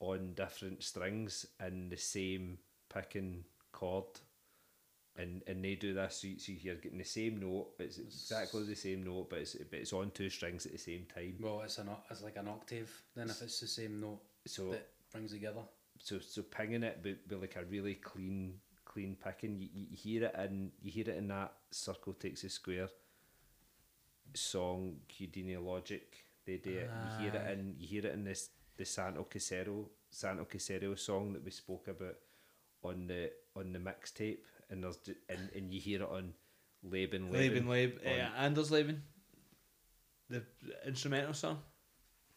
on 0.00 0.34
different 0.34 0.82
strings 0.82 1.46
in 1.64 1.88
the 1.88 1.96
same 1.96 2.58
picking 2.92 3.44
chord, 3.72 4.04
and 5.16 5.42
and 5.46 5.64
they 5.64 5.74
do 5.74 5.94
this. 5.94 6.16
So, 6.22 6.28
you, 6.28 6.38
so 6.38 6.52
you're 6.60 6.74
getting 6.76 6.98
the 6.98 7.04
same 7.04 7.40
note, 7.40 7.68
it's 7.78 7.98
exactly 7.98 8.64
the 8.64 8.74
same 8.74 9.04
note, 9.04 9.30
but 9.30 9.40
it's 9.40 9.54
but 9.54 9.78
it's 9.78 9.92
on 9.92 10.10
two 10.10 10.30
strings 10.30 10.66
at 10.66 10.72
the 10.72 10.78
same 10.78 11.06
time. 11.14 11.36
Well, 11.40 11.62
it's 11.62 11.78
an 11.78 11.88
it's 12.10 12.22
like 12.22 12.36
an 12.36 12.48
octave. 12.48 12.90
Then 13.14 13.30
if 13.30 13.42
it's 13.42 13.60
the 13.60 13.66
same 13.66 14.00
note 14.00 14.20
So 14.46 14.70
that 14.70 14.88
brings 15.12 15.32
together. 15.32 15.62
so 15.98 16.18
so 16.18 16.42
pinging 16.42 16.82
it, 16.82 17.00
but, 17.02 17.16
but 17.28 17.40
like 17.40 17.56
a 17.56 17.64
really 17.64 17.94
clean 17.94 18.54
clean 18.84 19.16
picking. 19.22 19.58
You, 19.58 19.68
you 19.72 19.86
you 19.90 19.96
hear 19.96 20.24
it 20.24 20.34
in 20.44 20.72
you 20.82 20.90
hear 20.90 21.08
it 21.08 21.16
in 21.16 21.28
that 21.28 21.52
Circle 21.70 22.14
Takes 22.14 22.42
the 22.42 22.48
Square 22.50 22.88
song, 24.34 24.96
Houdini 25.18 25.56
Logic. 25.56 26.06
They 26.46 26.58
do 26.58 26.70
it. 26.70 26.90
You 27.18 27.30
hear 27.30 27.40
it 27.40 27.58
in 27.58 27.74
you 27.78 27.88
hear 27.88 28.06
it 28.06 28.14
in 28.14 28.24
this 28.24 28.50
the 28.76 28.84
Santo 28.84 29.26
Caserio 29.30 29.86
Santo 30.10 30.44
Caserio 30.44 30.98
song 30.98 31.32
that 31.32 31.44
we 31.44 31.50
spoke 31.50 31.88
about 31.88 32.16
on 32.82 33.06
the 33.06 33.30
on 33.56 33.72
the 33.72 33.78
mixtape, 33.78 34.38
and 34.70 34.82
there's 34.84 34.98
and, 35.28 35.50
and 35.54 35.72
you 35.72 35.80
hear 35.80 36.02
it 36.02 36.08
on 36.10 36.32
Laban 36.82 37.30
Laban, 37.32 37.68
Laban. 37.68 37.98
Uh, 38.06 38.30
Anders 38.38 38.70
Leben, 38.70 39.02
the 40.28 40.42
instrumental 40.86 41.34
song. 41.34 41.58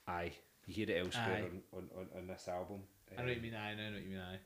Aye, 0.07 0.31
you 0.65 0.73
hear 0.73 0.89
it 0.89 1.05
elsewhere 1.05 1.45
on, 1.73 1.79
on, 1.79 1.89
on, 1.97 2.07
on 2.21 2.27
this 2.27 2.47
album. 2.47 2.81
I 3.17 3.21
know 3.21 3.27
what 3.27 3.31
you 3.31 3.35
Um, 3.37 3.41
mean. 3.43 3.55
I 3.55 3.75
know 3.75 3.91
what 3.93 4.01
you 4.03 4.09
mean. 4.09 4.19
I. 4.19 4.37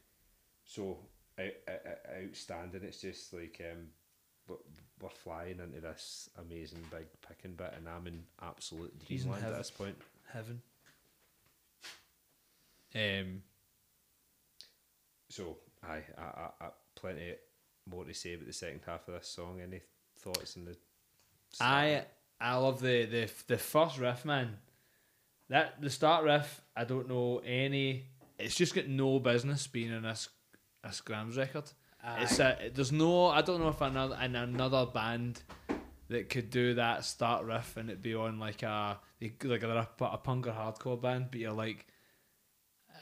So 0.66 0.98
out, 1.40 1.52
out, 1.68 1.98
outstanding. 2.24 2.84
It's 2.84 3.02
just 3.02 3.34
like 3.34 3.62
um, 3.72 3.88
we're, 4.48 4.56
we're 5.02 5.10
flying 5.10 5.60
into 5.60 5.80
this 5.82 6.30
amazing 6.40 6.84
big 6.92 7.06
picking 7.28 7.56
bit, 7.56 7.74
and 7.78 7.88
I'm 7.88 8.08
in 8.08 8.24
absolute 8.42 8.94
dreamland 9.06 9.46
at 9.46 9.58
this 9.58 9.72
point. 9.72 9.96
Heaven. 10.32 10.62
Um. 12.96 13.42
So 15.30 15.58
aye, 15.84 16.04
I, 16.18 16.22
I, 16.22 16.66
I, 16.66 16.70
plenty 16.96 17.34
more 17.90 18.06
to 18.06 18.14
say 18.14 18.36
about 18.36 18.48
the 18.48 18.54
second 18.54 18.82
half 18.86 19.08
of 19.08 19.16
this 19.16 19.28
song. 19.28 19.60
Any 19.62 19.82
thoughts 20.20 20.58
on 20.58 20.66
the? 20.66 20.78
I 21.60 22.06
I 22.40 22.56
love 22.56 22.82
the 22.82 23.06
the 23.06 23.32
the 23.48 23.58
first 23.58 23.98
riff, 23.98 24.26
man. 24.26 24.58
That 25.50 25.82
the 25.82 25.90
start 25.90 26.24
riff, 26.24 26.62
I 26.76 26.84
don't 26.84 27.10
know 27.10 27.42
any. 27.46 28.06
It's 28.40 28.56
just 28.56 28.76
got 28.76 28.88
no 28.88 29.20
business 29.20 29.68
being 29.68 29.92
in 29.92 30.04
this 30.04 30.30
this 30.84 31.02
Skramz 31.02 31.38
record. 31.38 31.72
It's 32.20 32.40
a, 32.40 32.72
there's 32.74 32.92
no. 32.92 33.28
I 33.28 33.42
don't 33.42 33.62
know 33.62 33.70
if 33.70 33.80
another 33.82 34.18
in 34.22 34.36
another 34.36 34.86
band 34.86 35.42
that 36.10 36.30
could 36.30 36.50
do 36.50 36.74
that 36.76 37.06
start 37.06 37.46
riff 37.46 37.78
and 37.78 37.90
it 37.90 38.02
be 38.02 38.14
on 38.14 38.40
like 38.40 38.62
a 38.62 39.00
like 39.22 39.64
a, 39.64 39.88
a 40.02 40.18
punk 40.18 40.48
or 40.48 40.52
hardcore 40.52 41.02
band, 41.02 41.28
but 41.32 41.40
you're 41.40 41.54
like, 41.54 41.88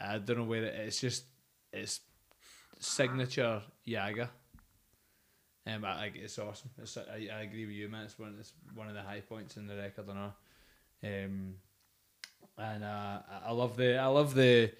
I 0.03 0.18
don't 0.18 0.38
know 0.38 0.44
where 0.44 0.64
it, 0.64 0.73
it's 0.76 0.99
just 1.02 1.23
it's 1.72 2.02
signature 2.80 3.61
Yage. 3.88 4.28
Um, 5.68 5.86
I, 5.86 5.88
I, 5.90 6.11
it's 6.15 6.40
awesome. 6.40 6.72
It's, 6.82 6.98
I, 6.98 7.30
I 7.32 7.41
agree 7.44 7.65
with 7.65 7.76
you, 7.76 7.88
man. 7.88 8.06
It's 8.06 8.18
one, 8.18 8.36
it's 8.40 8.53
one 8.73 8.88
of 8.88 8.95
the 8.95 9.03
high 9.03 9.22
points 9.22 9.57
in 9.57 9.68
the 9.68 9.76
record, 9.76 10.06
I 10.10 10.14
know. 10.14 10.34
Um, 11.03 11.56
and 12.57 12.84
uh, 12.84 13.19
I- 13.45 13.52
love 13.52 13.78
the, 13.78 13.98
I 13.98 14.07
love 14.07 14.34
the, 14.34 14.72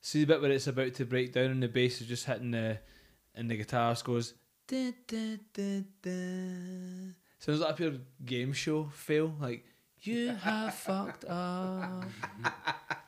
see 0.00 0.20
the 0.24 0.26
bit 0.26 0.42
where 0.42 0.50
it's 0.50 0.66
about 0.66 0.94
to 0.94 1.04
break 1.04 1.32
down 1.32 1.50
and 1.52 1.62
the 1.62 1.68
bass 1.68 2.00
is 2.00 2.08
just 2.08 2.26
hitting 2.26 2.50
the, 2.50 2.78
and 3.36 3.48
the 3.48 3.56
guitarist 3.64 4.02
goes, 4.02 4.34
da, 4.66 4.92
da, 5.06 5.36
da, 5.54 5.82
da. 6.02 7.12
Sounds 7.38 7.60
like 7.60 7.70
a 7.70 7.74
pure 7.74 7.92
game 8.24 8.52
show 8.52 8.86
fail. 8.92 9.32
Like, 9.40 9.64
you 10.02 10.30
have 10.30 10.74
fucked 10.74 11.24
up. 11.26 12.04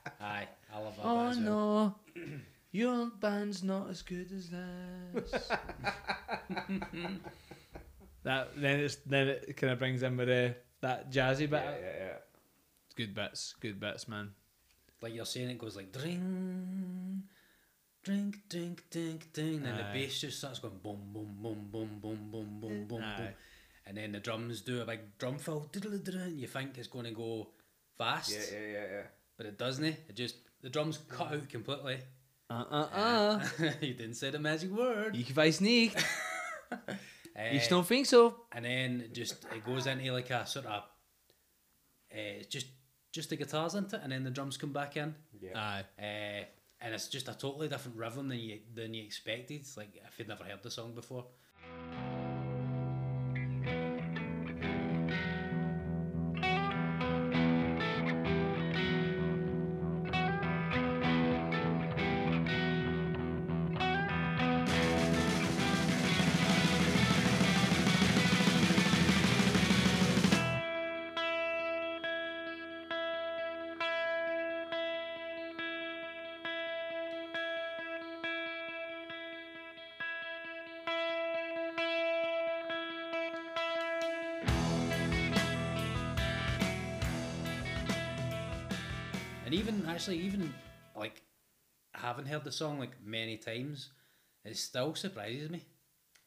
Aye, 0.78 0.80
I 0.80 0.84
love 0.84 0.96
that 0.96 1.04
Oh 1.04 1.30
bit 1.30 1.38
no, 1.40 1.94
your 2.72 3.10
band's 3.20 3.62
not 3.62 3.90
as 3.90 4.02
good 4.02 4.30
as 4.32 4.50
this. 4.50 5.50
that 8.22 8.48
then 8.56 8.80
it's 8.80 8.96
then 9.06 9.28
it 9.28 9.56
kind 9.56 9.72
of 9.72 9.78
brings 9.78 10.02
in 10.02 10.16
with 10.16 10.28
uh, 10.28 10.54
that 10.80 11.10
jazzy 11.10 11.48
bit. 11.50 11.62
yeah, 11.64 11.70
yeah, 11.80 12.04
yeah. 12.06 12.12
Good 12.96 13.14
bits, 13.14 13.54
good 13.60 13.78
bits, 13.78 14.08
man. 14.08 14.30
Like 15.00 15.14
you're 15.14 15.24
saying, 15.26 15.50
it 15.50 15.58
goes 15.58 15.76
like 15.76 15.92
dring, 15.92 17.22
drink, 18.02 18.36
drink, 18.48 18.82
drink, 18.90 19.32
ding, 19.32 19.62
and 19.64 19.68
Aye. 19.74 19.76
the 19.78 19.84
bass 20.00 20.20
just 20.20 20.38
starts 20.38 20.58
going 20.58 20.74
boom, 20.82 20.98
boom, 21.12 21.36
boom, 21.40 21.68
boom, 21.70 21.88
boom, 22.02 22.18
boom, 22.32 22.58
boom, 22.60 22.60
boom, 22.60 22.86
boom, 22.88 23.02
Aye. 23.04 23.34
and 23.86 23.96
then 23.96 24.10
the 24.10 24.18
drums 24.18 24.60
do 24.62 24.82
a 24.82 24.84
big 24.84 25.16
drum 25.18 25.38
fill, 25.38 25.68
diddle-diddle, 25.70 26.20
and 26.22 26.40
you 26.40 26.48
think 26.48 26.76
it's 26.76 26.88
going 26.88 27.04
to 27.04 27.12
go 27.12 27.48
fast, 27.96 28.32
Yeah, 28.32 28.58
yeah, 28.58 28.66
yeah, 28.66 28.84
yeah. 28.90 29.02
but 29.36 29.46
it 29.46 29.56
doesn't. 29.56 29.84
It 29.84 30.16
just 30.16 30.34
the 30.62 30.70
drums 30.70 30.98
cut 31.08 31.32
out 31.32 31.48
completely. 31.48 31.98
Uh 32.50 32.64
uh 32.70 32.88
uh. 32.94 33.48
you 33.80 33.94
didn't 33.94 34.14
say 34.14 34.30
the 34.30 34.38
magic 34.38 34.70
word. 34.70 35.14
Ich 35.14 35.34
weiß 35.34 35.60
nicht. 35.60 35.96
Ich 37.52 37.68
don't 37.68 37.86
think 37.86 38.06
so. 38.06 38.34
and 38.52 38.64
then 38.64 39.00
it 39.02 39.14
just 39.14 39.44
it 39.54 39.64
goes 39.64 39.86
into 39.86 40.12
like 40.12 40.30
a 40.30 40.44
sort 40.44 40.66
of, 40.66 40.82
uh, 42.12 42.42
just 42.48 42.66
just 43.12 43.30
the 43.30 43.36
guitars 43.36 43.74
into 43.74 43.96
it, 43.96 44.02
and 44.02 44.12
then 44.12 44.24
the 44.24 44.30
drums 44.30 44.56
come 44.56 44.72
back 44.72 44.96
in. 44.96 45.14
Yeah. 45.40 45.56
Aye. 45.56 45.84
Uh, 45.98 46.44
and 46.80 46.94
it's 46.94 47.08
just 47.08 47.28
a 47.28 47.34
totally 47.34 47.68
different 47.68 47.96
rhythm 47.96 48.28
than 48.28 48.38
you 48.38 48.58
than 48.74 48.92
you 48.94 49.04
expected. 49.04 49.60
It's 49.60 49.76
like 49.76 49.94
if 49.94 50.18
you'd 50.18 50.28
never 50.28 50.44
heard 50.44 50.62
the 50.62 50.70
song 50.70 50.94
before. 50.94 51.26
Heard 92.28 92.44
the 92.44 92.52
song 92.52 92.78
like 92.78 93.02
many 93.04 93.36
times, 93.36 93.90
it 94.44 94.56
still 94.56 94.94
surprises 94.94 95.50
me. 95.50 95.64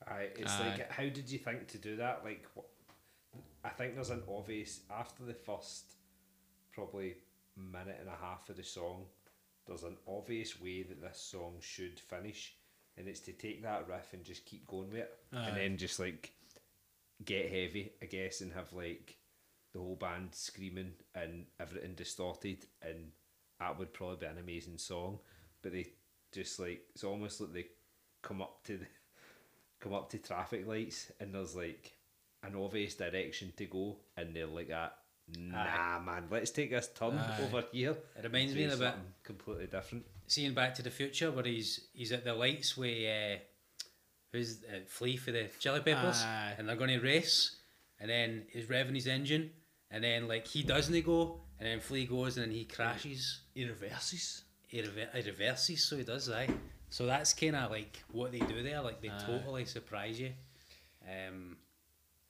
Aye, 0.08 0.30
it's 0.36 0.54
Aye. 0.54 0.70
like, 0.70 0.92
how 0.92 1.04
did 1.04 1.30
you 1.30 1.38
think 1.40 1.68
to 1.70 1.78
do 1.78 1.96
that? 1.98 2.22
Like, 2.24 2.46
what, 2.54 2.66
I 3.64 3.70
think 3.70 3.96
there's 3.96 4.10
an 4.10 4.24
obvious 4.28 4.82
after 4.92 5.24
the 5.24 5.34
first 5.34 5.96
probably 6.74 7.16
minute 7.56 7.98
and 8.00 8.10
a 8.10 8.26
half 8.26 8.50
of 8.50 8.58
the 8.58 8.64
song. 8.64 9.06
There's 9.68 9.84
an 9.84 9.98
obvious 10.08 10.60
way 10.60 10.84
that 10.84 11.02
this 11.02 11.20
song 11.22 11.58
should 11.60 12.00
finish, 12.00 12.56
and 12.98 13.08
it's 13.08 13.20
to 13.22 13.32
take 13.32 13.62
that 13.64 13.88
riff 13.88 14.14
and 14.14 14.24
just 14.24 14.46
keep 14.46 14.66
going 14.68 14.90
with 14.90 15.00
it, 15.00 15.14
Aye. 15.34 15.48
and 15.48 15.58
then 15.58 15.78
just 15.78 16.00
like 16.00 16.34
get 17.24 17.46
heavy, 17.52 17.94
I 18.02 18.06
guess, 18.06 18.42
and 18.42 18.52
have 18.54 18.74
like 18.74 19.18
the 19.74 19.80
whole 19.80 19.96
band 19.96 20.30
screaming 20.34 20.94
and 21.14 21.46
everything 21.60 21.94
distorted, 21.94 22.66
and 22.82 23.12
that 23.60 23.78
would 23.78 23.94
probably 23.94 24.18
be 24.18 24.26
an 24.26 24.40
amazing 24.40 24.80
song. 24.80 25.20
But 25.62 25.74
they 25.74 25.88
just 26.32 26.60
like 26.60 26.82
it's 26.94 27.04
almost 27.04 27.42
like 27.42 27.54
they 27.54 27.66
come 28.22 28.42
up 28.42 28.64
to 28.66 28.78
the 28.78 28.86
come 29.80 29.94
up 29.94 30.10
to 30.12 30.18
traffic 30.18 30.68
lights 30.68 31.12
and 31.20 31.34
there's 31.34 31.56
like 31.56 31.94
an 32.44 32.56
obvious 32.56 32.96
direction 32.96 33.52
to 33.58 33.66
go 33.66 33.98
and 34.16 34.36
they're 34.36 34.46
like 34.46 34.70
that 34.70 34.96
nah 35.38 36.00
man 36.00 36.26
let's 36.30 36.52
take 36.52 36.70
this 36.70 36.90
turn 36.96 37.18
Aye. 37.18 37.40
over 37.44 37.64
here 37.72 37.98
It 38.18 38.24
reminds 38.24 38.54
me 38.54 38.68
do 38.68 38.74
a 38.74 38.78
bit 38.78 38.94
completely 39.24 39.68
different 39.68 40.06
seeing 40.32 40.54
Back 40.54 40.74
to 40.76 40.82
the 40.82 40.90
Future 40.90 41.32
where 41.32 41.44
he's 41.44 41.88
he's 41.94 42.12
at 42.12 42.24
the 42.24 42.34
lights 42.34 42.78
with 42.78 42.98
uh, 43.08 43.40
who's 44.32 44.64
uh, 44.64 44.80
Flea 44.88 45.18
for 45.18 45.32
the 45.32 45.50
Chili 45.60 45.82
Peppers, 45.82 46.24
Aye. 46.24 46.54
and 46.58 46.68
they're 46.68 46.78
going 46.78 46.98
to 46.98 47.00
race, 47.00 47.58
and 48.00 48.10
then 48.10 48.44
he's 48.50 48.66
revving 48.66 48.96
his 48.96 49.08
engine, 49.08 49.52
and 49.90 50.04
then 50.04 50.28
like 50.28 50.48
he 50.48 50.64
doesn't 50.64 51.06
go, 51.06 51.42
and 51.60 51.68
then 51.68 51.80
Flea 51.82 52.06
goes, 52.06 52.38
and 52.38 52.46
then 52.46 52.54
he 52.54 52.64
crashes. 52.64 53.42
He 53.54 53.66
reverses. 53.66 54.44
He, 54.72 54.82
rever- 54.82 55.10
he 55.14 55.22
reverses, 55.30 55.84
so 55.84 55.98
he 55.98 56.04
does, 56.04 56.30
aye. 56.30 56.48
So 56.90 57.06
that's 57.06 57.34
kind 57.34 57.56
of 57.58 57.72
like 57.72 58.02
what 58.12 58.32
they 58.32 58.40
do 58.40 58.64
there. 58.64 58.82
Like 58.82 59.02
they 59.02 59.10
Aye. 59.10 59.24
totally 59.26 59.66
surprise 59.66 60.18
you. 60.20 60.32
Um, 61.06 61.58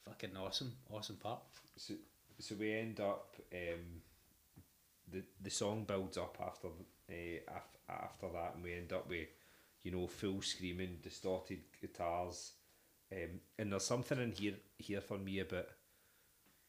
fucking 0.05 0.35
awesome, 0.35 0.73
awesome 0.89 1.17
part. 1.17 1.39
so, 1.77 1.93
so 2.39 2.55
we 2.59 2.73
end 2.73 2.99
up 2.99 3.35
um, 3.53 4.01
the 5.11 5.21
the 5.41 5.49
song 5.51 5.83
builds 5.83 6.17
up 6.17 6.37
after 6.43 6.67
uh, 6.67 7.39
af- 7.55 7.77
after 7.89 8.27
that 8.33 8.53
and 8.55 8.63
we 8.63 8.73
end 8.73 8.91
up 8.93 9.07
with 9.09 9.27
you 9.83 9.91
know 9.91 10.07
full 10.07 10.41
screaming 10.41 10.97
distorted 11.03 11.59
guitars 11.79 12.53
um, 13.11 13.39
and 13.59 13.71
there's 13.71 13.85
something 13.85 14.19
in 14.19 14.31
here 14.31 14.55
here 14.77 15.01
for 15.01 15.17
me 15.17 15.39
about 15.39 15.67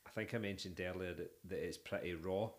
I 0.06 0.10
think 0.10 0.34
I 0.34 0.38
mentioned 0.38 0.80
earlier 0.80 1.14
that, 1.14 1.30
that 1.48 1.64
it's 1.66 1.78
pretty 1.78 2.14
raw 2.14 2.50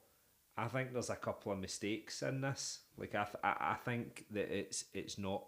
I 0.57 0.67
think 0.67 0.93
there's 0.93 1.09
a 1.09 1.15
couple 1.15 1.51
of 1.51 1.59
mistakes 1.59 2.21
in 2.21 2.41
this 2.41 2.81
like 2.97 3.15
I, 3.15 3.23
th- 3.23 3.43
I, 3.43 3.55
I 3.71 3.75
think 3.83 4.25
that 4.31 4.55
it's 4.55 4.85
it's 4.93 5.17
not 5.17 5.45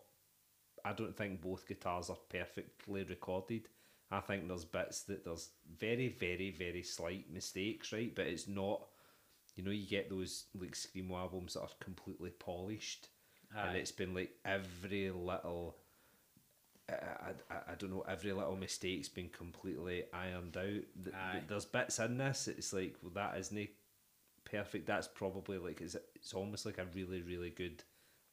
I 0.84 0.94
don't 0.94 1.16
think 1.16 1.42
both 1.42 1.68
guitars 1.68 2.10
are 2.10 2.18
perfectly 2.30 3.04
recorded. 3.04 3.68
I 4.12 4.20
think 4.20 4.48
there's 4.48 4.66
bits 4.66 5.02
that 5.04 5.26
there's 5.26 5.50
very, 5.80 6.10
very, 6.10 6.52
very 6.52 6.84
slight 6.84 7.26
mistakes, 7.34 7.92
right? 7.92 8.14
But 8.14 8.28
it's 8.28 8.48
not, 8.48 8.86
you 9.56 9.64
know, 9.64 9.72
you 9.72 9.88
get 9.88 10.10
those 10.12 10.46
like 10.60 10.74
screamo 10.76 11.18
albums 11.20 11.54
that 11.56 11.62
are 11.62 11.70
completely 11.80 12.30
polished, 12.30 13.10
and 13.56 13.76
it's 13.78 13.92
been 13.92 14.14
like 14.14 14.32
every 14.46 15.10
little 15.10 15.78
I, 16.88 16.94
I, 17.50 17.56
I 17.72 17.76
don't 17.78 17.90
know. 17.92 18.06
Every 18.08 18.32
little 18.32 18.56
mistake's 18.56 19.10
been 19.10 19.30
completely 19.30 20.04
ironed 20.14 20.56
out. 20.56 20.64
Th- 20.64 20.86
th- 21.32 21.44
There's 21.48 21.66
bits 21.66 21.98
in 22.00 22.18
this. 22.18 22.48
It's 22.48 22.74
like 22.74 22.96
well, 23.02 23.12
that 23.16 23.38
isn't 23.40 23.58
perfect. 24.46 24.88
That's 24.88 25.08
probably 25.08 25.58
like 25.58 25.82
it's 25.82 25.96
it's 26.16 26.34
almost 26.34 26.66
like 26.66 26.78
a 26.78 26.86
really 26.96 27.22
really 27.22 27.50
good 27.50 27.84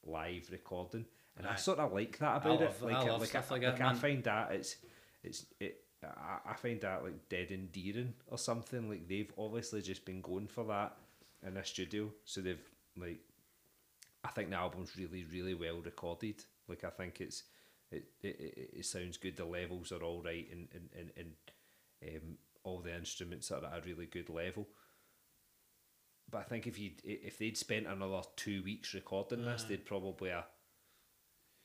live 0.05 0.49
recording, 0.51 1.05
and 1.37 1.47
I 1.47 1.55
sort 1.55 1.79
of 1.79 1.91
like 1.93 2.17
that 2.19 2.29
I 2.29 2.37
about 2.37 2.61
it. 2.61 2.65
love- 2.65 2.83
I 2.83 2.85
Like, 2.99 3.07
love 3.07 3.19
like, 3.21 3.29
stuff 3.29 3.51
I, 3.51 3.55
like 3.55 3.63
like 3.63 3.77
that, 3.77 3.87
I 3.91 3.93
find 3.95 4.23
that 4.23 4.51
it's 4.51 4.75
it's 5.23 5.45
it. 5.59 5.79
I, 6.03 6.51
I 6.51 6.53
find 6.55 6.81
that 6.81 7.03
like 7.03 7.29
dead 7.29 7.51
endearing 7.51 8.13
or 8.27 8.37
something. 8.37 8.89
Like 8.89 9.07
they've 9.07 9.31
obviously 9.37 9.81
just 9.81 10.05
been 10.05 10.21
going 10.21 10.47
for 10.47 10.65
that 10.65 10.97
in 11.45 11.55
a 11.57 11.65
studio, 11.65 12.09
so 12.25 12.41
they've 12.41 12.61
like. 12.97 13.19
I 14.25 14.29
think 14.29 14.49
the 14.51 14.55
album's 14.57 14.95
really 14.97 15.25
really 15.25 15.53
well 15.53 15.81
recorded. 15.83 16.43
Like 16.67 16.83
I 16.83 16.89
think 16.89 17.19
it's 17.21 17.43
it 17.91 18.05
it, 18.21 18.39
it, 18.39 18.69
it 18.79 18.85
sounds 18.85 19.17
good. 19.17 19.35
The 19.37 19.45
levels 19.45 19.91
are 19.91 20.01
all 20.03 20.21
right, 20.21 20.47
and 20.51 20.67
and 20.73 20.89
and, 20.97 21.11
and 21.17 22.15
um, 22.15 22.37
all 22.63 22.79
the 22.79 22.95
instruments 22.95 23.51
are 23.51 23.63
at 23.65 23.77
a 23.77 23.81
really 23.85 24.05
good 24.05 24.29
level. 24.29 24.67
But 26.33 26.39
I 26.39 26.43
think 26.45 26.65
if 26.65 26.79
you 26.79 26.89
if 27.03 27.37
they'd 27.37 27.55
spent 27.55 27.85
another 27.85 28.21
two 28.35 28.63
weeks 28.63 28.95
recording 28.95 29.45
this, 29.45 29.63
mm. 29.63 29.67
they'd 29.67 29.85
probably 29.85 30.31
uh, 30.31 30.41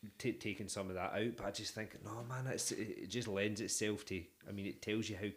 have 0.03 0.19
t- 0.19 0.33
taken 0.35 0.69
some 0.69 0.91
of 0.91 0.95
that 0.95 1.15
out. 1.15 1.37
But 1.39 1.47
I 1.47 1.51
just 1.53 1.75
think 1.75 1.97
no 2.05 2.23
man, 2.29 2.47
it's 2.49 2.71
it 2.73 3.09
just 3.09 3.29
lends 3.29 3.63
itself 3.63 4.05
to. 4.07 4.23
I 4.47 4.53
mean, 4.53 4.67
it 4.67 4.83
tells 4.83 5.09
you 5.09 5.17
how 5.17 5.29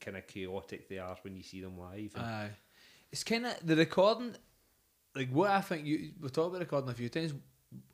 kind 0.00 0.16
of 0.16 0.26
chaotic 0.26 0.88
they 0.88 0.98
are 0.98 1.16
when 1.22 1.36
you 1.36 1.44
see 1.44 1.60
them 1.60 1.78
live. 1.78 2.10
Aye. 2.16 2.50
It's 3.12 3.22
kind 3.22 3.46
of 3.46 3.64
the 3.64 3.76
recording. 3.76 4.34
Like 5.14 5.30
what 5.30 5.50
I 5.50 5.60
think 5.60 5.86
you 5.86 6.10
we 6.20 6.28
talked 6.28 6.48
about 6.48 6.58
recording 6.58 6.90
a 6.90 6.94
few 6.94 7.08
times. 7.08 7.32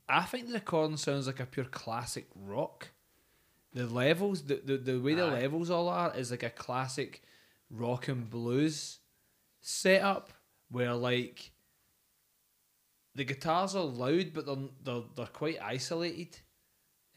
I 0.09 0.23
think 0.23 0.47
the 0.47 0.55
recording 0.55 0.97
sounds 0.97 1.27
like 1.27 1.41
a 1.41 1.47
pure 1.47 1.67
classic 1.67 2.29
rock. 2.35 2.89
The 3.75 3.87
levels, 3.87 4.45
the 4.45 4.63
the, 4.65 4.79
the 4.79 4.99
way 4.99 5.13
the 5.13 5.27
Aye. 5.27 5.41
levels 5.43 5.69
all 5.69 5.91
are 5.91 6.17
is 6.17 6.31
like 6.31 6.43
a 6.43 6.49
classic 6.49 7.23
rock 7.69 8.09
and 8.09 8.31
blues 8.31 9.01
setup 9.61 10.33
where 10.71 10.95
like 10.95 11.51
the 13.15 13.25
guitars 13.25 13.75
are 13.75 13.85
loud 13.85 14.33
but 14.35 14.47
they're 14.47 14.57
they're, 14.83 15.03
they're 15.17 15.27
quite 15.27 15.61
isolated. 15.63 16.39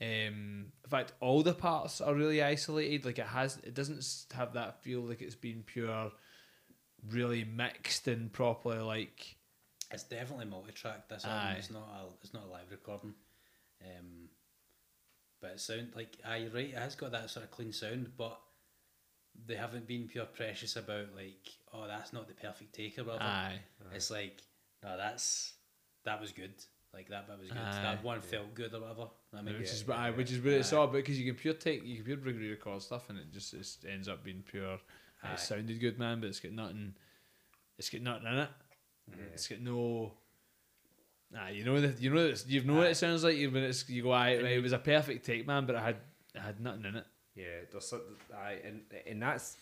Um, 0.01 0.71
in 0.85 0.89
fact, 0.89 1.11
all 1.19 1.43
the 1.43 1.53
parts 1.53 1.99
are 1.99 2.15
really 2.15 2.41
isolated. 2.41 3.05
Like 3.05 3.19
it 3.19 3.25
has, 3.25 3.57
it 3.63 3.73
doesn't 3.73 4.05
have 4.33 4.53
that 4.53 4.81
feel 4.81 5.01
like 5.01 5.21
it's 5.21 5.35
been 5.35 5.61
pure, 5.65 6.11
really 7.09 7.43
mixed 7.43 8.07
and 8.07 8.31
properly 8.31 8.79
like. 8.79 9.35
It's 9.91 10.03
definitely 10.03 10.45
multi-track. 10.45 11.09
This 11.09 11.25
Aye. 11.25 11.29
album. 11.29 11.55
It's 11.57 11.71
not 11.71 11.81
a 11.81 12.05
it's 12.21 12.33
not 12.33 12.43
a 12.45 12.51
live 12.51 12.71
recording. 12.71 13.13
Um, 13.81 14.29
but 15.41 15.51
it 15.51 15.59
sound 15.59 15.89
like 15.95 16.17
you're 16.23 16.49
right. 16.51 16.69
It 16.69 16.77
has 16.77 16.95
got 16.95 17.11
that 17.11 17.29
sort 17.29 17.45
of 17.45 17.51
clean 17.51 17.73
sound, 17.73 18.11
but 18.17 18.39
they 19.47 19.55
haven't 19.55 19.87
been 19.87 20.07
pure 20.07 20.25
precious 20.25 20.75
about 20.75 21.07
like, 21.15 21.49
oh, 21.73 21.87
that's 21.87 22.13
not 22.13 22.27
the 22.27 22.33
perfect 22.33 22.73
take 22.73 22.97
or 22.99 23.03
whatever. 23.03 23.23
Aye. 23.23 23.59
It's 23.93 24.11
like, 24.11 24.41
no, 24.83 24.97
that's 24.97 25.53
that 26.05 26.19
was 26.19 26.31
good. 26.31 26.53
Like 26.93 27.09
that 27.09 27.27
bit 27.27 27.39
was 27.39 27.49
good. 27.49 27.57
Aye. 27.57 27.81
that 27.83 28.03
one 28.03 28.21
felt 28.21 28.53
good 28.55 28.73
or 28.73 28.81
whatever. 28.81 29.07
I 29.37 29.41
mean, 29.41 29.59
which 29.59 29.69
is 29.69 29.83
yeah, 29.87 29.95
aye, 29.95 30.09
yeah, 30.09 30.15
which 30.15 30.31
is 30.31 30.39
what 30.39 30.53
it's 30.53 30.73
all 30.73 30.85
about 30.85 30.93
because 30.93 31.19
you 31.19 31.31
can 31.31 31.39
pure 31.39 31.53
take 31.53 31.85
you 31.85 31.97
can 31.97 32.05
pure 32.05 32.17
bring 32.17 32.39
record 32.39 32.81
stuff 32.81 33.09
and 33.09 33.19
it 33.19 33.31
just 33.31 33.53
it 33.53 33.67
ends 33.87 34.07
up 34.07 34.23
being 34.23 34.43
pure. 34.49 34.73
Uh, 34.73 34.77
aye. 35.23 35.33
It 35.33 35.39
sounded 35.39 35.79
good, 35.79 35.99
man, 35.99 36.19
but 36.19 36.27
it's 36.27 36.39
got 36.39 36.51
nothing. 36.51 36.95
It's 37.77 37.89
got 37.89 38.01
nothing 38.01 38.27
in 38.27 38.37
it. 38.39 38.49
Mm-hmm. 39.11 39.21
It's 39.33 39.47
got 39.47 39.61
no. 39.61 40.13
Nah, 41.31 41.49
you 41.49 41.63
know 41.63 41.79
that 41.79 42.01
you 42.01 42.09
know 42.11 42.27
that 42.27 42.47
you 42.47 42.63
know 42.63 42.75
what 42.75 42.87
it 42.87 42.97
sounds 42.97 43.23
like 43.23 43.37
when 43.37 43.57
it's 43.57 43.87
you 43.87 44.01
go. 44.01 44.11
Aye, 44.11 44.29
it 44.29 44.63
was 44.63 44.73
a 44.73 44.79
perfect 44.79 45.25
take, 45.25 45.45
man, 45.45 45.67
but 45.67 45.75
it 45.75 45.81
had 45.81 45.97
it 46.33 46.41
had 46.41 46.59
nothing 46.59 46.85
in 46.85 46.95
it. 46.95 47.05
Yeah, 47.39 47.65
there's 47.71 47.85
some, 47.87 48.01
I 48.35 48.53
and 48.65 48.81
and 49.07 49.21
that's, 49.21 49.57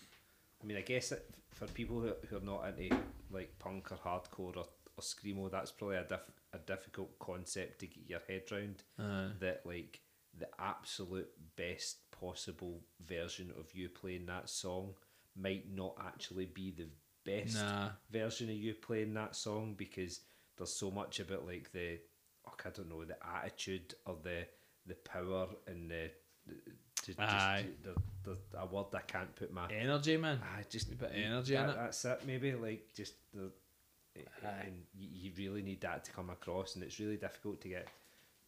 I 0.62 0.66
mean, 0.66 0.78
I 0.78 0.82
guess 0.82 1.12
it, 1.12 1.30
for 1.54 1.68
people 1.68 2.00
who, 2.02 2.14
who 2.28 2.38
are 2.38 2.42
not 2.42 2.68
into 2.78 2.96
like 3.30 3.58
punk 3.60 3.92
or 3.92 3.98
hardcore 3.98 4.58
or, 4.58 4.66
or 4.98 5.02
screamo, 5.02 5.52
that's 5.52 5.72
probably 5.72 5.98
a 5.98 6.04
diff, 6.04 6.22
a 6.54 6.58
difficult 6.58 7.18
concept 7.20 7.80
to 7.80 7.88
get 7.88 8.10
your 8.10 8.22
head 8.28 8.44
round. 8.52 8.84
Aye. 9.00 9.32
That 9.40 9.62
like 9.66 10.02
the 10.38 10.48
absolute 10.60 11.30
best 11.56 11.98
possible 12.12 12.82
version 13.06 13.52
of 13.60 13.74
you 13.76 13.90
playing 13.90 14.26
that 14.28 14.50
song 14.50 14.94
might 15.36 15.66
not 15.72 15.96
actually 16.04 16.46
be 16.46 16.72
the 16.72 16.88
best 17.26 17.56
Nah. 17.58 17.90
version 18.10 18.50
of 18.50 18.56
you 18.56 18.74
playing 18.74 19.14
that 19.16 19.36
song 19.36 19.76
because 19.78 20.22
there's 20.58 20.74
so 20.74 20.90
much 20.90 21.20
about 21.20 21.46
like 21.46 21.72
the 21.74 22.00
oh, 22.48 22.54
I 22.66 22.70
don't 22.70 22.90
know 22.90 23.04
the 23.06 23.18
attitude 23.36 23.94
or 24.06 24.16
the 24.24 24.48
the 24.88 24.96
power 24.96 25.48
and 25.68 25.92
the, 25.92 26.10
the 26.48 26.56
to 27.16 27.24
Aye. 27.24 27.66
just 27.84 27.96
the, 28.24 28.38
the, 28.52 28.60
a 28.60 28.66
word 28.66 28.86
I 28.94 29.02
can't 29.02 29.34
put 29.36 29.54
my 29.54 29.68
Energy, 29.72 30.18
man. 30.18 30.40
I 30.44 30.64
just 30.70 30.92
A 30.92 30.96
bit 30.96 31.10
of 31.10 31.16
energy 31.16 31.56
in 31.56 31.70
it. 31.70 31.76
That's 31.76 32.06
it. 32.06 32.22
Maybe 32.26 32.54
like 32.54 32.88
just 32.96 33.14
the 33.34 33.52
and 34.44 34.84
you, 34.98 35.08
you 35.14 35.32
really 35.38 35.62
need 35.62 35.82
that 35.82 36.04
to 36.06 36.12
come 36.12 36.30
across, 36.30 36.76
and 36.76 36.84
it's 36.84 37.00
really 37.00 37.18
difficult 37.18 37.62
to 37.62 37.70
get 37.70 37.88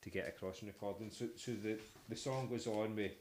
to 0.01 0.09
get 0.09 0.27
across 0.27 0.61
in 0.61 0.67
recording. 0.67 1.11
So 1.11 1.27
so 1.35 1.51
the 1.51 1.77
the 2.07 2.15
song 2.15 2.49
goes 2.49 2.67
on 2.67 2.95
with. 2.95 3.11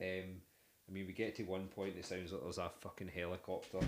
Um, 0.00 0.40
I 0.88 0.92
mean, 0.92 1.06
we 1.06 1.12
get 1.12 1.36
to 1.36 1.44
one 1.44 1.68
point. 1.68 1.94
It 1.96 2.04
sounds 2.04 2.32
like 2.32 2.42
there's 2.42 2.58
a 2.58 2.70
fucking 2.80 3.10
helicopter 3.14 3.78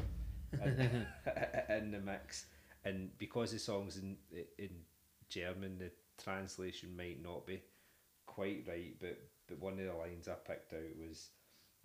in, 0.52 0.60
in 1.68 1.90
the 1.90 2.00
mix, 2.00 2.46
and 2.84 3.10
because 3.18 3.52
the 3.52 3.58
song's 3.58 3.96
in 3.96 4.16
in 4.58 4.70
German, 5.28 5.78
the 5.78 5.90
translation 6.22 6.96
might 6.96 7.22
not 7.22 7.46
be 7.46 7.62
quite 8.26 8.64
right. 8.68 8.94
But 9.00 9.18
but 9.52 9.60
one 9.60 9.78
of 9.78 9.86
the 9.86 9.92
lines 9.94 10.28
I 10.28 10.34
picked 10.34 10.72
out 10.72 10.96
was, 10.98 11.30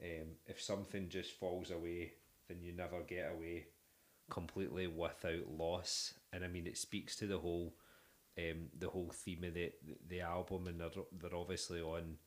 um, 0.02 0.38
"If 0.46 0.62
something 0.62 1.10
just 1.10 1.34
falls 1.34 1.72
away, 1.72 2.14
then 2.48 2.62
you 2.62 2.72
never 2.72 3.02
get 3.02 3.32
away 3.32 3.68
completely 4.30 4.88
without 4.88 5.50
loss." 5.50 6.14
And 6.32 6.46
I 6.46 6.48
mean, 6.48 6.68
it 6.68 6.78
speaks 6.78 7.16
to 7.18 7.28
the 7.28 7.40
whole 7.40 7.76
um, 8.38 8.70
the 8.78 8.90
whole 8.90 9.12
theme 9.14 9.44
of 9.44 9.54
the 9.54 9.74
the 10.08 10.22
album, 10.22 10.68
and 10.68 10.80
they're 10.80 10.90
they're 11.12 11.36
obviously 11.36 11.82
on 11.82 12.18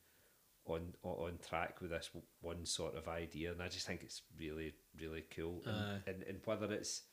on 0.65 0.93
on 1.03 1.39
track 1.47 1.81
with 1.81 1.91
this 1.91 2.11
one 2.41 2.65
sort 2.65 2.95
of 2.95 3.07
idea, 3.07 3.51
and 3.51 3.61
I 3.61 3.67
just 3.67 3.87
think 3.87 4.03
it's 4.03 4.21
really 4.37 4.73
really 4.99 5.25
cool. 5.35 5.63
And, 5.65 5.75
Aye. 5.75 6.01
and 6.07 6.23
and 6.23 6.41
whether 6.45 6.71
it's 6.71 7.03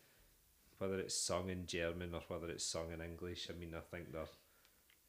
whether 0.79 0.99
it's 0.99 1.15
sung 1.15 1.51
in 1.51 1.67
German 1.67 2.15
or 2.15 2.23
whether 2.29 2.51
it's 2.51 2.65
sung 2.65 2.93
in 2.93 3.01
English, 3.01 3.49
I 3.51 3.59
mean, 3.59 3.75
I 3.75 3.81
think 3.81 4.13
they're 4.13 4.29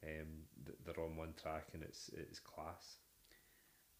um, 0.02 0.46
they're 0.84 1.04
on 1.04 1.16
one 1.16 1.34
track, 1.40 1.68
and 1.74 1.82
it's 1.82 2.10
it's 2.14 2.38
class. 2.38 2.96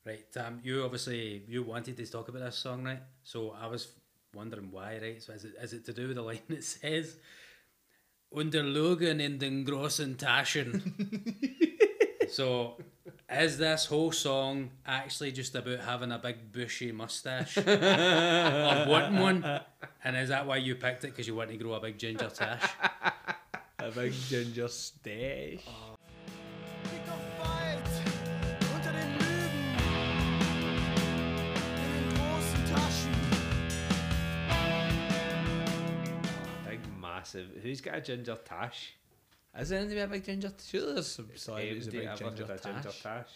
Right, 0.05 0.25
um, 0.39 0.61
you 0.63 0.83
obviously 0.83 1.43
you 1.47 1.63
wanted 1.63 1.97
to 1.99 2.07
talk 2.07 2.29
about 2.29 2.41
this 2.41 2.57
song, 2.57 2.85
right? 2.85 3.03
So 3.23 3.55
I 3.61 3.67
was 3.67 3.89
wondering 4.35 4.71
why, 4.71 4.99
right? 5.01 5.23
So 5.23 5.35
is 5.35 5.45
it 5.45 5.53
is 5.61 5.73
it 5.75 5.85
to 5.87 5.93
do 5.93 6.09
with 6.09 6.17
the 6.17 6.23
line 6.23 6.41
that 6.49 6.65
says 6.65 7.17
"Unter 8.35 8.63
Logan 8.63 9.21
in 9.21 9.37
den 9.37 9.65
großen 9.67 10.17
Taschen"? 10.17 10.81
so 12.31 12.77
is 13.31 13.59
this 13.59 13.85
whole 13.85 14.11
song 14.11 14.71
actually 14.87 15.33
just 15.33 15.55
about 15.55 15.81
having 15.81 16.13
a 16.13 16.19
big 16.19 16.51
bushy 16.51 16.93
mustache 16.93 17.59
or 17.59 17.65
wanting 18.89 19.21
one? 19.21 19.61
And 20.03 20.17
is 20.17 20.31
that 20.31 20.47
why 20.47 20.57
you 20.57 20.77
picked 20.77 21.05
it 21.05 21.09
because 21.09 21.29
you 21.29 21.35
want 21.35 21.51
to 21.51 21.59
grow 21.59 21.75
a 21.75 21.81
big 21.81 21.99
ginger 21.99 22.31
tash? 22.31 22.63
A 23.79 23.91
big 23.91 24.15
ginger 24.15 24.69
stash. 24.69 25.61
Blick 25.63 26.00
massive. 37.35 37.63
Who's 37.63 37.81
got 37.81 37.97
a 37.97 38.01
ginger 38.01 38.39
tash? 38.45 38.95
Is 39.59 39.69
there 39.71 39.81
anything 39.81 39.99
about 39.99 40.09
a 40.09 40.13
big 40.13 40.25
ginger? 40.25 40.53
Sure, 40.65 40.95
there's 40.95 41.09
some 41.09 41.29
celebrities 41.35 41.87
with 41.87 41.95
Anybody 41.95 42.07
a 42.07 42.17
big 42.17 42.23
ever 42.23 42.37
ginger 42.37 42.53
had 42.53 42.61
a 42.61 42.63
ginger 42.63 42.83
tash. 42.91 43.03
tash? 43.03 43.29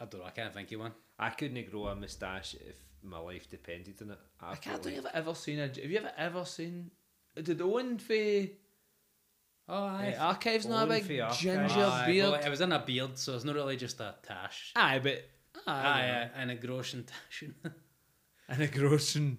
I 0.00 0.04
don't 0.06 0.20
know. 0.20 0.26
I 0.26 0.30
can't 0.30 0.52
think 0.54 0.72
of 0.72 0.80
one. 0.80 0.92
I 1.18 1.30
couldn't 1.30 1.70
grow 1.70 1.86
a 1.88 1.94
moustache 1.96 2.54
if 2.54 2.76
my 3.02 3.18
life 3.18 3.48
depended 3.48 4.00
on 4.02 4.10
it. 4.10 4.18
I 4.40 4.54
can't 4.56 4.76
Absolutely. 4.76 4.92
think 5.02 5.06
I've 5.06 5.14
ever 5.14 5.34
seen 5.34 5.58
a. 5.58 5.66
Have 5.68 5.76
you 5.78 5.98
ever 5.98 6.12
ever 6.16 6.44
seen? 6.44 6.90
Did 7.40 7.60
Owen 7.60 7.98
for 7.98 8.14
Oh, 9.68 9.84
uh, 9.84 10.14
archives 10.18 10.66
not 10.66 10.88
a 10.88 10.92
Owen 10.92 11.06
big 11.06 11.22
ginger 11.32 11.84
Aye, 11.84 12.06
beard? 12.06 12.30
well, 12.32 12.40
it 12.40 12.48
was 12.48 12.60
in 12.60 12.72
a 12.72 12.80
beard, 12.84 13.16
so 13.18 13.36
it's 13.36 13.44
not 13.44 13.54
really 13.54 13.76
just 13.76 14.00
a 14.00 14.16
tash. 14.22 14.72
Aye, 14.74 14.98
but 15.00 15.22
Aye, 15.66 15.72
aye, 15.72 16.00
aye, 16.24 16.30
and 16.36 16.50
a 16.50 16.56
groschen 16.56 17.04
taschen. 17.04 17.54
and 18.48 18.62
a 18.62 18.66
grossen. 18.68 19.36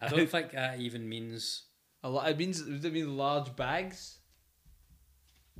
I 0.00 0.08
don't 0.08 0.28
think 0.30 0.52
that 0.52 0.80
even 0.80 1.06
means 1.08 1.64
A 2.04 2.08
lot. 2.08 2.30
It 2.30 2.38
means 2.38 2.60
does 2.60 2.84
it 2.84 2.92
mean 2.92 3.16
large 3.16 3.56
bags? 3.56 4.18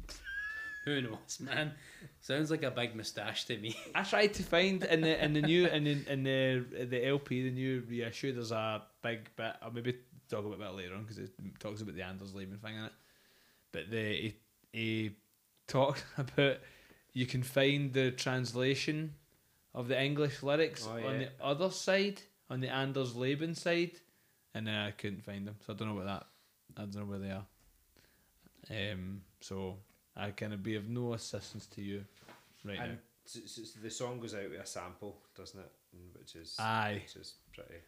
who 0.85 1.01
knows, 1.01 1.41
man. 1.41 1.73
Sounds 2.21 2.51
like 2.51 2.63
a 2.63 2.71
big 2.71 2.95
moustache 2.95 3.47
to 3.47 3.57
me. 3.57 3.75
I 3.95 4.03
tried 4.03 4.35
to 4.35 4.43
find 4.43 4.85
in 4.85 5.01
the 5.01 5.25
in 5.25 5.33
the 5.33 5.41
new 5.41 5.67
in 5.67 5.85
the 5.85 6.13
in 6.13 6.23
the 6.23 6.85
the 6.85 7.07
LP 7.07 7.45
the 7.45 7.51
new 7.51 7.83
reissue. 7.89 8.33
There's 8.35 8.53
a 8.53 8.83
big 9.03 9.35
bit. 9.37 9.55
I'll 9.63 9.71
maybe 9.73 9.97
talk 10.29 10.45
about 10.45 10.59
that 10.59 10.75
later 10.75 10.95
on 10.95 11.03
because 11.03 11.19
it 11.19 11.31
talks 11.59 11.81
about 11.81 11.95
the 11.95 12.03
Anders 12.03 12.35
Leben 12.35 12.59
thing 12.59 12.77
in 12.77 12.85
it. 12.85 12.93
But 13.73 13.91
the 13.91 13.97
he, 13.97 14.37
he 14.73 15.17
talks 15.67 16.05
about 16.19 16.59
you 17.15 17.25
can 17.25 17.43
find 17.43 17.91
the 17.93 18.11
translation 18.11 19.15
of 19.75 19.89
the 19.89 20.01
English 20.01 20.43
lyrics 20.43 20.87
Oh, 20.87 21.09
on 21.09 21.21
the 21.21 21.29
other 21.43 21.71
side, 21.71 22.21
on 22.51 22.61
the 22.61 22.69
Anders 22.69 23.17
Leben 23.17 23.55
side, 23.55 23.93
and 24.55 24.67
then 24.67 24.75
I 24.75 24.91
couldn't 24.91 25.25
find 25.25 25.47
them, 25.47 25.57
so 25.67 25.73
I 25.73 25.77
don't 25.77 25.89
know 25.89 25.95
what 25.95 26.07
that. 26.07 26.27
I 26.77 26.81
don't 26.83 26.95
know 26.97 27.05
where 27.05 27.19
they 27.19 27.31
are. 27.31 27.47
Um, 28.71 29.23
so 29.41 29.77
I 30.17 30.31
can 30.31 30.57
be 30.63 30.77
of 30.77 30.89
no 30.89 31.13
assistance 31.15 31.67
to 31.67 31.83
you 31.83 32.05
right 32.65 32.79
And 32.81 32.99
s- 33.27 33.41
s- 33.45 33.59
s- 33.63 33.73
the 33.83 33.91
song 33.91 34.21
goes 34.21 34.35
out 34.35 34.49
with 34.51 34.61
a 34.61 34.67
sample, 34.67 35.19
doesn't 35.37 35.61
it? 35.61 35.71
Which 36.19 36.35
is. 36.37 36.57
Aye, 36.59 37.03
which 37.05 37.17
is 37.17 37.35
pretty. 37.53 37.81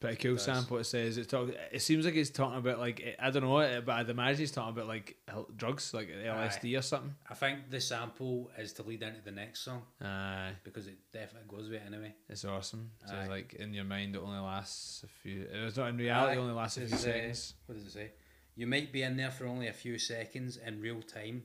Pretty 0.00 0.16
cool 0.16 0.34
does. 0.34 0.44
sample. 0.44 0.78
It 0.78 0.84
says 0.84 1.16
it 1.18 1.28
talk. 1.28 1.50
It 1.72 1.80
seems 1.82 2.04
like 2.04 2.14
he's 2.14 2.30
talking 2.30 2.58
about 2.58 2.78
like 2.78 3.16
I 3.18 3.30
don't 3.30 3.42
know, 3.42 3.82
but 3.84 3.92
I'd 3.92 4.08
imagine 4.10 4.38
he's 4.40 4.52
talking 4.52 4.70
about 4.74 4.86
like 4.88 5.16
drugs, 5.56 5.92
like 5.94 6.08
LSD 6.08 6.78
or 6.78 6.82
something. 6.82 7.14
I 7.28 7.34
think 7.34 7.70
the 7.70 7.80
sample 7.80 8.50
is 8.58 8.72
to 8.74 8.82
lead 8.82 9.02
into 9.02 9.20
the 9.22 9.30
next 9.30 9.60
song 9.64 9.82
Aye. 10.02 10.52
because 10.64 10.86
it 10.86 10.98
definitely 11.12 11.48
goes 11.48 11.68
with 11.68 11.80
it 11.80 11.86
anyway. 11.86 12.14
It's 12.28 12.44
awesome. 12.44 12.90
So 13.06 13.14
Aye. 13.14 13.26
like 13.28 13.54
in 13.54 13.72
your 13.74 13.84
mind, 13.84 14.14
it 14.16 14.22
only 14.24 14.38
lasts 14.40 15.02
a 15.04 15.08
few. 15.08 15.46
It's 15.50 15.76
not 15.76 15.88
in 15.90 15.96
reality. 15.96 16.32
Aye. 16.32 16.34
It 16.36 16.38
only 16.42 16.54
lasts 16.54 16.76
a 16.78 16.80
few 16.80 16.94
It's, 16.94 17.04
uh, 17.04 17.12
seconds. 17.12 17.54
What 17.66 17.74
does 17.78 17.86
it 17.86 17.92
say? 17.92 18.10
You 18.54 18.66
might 18.66 18.92
be 18.92 19.02
in 19.02 19.16
there 19.16 19.30
for 19.30 19.46
only 19.46 19.68
a 19.68 19.72
few 19.72 19.98
seconds 19.98 20.56
in 20.56 20.80
real 20.80 21.02
time, 21.02 21.42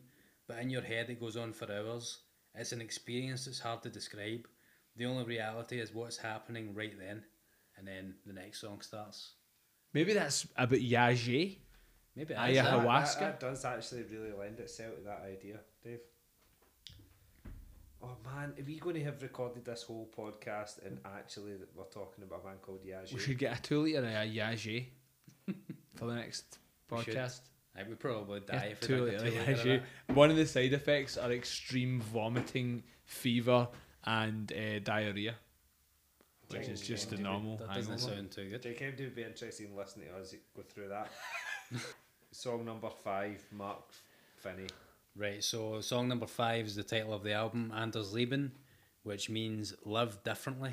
but 0.48 0.60
in 0.60 0.70
your 0.70 0.82
head 0.82 1.10
it 1.10 1.20
goes 1.20 1.36
on 1.36 1.52
for 1.54 1.70
hours. 1.72 2.20
It's 2.56 2.72
an 2.74 2.82
experience 2.82 3.46
that's 3.46 3.60
hard 3.60 3.82
to 3.84 3.90
describe. 3.90 4.48
The 4.98 5.06
only 5.06 5.24
reality 5.24 5.80
is 5.80 5.94
what's 5.94 6.18
happening 6.18 6.74
right 6.74 6.94
then, 7.00 7.24
and 7.82 7.88
then 7.88 8.14
the 8.28 8.34
next 8.34 8.62
song 8.62 8.80
starts. 8.82 9.32
Maybe 9.92 10.14
that's 10.14 10.48
about 10.56 10.80
Yage. 10.80 11.58
Maybe 12.16 12.36
Aye, 12.36 12.48
it 12.48 12.52
is 12.52 12.56
yeah, 12.58 12.64
that. 12.64 12.78
That, 12.78 12.86
Ayahuasca? 12.88 13.20
that 13.20 13.40
does 13.40 13.66
actually 13.66 14.04
really 14.04 14.32
lend 14.38 14.60
itself 14.60 14.96
to 14.98 15.02
that 15.06 15.24
idea, 15.26 15.60
Dave. 15.84 16.00
Oh 18.04 18.16
man, 18.26 18.54
are 18.58 18.64
we 18.66 18.80
going 18.80 18.96
to 18.96 19.04
have 19.04 19.22
recorded 19.22 19.66
this 19.66 19.84
whole 19.84 20.10
podcast 20.16 20.86
and 20.86 21.00
actually 21.18 21.56
that 21.58 21.70
we're 21.76 21.84
talking 21.86 22.24
about 22.24 22.42
a 22.44 22.48
man 22.48 22.58
called 22.62 22.84
Yaji? 22.86 23.14
We 23.14 23.20
should 23.20 23.38
get 23.38 23.58
a 23.58 23.62
two 23.62 23.82
liter 23.82 24.00
of 24.00 24.06
Yage 24.06 24.86
for 25.96 26.06
the 26.06 26.16
next 26.16 26.58
should. 26.90 27.16
podcast. 27.16 27.40
I 27.78 27.84
would 27.88 28.00
probably 28.00 28.42
die 28.42 28.54
Yeah, 28.54 28.72
if 28.72 28.82
we 28.82 28.88
two 28.88 28.98
drank 29.06 29.22
a 29.22 29.24
litre 29.24 29.32
two 29.32 29.38
litre 29.40 29.52
of 29.52 29.60
Yage. 29.60 29.82
One 30.16 30.30
of 30.32 30.38
the 30.38 30.46
side 30.46 30.74
effects 30.74 31.18
are 31.18 31.32
extreme 31.32 32.02
vomiting, 32.02 32.84
fever, 33.06 33.68
and 34.04 34.52
uh, 34.52 34.80
diarrhea, 34.80 35.36
which 36.54 36.68
is 36.68 36.82
just 36.82 37.10
the 37.10 37.18
normal 37.18 37.58
That 37.58 37.74
doesn't 37.74 38.00
hangover. 38.00 38.16
sound 38.16 38.32
too 38.32 38.50
good. 38.50 38.62
Jake, 38.62 38.80
would 39.00 39.16
be 39.16 39.24
interested 39.24 39.68
in 39.70 39.76
listening 39.76 40.08
to 40.08 40.20
us 40.22 40.34
go 40.56 40.62
through 40.62 40.90
that. 40.90 41.10
Song 42.32 42.66
number 42.66 42.90
five, 43.04 43.44
Mark 43.52 43.84
Finney. 44.38 44.68
Right, 45.18 45.44
so 45.44 45.82
song 45.82 46.08
number 46.08 46.26
five 46.26 46.66
is 46.66 46.76
the 46.76 46.84
title 46.84 47.14
of 47.14 47.24
the 47.24 47.34
album, 47.34 47.74
Anders 47.76 48.14
Leben, 48.14 48.54
which 49.04 49.30
means 49.30 49.74
live 49.84 50.24
differently. 50.24 50.72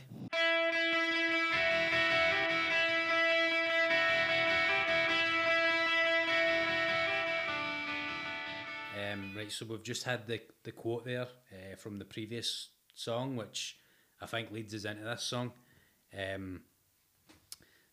Um, 9.12 9.32
right, 9.36 9.50
so 9.50 9.66
we've 9.68 9.82
just 9.82 10.04
had 10.04 10.26
the, 10.26 10.40
the 10.64 10.72
quote 10.72 11.04
there 11.04 11.22
uh, 11.52 11.76
from 11.76 11.98
the 11.98 12.04
previous 12.04 12.68
song, 12.94 13.36
which 13.36 13.76
I 14.20 14.26
think 14.26 14.50
leads 14.50 14.74
us 14.74 14.84
into 14.84 15.04
this 15.04 15.22
song. 15.22 15.52
Um, 16.16 16.62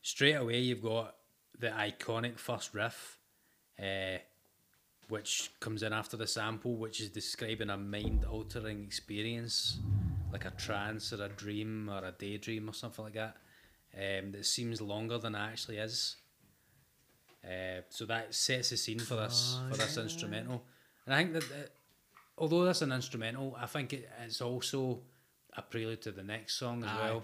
straight 0.02 0.34
away, 0.34 0.60
you've 0.60 0.82
got 0.82 1.16
the 1.58 1.70
iconic 1.70 2.40
first 2.40 2.74
riff, 2.74 3.18
uh, 3.80 4.18
which 5.10 5.52
comes 5.60 5.84
in 5.84 5.94
after 5.94 6.18
the 6.18 6.28
sample, 6.28 6.76
which 6.76 7.02
is 7.02 7.10
describing 7.10 7.70
a 7.70 7.78
mind 7.78 8.26
altering 8.26 8.84
experience, 8.84 9.80
like 10.32 10.46
a 10.46 10.52
trance 10.52 11.14
or 11.14 11.24
a 11.24 11.30
dream 11.30 11.90
or 11.90 12.04
a 12.04 12.12
daydream 12.12 12.70
or 12.70 12.74
something 12.74 13.06
like 13.06 13.14
that, 13.14 13.38
um, 13.96 14.32
that 14.32 14.46
seems 14.46 14.82
longer 14.82 15.18
than 15.18 15.36
it 15.36 15.40
actually 15.40 15.78
is. 15.78 16.18
Uh, 17.44 17.82
so 17.90 18.06
that 18.06 18.34
sets 18.34 18.72
the 18.72 18.78
scene 18.78 18.98
for 18.98 19.16
this 19.16 19.60
for 19.70 19.78
this 19.78 19.98
instrumental, 19.98 20.64
and 21.06 21.14
I 21.14 21.18
think 21.20 21.34
that, 21.34 21.48
that 21.50 21.72
although 22.40 22.64
that's 22.66 22.82
an 22.82 22.92
instrumental, 22.92 23.56
I 23.60 23.68
think 23.68 23.94
it, 23.94 24.10
it's 24.26 24.42
also 24.42 25.02
a 25.56 25.62
prelude 25.62 26.02
to 26.02 26.12
the 26.12 26.24
next 26.24 26.56
song 26.56 26.84
as 26.84 26.90
Aye. 26.90 27.02
well. 27.04 27.24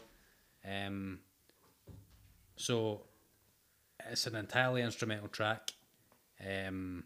Um, 0.68 1.20
so 2.56 3.02
it's 4.10 4.28
an 4.28 4.36
entirely 4.36 4.82
instrumental 4.82 5.28
track. 5.28 5.72
Um, 6.40 7.04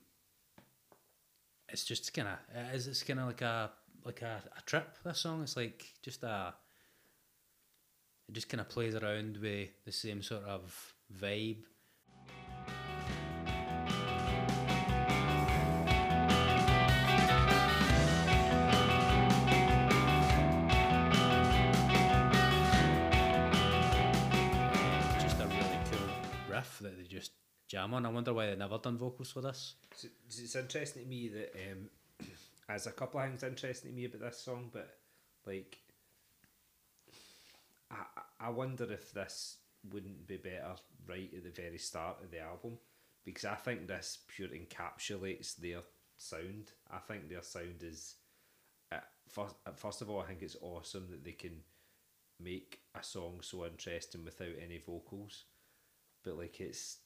it's 1.69 1.83
just 1.83 2.13
kind 2.13 2.27
of 2.27 2.37
it 2.55 2.75
is 2.75 2.87
it's 2.87 3.03
kind 3.03 3.19
of 3.19 3.27
like 3.27 3.41
a 3.41 3.71
like 4.05 4.21
a, 4.21 4.41
a 4.57 4.61
trip. 4.65 4.97
This 5.03 5.19
song, 5.19 5.41
it's 5.43 5.57
like 5.57 5.85
just 6.01 6.23
a. 6.23 6.53
It 8.27 8.33
just 8.33 8.49
kind 8.49 8.61
of 8.61 8.69
plays 8.69 8.95
around 8.95 9.37
with 9.37 9.69
the 9.85 9.91
same 9.91 10.23
sort 10.23 10.43
of 10.45 10.93
vibe. 11.15 11.63
That 26.85 26.97
they 26.97 27.03
just 27.03 27.31
jam 27.67 27.93
on. 27.93 28.05
I 28.05 28.09
wonder 28.09 28.33
why 28.33 28.47
they 28.47 28.55
never 28.55 28.77
done 28.77 28.97
vocals 28.97 29.31
for 29.31 29.41
this. 29.41 29.75
It's 30.27 30.55
interesting 30.55 31.03
to 31.03 31.09
me 31.09 31.27
that 31.29 31.53
um, 31.71 31.89
there's 32.67 32.87
a 32.87 32.91
couple 32.91 33.19
of 33.19 33.27
things 33.27 33.43
interesting 33.43 33.91
to 33.91 33.95
me 33.95 34.05
about 34.05 34.21
this 34.21 34.39
song, 34.39 34.69
but 34.71 34.97
like, 35.45 35.77
I 37.91 37.95
I- 38.15 38.21
I 38.47 38.49
wonder 38.49 38.91
if 38.91 39.11
this 39.13 39.57
wouldn't 39.91 40.27
be 40.27 40.37
better 40.37 40.75
right 41.07 41.31
at 41.33 41.43
the 41.43 41.49
very 41.51 41.77
start 41.77 42.21
of 42.23 42.31
the 42.31 42.39
album 42.39 42.77
because 43.23 43.45
I 43.45 43.55
think 43.55 43.87
this 43.87 44.19
pure 44.27 44.49
encapsulates 44.49 45.55
their 45.55 45.81
sound. 46.17 46.71
I 46.89 46.99
think 46.99 47.29
their 47.29 47.41
sound 47.43 47.81
is, 47.83 48.15
uh, 48.91 48.99
first, 49.27 49.55
uh, 49.65 49.71
first 49.71 50.01
of 50.01 50.09
all, 50.09 50.21
I 50.21 50.27
think 50.27 50.41
it's 50.41 50.57
awesome 50.61 51.09
that 51.11 51.23
they 51.23 51.31
can 51.33 51.63
make 52.39 52.81
a 52.93 53.01
song 53.03 53.41
so 53.41 53.65
interesting 53.65 54.25
without 54.25 54.55
any 54.59 54.79
vocals, 54.79 55.45
but 56.25 56.37
like 56.37 56.61
it's 56.61 56.99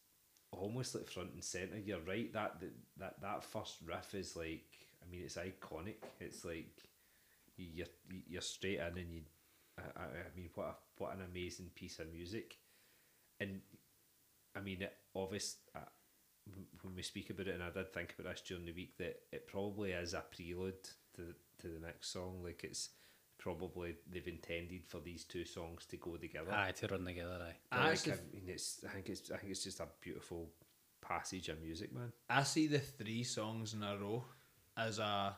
almost 0.51 0.95
like 0.95 1.07
front 1.07 1.33
and 1.33 1.43
center. 1.43 1.79
You're 1.79 2.01
right 2.07 2.33
that 2.33 2.61
that 2.61 2.73
that, 2.99 3.21
that 3.21 3.45
first 3.45 3.77
riff 3.85 4.15
is 4.15 4.35
like 4.37 4.65
I 5.03 5.11
mean 5.11 5.23
it's 5.25 5.37
iconic. 5.37 5.97
It's 6.21 6.45
like 6.45 6.71
you- 7.57 7.71
you're 7.75 8.21
you're 8.27 8.41
straight 8.41 8.79
in 8.79 8.97
and 8.97 9.13
you. 9.13 9.21
I, 9.77 10.03
I 10.03 10.37
mean 10.37 10.49
what 10.55 10.67
a, 10.67 10.75
what 11.03 11.13
an 11.15 11.21
amazing 11.31 11.71
piece 11.75 11.99
of 11.99 12.11
music, 12.11 12.57
and 13.39 13.61
I 14.55 14.61
mean 14.61 14.81
it 14.81 14.93
obvious. 15.15 15.57
Uh, 15.75 15.79
when 16.81 16.95
we 16.95 17.03
speak 17.03 17.29
about 17.29 17.47
it, 17.47 17.55
and 17.55 17.63
I 17.63 17.69
did 17.69 17.93
think 17.93 18.15
about 18.17 18.31
this 18.33 18.41
during 18.41 18.65
the 18.65 18.73
week, 18.73 18.97
that 18.97 19.17
it 19.31 19.47
probably 19.47 19.91
is 19.91 20.13
a 20.13 20.23
prelude 20.35 20.83
to 21.15 21.33
to 21.59 21.67
the 21.67 21.79
next 21.85 22.11
song. 22.11 22.41
Like 22.43 22.63
it's 22.63 22.89
probably 23.39 23.95
they've 24.11 24.27
intended 24.27 24.85
for 24.85 24.99
these 24.99 25.23
two 25.23 25.45
songs 25.45 25.85
to 25.87 25.97
go 25.97 26.17
together. 26.17 26.51
Aye, 26.51 26.73
to 26.73 26.87
run 26.87 27.05
together, 27.05 27.39
aye. 27.41 27.55
But, 27.71 27.79
I 27.79 27.83
like, 27.83 27.91
actually- 27.93 28.11
I 28.13 28.15
mean, 28.33 28.43
it's 28.49 28.83
I 28.87 28.89
think 28.93 29.09
it's 29.09 29.31
I 29.31 29.37
think 29.37 29.51
it's 29.51 29.63
just 29.63 29.79
a 29.79 29.87
beautiful 30.01 30.51
passage 31.01 31.49
of 31.49 31.61
music, 31.61 31.93
man. 31.93 32.11
I 32.29 32.43
see 32.43 32.67
the 32.67 32.79
three 32.79 33.23
songs 33.23 33.73
in 33.73 33.81
a 33.81 33.97
row 33.97 34.23
as 34.77 34.99
a 34.99 35.35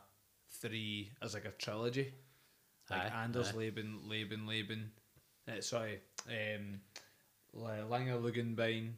three 0.60 1.10
as 1.22 1.32
like 1.34 1.46
a 1.46 1.52
trilogy. 1.52 2.12
Like 2.90 3.12
Aye, 3.12 3.22
Anders 3.22 3.50
aye. 3.54 3.56
Leben, 3.58 4.00
Leben, 4.08 4.46
Leben. 4.46 4.90
Uh, 5.48 5.60
sorry, 5.60 6.00
um, 6.28 6.80
Langer 7.56 8.20
Lugenbein, 8.20 8.92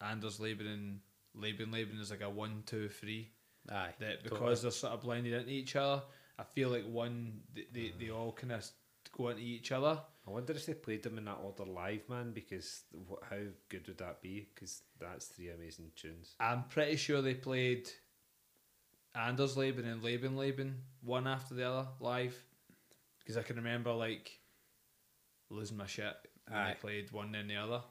Anders 0.00 0.40
Leben, 0.40 0.66
and 0.66 1.00
Leben 1.34 1.70
Leben 1.70 1.98
is 2.00 2.10
like 2.10 2.22
a 2.22 2.30
one, 2.30 2.62
two, 2.66 2.88
three. 2.88 3.30
Aye. 3.68 3.90
That 3.98 4.22
totally. 4.24 4.30
because 4.30 4.62
they're 4.62 4.70
sort 4.70 4.94
of 4.94 5.02
blended 5.02 5.32
into 5.34 5.50
each 5.50 5.76
other, 5.76 6.02
I 6.40 6.44
feel 6.44 6.70
like 6.70 6.86
one 6.86 7.40
they 7.54 7.66
they, 7.72 7.92
they 7.98 8.06
mm. 8.06 8.16
all 8.16 8.32
kind 8.32 8.52
of 8.52 8.66
go 9.16 9.28
into 9.28 9.42
each 9.42 9.72
other. 9.72 10.00
I 10.26 10.30
wonder 10.30 10.52
if 10.52 10.66
they 10.66 10.74
played 10.74 11.02
them 11.02 11.18
in 11.18 11.24
that 11.24 11.38
order 11.42 11.64
live, 11.64 12.08
man. 12.08 12.32
Because 12.32 12.82
wh- 12.94 13.24
how 13.28 13.38
good 13.68 13.86
would 13.86 13.98
that 13.98 14.22
be? 14.22 14.48
Because 14.54 14.82
that's 14.98 15.26
three 15.26 15.50
amazing 15.50 15.90
tunes. 15.96 16.34
I'm 16.40 16.64
pretty 16.64 16.96
sure 16.96 17.20
they 17.20 17.34
played 17.34 17.90
Anders 19.14 19.56
Leben 19.56 19.84
and 19.86 20.02
Leben 20.02 20.36
Leben 20.36 20.76
one 21.02 21.26
after 21.26 21.54
the 21.54 21.68
other 21.68 21.88
live 22.00 22.36
because 23.18 23.36
I 23.36 23.42
can 23.42 23.56
remember 23.56 23.92
like 23.92 24.38
losing 25.50 25.76
my 25.76 25.86
shit 25.86 26.14
when 26.48 26.58
Aye. 26.58 26.68
they 26.68 26.74
played 26.80 27.12
one 27.12 27.32
then 27.32 27.48
the 27.48 27.56
other. 27.56 27.82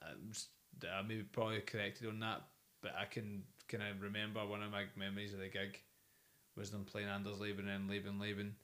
I'm 0.00 0.30
s- 0.30 0.48
I 0.82 1.02
may 1.02 1.16
be 1.16 1.22
probably 1.24 1.60
corrected 1.60 2.08
on 2.08 2.20
that, 2.20 2.42
but 2.80 2.92
I 2.96 3.04
can 3.06 3.42
kind 3.68 3.82
of 3.82 4.00
remember 4.00 4.46
one 4.46 4.62
of 4.62 4.70
my 4.70 4.84
memories 4.96 5.34
of 5.34 5.40
the 5.40 5.48
gig 5.48 5.80
was 6.58 6.70
them 6.70 6.84
playing 6.84 7.08
Anders 7.08 7.40
Leben 7.40 7.68
and 7.68 7.88
Leben 7.88 8.18
Leben. 8.18 8.56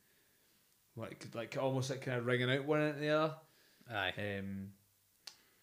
What 0.95 1.12
like 1.35 1.57
almost 1.61 1.91
like 1.91 2.03
kind 2.03 2.19
of 2.19 2.27
ringing 2.27 2.51
out 2.51 2.65
one 2.65 2.81
into 2.81 3.01
the 3.01 3.09
other. 3.11 3.35
Aye. 3.91 4.12
Um, 4.39 4.69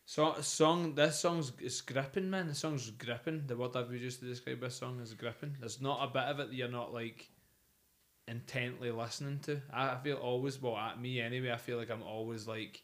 so, 0.05 0.35
song. 0.41 0.95
This 0.95 1.19
song's 1.19 1.53
is 1.61 1.81
gripping, 1.81 2.29
man. 2.29 2.47
The 2.47 2.55
song's 2.55 2.89
gripping. 2.91 3.43
The 3.47 3.55
word 3.55 3.75
I've 3.75 3.93
used 3.93 4.19
to 4.19 4.25
describe 4.25 4.59
this 4.59 4.75
song 4.75 4.99
is 4.99 5.13
gripping. 5.13 5.55
There's 5.59 5.81
not 5.81 6.03
a 6.03 6.11
bit 6.11 6.23
of 6.23 6.39
it 6.39 6.49
that 6.49 6.55
you're 6.55 6.67
not 6.67 6.93
like 6.93 7.29
intently 8.27 8.91
listening 8.91 9.39
to. 9.43 9.61
I 9.73 9.95
feel 10.03 10.17
always 10.17 10.61
well 10.61 10.77
at 10.77 10.99
me 10.99 11.21
anyway. 11.21 11.51
I 11.51 11.57
feel 11.57 11.77
like 11.77 11.89
I'm 11.89 12.03
always 12.03 12.47
like 12.47 12.83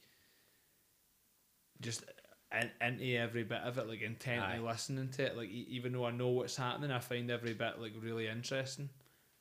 just 1.81 2.03
in, 2.51 2.71
into 2.81 3.15
every 3.17 3.43
bit 3.43 3.61
of 3.61 3.77
it, 3.77 3.87
like 3.87 4.01
intently 4.01 4.57
Aye. 4.57 4.59
listening 4.59 5.09
to 5.09 5.25
it. 5.25 5.37
Like 5.37 5.49
even 5.49 5.93
though 5.93 6.05
I 6.05 6.11
know 6.11 6.29
what's 6.29 6.55
happening, 6.55 6.91
I 6.91 6.99
find 6.99 7.29
every 7.29 7.53
bit 7.53 7.79
like 7.79 7.93
really 7.99 8.27
interesting. 8.27 8.89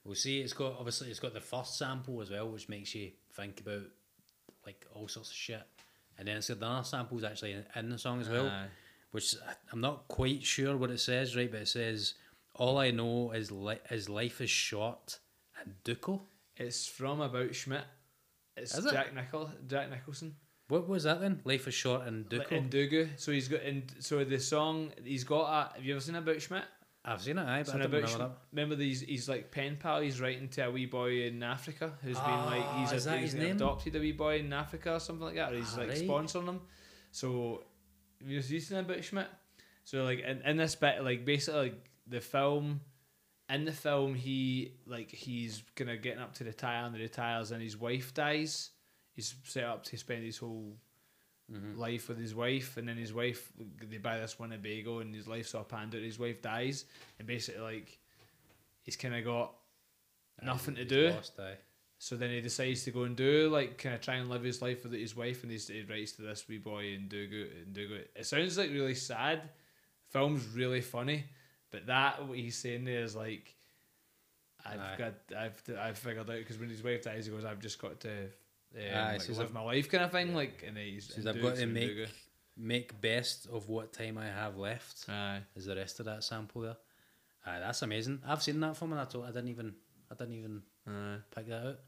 We'll 0.07 0.15
see. 0.15 0.41
It's 0.41 0.53
got 0.53 0.77
obviously 0.79 1.11
it's 1.11 1.21
got 1.21 1.35
the 1.35 1.41
first 1.41 1.77
sample 1.79 2.21
as 2.23 2.31
well, 2.31 2.49
which 2.49 2.69
makes 2.69 2.95
you 2.95 3.11
think 3.35 3.61
about 3.61 3.83
like 4.65 4.87
all 4.95 5.09
sorts 5.09 5.31
of 5.31 5.37
shit. 5.37 5.63
And 6.19 6.29
then 6.29 6.37
it's 6.39 6.49
got 6.49 6.61
the 6.61 6.67
other 6.67 6.85
samples 6.85 7.25
actually 7.25 7.53
in, 7.53 7.65
in 7.75 7.91
the 7.91 7.99
song 7.99 8.21
as 8.21 8.29
well, 8.29 8.47
Aye. 8.47 8.69
which 9.11 9.35
I- 9.47 9.55
I'm 9.73 9.81
not 9.81 10.09
quite 10.09 10.43
sure 10.45 10.77
what 10.77 10.91
it 10.91 11.01
says, 11.01 11.37
right? 11.37 11.51
But 11.51 11.63
it 11.63 11.69
says, 11.69 12.15
"All 12.55 12.79
I 12.79 12.91
know 12.91 13.33
is 13.33 13.51
li- 13.51 13.81
is 13.91 14.09
life 14.09 14.41
is 14.41 14.51
short 14.51 15.19
and 15.61 15.75
Duco." 15.85 16.23
It's 16.57 16.87
from 16.89 17.21
About 17.21 17.55
Schmidt. 17.55 17.85
It's 18.57 18.79
Is 18.79 18.87
it? 18.87 18.93
Jack 18.93 19.15
Nichol 19.15 19.51
Jack 19.67 19.91
Nicholson. 19.91 20.37
What 20.69 20.89
was 20.89 21.05
that 21.05 21.21
then? 21.21 21.43
Life 21.45 21.69
is 21.69 21.75
short 21.75 22.07
and 22.07 22.25
Like, 22.33 22.49
Duco. 22.49 22.57
In 22.57 22.71
Dugu. 22.71 23.11
So 23.21 23.31
he's 23.33 23.49
got 23.49 23.63
in 23.63 23.85
so 24.01 24.25
the 24.25 24.39
song 24.41 24.93
he's 25.05 25.25
got 25.25 25.45
a 25.45 25.75
have 25.75 25.85
you 25.85 25.93
ever 25.95 26.01
seen 26.01 26.15
About 26.15 26.41
Schmidt? 26.41 26.65
I've 27.09 27.23
seen 27.23 27.39
it, 27.39 27.47
aye, 27.47 27.63
but 27.65 27.75
I 27.75 27.79
don't 27.79 27.93
remember 27.93 28.19
that. 28.19 28.31
remember 28.53 28.75
these 28.75 29.01
he's 29.01 29.29
like 29.29 29.51
pen 29.53 29.77
pal, 29.79 30.01
he's 30.01 30.21
writing 30.21 30.49
to 30.49 30.67
a 30.67 30.71
wee 30.71 30.87
boy 30.87 31.23
in 31.23 31.43
Africa 31.43 31.93
who's 32.03 32.19
been 32.19 32.45
like 32.47 32.65
Ah, 32.65 32.79
he's, 32.81 32.93
is 32.93 33.07
a, 33.07 33.11
that 33.11 33.21
he's 33.21 33.33
his 33.33 33.41
name? 33.43 33.57
adopted 33.57 33.95
a 33.95 34.01
wee 34.01 34.13
boy 34.13 34.39
in 34.41 34.53
Africa 34.53 34.95
or 34.95 35.01
something 35.01 35.25
like 35.25 35.37
that, 35.37 35.53
or 35.53 35.57
he's 35.57 35.75
Ah, 35.75 35.81
like 35.81 35.89
right. 35.91 35.99
sponsoring 36.09 36.47
him. 36.49 36.61
So 37.13 37.63
have 38.21 38.29
you 38.29 38.43
seen 38.61 38.79
About 38.79 39.05
Schmidt? 39.05 39.29
So 39.85 40.03
like 40.03 40.19
in, 40.21 40.43
in 40.43 40.57
this 40.57 40.75
bit 40.75 41.03
like 41.05 41.25
basically 41.25 41.61
like 41.61 41.85
the 42.09 42.21
film 42.21 42.81
in 43.49 43.65
the 43.65 43.73
film 43.73 44.15
he 44.17 44.73
like 44.87 45.11
he's 45.13 45.63
gonna 45.77 45.97
getting 45.97 46.19
up 46.21 46.35
to 46.35 46.45
retire 46.45 46.85
and 46.87 46.97
he 46.97 47.03
retires 47.03 47.53
and 47.53 47.63
his 47.63 47.77
wife 47.77 48.13
dies. 48.15 48.71
He's 49.13 49.35
set 49.45 49.63
up 49.65 49.85
to 49.85 49.97
spend 49.97 50.25
his 50.25 50.39
whole 50.39 50.77
Mhm. 51.53 51.77
life 51.77 52.09
with 52.09 52.19
his 52.19 52.35
wife, 52.35 52.77
and 52.77 52.89
then 52.89 52.97
his 52.97 53.13
wife 53.13 53.53
they 53.89 53.99
buy 53.99 54.19
this 54.19 54.39
Winnebago, 54.39 54.99
and 54.99 55.15
his 55.15 55.29
life's 55.29 55.55
all 55.55 55.65
panned 55.65 55.95
out. 55.95 56.01
His 56.03 56.19
wife 56.19 56.43
dies, 56.43 56.87
and 57.19 57.29
basically 57.29 57.61
like 57.63 57.99
he's 58.83 58.97
kind 58.97 59.15
of 59.15 59.25
got 59.25 59.55
nothing 60.43 60.75
to 60.75 60.85
do. 60.85 61.11
lost. 61.11 61.39
So 61.99 62.15
then 62.17 62.31
he 62.31 62.41
decides 62.43 62.85
to 62.85 62.91
go 62.91 63.05
and 63.05 63.17
do 63.17 63.49
like 63.49 63.79
kind 63.79 63.95
of 63.95 64.01
try 64.01 64.17
and 64.17 64.29
live 64.29 64.43
his 64.43 64.61
life 64.61 64.83
with 64.83 64.93
his 64.93 65.17
wife, 65.17 65.43
and 65.45 65.53
he's, 65.53 65.69
he 65.69 65.83
writes 65.83 66.13
to 66.13 66.23
this 66.23 66.47
wee 66.49 66.59
boy 66.59 66.93
in 66.93 67.09
Dugu. 67.09 67.47
In 67.63 67.73
Dugu. 67.73 68.01
It 68.15 68.27
sounds 68.27 68.59
like 68.59 68.71
really 68.71 68.95
sad. 68.95 69.49
Film's 70.13 70.47
really 70.49 70.81
funny, 70.81 71.25
but 71.71 71.87
that 71.87 72.27
what 72.27 72.39
he's 72.39 72.57
saying 72.57 72.85
there 72.85 73.03
is 73.03 73.15
like, 73.17 73.55
I've 74.65 74.81
Aye. 74.81 74.95
got 74.99 75.15
I've 75.37 75.63
I've 75.79 75.99
figured 75.99 76.29
out 76.29 76.39
because 76.39 76.59
when 76.59 76.69
his 76.71 76.83
wife 76.83 77.03
dies, 77.03 77.27
he 77.27 77.33
goes, 77.33 77.45
I've 77.45 77.61
just 77.61 77.81
got 77.81 78.01
to. 78.01 78.29
Um, 78.75 78.81
Aye, 78.83 79.13
like, 79.13 79.21
says 79.23 79.39
live 79.39 79.47
I've- 79.49 79.55
my 79.55 79.63
life 79.63 79.89
kind 79.91 80.05
of 80.05 80.13
thing, 80.13 80.35
like, 80.35 80.63
and 80.67 80.77
then 80.77 80.85
he's. 80.85 81.13
Says 81.15 81.27
I've 81.27 81.41
got 81.41 81.57
to 81.57 81.67
make 81.67 81.91
Dugu. 81.91 82.09
make 82.57 83.01
best 83.01 83.47
of 83.47 83.69
what 83.69 83.93
time 83.93 84.19
I 84.19 84.27
have 84.27 84.57
left. 84.59 85.09
Aye. 85.09 85.41
Is 85.55 85.65
the 85.67 85.77
rest 85.77 86.01
of 86.01 86.07
that 86.07 86.25
sample 86.25 86.63
there? 86.63 86.77
Aye, 87.47 87.61
that's 87.61 87.83
amazing. 87.83 88.21
I've 88.27 88.43
seen 88.43 88.61
that 88.61 88.77
film 88.77 88.93
and 88.93 89.01
I 89.01 89.05
told 89.05 89.25
I 89.25 89.29
didn't 89.29 89.49
even 89.49 89.75
I 90.11 90.15
didn't 90.15 90.35
even 90.35 90.63
Aye. 90.87 91.19
pick 91.35 91.49
that 91.49 91.67
out. 91.67 91.79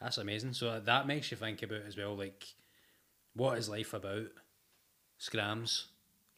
That's 0.00 0.18
amazing. 0.18 0.52
So 0.52 0.78
that 0.80 1.06
makes 1.06 1.30
you 1.30 1.36
think 1.36 1.62
about 1.62 1.82
as 1.86 1.96
well, 1.96 2.16
like 2.16 2.44
what 3.34 3.56
is 3.58 3.68
life 3.68 3.94
about? 3.94 4.26
Skramz. 5.20 5.84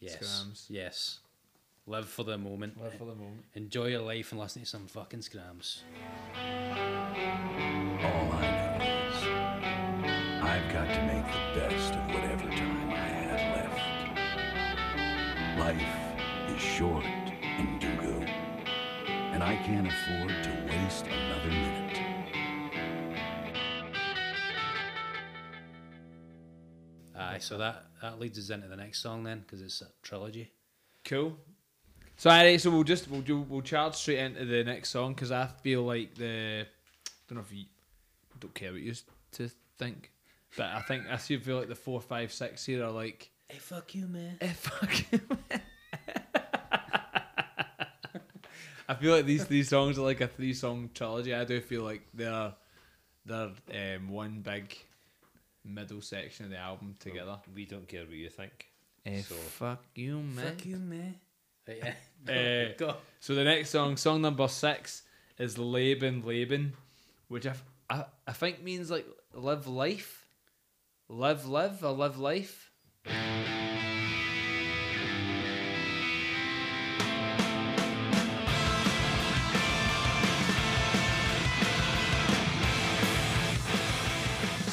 Yes. 0.00 0.16
Skramz. 0.16 0.66
Yes. 0.68 1.18
Live 1.86 2.08
for 2.08 2.24
the 2.24 2.36
moment. 2.38 2.80
Live 2.80 2.94
for 2.94 3.04
the 3.06 3.14
moment. 3.14 3.44
Enjoy 3.54 3.86
your 3.86 4.02
life 4.02 4.30
and 4.32 4.40
listen 4.40 4.62
to 4.62 4.68
some 4.68 4.86
fucking 4.86 5.20
skramz. 5.20 5.80
All 8.02 8.28
got 10.76 10.88
to 10.88 11.02
make 11.06 11.24
the 11.24 11.58
best 11.58 11.94
of 11.94 12.06
whatever 12.08 12.50
time 12.50 12.90
I 12.90 13.08
have 13.08 13.44
left. 13.56 13.80
Life 15.58 16.54
is 16.54 16.60
short 16.60 17.06
in 17.06 17.78
Dugu, 17.80 18.28
and 19.32 19.42
I 19.42 19.56
can't 19.64 19.86
afford 19.86 20.28
to 20.44 20.50
waste 20.68 21.06
another 21.06 21.48
minute. 21.48 21.98
Aye, 27.18 27.38
so 27.38 27.56
that, 27.56 27.86
that 28.02 28.20
leads 28.20 28.38
us 28.38 28.50
into 28.50 28.68
the 28.68 28.76
next 28.76 29.00
song 29.02 29.24
then, 29.24 29.38
because 29.46 29.62
it's 29.62 29.80
a 29.80 29.88
trilogy. 30.02 30.52
Cool. 31.06 31.38
So 32.18 32.28
alright, 32.28 32.60
so 32.60 32.70
we'll 32.70 32.84
just 32.84 33.10
we'll 33.10 33.22
do 33.22 33.40
we'll 33.40 33.62
charge 33.62 33.94
straight 33.94 34.18
into 34.18 34.44
the 34.44 34.62
next 34.62 34.90
song 34.90 35.14
because 35.14 35.32
I 35.32 35.46
feel 35.62 35.84
like 35.84 36.16
the 36.16 36.66
I 36.66 36.66
don't 37.28 37.38
know 37.38 37.44
if 37.48 37.50
you 37.50 37.64
don't 38.40 38.52
care 38.52 38.72
what 38.72 38.82
you 38.82 38.88
used 38.88 39.06
to 39.32 39.50
think, 39.78 40.12
but 40.56 40.66
I 40.66 40.80
think 40.82 41.04
I 41.10 41.16
still 41.16 41.40
feel 41.40 41.58
like 41.58 41.68
the 41.68 41.74
four, 41.74 42.00
five, 42.00 42.32
six 42.32 42.64
here 42.64 42.84
are 42.84 42.90
like 42.90 43.30
Hey, 43.48 43.58
fuck 43.58 43.94
you, 43.94 44.06
man. 44.08 44.38
eh, 44.40 44.52
fuck 44.54 44.92
you, 45.12 45.20
man. 45.50 45.62
I 48.88 48.94
feel 48.94 49.14
like 49.16 49.26
these 49.26 49.46
these 49.46 49.68
songs 49.68 49.98
are 49.98 50.02
like 50.02 50.20
a 50.20 50.28
three 50.28 50.54
song 50.54 50.90
trilogy. 50.94 51.34
I 51.34 51.44
do 51.44 51.60
feel 51.60 51.82
like 51.82 52.02
they're 52.14 52.52
they're 53.24 53.50
um, 53.96 54.08
one 54.10 54.40
big 54.40 54.76
middle 55.64 56.00
section 56.00 56.44
of 56.44 56.52
the 56.52 56.58
album 56.58 56.94
together. 57.00 57.38
We 57.54 57.64
don't 57.66 57.88
care 57.88 58.02
what 58.04 58.12
you 58.12 58.28
think. 58.28 58.68
Eh, 59.04 59.22
So- 59.22 59.34
fuck 59.34 59.82
you, 59.96 60.20
man. 60.20 60.44
Fuck 60.44 60.66
you, 60.66 60.76
man. 60.76 61.14
Right, 61.68 61.82
yeah. 62.28 62.32
Eh, 62.32 62.72
Go. 62.78 62.94
So 63.18 63.34
the 63.34 63.42
next 63.42 63.70
song, 63.70 63.96
song 63.96 64.22
number 64.22 64.46
six, 64.46 65.02
is 65.36 65.58
Leben 65.58 66.22
Leben, 66.24 66.74
which 67.26 67.44
I, 67.44 67.54
I, 67.90 68.04
I 68.24 68.32
think 68.32 68.62
means 68.62 68.88
like 68.88 69.04
live 69.34 69.66
life, 69.66 70.25
live 71.08 71.46
live 71.46 71.84
or 71.84 71.92
live 71.92 72.18
life. 72.18 72.70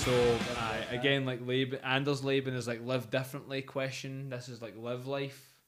So 0.04 0.40
aye, 0.58 0.86
again, 0.92 1.26
like 1.26 1.46
Leben, 1.46 1.80
Anders 1.84 2.24
Leben 2.24 2.56
is 2.56 2.68
like 2.68 2.86
live 2.86 3.10
differently 3.10 3.62
question. 3.62 4.30
This 4.30 4.50
is 4.50 4.62
like 4.62 4.76
live 4.76 5.08
life, 5.08 5.60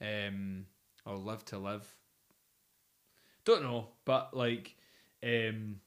um, 0.00 0.66
or 1.04 1.16
live 1.16 1.44
to 1.46 1.58
live. 1.58 1.84
Don't 3.44 3.62
know, 3.62 3.88
but 4.04 4.36
like, 4.36 4.76
um, 5.24 5.80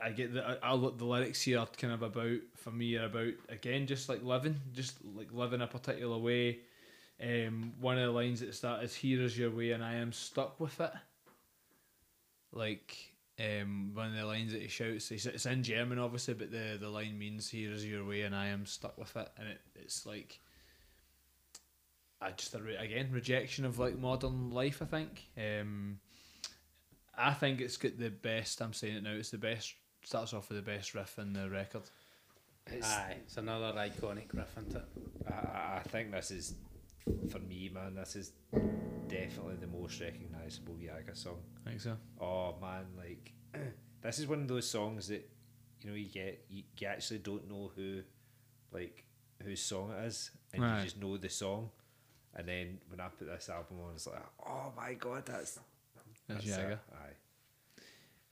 I, 0.00 0.10
get 0.10 0.34
the 0.34 0.46
I, 0.46 0.70
I, 0.70 0.74
look- 0.74 0.98
the 0.98 1.04
lyrics 1.04 1.42
here 1.42 1.58
are 1.58 1.66
kind 1.66 1.92
of 1.92 2.02
about 2.02 2.38
for 2.56 2.70
me 2.70 2.96
are 2.96 3.06
about 3.06 3.34
again 3.48 3.86
just 3.86 4.08
like 4.08 4.22
living, 4.22 4.60
just 4.72 4.96
like 5.16 5.32
living 5.32 5.60
a 5.62 5.66
particular 5.66 6.18
way. 6.18 6.60
Um, 7.22 7.72
one 7.80 7.98
of 7.98 8.04
the 8.04 8.10
lines 8.12 8.42
at 8.42 8.48
the 8.48 8.54
start 8.54 8.82
is 8.84 8.94
"Here 8.94 9.22
is 9.22 9.38
your 9.38 9.50
way, 9.50 9.72
and 9.72 9.84
I 9.84 9.94
am 9.94 10.12
stuck 10.12 10.58
with 10.60 10.80
it." 10.80 10.92
Like 12.52 12.96
um, 13.38 13.92
one 13.94 14.08
of 14.08 14.14
the 14.14 14.26
lines 14.26 14.52
that 14.52 14.62
he 14.62 14.68
shouts, 14.68 15.10
it's, 15.10 15.46
in 15.46 15.62
German 15.62 15.98
obviously, 15.98 16.34
but 16.34 16.50
the 16.50 16.76
the 16.80 16.88
line 16.88 17.18
means 17.18 17.48
"Here 17.48 17.72
is 17.72 17.84
your 17.86 18.04
way, 18.04 18.22
and 18.22 18.34
I 18.34 18.48
am 18.48 18.66
stuck 18.66 18.98
with 18.98 19.16
it," 19.16 19.28
and 19.38 19.48
it, 19.48 19.60
it's 19.74 20.06
like. 20.06 20.38
I 22.20 22.30
just 22.30 22.54
again 22.54 23.10
rejection 23.10 23.64
of 23.64 23.80
like 23.80 23.98
modern 23.98 24.50
life. 24.50 24.80
I 24.80 24.84
think. 24.84 25.28
Um, 25.36 25.98
I 27.16 27.34
think 27.34 27.60
it's 27.60 27.76
got 27.76 27.98
the 27.98 28.10
best. 28.10 28.60
I'm 28.60 28.72
saying 28.72 28.96
it 28.96 29.02
now. 29.02 29.12
It's 29.12 29.30
the 29.30 29.38
best. 29.38 29.74
Starts 30.04 30.32
off 30.34 30.48
with 30.48 30.64
the 30.64 30.70
best 30.70 30.94
riff 30.94 31.18
in 31.18 31.32
the 31.32 31.48
record. 31.48 31.82
It's, 32.66 32.86
Aye, 32.88 33.16
it's 33.24 33.36
another 33.36 33.72
iconic 33.78 34.32
riff, 34.32 34.52
isn't 34.58 34.74
it? 34.76 34.84
I, 35.28 35.32
I- 35.34 35.76
I 35.78 35.88
think 35.88 36.12
this 36.12 36.30
is, 36.30 36.54
for 37.30 37.38
me, 37.40 37.70
man, 37.72 37.94
this 37.96 38.14
is 38.16 38.32
definitely 39.08 39.56
the 39.60 39.66
most 39.66 40.00
recognisable 40.00 40.74
Yage 40.74 41.16
song. 41.16 41.38
I 41.66 41.70
think 41.70 41.80
so. 41.80 41.96
Oh 42.20 42.54
man, 42.60 42.84
like 42.96 43.32
this 44.02 44.18
is 44.20 44.26
one 44.28 44.42
of 44.42 44.48
those 44.48 44.68
songs 44.68 45.08
that 45.08 45.28
you 45.82 45.90
know 45.90 45.96
you 45.96 46.08
get 46.08 46.44
you, 46.48 46.62
you 46.78 46.86
actually 46.86 47.18
don't 47.18 47.48
know 47.48 47.72
who, 47.74 48.00
like 48.72 49.04
whose 49.42 49.60
song 49.60 49.90
it 49.98 50.04
is, 50.06 50.30
and 50.54 50.62
Right. 50.62 50.78
you 50.78 50.84
just 50.84 51.00
know 51.00 51.16
the 51.16 51.28
song, 51.28 51.70
and 52.36 52.46
then 52.48 52.78
when 52.88 53.00
I 53.00 53.08
put 53.08 53.26
this 53.26 53.48
album 53.48 53.78
on, 53.84 53.94
it's 53.94 54.06
like, 54.06 54.22
oh 54.46 54.72
my 54.76 54.94
god, 54.94 55.26
that's 55.26 55.58
That's. 56.34 56.46
Yage. 56.46 56.78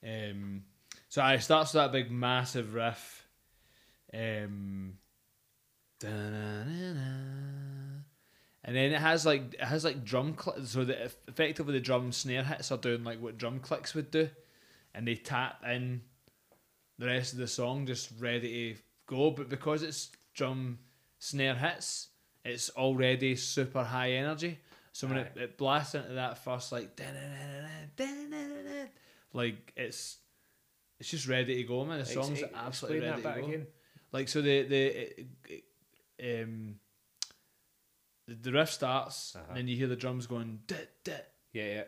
Aye. 0.05 0.31
Um, 0.31 0.65
so 1.09 1.23
I 1.23 1.39
starts 1.39 1.75
with 1.75 1.83
that 1.83 1.93
big 1.93 2.11
massive 2.11 2.75
riff. 2.75 3.27
Um, 4.13 4.95
and 6.03 6.71
then 8.65 8.93
it 8.93 9.01
has 9.01 9.27
like 9.27 9.55
it 9.55 9.65
has 9.65 9.85
like 9.85 10.05
drum 10.05 10.37
cl- 10.41 10.65
so 10.65 10.85
that 10.85 11.13
effectively 11.29 11.75
the 11.75 11.81
drum 11.81 12.13
snare 12.13 12.45
hits 12.45 12.73
are 12.73 12.79
doing 12.79 13.05
like 13.05 13.21
what 13.21 13.39
drum 13.39 13.61
clicks 13.61 13.95
would 13.95 14.11
do, 14.11 14.29
and 14.95 15.07
they 15.07 15.15
tap 15.15 15.63
in 15.69 16.03
the 16.99 17.07
rest 17.07 17.33
of 17.33 17.39
the 17.39 17.47
song 17.47 17.87
just 17.87 18.11
ready 18.19 18.75
to 18.75 18.81
go. 19.07 19.31
But 19.31 19.49
because 19.49 19.83
it's 19.83 20.11
drum 20.35 20.79
snare 21.19 21.55
hits, 21.55 22.09
it's 22.45 22.71
already 22.71 23.37
super 23.37 23.85
high 23.85 24.13
energy. 24.13 24.59
So 24.93 25.07
when 25.07 25.19
it, 25.19 25.33
it 25.37 25.59
blasts 25.59 25.95
into 25.95 26.15
that 26.15 26.39
first 26.45 26.73
like 26.73 26.97
Like 29.33 29.73
it's 29.77 30.19
it's 30.99 31.09
just 31.11 31.29
ready 31.29 31.57
to 31.57 31.63
go, 31.65 31.85
man. 31.85 31.99
The 32.01 32.07
song's 32.07 32.43
ex- 32.43 32.53
absolutely 32.55 33.01
ready 33.09 33.23
to 33.23 33.29
go. 33.41 33.47
again. 33.47 33.67
Like 34.13 34.29
so, 34.29 34.43
the 34.43 34.63
the 34.63 36.43
um 36.43 36.75
the, 38.27 38.35
the 38.35 38.53
riff 38.53 38.71
starts, 38.71 39.35
Uh-huh. 39.37 39.45
and 39.49 39.57
then 39.59 39.69
you 39.69 39.77
hear 39.77 39.87
the 39.89 39.97
drums 39.97 40.27
going 40.27 40.61
dit 40.67 40.91
dit. 41.05 41.27
Yeah, 41.53 41.65
yeah. 41.75 41.85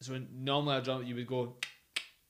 So 0.00 0.12
when 0.12 0.28
normally 0.32 0.76
a 0.78 0.82
drum 0.82 1.04
you 1.04 1.14
would 1.14 1.26
go, 1.26 1.56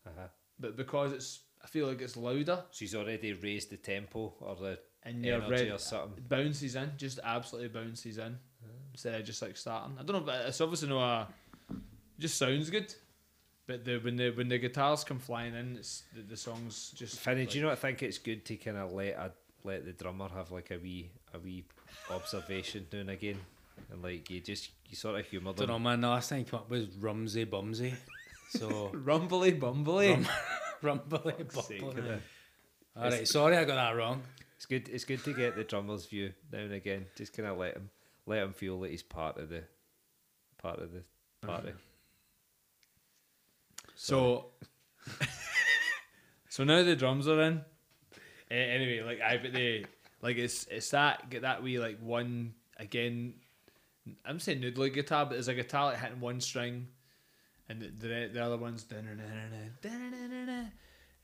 Uh-huh. 0.07 0.29
but 0.59 0.77
because 0.77 1.13
it's 1.13 1.41
I 1.63 1.69
feel 1.69 1.87
like 1.89 2.01
it's 2.01 2.17
louder 2.17 2.65
So 2.71 2.79
he's 2.85 2.95
already 2.95 3.33
raised 3.33 3.71
the 3.71 3.77
tempo 3.77 4.35
or 4.41 4.55
the 4.57 4.79
and 5.03 5.25
you're 5.25 5.37
energy 5.37 5.51
ready, 5.53 5.71
or 5.71 5.79
something. 5.79 6.25
bounces 6.29 6.75
in, 6.75 6.93
just 6.97 7.19
absolutely 7.23 7.69
bounces 7.81 8.19
in 8.19 8.39
instead 8.97 9.21
of 9.21 9.27
just 9.27 9.43
like 9.43 9.59
starting. 9.59 9.95
I 10.01 10.03
don't 10.03 10.17
know, 10.17 10.21
but 10.21 10.47
it's 10.47 10.61
obviously 10.63 10.89
no 10.89 10.99
a 11.01 11.29
it 11.71 11.77
just 12.19 12.39
sounds 12.39 12.71
good. 12.71 12.95
But 13.67 13.85
the 13.85 13.99
when 13.99 14.17
the 14.17 14.31
when 14.31 14.49
the 14.49 14.59
guitars 14.59 15.05
come 15.05 15.19
flying 15.19 15.55
in, 15.55 15.77
it's 15.77 16.05
the, 16.15 16.23
the 16.23 16.37
songs 16.37 16.93
just. 16.97 17.19
Finny, 17.21 17.41
like- 17.41 17.51
do 17.51 17.59
you 17.59 17.65
not 17.65 17.79
think 17.79 18.03
it's 18.03 18.19
good 18.19 18.45
to 18.47 18.57
kind 18.57 18.79
of 18.79 18.93
let 18.93 19.15
a, 19.17 19.33
let 19.65 19.85
the 19.85 19.93
drummer 19.93 20.29
have 20.35 20.51
like 20.51 20.71
a 20.71 20.79
wee 20.79 21.11
a 21.35 21.39
wee 21.39 21.65
observation 22.11 22.87
now 22.91 23.01
and 23.01 23.11
again, 23.11 23.39
and 23.93 24.03
like 24.03 24.31
you 24.31 24.41
just 24.41 24.71
you 24.89 24.97
sort 24.97 25.21
of 25.21 25.27
humour 25.27 25.53
them. 25.53 25.67
Don't 25.67 25.75
them. 25.75 25.83
know, 25.83 25.91
man. 25.91 26.01
The 26.01 26.09
last 26.09 26.31
time 26.31 26.39
he 26.39 26.45
came 26.45 26.61
up 26.61 26.71
was 26.71 26.87
Rumsy 26.87 27.45
Bumsy. 27.45 27.95
So 28.51 28.91
rumbly 28.95 29.53
bumbly? 29.53 30.27
rumbly 30.83 31.35
sake, 31.51 31.83
bumbly. 31.83 32.21
All 32.97 33.11
right, 33.11 33.29
sorry 33.29 33.59
I 33.59 33.65
got 33.65 33.75
that 33.75 33.95
wrong. 33.97 34.23
It's 34.57 34.65
good. 34.65 34.89
It's 34.89 35.05
good 35.05 35.23
to 35.25 35.35
get 35.35 35.55
the 35.55 35.65
drummer's 35.65 36.07
view 36.07 36.33
now 36.51 36.61
and 36.61 36.73
again. 36.73 37.05
Just 37.15 37.37
kind 37.37 37.47
of 37.49 37.59
let 37.59 37.75
him 37.75 37.91
let 38.27 38.43
him 38.43 38.53
feel 38.53 38.81
that 38.81 38.91
he's 38.91 39.03
part 39.03 39.39
of 39.39 39.49
the 39.49 39.63
part 40.59 40.81
of 40.81 40.93
the 40.93 41.03
party. 41.47 41.73
So, 43.95 44.47
so 46.49 46.65
now 46.65 46.83
the 46.83 46.97
drums 46.97 47.29
are 47.29 47.41
in. 47.41 47.63
Uh, 48.51 48.55
anyway, 48.55 49.03
like 49.03 49.21
I, 49.21 49.39
but 49.39 49.53
they 49.53 49.85
like 50.23 50.37
it's 50.37 50.67
it's 50.71 50.91
that 50.91 51.31
get 51.31 51.43
that 51.43 51.63
wee 51.63 51.79
like 51.79 51.99
one 52.01 52.55
again. 52.79 53.35
I'm 54.25 54.39
saying 54.39 54.61
noodly 54.61 54.93
guitar, 54.93 55.25
but 55.25 55.33
there's 55.33 55.49
a 55.49 55.55
guitar 55.55 55.87
like 55.87 56.01
hitting 56.01 56.21
one 56.21 56.41
string, 56.41 56.89
and 57.69 57.81
the 57.81 57.89
the, 57.89 58.31
the 58.33 58.45
other 58.45 58.57
one's 58.57 58.87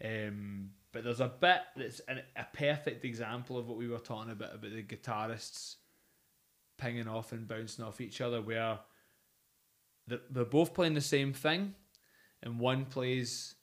um. 0.05 0.71
But 0.93 1.05
there's 1.05 1.21
a 1.21 1.29
bit 1.29 1.61
that's 1.75 2.01
an, 2.01 2.21
a 2.37 2.45
perfect 2.53 3.07
example 3.07 3.57
of 3.57 3.67
what 3.67 3.79
we 3.79 3.89
were 3.89 3.99
talking 3.99 4.31
about 4.31 4.55
about 4.55 4.73
the 4.73 4.83
guitarists 4.83 5.77
pinging 6.83 7.09
off 7.09 7.33
and 7.33 7.47
bouncing 7.47 7.85
off 7.85 8.01
each 8.01 8.21
other, 8.21 8.41
where 8.43 8.79
they're, 10.07 10.21
they're 10.31 10.45
both 10.45 10.75
playing 10.75 10.95
the 10.95 11.01
same 11.01 11.33
thing, 11.33 11.75
and 12.43 12.59
one 12.59 12.85
plays, 12.87 13.55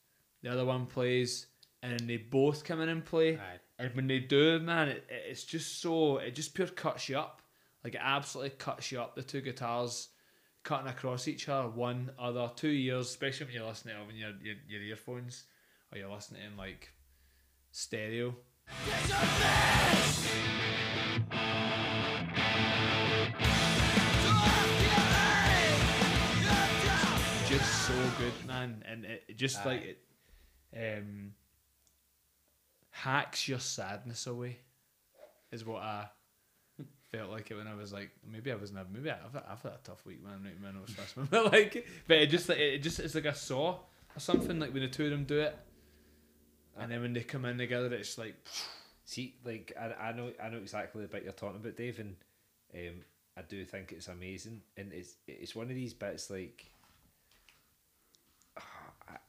the 0.41 0.49
other 0.51 0.65
one 0.65 0.85
plays, 0.85 1.47
and 1.83 1.97
then 1.99 2.07
they 2.07 2.17
both 2.17 2.63
come 2.63 2.81
in 2.81 2.89
and 2.89 3.03
play. 3.05 3.35
Aye. 3.37 3.59
And 3.77 3.95
when 3.95 4.07
they 4.07 4.19
do, 4.19 4.59
man, 4.59 4.89
it, 4.89 5.05
it- 5.09 5.23
it's 5.31 5.43
just 5.43 5.81
so 5.81 6.17
it 6.17 6.35
just 6.35 6.53
pure 6.53 6.67
cuts 6.67 7.07
you 7.09 7.17
up. 7.17 7.41
Like 7.83 7.95
it 7.95 8.01
absolutely 8.03 8.51
cuts 8.57 8.91
you 8.91 8.99
up. 9.01 9.15
The 9.15 9.23
two 9.23 9.41
guitars 9.41 10.09
cutting 10.63 10.87
across 10.89 11.27
each 11.29 11.47
other, 11.47 11.69
one 11.69 12.11
other, 12.19 12.51
two 12.55 12.67
years, 12.69 13.07
especially 13.07 13.45
when 13.47 13.55
you're 13.55 13.65
listening 13.65 13.95
to 13.95 14.01
it 14.01 14.07
on 14.07 14.15
your, 14.17 14.31
your 14.43 14.55
your 14.67 14.81
earphones 14.81 15.45
or 15.91 15.97
you're 15.97 16.11
listening 16.11 16.41
in 16.45 16.57
like 16.57 16.89
stereo. 17.71 18.35
Just 27.59 27.87
so 27.87 27.93
good, 28.17 28.47
man, 28.47 28.83
and 28.87 29.05
it, 29.05 29.23
it 29.27 29.37
just 29.37 29.65
like 29.65 29.81
it 29.83 29.99
um 30.75 31.33
hacks 32.91 33.47
your 33.47 33.59
sadness 33.59 34.27
away. 34.27 34.59
Is 35.51 35.65
what 35.65 35.81
I 35.81 36.07
felt 37.11 37.31
like 37.31 37.51
it 37.51 37.55
when 37.57 37.67
I 37.67 37.75
was 37.75 37.91
like 37.91 38.11
maybe 38.29 38.51
I 38.51 38.55
was 38.55 38.71
never 38.71 38.87
maybe 38.91 39.09
I've 39.11 39.35
I've 39.35 39.61
had 39.61 39.73
a 39.73 39.79
tough 39.83 40.05
week, 40.05 40.23
man. 40.23 40.41
Right, 40.43 40.61
man, 40.61 40.75
I 40.77 40.81
was 40.81 40.91
stressed, 40.91 41.15
but 41.29 41.51
like, 41.51 41.85
but 42.07 42.17
it 42.17 42.27
just 42.27 42.47
like 42.49 42.59
it 42.59 42.79
just 42.79 42.99
it's 42.99 43.15
like 43.15 43.25
a 43.25 43.35
saw 43.35 43.71
or 43.71 44.19
something. 44.19 44.59
Like 44.59 44.73
when 44.73 44.83
the 44.83 44.87
two 44.87 45.05
of 45.05 45.11
them 45.11 45.25
do 45.25 45.39
it, 45.39 45.57
and 46.77 46.91
then 46.91 47.01
when 47.01 47.13
they 47.13 47.21
come 47.21 47.45
in 47.45 47.57
together, 47.57 47.93
it's 47.93 48.17
like 48.17 48.35
See, 49.05 49.33
like 49.43 49.73
I, 49.79 50.09
I 50.09 50.11
know 50.11 50.31
I 50.41 50.49
know 50.49 50.57
exactly 50.57 51.01
the 51.01 51.07
bit 51.07 51.23
you're 51.23 51.33
talking 51.33 51.59
about, 51.59 51.75
Dave, 51.75 51.99
and 51.99 52.15
um, 52.75 53.01
I 53.35 53.41
do 53.41 53.65
think 53.65 53.91
it's 53.91 54.07
amazing, 54.07 54.61
and 54.77 54.93
it's 54.93 55.15
it's 55.27 55.55
one 55.55 55.67
of 55.69 55.75
these 55.75 55.95
bits 55.95 56.29
like 56.29 56.71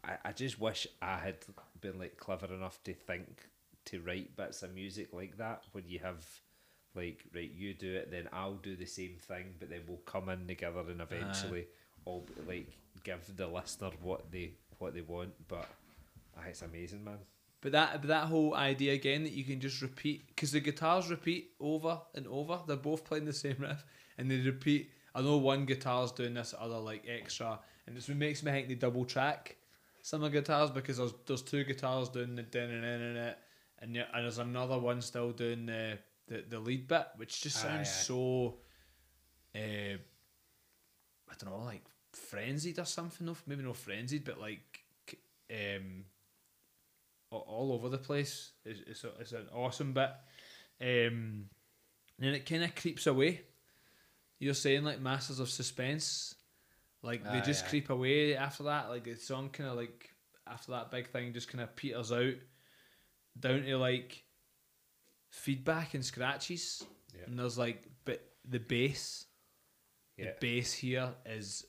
I, 0.05 0.17
I 0.27 0.33
just 0.33 0.61
wish 0.61 0.87
I 1.01 1.19
had 1.19 1.37
been 1.81 1.99
like 1.99 2.17
clever 2.17 2.53
enough 2.53 2.83
to 2.85 2.95
think 2.95 3.49
to 3.87 4.01
write 4.01 4.37
bits 4.37 4.63
of 4.63 4.75
music 4.75 5.09
like 5.13 5.37
that. 5.39 5.65
When 5.73 5.85
you 5.87 5.99
have 6.01 6.25
like 6.95 7.25
right 7.35 7.51
you 7.51 7.73
do 7.73 7.95
it 7.95 8.11
then 8.11 8.29
I'll 8.33 8.55
do 8.55 8.75
the 8.75 8.85
same 8.85 9.15
thing 9.21 9.55
but 9.61 9.71
then 9.71 9.83
we'll 9.87 9.99
come 9.99 10.29
in 10.29 10.49
together 10.49 10.81
and 10.81 11.01
eventually 11.01 11.67
all 12.05 12.27
like 12.49 12.67
give 13.05 13.37
the 13.37 13.47
listener 13.47 13.91
what 14.03 14.31
they 14.31 14.53
what 14.79 14.95
they 14.95 15.03
want. 15.03 15.33
But 15.49 15.69
ah, 16.37 16.43
it's 16.49 16.63
amazing 16.63 17.05
man. 17.05 17.19
But 17.61 17.73
that 17.73 18.01
but 18.01 18.09
that 18.09 18.27
whole 18.27 18.55
idea 18.55 18.95
again 18.95 19.23
that 19.25 19.33
you 19.33 19.45
can 19.45 19.61
just 19.61 19.83
repeat 19.83 20.27
because 20.29 20.53
the 20.53 20.61
guitars 20.61 21.11
repeat 21.11 21.51
over 21.61 22.01
and 22.15 22.27
over. 22.27 22.61
They're 22.67 22.77
both 22.77 23.05
playing 23.05 23.27
the 23.27 23.33
same 23.33 23.57
riff 23.59 23.85
and 24.19 24.31
they 24.31 24.39
repeat. 24.39 24.91
I 25.15 25.23
know 25.23 25.37
one 25.39 25.67
guitar's 25.67 26.13
doing 26.13 26.35
this 26.35 26.55
other 26.59 26.79
like 26.79 27.05
extra, 27.09 27.59
and 27.87 27.97
this 27.97 28.09
makes 28.09 28.43
me 28.43 28.53
think 28.53 28.69
they 28.69 28.77
double 28.77 29.05
track 29.05 29.57
some 30.03 30.23
of 30.23 30.33
the 30.33 30.39
guitars 30.39 30.71
because 30.71 30.99
there's 30.99 31.15
there's 31.27 31.43
two 31.43 31.65
guitars 31.65 32.09
doing 32.09 32.35
the 32.35 32.43
din 32.43 32.71
and 32.71 32.85
in 32.85 33.17
it, 33.17 33.39
and 33.81 33.97
and 33.97 34.25
there's 34.25 34.39
another 34.39 34.79
one 34.79 35.01
still 35.01 35.33
doing 35.33 35.67
the 35.67 35.99
the, 36.29 36.45
the 36.49 36.59
lead 36.59 36.89
bit, 36.89 37.07
which 37.17 37.43
just 37.43 37.61
sounds 37.61 37.89
aye. 37.89 37.93
so. 37.93 38.57
Uh, 39.55 39.99
I 41.31 41.35
don't 41.39 41.51
know, 41.51 41.65
like 41.65 41.85
frenzied 42.13 42.79
or 42.79 42.85
something. 42.85 43.27
No, 43.27 43.37
maybe 43.47 43.63
not 43.63 43.77
frenzied, 43.77 44.25
but 44.25 44.41
like 44.41 44.81
um, 45.51 46.05
all 47.31 47.73
over 47.73 47.89
the 47.89 47.99
place. 47.99 48.53
It's, 48.65 48.81
it's, 48.87 49.05
a, 49.05 49.11
it's 49.21 49.33
an 49.33 49.47
awesome 49.55 49.93
bit. 49.93 50.11
Um, 50.81 51.47
and 52.19 52.29
then 52.29 52.35
it 52.35 52.47
kind 52.47 52.65
of 52.65 52.75
creeps 52.75 53.07
away. 53.07 53.43
You're 54.39 54.55
saying 54.55 54.85
like 54.85 55.01
Masters 55.01 55.41
of 55.41 55.51
Suspense, 55.51 56.35
like 57.03 57.25
they 57.25 57.39
Aye, 57.39 57.41
just 57.41 57.65
aye. 57.65 57.69
creep 57.69 57.91
away 57.91 58.37
after 58.37 58.65
that. 58.65 58.89
Like 58.91 59.05
the 59.05 59.15
song 59.17 59.49
kind 59.51 59.69
of 59.71 59.77
like 59.77 60.11
after 60.47 60.73
that 60.73 60.91
big 60.91 61.09
thing 61.11 61.33
just 61.33 61.49
kind 61.49 61.63
of 61.63 61.75
peters 61.77 62.13
out 62.13 62.35
down 63.39 63.63
to 63.63 63.77
like 63.79 64.25
feedback 65.31 65.95
and 65.95 66.05
scratches. 66.05 66.85
Yeah. 67.15 67.25
And 67.27 67.39
there's 67.39 67.59
like, 67.59 67.85
but 68.05 68.23
the 68.49 68.59
bass, 68.59 69.27
yeah 70.17 70.27
the 70.27 70.35
bass 70.41 70.73
here 70.73 71.11
is 71.27 71.65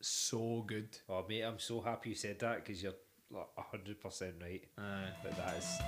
so 0.00 0.64
good. 0.66 0.96
Oh 1.08 1.24
mate, 1.28 1.42
I'm 1.42 1.58
so 1.58 1.80
happy 1.80 2.10
you 2.10 2.14
said 2.14 2.38
that 2.40 2.64
because 2.64 2.82
you're 2.82 2.92
like 3.30 3.46
hundred 3.56 4.00
percent 4.00 4.34
right. 4.42 4.62
Uh, 4.78 5.10
But 5.22 5.36
that 5.36 5.56
is 5.56 5.78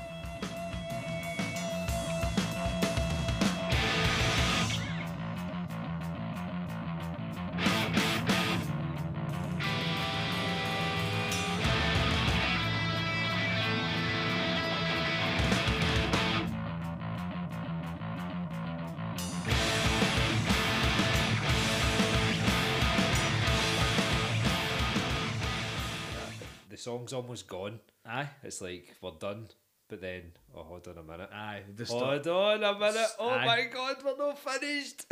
song's 27.08 27.12
almost 27.12 27.46
gone. 27.48 27.80
aye, 28.06 28.28
It's 28.42 28.60
like 28.60 28.94
we're 29.02 29.10
done, 29.18 29.48
but 29.88 30.00
then 30.00 30.32
oh 30.54 30.62
hold 30.62 30.88
on 30.88 30.98
a 30.98 31.02
minute. 31.02 31.30
aye. 31.32 31.62
The 31.76 31.86
sto- 31.86 31.98
Hold 31.98 32.26
on 32.28 32.64
a 32.64 32.78
minute. 32.78 33.08
Oh 33.18 33.30
Aye. 33.30 33.46
my 33.46 33.62
god, 33.72 33.96
we're 34.04 34.16
not 34.16 34.38
finished. 34.38 35.04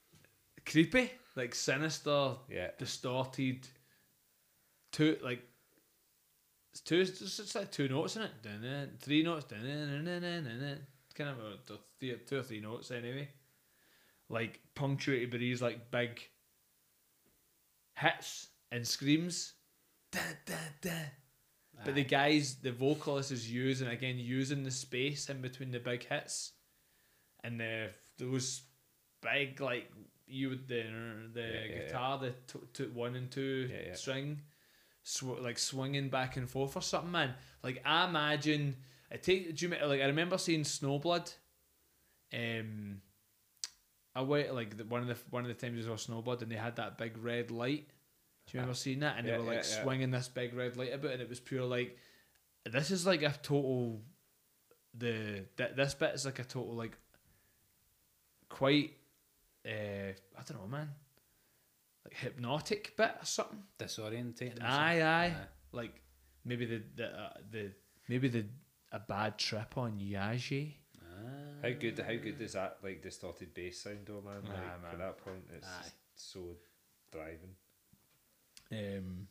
creepy, 0.66 1.10
like 1.34 1.54
sinister, 1.54 2.34
Yeah. 2.50 2.70
distorted. 2.78 3.66
Two 4.92 5.18
like 5.22 5.42
it's 6.72 6.80
two. 6.80 7.00
It's 7.00 7.18
just 7.18 7.54
like 7.54 7.70
two 7.70 7.88
notes 7.88 8.16
in 8.16 8.22
it. 8.22 8.30
Three 9.00 9.22
notes. 9.22 9.44
dun-dun-dun-dun-dun-dun. 9.46 10.86
Kind 11.14 11.30
of 11.30 11.38
a, 11.38 11.56
th- 11.66 11.80
th- 12.00 12.26
two 12.26 12.38
or 12.38 12.42
three 12.42 12.60
notes 12.60 12.90
anyway. 12.90 13.28
Like 14.28 14.60
punctuated 14.74 15.30
by 15.30 15.38
these 15.38 15.62
like 15.62 15.90
big 15.90 16.20
hits 17.96 18.48
and 18.72 18.86
screams. 18.86 19.54
Da, 20.12 20.20
da, 20.44 20.54
da. 20.80 20.90
But 21.84 21.94
the 21.94 22.04
guys, 22.04 22.56
the 22.56 22.72
vocalist 22.72 23.30
is 23.30 23.50
using 23.50 23.88
again 23.88 24.18
using 24.18 24.62
the 24.62 24.70
space 24.70 25.28
in 25.28 25.40
between 25.40 25.70
the 25.70 25.78
big 25.80 26.04
hits, 26.06 26.52
and 27.44 27.60
the 27.60 27.90
those 28.18 28.62
big 29.22 29.60
like 29.60 29.90
you 30.26 30.48
would 30.50 30.66
the 30.68 30.84
the 31.32 31.40
Yeah, 31.40 31.48
yeah, 31.68 31.82
guitar 31.86 32.18
the 32.18 32.30
t- 32.46 32.58
t- 32.72 32.84
one 32.86 33.14
and 33.14 33.30
two 33.30 33.68
Yeah, 33.70 33.88
yeah. 33.88 33.94
string 33.94 34.42
sw- 35.02 35.40
like 35.40 35.58
swinging 35.58 36.08
back 36.08 36.36
and 36.36 36.48
forth 36.50 36.76
or 36.76 36.82
something, 36.82 37.12
man. 37.12 37.34
Like 37.62 37.80
I 37.84 38.06
imagine 38.08 38.76
I 39.12 39.16
take. 39.16 39.54
Do 39.56 39.66
you 39.68 39.74
like 39.86 40.00
I 40.00 40.06
remember 40.06 40.38
seeing 40.38 40.62
Snowblood. 40.64 41.32
Um, 42.34 43.00
I 44.14 44.22
wait 44.22 44.52
like 44.52 44.76
the, 44.76 44.84
one 44.84 45.02
of 45.02 45.08
the 45.08 45.16
one 45.30 45.44
of 45.44 45.48
the 45.48 45.54
times 45.54 45.76
we 45.76 45.82
saw 45.82 45.94
Snowblood 45.96 46.42
and 46.42 46.50
they 46.50 46.56
had 46.56 46.76
that 46.76 46.98
big 46.98 47.16
red 47.18 47.50
light. 47.50 47.88
Do 48.46 48.52
you 48.52 48.60
remember 48.60 48.74
seeing 48.74 49.00
that? 49.00 49.18
And 49.18 49.26
Yeah, 49.26 49.32
they 49.34 49.38
were 49.38 49.44
like 49.44 49.56
yeah, 49.68 49.82
swinging 49.82 50.10
this 50.10 50.28
big 50.28 50.54
red 50.54 50.76
light 50.76 50.92
about, 50.92 51.12
and 51.12 51.20
it 51.22 51.28
was 51.28 51.40
pure 51.40 51.64
like, 51.64 51.96
this 52.64 52.90
is 52.90 53.06
like 53.06 53.22
a 53.22 53.34
total. 53.42 54.02
The 54.94 55.44
th- 55.56 55.74
this 55.76 55.94
bit 55.94 56.14
is 56.14 56.24
like 56.24 56.38
a 56.38 56.44
total 56.44 56.74
like. 56.74 56.96
Quite, 58.48 58.92
uh, 59.66 59.68
I 60.38 60.42
don't 60.46 60.60
know, 60.60 60.68
man. 60.68 60.90
Like 62.04 62.14
hypnotic 62.14 62.96
bit 62.96 63.10
or 63.20 63.24
something. 63.24 63.64
Disorientating. 63.78 64.62
or 64.62 64.66
Aye, 64.66 65.02
aye. 65.02 65.34
Like 65.72 66.00
maybe 66.44 66.64
the 66.66 66.82
the 66.94 67.06
uh, 67.06 67.32
the 67.50 67.72
maybe 68.08 68.28
the 68.28 68.46
a 68.92 69.00
bad 69.00 69.36
trip 69.38 69.76
on 69.76 69.98
Yage. 69.98 70.74
Ah. 71.02 71.62
How 71.62 71.70
good? 71.70 71.98
How 71.98 72.14
good 72.14 72.38
does 72.38 72.52
that 72.52 72.78
like 72.84 73.02
distorted 73.02 73.52
bass 73.52 73.80
sound, 73.82 73.98
though, 74.06 74.22
man? 74.24 74.42
Nah, 74.44 74.50
Like, 74.50 74.82
man. 74.82 74.92
At 74.92 74.98
that 74.98 75.18
point, 75.18 75.44
it's 75.54 75.66
so 76.14 76.56
driving. 77.10 77.56
Um, 78.72 79.28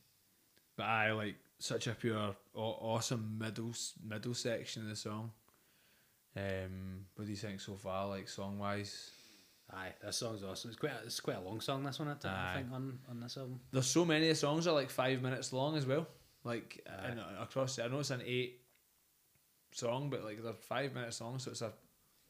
but 0.76 0.84
I 0.84 1.12
like 1.12 1.36
such 1.60 1.88
a 1.88 1.94
pure 1.94 2.36
awesome 2.54 3.38
middle 3.40 3.74
middle 4.04 4.34
section 4.34 4.84
of 4.84 4.90
the 4.90 4.96
song. 4.96 5.32
Um, 6.36 7.06
what 7.16 7.26
do 7.26 7.32
you 7.32 7.38
think 7.38 7.62
so 7.62 7.76
far? 7.76 8.08
Like 8.08 8.28
song 8.28 8.60
wise, 8.60 9.12
Aye, 9.74 9.94
this 10.04 10.18
song's 10.18 10.44
awesome. 10.44 10.72
It's 10.72 10.80
quite 10.80 10.92
a, 10.92 11.06
it's 11.06 11.20
quite 11.20 11.38
a 11.38 11.42
long 11.42 11.60
song. 11.62 11.84
This 11.84 11.98
one, 12.00 12.10
I 12.10 12.14
think, 12.14 12.34
I 12.34 12.54
think 12.56 12.72
on 12.72 13.00
on 13.10 13.20
this 13.20 13.38
album. 13.38 13.60
there's 13.72 13.88
so 13.88 14.06
many 14.06 14.28
the 14.28 14.36
songs 14.36 14.68
are 14.68 14.74
like 14.74 14.90
five 14.90 15.22
minutes 15.22 15.54
long 15.54 15.76
as 15.76 15.86
well. 15.86 16.08
Like 16.44 16.86
and 17.04 17.20
across, 17.42 17.80
I 17.80 17.88
know 17.88 18.00
it's 18.00 18.12
an 18.12 18.22
eight 18.26 18.62
song, 19.72 20.10
but 20.10 20.24
like 20.24 20.44
they're 20.44 20.54
five 20.54 20.94
minute 20.94 21.14
songs, 21.14 21.44
so 21.44 21.52
it's 21.52 21.62
a 21.62 21.72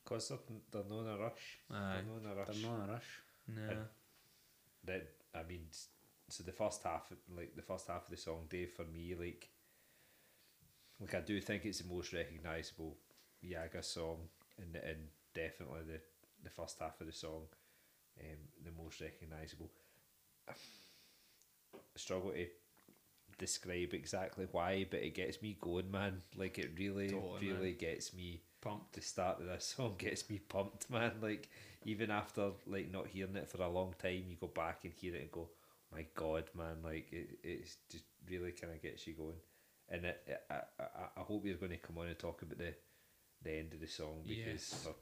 Cause 0.06 0.30
they're, 0.30 0.38
they're 0.72 0.84
not 0.88 1.02
in 1.02 1.08
a 1.08 1.18
rush. 1.18 1.60
aye. 1.72 1.96
They're 1.96 2.04
not 2.14 2.22
in 2.24 2.32
a 2.32 2.36
rush. 2.36 2.48
They're 2.48 2.70
not 2.70 2.84
in 2.84 2.90
a 2.90 2.94
rush. 2.94 3.22
No. 3.48 3.78
that 4.86 5.10
I 5.34 5.44
mean, 5.44 5.66
so 6.36 6.44
the 6.44 6.52
first 6.52 6.84
half, 6.84 7.12
like 7.36 7.56
the 7.56 7.62
first 7.62 7.88
half 7.88 8.04
of 8.06 8.10
the 8.12 8.18
song, 8.18 8.46
Dave, 8.50 8.72
for 8.72 8.84
me, 8.84 9.16
like, 9.18 9.50
like 11.00 11.14
I 11.16 11.22
do 11.22 11.40
think 11.40 11.66
it's 11.66 11.80
the 11.80 11.94
most 11.94 12.14
recognizable 12.14 12.98
Yage 13.44 13.84
song, 13.84 14.18
and 14.58 14.76
and 14.76 14.98
definitely 15.34 15.82
the 15.88 16.00
the 16.44 16.50
first 16.50 16.80
half 16.80 17.00
of 17.02 17.08
the 17.08 17.14
song, 17.14 17.44
um, 18.20 18.38
the 18.64 18.84
most 18.84 19.02
recognizable. 19.02 19.70
I 20.50 20.54
struggle 21.96 22.32
to 22.32 22.46
describe 23.38 23.94
exactly 23.94 24.48
why, 24.52 24.86
but 24.90 25.02
it 25.02 25.14
gets 25.16 25.42
me 25.42 25.58
going, 25.60 25.92
man. 25.92 26.22
Like 26.36 26.58
it 26.58 26.72
really, 26.78 27.10
Totally, 27.10 27.48
man. 27.48 27.58
really 27.58 27.74
gets 27.74 28.14
me 28.14 28.42
Pumped. 28.62 28.94
the 28.94 29.02
start 29.02 29.40
of 29.40 29.46
this 29.48 29.74
song 29.76 29.96
gets 30.00 30.30
me 30.30 30.40
pumped, 30.40 30.90
man. 30.90 31.14
Like 31.22 31.50
even 31.86 32.12
after 32.12 32.52
like 32.68 32.92
not 32.92 33.08
hearing 33.08 33.36
it 33.36 33.50
for 33.50 33.62
a 33.62 33.70
long 33.70 33.94
time, 34.02 34.24
you 34.28 34.36
go 34.40 34.48
back 34.48 34.80
and 34.84 34.94
hear 34.94 35.16
it 35.16 35.22
and 35.22 35.32
go, 35.32 35.50
"My 35.96 36.06
God, 36.16 36.44
man!" 36.56 36.78
Like 36.84 37.08
it, 37.12 37.40
it's 37.44 37.78
just 37.92 38.04
really 38.30 38.52
kind 38.52 38.74
of 38.74 38.82
gets 38.82 39.08
you 39.08 39.14
going. 39.14 39.40
And 39.90 40.06
it, 40.06 40.22
it, 40.28 40.42
I, 40.50 40.54
I, 40.80 40.86
I 41.18 41.22
hope 41.22 41.46
you're 41.46 41.58
going 41.58 41.72
to 41.72 41.78
come 41.78 41.98
on 41.98 42.08
and 42.08 42.18
talk 42.20 42.42
about 42.42 42.58
the 42.58 42.74
the 43.44 43.52
end 43.60 43.74
of 43.74 43.80
the 43.80 43.88
song 43.88 44.22
because 44.28 44.46
Yes. 44.46 44.86
oh, 44.90 44.96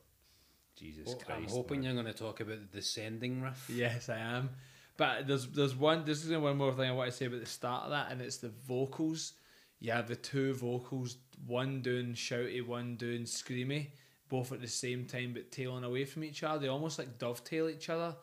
Jesus 0.78 1.08
Ho- 1.08 1.20
Christ, 1.26 1.42
I'm 1.44 1.50
hoping 1.50 1.82
man. 1.82 1.96
you're 1.96 2.04
going 2.04 2.14
to 2.14 2.20
talk 2.20 2.40
about 2.42 2.60
the 2.60 2.78
descending 2.78 3.42
riff. 3.42 3.70
Yes, 3.74 4.10
I 4.10 4.18
am. 4.18 4.50
But 4.98 5.28
there's 5.28 5.48
there's 5.48 5.76
one 5.76 6.04
there's 6.06 6.28
one 6.30 6.58
more 6.58 6.74
thing 6.74 6.90
I 6.90 6.94
want 6.94 7.10
to 7.12 7.16
say 7.18 7.26
about 7.26 7.40
the 7.40 7.46
start 7.48 7.86
of 7.86 7.90
that, 7.92 8.12
and 8.12 8.22
it's 8.22 8.38
the 8.38 8.50
vocals. 8.68 9.34
You 9.80 9.92
have 9.92 10.08
the 10.08 10.16
two 10.16 10.54
vocals, 10.54 11.18
one 11.46 11.82
doing 11.82 12.14
shouty, 12.14 12.66
one 12.66 12.96
doing 12.96 13.24
screamy, 13.24 13.88
both 14.30 14.52
at 14.54 14.62
the 14.62 14.68
same 14.68 15.06
time 15.06 15.34
but 15.34 15.52
tailing 15.52 15.84
away 15.84 16.06
from 16.06 16.24
each 16.24 16.44
other. 16.44 16.60
They 16.60 16.68
almost 16.70 17.00
like 17.00 17.18
dovetail 17.18 17.70
each 17.70 17.90
other. 17.90 18.16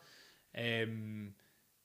Um, 0.57 1.33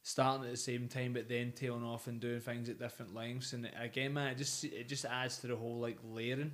starting 0.07 0.45
at 0.45 0.53
the 0.53 0.57
same 0.57 0.87
time 0.87 1.13
but 1.13 1.29
then 1.29 1.51
tailing 1.51 1.83
off 1.83 2.07
and 2.07 2.21
doing 2.21 2.39
things 2.39 2.69
at 2.69 2.79
different 2.79 3.13
lengths. 3.13 3.53
And 3.53 3.69
again, 3.81 4.15
man, 4.15 4.29
it 4.29 4.39
just 4.39 4.63
it 4.63 4.89
just 4.89 5.05
adds 5.05 5.39
to 5.39 5.49
the 5.49 5.57
whole 5.57 5.81
like 5.81 5.99
layering 6.05 6.53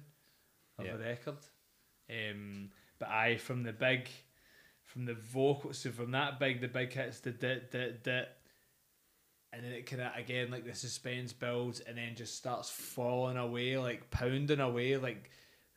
of 0.78 0.86
Yeah. 0.86 0.96
the 0.96 1.04
record. 1.04 1.36
Um, 2.08 2.70
but 2.98 3.10
I 3.10 3.36
from 3.36 3.62
the 3.62 3.74
big 3.74 4.08
from 4.84 5.04
the 5.04 5.14
vocal 5.14 5.74
so 5.74 5.90
from 5.90 6.12
that 6.12 6.38
big 6.40 6.60
the 6.62 6.68
big 6.68 6.92
hits 6.94 7.20
the 7.20 7.30
dit 7.30 7.70
dit 7.70 8.02
dit 8.02 8.28
and 9.52 9.64
then 9.64 9.72
it 9.72 9.86
kind 9.86 10.02
of 10.02 10.16
again 10.16 10.50
like 10.50 10.64
the 10.64 10.74
suspense 10.74 11.32
builds 11.32 11.80
and 11.80 11.96
then 11.98 12.14
just 12.16 12.36
starts 12.36 12.70
falling 12.70 13.36
away 13.36 13.76
like 13.78 14.10
pounding 14.10 14.60
away 14.60 14.96
like 14.96 15.30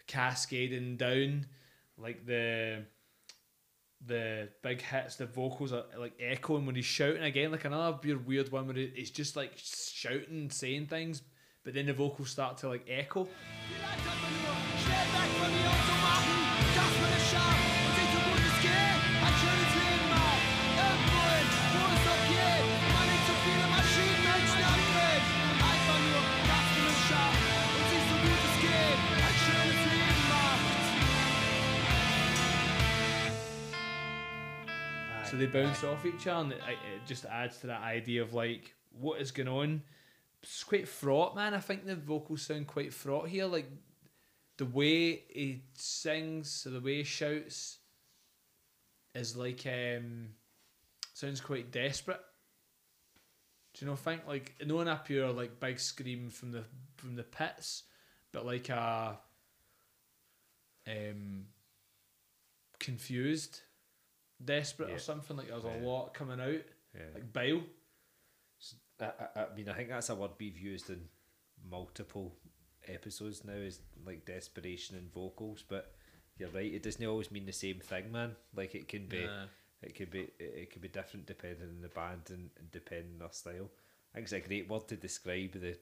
cascading 0.08 0.98
down 0.98 1.46
like 1.98 2.26
the 2.26 2.84
the 4.06 4.50
big 4.62 4.82
hits 4.82 5.16
the 5.16 5.26
vocals 5.26 5.74
are 5.74 5.84
like 5.98 6.14
echoing 6.20 6.66
when 6.66 6.76
he's 6.76 6.86
shouting 6.86 7.24
again. 7.24 7.52
Like 7.52 7.66
another 7.66 8.00
weird 8.04 8.26
weird 8.26 8.52
one 8.52 8.68
where 8.68 8.76
he's 8.76 9.12
just 9.12 9.36
like 9.36 9.54
shouting 9.56 10.50
saying 10.50 10.88
things 10.88 11.22
but 11.66 11.74
then 11.74 11.88
the 11.88 11.94
vocals 11.94 12.30
start 12.30 12.58
to 12.60 12.70
like 12.70 12.86
echo 12.88 13.28
So 35.36 35.40
they 35.40 35.48
bounce 35.48 35.84
off 35.84 36.06
each 36.06 36.28
other, 36.28 36.44
and 36.44 36.54
it, 36.54 36.60
it 36.70 37.06
just 37.06 37.26
adds 37.26 37.58
to 37.58 37.68
that 37.68 37.82
idea 37.82 38.22
of 38.22 38.34
like 38.34 38.74
what 38.98 39.20
is 39.20 39.32
going 39.32 39.50
on. 39.50 39.82
It's 40.42 40.64
quite 40.64 40.88
fraught, 40.88 41.36
man. 41.36 41.54
I 41.54 41.60
think 41.60 41.86
the 41.86 41.98
vocals 41.98 42.44
sound 42.44 42.68
quite 42.68 42.94
fraught 42.94 43.28
here. 43.28 43.46
Like 43.46 43.70
the 44.56 44.66
way 44.66 45.24
he 45.28 45.64
sings, 45.74 46.66
or 46.66 46.70
the 46.70 46.80
way 46.80 47.00
he 47.00 47.04
shouts, 47.04 47.80
is 49.14 49.36
like 49.36 49.66
um, 49.68 50.30
sounds 51.14 51.42
quite 51.42 51.70
desperate. 51.70 52.22
Do 53.74 53.84
you 53.84 53.92
know? 53.92 53.98
Think 53.98 54.22
like 54.26 54.56
not 54.66 54.88
up 54.88 55.06
here 55.06 55.28
like 55.28 55.60
big 55.60 55.82
scream 55.82 56.30
from 56.30 56.54
the 56.54 56.64
from 56.96 57.18
the 57.18 57.24
pits, 57.24 57.84
but 58.32 58.46
like 58.46 58.70
a 58.70 59.18
um 60.88 61.48
confused, 62.80 63.60
desperate 64.44 64.90
Yeah. 64.90 64.96
or 64.96 65.00
something. 65.00 65.38
Like 65.38 65.48
there's 65.48 65.64
Yeah. 65.64 65.78
a 65.78 65.86
lot 65.86 66.14
coming 66.14 66.40
out, 66.40 66.62
Yeah. 66.96 67.10
like 67.14 67.32
bile. 67.34 67.64
I, 69.00 69.06
I, 69.36 69.44
I 69.52 69.56
mean, 69.56 69.68
I 69.70 69.74
think 69.74 69.90
that's 69.90 70.10
a 70.10 70.16
word 70.16 70.32
we've 70.40 70.58
used 70.58 70.90
in 70.90 71.10
multiple 71.70 72.36
episodes 72.88 73.44
now 73.44 73.54
is 73.54 73.80
like 74.06 74.26
desperation 74.26 74.96
in 74.96 75.10
vocals, 75.10 75.64
but 75.68 75.94
you're 76.38 76.50
right, 76.50 76.74
it 76.74 76.84
doesn't 76.84 77.06
always 77.06 77.32
mean 77.32 77.46
the 77.46 77.52
same 77.54 77.80
thing, 77.80 78.12
man. 78.12 78.36
Like 78.56 78.76
it 78.76 78.88
can 78.88 79.08
be 79.08 79.26
Nah. 79.26 79.46
it 79.82 79.96
could 79.96 80.12
be 80.12 80.30
it, 80.40 80.72
could 80.72 80.82
be 80.82 80.88
different 80.88 81.26
depending 81.26 81.68
on 81.70 81.82
the 81.82 81.90
band 81.90 82.30
and, 82.30 82.50
and 82.58 82.72
depending 82.72 83.14
on 83.14 83.20
their 83.20 83.32
style. 83.32 83.70
I 84.14 84.16
think 84.18 84.24
it's 84.26 84.34
a 84.34 84.40
great 84.40 84.70
word 84.70 84.88
to 84.90 84.96
describe 84.96 85.54
the, 85.54 85.78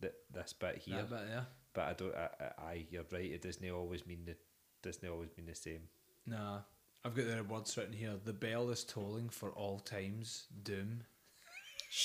the 0.00 0.12
this 0.32 0.52
bit 0.54 0.78
here. 0.78 0.96
Yeah, 0.96 1.04
but 1.08 1.26
yeah. 1.28 1.44
But 1.72 1.82
I 1.84 1.92
don't 1.92 2.14
I, 2.14 2.28
I, 2.40 2.62
I 2.72 2.86
you're 2.90 3.04
right, 3.12 3.30
it 3.30 3.42
doesn't 3.42 3.70
always 3.70 4.06
mean 4.06 4.24
the 4.26 4.36
doesn't 4.82 5.08
always 5.08 5.30
mean 5.36 5.46
the 5.46 5.54
same. 5.54 5.82
Nah, 6.26 6.60
I've 7.04 7.14
got 7.14 7.26
the 7.26 7.44
words 7.44 7.76
written 7.76 7.92
here. 7.92 8.12
The 8.24 8.32
bell 8.32 8.70
is 8.70 8.82
tolling 8.82 9.28
for 9.28 9.50
all 9.50 9.78
times. 9.78 10.44
Doom. 10.62 11.02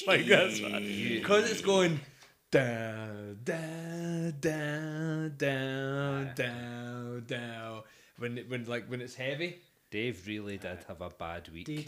like 0.05 0.26
that's 0.26 0.59
because 0.59 1.49
it's 1.49 1.61
going 1.61 2.01
down, 2.51 3.39
down, 3.43 4.34
down, 4.41 5.34
down, 5.38 6.31
down, 6.35 7.23
down. 7.26 7.81
When 8.17 8.38
it, 8.39 8.49
when 8.49 8.65
like 8.65 8.88
when 8.88 8.99
it's 9.01 9.15
heavy. 9.15 9.59
Dave 9.91 10.27
really 10.27 10.57
did 10.57 10.77
have 10.88 11.01
a 11.01 11.09
bad 11.09 11.49
week. 11.49 11.65
They 11.65 11.73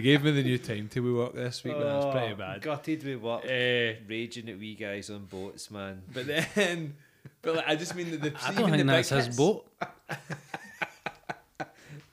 gave 0.00 0.24
me 0.24 0.32
the 0.32 0.42
new 0.42 0.58
timetable 0.58 1.14
work 1.14 1.34
this 1.34 1.62
week, 1.62 1.74
but 1.74 1.84
that's 1.84 2.06
pretty 2.16 2.34
bad. 2.34 2.62
Gutted 2.62 3.04
with 3.04 3.20
work. 3.20 3.44
Eh, 3.44 3.94
Raging 4.08 4.48
at 4.48 4.58
wee 4.58 4.74
guys 4.74 5.08
on 5.10 5.26
boats, 5.26 5.70
man. 5.70 6.02
but 6.12 6.26
then, 6.26 6.96
but 7.42 7.56
like, 7.56 7.68
I 7.68 7.76
just 7.76 7.94
mean 7.94 8.10
that 8.10 8.20
the 8.22 8.32
I 8.42 8.52
even 8.52 8.62
don't 8.62 8.70
the 8.72 8.76
think 8.78 8.88
that's 8.88 9.08
his 9.10 9.36
boat. 9.36 9.66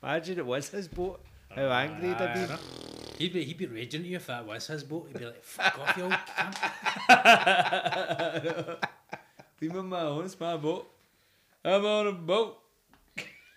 Imagine 0.02 0.38
it 0.38 0.46
was 0.46 0.68
his 0.68 0.88
boat. 0.88 1.20
How 1.54 1.68
angry 1.70 2.08
he'd 2.08 2.16
have 2.16 2.48
been. 2.48 2.58
He'd 3.18 3.32
be, 3.32 3.44
he'd 3.44 3.58
be 3.58 3.66
raging 3.66 4.02
at 4.02 4.06
you 4.06 4.16
if 4.16 4.26
that 4.26 4.46
was 4.46 4.66
his 4.66 4.84
boat. 4.84 5.06
He'd 5.08 5.18
be 5.18 5.24
like, 5.24 5.42
fuck 5.42 5.78
off, 5.78 5.96
you 5.96 6.04
old 6.04 6.12
cunt. 7.08 7.08
Leave 9.60 9.72
me 9.72 9.78
alone, 9.78 10.24
it's 10.26 10.38
my 10.38 10.56
boat. 10.56 10.86
I'm 11.64 11.84
on 11.84 12.06
a 12.08 12.12
boat. 12.12 12.58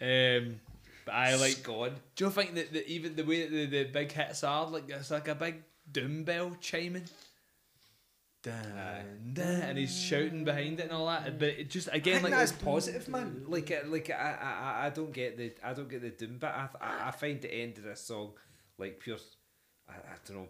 Um, 0.01 0.59
But 1.05 1.13
I 1.13 1.35
like. 1.35 1.61
God. 1.61 1.93
Do 2.15 2.25
you 2.25 2.31
think 2.31 2.55
that, 2.55 2.71
that 2.73 2.87
even 2.87 3.15
the 3.15 3.23
way 3.23 3.41
that 3.43 3.51
the, 3.51 3.65
the 3.65 3.83
big 3.83 4.11
hits 4.11 4.43
are 4.43 4.65
like 4.65 4.89
it's 4.89 5.11
like 5.11 5.27
a 5.27 5.35
big 5.35 5.61
doom 5.91 6.23
bell 6.23 6.55
chiming? 6.61 7.03
Dun, 8.41 9.31
dun, 9.33 9.45
and 9.61 9.77
he's 9.77 9.97
shouting 9.97 10.45
behind 10.45 10.79
it 10.79 10.83
and 10.83 10.91
all 10.93 11.07
that. 11.07 11.37
But 11.37 11.49
it 11.49 11.69
just 11.69 11.89
again 11.91 12.23
like 12.23 12.31
that's 12.31 12.53
positive, 12.53 13.09
man. 13.09 13.43
Like, 13.47 13.69
uh, 13.69 13.85
like 13.87 14.09
I, 14.09 14.37
I, 14.41 14.85
I- 14.85 14.89
don't 14.91 15.11
get 15.11 15.37
the, 15.37 15.51
I 15.61 15.73
don't 15.73 15.89
get 15.89 16.01
the 16.01 16.09
doom 16.09 16.37
but 16.39 16.47
I, 16.53 16.69
I, 16.79 17.07
I 17.09 17.11
find 17.11 17.41
the 17.41 17.53
end 17.53 17.77
of 17.79 17.83
this 17.83 17.99
song 17.99 18.31
like 18.77 18.99
pure, 19.01 19.17
I, 19.89 19.93
I 19.93 20.15
don't 20.25 20.37
know, 20.37 20.47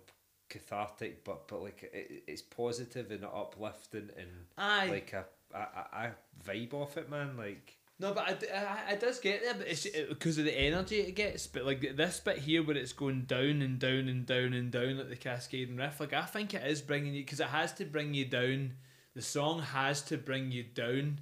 cathartic, 0.49 1.23
but 1.23 1.47
but 1.47 1.63
like 1.63 1.89
it, 1.91 2.23
it's 2.27 2.43
positive 2.43 3.09
and 3.09 3.25
uplifting 3.25 4.09
and 4.15 4.29
Aye. 4.55 4.89
like 4.89 5.13
a, 5.13 5.25
I, 5.57 5.59
I 5.91 6.09
vibe 6.45 6.75
off 6.75 6.95
it, 6.95 7.09
man. 7.09 7.37
Like, 7.37 7.75
No, 7.99 8.13
but 8.13 8.23
I, 8.29 8.57
I, 8.57 8.93
I 8.93 8.95
does 8.95 9.19
get 9.19 9.43
there, 9.43 9.53
but 9.55 9.67
it's 9.67 9.85
because 10.07 10.37
uh, 10.37 10.41
of 10.41 10.45
the 10.45 10.57
energy 10.57 11.01
it 11.01 11.15
gets. 11.15 11.47
But 11.47 11.65
like 11.65 11.97
this 11.97 12.19
bit 12.21 12.37
here, 12.37 12.63
where 12.63 12.77
it's 12.77 12.93
going 12.93 13.23
down 13.23 13.61
and 13.61 13.77
down 13.77 14.07
and 14.07 14.25
down 14.25 14.53
and 14.53 14.71
down 14.71 14.97
like 14.97 15.09
the 15.09 15.15
cascading 15.17 15.75
riff, 15.75 15.99
like 15.99 16.13
I 16.13 16.23
think 16.23 16.53
it 16.53 16.65
is 16.65 16.81
bringing 16.81 17.13
you 17.13 17.23
because 17.23 17.41
it 17.41 17.47
has 17.47 17.73
to 17.73 17.85
bring 17.85 18.13
you 18.13 18.25
down. 18.25 18.73
The 19.15 19.21
song 19.21 19.61
has 19.61 20.01
to 20.03 20.17
bring 20.17 20.51
you 20.51 20.63
down 20.63 21.19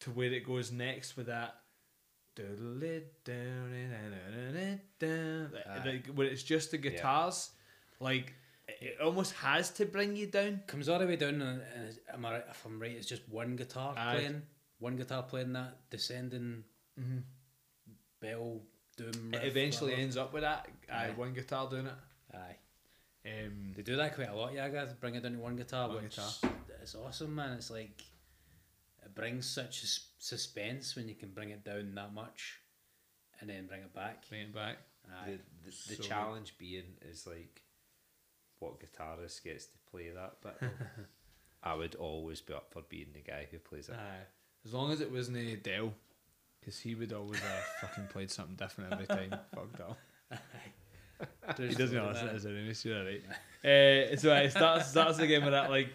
to 0.00 0.10
where 0.10 0.32
it 0.32 0.44
goes 0.44 0.72
next 0.72 1.16
with 1.16 1.26
that. 1.26 1.54
doodle 2.34 2.82
it 2.82 3.24
down 3.24 3.72
and 3.72 3.92
down 3.92 4.56
it 4.56 4.80
down, 4.98 5.50
like, 5.84 6.06
where 6.08 6.26
it's 6.26 6.42
just 6.42 6.70
the 6.70 6.78
guitars, 6.78 7.50
like 8.00 8.34
it 8.80 8.96
almost 9.02 9.32
has 9.34 9.70
to 9.70 9.84
bring 9.86 10.14
you 10.16 10.26
down. 10.26 10.60
Comes 10.66 10.88
all 10.88 10.98
the 10.98 11.06
way 11.06 11.16
down, 11.16 11.40
and, 11.42 11.62
and 11.74 11.98
am 12.12 12.24
I 12.26 12.32
right, 12.32 12.44
if 12.50 12.64
I'm 12.64 12.80
right, 12.80 12.92
it's 12.92 13.06
just 13.06 13.28
one 13.28 13.56
guitar 13.56 13.94
playing, 14.14 14.42
one 14.78 14.96
guitar 14.96 15.22
playing 15.22 15.52
that 15.54 15.76
descending 15.90 16.64
bell 18.20 18.60
doom. 18.96 19.32
It 19.34 19.44
eventually 19.44 19.90
whatever. 19.90 20.02
ends 20.02 20.16
up 20.16 20.32
with 20.32 20.42
that. 20.42 20.68
Aye, 20.92 21.06
Aye. 21.08 21.12
one 21.16 21.32
guitar 21.34 21.68
doing 21.68 21.86
it. 21.86 21.92
Aye, 22.34 22.56
Um, 23.26 23.72
they 23.76 23.82
do 23.82 23.96
that 23.96 24.14
quite 24.14 24.28
a 24.28 24.34
lot. 24.34 24.52
Yeah, 24.52 24.68
guys, 24.68 24.92
bring 24.92 25.14
it 25.14 25.22
down 25.22 25.32
to 25.32 25.38
one 25.38 25.56
guitar, 25.56 25.88
One 25.88 26.02
which 26.04 26.16
guitar. 26.16 26.50
is 26.82 26.94
awesome, 26.94 27.34
man. 27.34 27.52
It's 27.54 27.70
like 27.70 28.02
it 29.04 29.14
brings 29.14 29.48
such 29.48 29.80
sus- 29.80 30.08
suspense 30.18 30.94
when 30.96 31.08
you 31.08 31.14
can 31.14 31.30
bring 31.30 31.50
it 31.50 31.64
down 31.64 31.94
that 31.94 32.12
much, 32.12 32.60
and 33.40 33.48
then 33.48 33.66
bring 33.66 33.80
it 33.82 33.94
back. 33.94 34.28
bring 34.28 34.42
it 34.42 34.54
back. 34.54 34.78
Aye. 35.10 35.38
the, 35.64 35.70
the, 35.70 35.72
so 35.72 35.94
the 35.94 36.02
challenge 36.02 36.54
being 36.58 36.84
is 37.02 37.26
like, 37.26 37.62
what 38.58 38.78
guitarist 38.80 39.42
gets 39.44 39.66
to 39.66 39.78
play 39.90 40.10
that 40.10 40.34
but 40.42 40.60
I 41.62 41.74
would 41.74 41.94
always 41.94 42.40
be 42.40 42.52
up 42.52 42.72
for 42.72 42.82
being 42.82 43.12
the 43.14 43.20
guy 43.20 43.46
who 43.50 43.58
plays 43.58 43.88
it. 43.88 43.94
Aye. 43.94 44.26
As 44.68 44.74
long 44.74 44.92
as 44.92 45.00
it 45.00 45.10
wasn't 45.10 45.38
a 45.38 45.56
Dell, 45.56 45.94
because 46.60 46.78
he 46.78 46.94
would 46.94 47.14
always 47.14 47.40
have 47.40 47.64
fucking 47.80 48.08
played 48.08 48.30
something 48.30 48.54
different 48.54 48.92
every 48.92 49.06
time. 49.06 49.30
Fuck 49.54 49.76
Dell. 49.76 49.96
He 51.56 51.74
doesn't 51.74 51.96
no 51.96 52.06
know 52.06 52.12
doubt. 52.12 52.30
that's 52.30 52.44
a 52.44 52.48
remix, 52.48 52.84
you're 52.84 53.02
right. 53.04 53.22
Uh, 53.64 54.16
so 54.16 54.32
it 54.34 54.50
starts 54.50 54.88
starts 54.90 55.18
again 55.18 55.42
with 55.42 55.52
that 55.52 55.68
like 55.68 55.88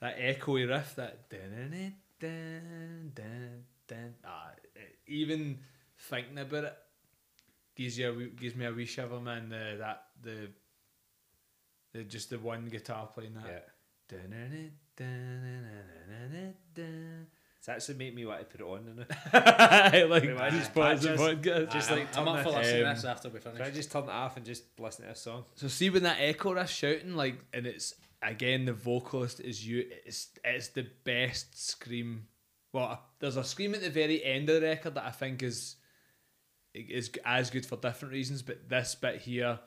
that 0.00 0.16
echoey 0.20 0.68
riff 0.68 0.94
that 0.94 1.28
dun 1.28 1.94
dun 2.20 3.10
dun 3.14 3.64
dun. 3.88 4.14
Ah, 4.24 4.50
even 5.08 5.58
thinking 5.98 6.38
about 6.38 6.64
it 6.64 6.76
gives 7.74 7.98
you 7.98 8.10
a 8.10 8.14
wee, 8.14 8.30
gives 8.36 8.54
me 8.54 8.66
a 8.66 8.72
wee 8.72 8.84
shiver, 8.84 9.18
man. 9.18 9.48
The, 9.48 9.76
that 9.78 10.04
the 10.22 10.50
the 11.92 12.04
just 12.04 12.30
the 12.30 12.38
one 12.38 12.66
guitar 12.66 13.08
playing 13.12 13.34
that. 13.34 13.46
Yeah. 13.48 14.18
Dun, 14.18 14.30
dun, 14.30 14.50
dun, 14.50 14.70
dun, 14.96 15.64
dun, 16.08 16.30
dun, 16.30 16.54
dun, 16.74 17.26
It's 17.68 17.88
actually 17.88 18.04
make 18.04 18.14
me 18.14 18.24
want 18.24 18.40
to 18.40 18.46
put 18.46 18.60
it 18.60 18.64
on 18.64 18.84
now. 18.96 19.90
dun. 19.90 20.10
like 20.10 20.24
Imagine 20.24 20.58
just 20.58 20.74
pause 20.74 21.02
the 21.02 21.08
patches. 21.08 21.20
podcast. 21.20 21.72
Just 21.72 21.90
like 21.90 22.16
I'm, 22.16 22.26
I'm 22.28 22.36
turn 22.36 22.36
up 22.36 22.42
for 22.44 22.52
the- 22.52 22.58
listening 22.58 22.82
to 22.82 22.88
um, 22.88 22.94
this 22.94 23.04
after 23.04 23.28
we 23.28 23.40
finish. 23.40 23.58
Can 23.58 23.66
I 23.66 23.70
just 23.70 23.92
turn 23.92 24.04
it 24.04 24.10
off 24.10 24.36
and 24.36 24.46
just 24.46 24.64
listen 24.78 25.04
to 25.04 25.10
a 25.10 25.14
song? 25.14 25.44
So 25.54 25.68
see 25.68 25.90
when 25.90 26.02
that 26.04 26.16
echo 26.20 26.52
riff 26.54 26.70
shouting 26.70 27.14
like, 27.14 27.38
and 27.52 27.66
it's 27.66 27.94
again 28.22 28.64
the 28.64 28.72
vocalist 28.72 29.40
is 29.40 29.66
you. 29.66 29.84
It's 30.06 30.28
it's 30.44 30.68
the 30.68 30.86
best 31.04 31.68
scream. 31.68 32.26
Well, 32.72 33.02
there's 33.18 33.36
a 33.36 33.44
scream 33.44 33.74
at 33.74 33.80
the 33.82 33.90
very 33.90 34.24
end 34.24 34.48
of 34.48 34.60
the 34.60 34.66
record 34.66 34.94
that 34.94 35.04
I 35.04 35.10
think 35.10 35.42
is 35.42 35.76
is 36.74 37.10
as 37.24 37.50
good 37.50 37.66
for 37.66 37.76
different 37.76 38.12
reasons. 38.12 38.42
But 38.42 38.68
this 38.68 38.94
bit 38.94 39.20
here, 39.20 39.58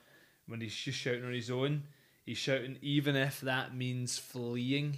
when 0.48 0.62
he's 0.62 0.76
just 0.76 0.98
shouting 0.98 1.26
on 1.26 1.34
his 1.34 1.52
own, 1.52 1.84
he's 2.26 2.38
shouting 2.38 2.78
even 2.82 3.16
if 3.16 3.42
that 3.42 3.76
means 3.76 4.18
fleeing. 4.18 4.98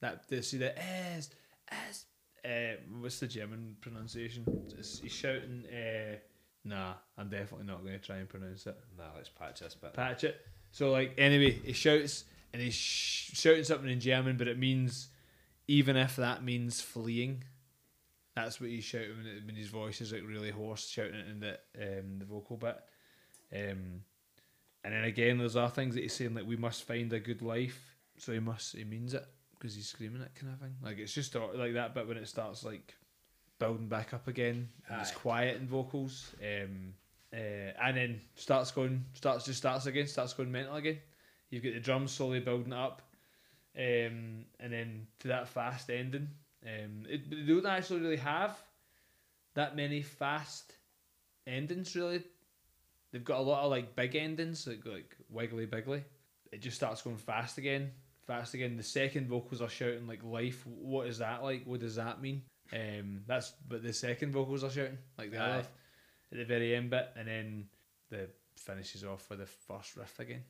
That 0.00 0.28
they 0.28 0.42
see 0.42 0.58
the 0.58 0.78
as 0.78 1.28
as 1.70 2.04
uh, 2.44 2.76
what's 3.00 3.20
the 3.20 3.26
German 3.26 3.76
pronunciation? 3.80 4.44
It's- 4.68 5.00
he's 5.02 5.12
shouting. 5.12 5.64
Uh, 5.66 6.16
nah, 6.64 6.94
I'm 7.16 7.28
definitely 7.28 7.66
not 7.66 7.82
going 7.82 7.98
to 7.98 8.04
try 8.04 8.16
and 8.16 8.28
pronounce 8.28 8.66
it 8.66 8.76
Nah, 8.96 9.04
let's 9.16 9.28
patch 9.28 9.60
this 9.60 9.74
bit. 9.74 9.92
patch 9.94 10.24
it. 10.24 10.40
So 10.70 10.90
like 10.90 11.14
anyway, 11.18 11.52
he 11.52 11.72
shouts 11.72 12.24
and 12.52 12.62
he's 12.62 12.74
sh- 12.74 13.32
shouting 13.34 13.64
something 13.64 13.90
in 13.90 14.00
German, 14.00 14.36
but 14.36 14.48
it 14.48 14.58
means 14.58 15.08
even 15.66 15.96
if 15.96 16.16
that 16.16 16.42
means 16.44 16.80
fleeing. 16.80 17.44
That's 18.36 18.60
what 18.60 18.70
he's 18.70 18.84
shouting 18.84 19.16
when, 19.16 19.26
it, 19.26 19.46
when 19.46 19.56
his 19.56 19.68
voice 19.68 20.00
is 20.00 20.12
like 20.12 20.22
really 20.26 20.50
hoarse, 20.50 20.86
shouting 20.88 21.14
it 21.16 21.26
in 21.28 21.40
the 21.40 21.58
um, 21.80 22.18
the 22.20 22.24
vocal 22.24 22.56
bit. 22.56 22.76
Um, 23.52 24.02
and 24.84 24.94
then 24.94 25.04
again, 25.04 25.38
there's 25.38 25.56
other 25.56 25.72
things 25.74 25.94
that 25.96 26.02
he's 26.02 26.14
saying 26.14 26.34
like 26.34 26.46
we 26.46 26.56
must 26.56 26.84
find 26.84 27.12
a 27.12 27.18
good 27.20 27.42
life. 27.42 27.96
So 28.18 28.32
he 28.32 28.38
must 28.38 28.76
he 28.76 28.84
means 28.84 29.14
it 29.14 29.26
because 29.58 29.74
he's 29.74 29.88
screaming 29.88 30.22
it 30.22 30.30
kind 30.34 30.52
of 30.52 30.60
thing. 30.60 30.74
Like 30.82 30.98
it's 30.98 31.12
just 31.12 31.34
like 31.34 31.74
that 31.74 31.94
bit 31.94 32.06
when 32.06 32.16
it 32.16 32.28
starts 32.28 32.64
like 32.64 32.94
building 33.58 33.88
back 33.88 34.14
up 34.14 34.28
again. 34.28 34.68
And 34.88 35.00
it's 35.00 35.10
quiet 35.10 35.60
in 35.60 35.66
vocals. 35.66 36.32
Um, 36.42 36.94
uh, 37.32 37.72
and 37.82 37.96
then 37.96 38.20
starts 38.36 38.70
going, 38.70 39.04
starts 39.12 39.44
just 39.44 39.58
starts 39.58 39.86
again, 39.86 40.06
starts 40.06 40.32
going 40.32 40.50
mental 40.50 40.76
again. 40.76 40.98
You've 41.50 41.62
got 41.62 41.74
the 41.74 41.80
drums 41.80 42.12
slowly 42.12 42.40
building 42.40 42.72
up, 42.72 43.02
um, 43.76 44.44
and 44.60 44.72
then 44.72 45.06
to 45.20 45.28
that 45.28 45.48
fast 45.48 45.90
ending. 45.90 46.28
Um, 46.64 47.06
it, 47.08 47.30
they 47.30 47.52
don't 47.52 47.66
actually 47.66 48.00
really 48.00 48.16
have 48.16 48.58
that 49.54 49.76
many 49.76 50.02
fast 50.02 50.74
endings. 51.46 51.94
Really, 51.94 52.22
they've 53.12 53.24
got 53.24 53.40
a 53.40 53.42
lot 53.42 53.64
of 53.64 53.70
like 53.70 53.94
big 53.96 54.16
endings, 54.16 54.66
like 54.66 54.84
like 54.84 55.16
wiggly 55.30 55.66
biggly. 55.66 56.02
It 56.50 56.62
just 56.62 56.76
starts 56.76 57.02
going 57.02 57.16
fast 57.16 57.58
again, 57.58 57.90
fast 58.28 58.54
again. 58.54 58.76
The 58.76 58.82
second 58.82 59.26
vocals 59.26 59.60
are 59.60 59.68
shouting 59.68 60.06
like 60.06 60.22
life. 60.22 60.64
What 60.66 61.08
is 61.08 61.18
that 61.18 61.42
like? 61.42 61.64
What 61.64 61.80
does 61.80 61.96
that 61.96 62.22
mean? 62.22 62.42
Um, 62.72 63.22
that's 63.26 63.54
but 63.66 63.82
the 63.82 63.92
second 63.92 64.32
vocals 64.32 64.62
are 64.62 64.70
shouting 64.70 64.98
like 65.16 65.32
the 65.32 65.38
at 65.40 65.66
the 66.30 66.44
very 66.44 66.76
end 66.76 66.90
bit, 66.90 67.08
and 67.16 67.26
then 67.26 67.64
the 68.10 68.28
finishes 68.54 69.02
off 69.02 69.28
with 69.30 69.40
the 69.40 69.46
first 69.46 69.96
riff 69.96 70.20
again. 70.20 70.44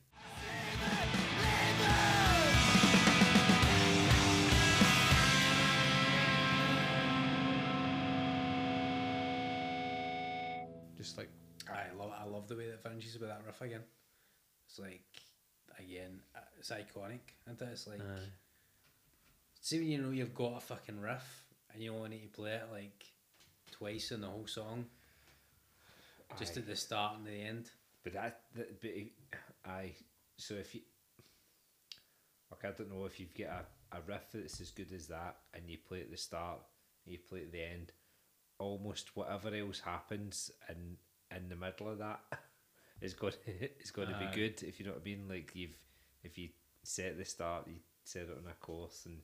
Just 10.97 11.17
like 11.17 11.29
I 11.69 11.95
love 11.97 12.11
I 12.19 12.25
love 12.25 12.49
the 12.49 12.57
way 12.57 12.67
that 12.67 12.83
finishes 12.83 13.17
with 13.17 13.29
that 13.29 13.41
riff 13.45 13.61
again. 13.61 13.83
It's 14.67 14.79
like 14.79 15.05
again, 15.79 16.19
uh, 16.35 16.39
it's 16.57 16.69
iconic, 16.69 17.19
isn't 17.47 17.61
it? 17.61 17.69
It's 17.71 17.87
like 17.87 18.01
see 19.61 19.79
when 19.79 19.87
you 19.87 20.01
know 20.01 20.09
you've 20.09 20.35
got 20.35 20.57
a 20.57 20.59
fucking 20.59 20.99
riff 20.99 21.43
and 21.73 21.83
you 21.83 21.93
only 21.93 22.09
need 22.09 22.33
to 22.33 22.41
play 22.41 22.53
it 22.53 22.67
like 22.71 23.05
twice 23.71 24.11
in 24.11 24.21
the 24.21 24.27
whole 24.27 24.47
song, 24.47 24.85
just 26.37 26.57
Aye. 26.57 26.61
at 26.61 26.67
the 26.67 26.75
start 26.75 27.17
and 27.17 27.27
the 27.27 27.41
end. 27.41 27.69
But 28.03 28.13
that, 28.13 28.41
that 28.55 28.81
but 28.81 28.91
aye. 29.69 29.93
So 30.37 30.53
if 30.55 30.73
you, 30.73 30.81
like, 32.49 32.73
I 32.73 32.75
don't 32.75 32.89
know 32.89 33.05
if 33.05 33.19
you've 33.19 33.37
got 33.37 33.65
a, 33.91 33.97
a 33.97 34.01
riff 34.07 34.31
that's 34.33 34.61
as 34.61 34.71
good 34.71 34.91
as 34.93 35.07
that, 35.07 35.37
and 35.53 35.69
you 35.69 35.77
play 35.87 36.01
at 36.01 36.09
the 36.09 36.17
start, 36.17 36.59
and 37.05 37.13
you 37.13 37.19
play 37.19 37.41
at 37.41 37.51
the 37.51 37.61
end, 37.61 37.91
almost 38.57 39.15
whatever 39.15 39.53
else 39.53 39.79
happens 39.79 40.51
in 40.69 40.97
in 41.35 41.47
the 41.47 41.55
middle 41.55 41.89
of 41.89 41.99
that 41.99 42.21
is 43.01 43.13
going 43.13 43.33
is 43.81 43.91
going 43.91 44.09
to 44.09 44.17
be 44.17 44.27
good. 44.33 44.61
If 44.63 44.79
you 44.79 44.85
know 44.85 44.93
what 44.93 45.01
I 45.01 45.05
mean, 45.05 45.25
like 45.29 45.51
you've 45.53 45.77
if 46.23 46.37
you 46.37 46.49
set 46.83 47.17
the 47.17 47.25
start, 47.25 47.67
you 47.67 47.75
set 48.03 48.23
it 48.23 48.37
on 48.43 48.49
a 48.49 48.53
course, 48.55 49.03
and 49.05 49.19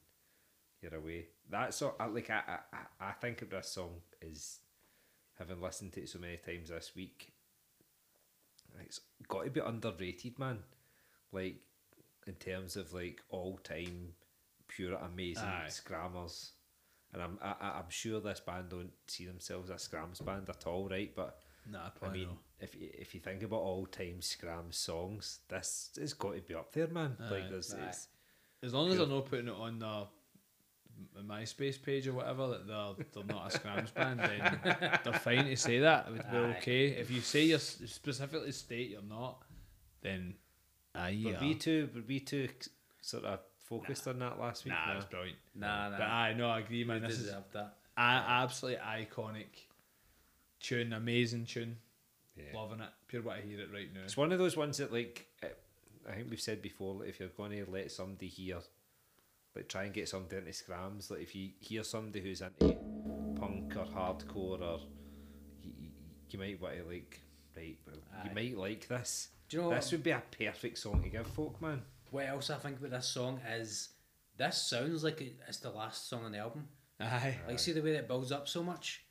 you're 0.82 0.96
away. 0.96 1.28
That's 1.50 1.82
all. 1.82 1.96
Like 2.12 2.30
I, 2.30 2.60
I 2.74 3.08
I- 3.08 3.12
think 3.14 3.42
of 3.42 3.50
this 3.50 3.70
song 3.70 4.02
is 4.22 4.60
having 5.38 5.62
listened 5.62 5.94
to 5.94 6.02
it 6.02 6.10
so 6.10 6.20
many 6.20 6.38
times 6.38 6.70
this 6.70 6.94
week 6.96 7.32
it's 8.86 9.00
got 9.28 9.46
to 9.46 9.50
be 9.50 9.60
underrated, 9.62 10.38
man. 10.38 10.60
Like 11.32 11.58
in 12.28 12.34
terms 12.36 12.76
of 12.76 12.94
like 12.94 13.22
all 13.30 13.58
time 13.64 14.14
pure 14.68 14.96
amazing 14.96 15.44
Aye. 15.44 15.68
scrammers. 15.70 16.50
And 17.14 17.22
I'm 17.22 17.40
I, 17.42 17.54
I- 17.62 17.78
I'm 17.80 17.90
sure 17.90 18.20
this 18.20 18.40
band 18.42 18.70
don't 18.70 18.92
see 19.08 19.26
themselves 19.26 19.70
as 19.70 19.88
skramz 19.88 20.24
band 20.26 20.50
at 20.50 20.66
all, 20.68 20.90
right? 20.90 21.12
But 21.16 21.40
nah, 21.70 21.90
I 22.02 22.10
mean, 22.10 22.30
if 22.60 22.76
you, 22.76 22.90
if 22.94 23.14
you 23.14 23.20
think 23.22 23.44
about 23.44 23.58
all 23.62 23.86
time 23.86 24.22
scram 24.22 24.72
songs, 24.72 25.40
this 25.50 25.90
has 26.00 26.14
got 26.14 26.36
to 26.36 26.42
be 26.42 26.54
up 26.56 26.72
there, 26.74 26.88
man. 26.88 27.16
like 27.32 27.44
Aye. 27.44 27.48
there's 27.52 27.74
Aye. 27.74 27.86
it's, 27.88 28.08
as 28.64 28.74
long 28.74 28.90
as 28.92 28.98
they're 28.98 29.08
not 29.08 29.26
putting 29.26 29.48
it 29.48 29.54
on 29.54 29.80
their 29.80 30.06
m- 31.18 31.28
MySpace 31.28 31.82
page 31.82 32.08
or 32.08 32.14
whatever 32.14 32.48
that 32.48 32.68
they're 32.68 33.06
they're 33.14 33.36
not 33.36 33.54
a 33.54 33.58
Skramz 33.60 33.94
band, 33.94 34.20
then 34.20 34.60
they're 35.04 35.14
fine 35.14 35.46
to 35.46 35.56
say 35.58 35.80
that. 35.80 36.08
It 36.08 36.12
would 36.14 36.32
be 36.32 36.38
Aye. 36.38 36.58
okay. 36.58 36.88
If 36.88 37.12
you 37.12 37.22
say 37.22 37.44
you 37.44 37.58
specifically 37.58 38.52
state 38.52 38.90
you're 38.92 39.02
not, 39.02 39.42
then 40.02 40.36
aye, 40.96 41.20
Were 41.24 41.32
yeah. 41.32 41.42
we 41.42 41.56
too? 41.56 41.90
Were 41.94 42.02
we 42.08 42.20
too 42.22 42.48
sort 43.02 43.26
of 43.26 43.40
focused 43.60 44.08
on 44.08 44.20
that 44.20 44.40
last 44.40 44.64
week? 44.66 44.74
Nah, 44.74 44.94
No. 44.94 44.98
it's 44.98 45.06
brilliant. 45.06 45.38
Nah, 45.56 45.90
nah. 45.90 45.98
But 45.98 46.04
I 46.08 46.34
no, 46.34 46.50
I 46.50 46.60
agree, 46.60 46.84
man. 46.86 47.02
You 47.02 47.08
This 47.10 47.20
is 47.20 47.32
that. 47.54 47.76
a- 47.98 48.00
absolutely 48.02 48.80
iconic 48.82 49.46
tune, 50.66 50.94
amazing 50.94 51.46
tune. 51.46 51.78
Yeah. 52.36 52.60
Loving 52.60 52.82
it. 52.82 52.90
Pure 53.08 53.22
what 53.22 53.38
I 53.38 53.42
hear 53.42 53.60
it 53.60 53.70
right 53.72 53.94
now. 53.94 54.02
It's 54.04 54.18
one 54.18 54.32
of 54.32 54.40
those 54.40 54.58
ones 54.58 54.78
that, 54.78 54.92
like, 54.92 55.28
eh, 55.44 55.48
I 56.10 56.16
think 56.16 56.30
we've 56.30 56.42
said 56.42 56.62
before, 56.62 56.96
like, 56.96 57.10
if 57.10 57.20
you're 57.20 57.30
going 57.30 57.52
to 57.52 57.72
let 57.72 57.92
somebody 57.92 58.28
hear, 58.28 58.58
like, 59.56 59.70
try 59.70 59.84
and 59.84 59.94
get 59.94 60.10
somebody 60.10 60.38
into 60.38 60.52
skramz, 60.52 61.10
like, 61.10 61.22
if 61.22 61.36
you 61.36 61.52
hear 61.60 61.84
somebody 61.84 62.22
who's 62.22 62.42
into 62.42 62.76
punk 63.40 63.76
or 63.78 63.86
hardcore, 63.86 64.62
or 64.62 64.80
you, 65.62 65.72
you 66.30 66.40
might 66.40 66.62
want 66.62 66.76
to, 66.76 66.84
like, 66.84 67.22
right, 67.56 67.78
well, 67.88 68.26
you 68.26 68.36
might 68.36 68.58
like 68.58 68.88
this. 68.88 69.30
Do 69.48 69.58
you 69.58 69.64
know 69.64 69.70
this 69.70 69.86
what, 69.86 69.92
would 69.94 70.04
be 70.04 70.12
a 70.12 70.24
perfect 70.38 70.78
song 70.78 71.02
to 71.04 71.10
give 71.10 71.28
folk, 71.28 71.62
man. 71.62 71.82
what 72.10 72.28
else 72.28 72.50
I 72.50 72.56
think 72.56 72.80
about 72.80 72.92
this 72.92 73.08
song 73.08 73.40
is 73.58 73.90
this 74.38 74.62
sounds 74.62 75.04
like 75.04 75.22
it's 75.48 75.58
the 75.58 75.70
last 75.70 76.10
song 76.10 76.26
on 76.26 76.32
the 76.32 76.40
album. 76.40 76.68
Aye. 77.00 77.38
Like, 77.48 77.60
see 77.60 77.72
the 77.72 77.82
way 77.82 77.94
that 77.94 78.00
it 78.00 78.08
builds 78.08 78.32
up 78.32 78.50
so 78.50 78.64
much. 78.64 79.05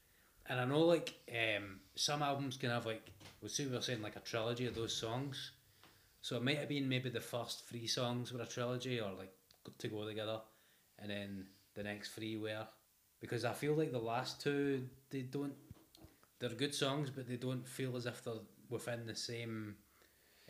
And 0.46 0.60
I 0.60 0.64
know, 0.64 0.80
like, 0.80 1.14
um, 1.30 1.80
some 1.94 2.22
albums 2.22 2.56
can 2.56 2.70
have, 2.70 2.86
like, 2.86 3.10
well, 3.40 3.48
see, 3.48 3.66
we 3.66 3.74
were 3.74 3.80
saying, 3.80 4.02
like, 4.02 4.16
a 4.16 4.20
trilogy 4.20 4.66
of 4.66 4.74
those 4.74 4.94
songs. 4.94 5.52
So 6.20 6.36
it 6.36 6.42
might 6.44 6.58
have 6.58 6.68
been 6.68 6.88
maybe 6.88 7.10
the 7.10 7.20
first 7.20 7.66
three 7.68 7.86
songs 7.86 8.32
were 8.32 8.42
a 8.42 8.46
trilogy 8.46 9.00
or, 9.00 9.12
like, 9.12 9.32
to 9.78 9.88
go 9.88 10.04
together. 10.04 10.40
And 10.98 11.10
then 11.10 11.46
the 11.74 11.82
next 11.82 12.10
three 12.10 12.36
were. 12.36 12.66
Because 13.20 13.44
I 13.44 13.52
feel 13.52 13.74
like 13.74 13.90
the 13.90 13.98
last 13.98 14.40
two, 14.42 14.86
they 15.10 15.22
don't. 15.22 15.54
They're 16.40 16.50
good 16.50 16.74
songs, 16.74 17.08
but 17.08 17.26
they 17.26 17.36
don't 17.36 17.66
feel 17.66 17.96
as 17.96 18.04
if 18.04 18.22
they're 18.22 18.34
within 18.68 19.06
the 19.06 19.14
same 19.14 19.76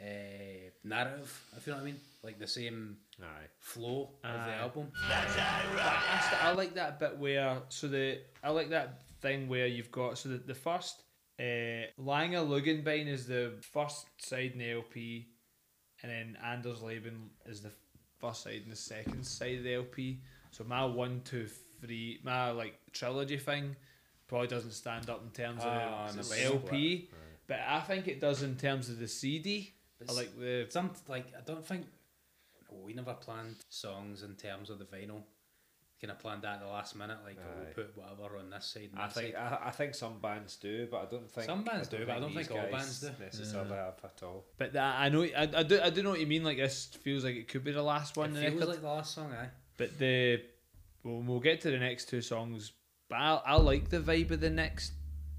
uh, 0.00 0.70
narrative, 0.82 1.40
if 1.56 1.66
you 1.66 1.72
know 1.72 1.78
what 1.78 1.82
I 1.82 1.86
mean. 1.86 2.00
Like 2.22 2.38
the 2.38 2.46
same 2.46 2.96
Aye. 3.22 3.46
flow 3.58 4.10
of 4.24 4.32
the 4.32 4.52
Aye. 4.52 4.58
album. 4.58 4.90
I, 5.08 6.40
I 6.42 6.52
like 6.52 6.74
that 6.74 6.98
bit 6.98 7.18
where 7.18 7.58
so 7.68 7.86
the 7.86 8.18
I 8.42 8.50
like 8.50 8.70
that 8.70 9.02
thing 9.24 9.48
where 9.48 9.66
you've 9.66 9.90
got 9.90 10.18
so 10.18 10.28
the, 10.28 10.36
the 10.36 10.54
first 10.54 11.02
uh, 11.40 11.88
Langer 11.98 12.46
Lugenbein 12.46 13.08
is 13.08 13.26
the 13.26 13.52
first 13.72 14.06
side 14.18 14.52
in 14.52 14.58
the 14.58 14.70
LP, 14.70 15.26
and 16.02 16.12
then 16.12 16.38
Anders 16.44 16.80
Leben 16.80 17.30
is 17.46 17.60
the 17.60 17.72
first 18.20 18.44
side 18.44 18.60
and 18.62 18.70
the 18.70 18.76
second 18.76 19.24
side 19.26 19.58
of 19.58 19.64
the 19.64 19.74
LP. 19.74 20.20
So 20.52 20.62
my 20.62 20.84
one, 20.84 21.22
two, 21.24 21.48
three, 21.80 22.20
my 22.22 22.50
like 22.50 22.78
trilogy 22.92 23.38
thing 23.38 23.74
probably 24.28 24.46
doesn't 24.48 24.72
stand 24.72 25.10
up 25.10 25.22
in 25.24 25.30
terms 25.30 25.62
of 25.62 25.72
Ah, 25.72 26.06
the, 26.10 26.16
no, 26.18 26.22
the 26.22 26.28
but 26.28 26.54
LP, 26.54 27.10
but 27.48 27.58
I 27.66 27.80
think 27.80 28.06
it 28.06 28.20
does 28.20 28.42
in 28.42 28.56
terms 28.56 28.88
of 28.88 28.98
the 28.98 29.08
CD. 29.08 29.72
I 30.08 30.12
like 30.12 30.38
the 30.38 30.66
Some 30.68 30.90
like 31.08 31.26
I 31.36 31.40
don't 31.44 31.66
think 31.66 31.86
we 32.84 32.92
never 32.92 33.14
planned 33.14 33.56
songs 33.70 34.22
in 34.22 34.34
terms 34.34 34.70
of 34.70 34.78
the 34.78 34.84
vinyl. 34.84 35.22
Kind 36.04 36.10
of 36.10 36.18
planned 36.18 36.42
that 36.42 36.56
at 36.56 36.60
the 36.60 36.66
last 36.66 36.96
minute, 36.96 37.16
like 37.24 37.38
oh, 37.40 37.62
we'll 37.64 37.72
put 37.86 37.96
whatever 37.96 38.36
on 38.36 38.50
this 38.50 38.66
side. 38.66 38.90
And 38.92 39.00
I 39.00 39.06
that 39.06 39.14
think 39.14 39.34
side. 39.34 39.58
I, 39.62 39.68
I 39.68 39.70
think 39.70 39.94
some 39.94 40.18
bands 40.20 40.56
do, 40.56 40.86
but 40.90 40.98
I 40.98 41.04
don't 41.10 41.30
think 41.30 41.46
Some 41.46 41.64
bands 41.64 41.88
do, 41.88 41.98
but 42.04 42.10
I 42.16 42.20
don't 42.20 42.34
these 42.34 42.46
think 42.46 42.60
all 42.60 42.70
bands 42.70 43.00
do. 43.00 43.10
necessarily 43.24 43.70
have 43.70 43.94
at 44.04 44.22
all. 44.22 44.44
But 44.58 44.74
that, 44.74 45.00
I 45.00 45.08
know, 45.08 45.22
I, 45.22 45.48
I 45.56 45.62
do, 45.62 45.80
I 45.82 45.88
do 45.88 46.02
know 46.02 46.10
what 46.10 46.20
you 46.20 46.26
mean. 46.26 46.44
Like 46.44 46.58
this 46.58 46.86
feels 47.02 47.24
like 47.24 47.36
it 47.36 47.48
could 47.48 47.64
be 47.64 47.72
the 47.72 47.82
last 47.82 48.18
one. 48.18 48.30
It 48.30 48.34
the 48.34 48.40
feels 48.42 48.54
record. 48.54 48.68
like 48.68 48.80
the 48.82 48.86
last 48.88 49.14
song, 49.14 49.32
aye. 49.32 49.48
But 49.78 49.98
the 49.98 50.42
well, 51.04 51.22
we'll 51.26 51.40
get 51.40 51.62
to 51.62 51.70
the 51.70 51.78
next 51.78 52.10
two 52.10 52.20
songs. 52.20 52.72
But 53.08 53.16
I, 53.16 53.40
I 53.46 53.56
like 53.56 53.88
the 53.88 54.00
vibe 54.00 54.30
of 54.30 54.40
the 54.40 54.50
next 54.50 54.92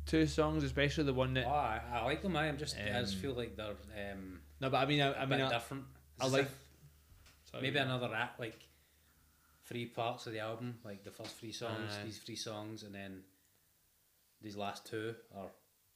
two 0.07 0.25
songs, 0.25 0.63
especially 0.63 1.03
the 1.03 1.13
one 1.13 1.35
that. 1.35 1.45
I, 1.47 1.79
I 1.93 2.05
like 2.05 2.23
them. 2.23 2.35
I 2.35 2.47
am 2.47 2.57
just 2.57 2.75
I 2.77 3.01
just 3.01 3.15
Um, 3.15 3.19
feel 3.21 3.33
like 3.33 3.55
they're 3.55 3.75
um, 4.13 4.39
No, 4.61 4.69
but 4.71 4.77
I 4.77 4.85
mean, 4.87 5.01
I, 5.01 5.09
a 5.13 5.17
I 5.19 5.25
mean, 5.27 5.47
different. 5.47 5.83
It's 6.17 6.25
I 6.25 6.29
like 6.29 6.41
if 6.43 6.55
sorry, 7.51 7.61
maybe 7.63 7.75
yeah. 7.75 7.83
another 7.83 8.11
act 8.15 8.39
like 8.39 8.59
three 9.65 9.85
parts 9.85 10.27
of 10.27 10.33
the 10.33 10.39
album, 10.39 10.75
like 10.83 11.03
the 11.03 11.11
first 11.11 11.35
three 11.37 11.51
songs, 11.51 11.91
Aye. 11.99 12.05
these 12.05 12.17
three 12.19 12.35
songs, 12.35 12.83
and 12.83 12.93
then 12.93 13.21
these 14.41 14.55
last 14.55 14.85
two 14.85 15.15
are 15.35 15.47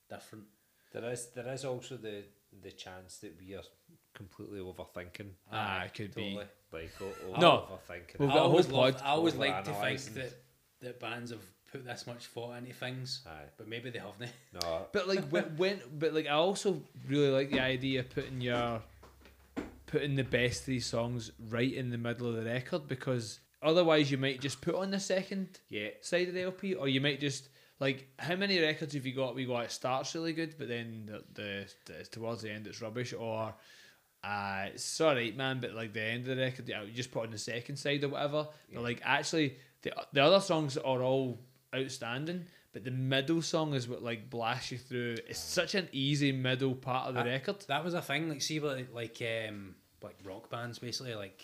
different. 0.10 0.46
There 0.92 1.10
is 1.12 1.28
there 1.36 1.48
is 1.54 1.66
also 1.66 1.98
the 1.98 2.24
the 2.64 2.72
chance 2.72 3.18
that 3.18 3.36
we 3.40 3.54
are 3.56 3.62
completely 4.14 4.60
overthinking. 4.60 5.30
Ah, 5.52 5.84
it 5.84 5.94
could 5.94 6.16
be. 6.16 6.40
Like 6.74 6.90
o- 7.02 7.06
o- 7.36 7.40
No. 7.40 7.68
overthinking. 7.70 8.20
We've 8.20 8.30
it. 8.30 8.34
got 8.34 8.38
a 8.38 8.42
I 8.42 8.44
always, 8.44 8.66
whole 8.68 8.82
love, 8.82 8.94
pod- 8.96 9.04
I 9.06 9.10
always 9.10 9.36
like 9.36 9.64
to 9.66 9.72
think 9.72 10.00
overanalyzing. 10.00 10.14
that, 10.16 10.34
that 10.82 11.00
bands 11.00 11.32
have 11.32 11.42
put 11.72 11.86
this 11.86 12.08
much 12.08 12.26
thought 12.28 12.58
into 12.58 12.74
things, 12.74 13.22
Aye. 13.28 13.44
but 13.58 13.68
maybe 13.68 13.90
they 13.92 14.00
haven't. 14.00 14.32
No, 14.62 14.88
But 14.92 15.08
like 15.08 15.24
when, 15.30 15.44
when, 15.58 15.80
but 15.98 16.14
like 16.14 16.26
I 16.26 16.32
also 16.32 16.82
really 17.08 17.30
like 17.30 17.52
the 17.52 17.60
idea 17.60 18.00
of 18.02 18.10
putting 18.10 18.42
your, 18.42 18.82
putting 19.86 20.16
the 20.16 20.24
best 20.24 20.64
three 20.64 20.80
songs 20.80 21.32
right 21.50 21.72
in 21.74 21.90
the 21.92 21.98
middle 22.00 22.28
of 22.30 22.36
the 22.36 22.44
record 22.46 22.88
because 22.88 23.40
otherwise 23.62 24.10
you 24.12 24.18
might 24.18 24.42
just 24.42 24.62
put 24.62 24.76
on 24.76 24.92
the 24.92 25.00
second 25.00 25.60
yeah, 25.70 25.90
side 26.02 26.28
of 26.28 26.34
the 26.34 26.44
LP, 26.44 26.74
or 26.76 26.88
you 26.88 27.02
might 27.02 27.20
just 27.20 27.50
like 27.80 28.08
how 28.18 28.36
many 28.36 28.60
records 28.60 28.94
have 28.94 29.06
you 29.06 29.14
got? 29.16 29.36
We 29.36 29.46
got 29.46 29.66
it 29.66 29.72
starts 29.72 30.14
really 30.16 30.34
good, 30.34 30.56
but 30.58 30.68
then 30.68 31.06
the, 31.08 31.24
the, 31.34 31.74
the 31.86 32.04
towards 32.06 32.42
the 32.42 32.52
end 32.52 32.68
it's 32.68 32.82
rubbish, 32.82 33.14
or 33.14 33.54
uh, 34.24 34.66
it's 34.74 35.00
alright, 35.00 35.36
man, 35.36 35.60
but 35.62 35.74
like 35.74 35.94
the 35.94 36.02
end 36.02 36.28
of 36.28 36.36
the 36.36 36.42
record, 36.42 36.68
you 36.68 36.76
just 36.94 37.12
put 37.12 37.24
on 37.24 37.32
the 37.32 37.38
second 37.38 37.78
side 37.78 38.04
or 38.04 38.10
whatever. 38.10 38.48
But 38.74 38.84
like 38.84 39.02
actually, 39.04 39.58
the 39.82 39.94
the 40.14 40.24
other 40.24 40.42
songs 40.42 40.78
are 40.78 41.02
all 41.02 41.40
outstanding, 41.74 42.46
but 42.74 42.84
the 42.84 42.92
middle 42.92 43.42
song 43.42 43.74
is 43.74 43.88
what 43.88 44.04
like 44.04 44.30
blasts 44.30 44.72
you 44.72 44.78
through. 44.78 45.16
It's 45.28 45.40
such 45.40 45.76
an 45.76 45.88
easy 45.94 46.32
middle 46.32 46.76
part 46.76 47.08
of 47.08 47.16
the 47.16 47.22
Uh, 47.22 47.26
record. 47.26 47.62
That 47.68 47.84
was 47.84 47.94
a 47.94 48.02
thing. 48.02 48.28
Like, 48.30 48.42
see, 48.42 48.60
like 48.60 48.94
like 48.94 49.22
um, 49.48 49.76
like 50.04 50.18
rock 50.26 50.50
bands, 50.50 50.80
basically, 50.80 51.16
like 51.16 51.44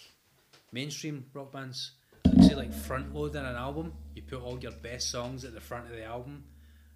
mainstream 0.72 1.26
rock 1.34 1.52
bands. 1.54 1.92
Like, 2.48 2.56
like 2.58 2.74
front 2.74 3.14
loading 3.14 3.42
an 3.46 3.56
album, 3.56 3.94
you 4.14 4.22
put 4.22 4.42
all 4.42 4.60
your 4.60 4.72
best 4.72 5.10
songs 5.10 5.44
at 5.46 5.54
the 5.54 5.62
front 5.62 5.86
of 5.86 5.92
the 5.92 6.04
album. 6.04 6.46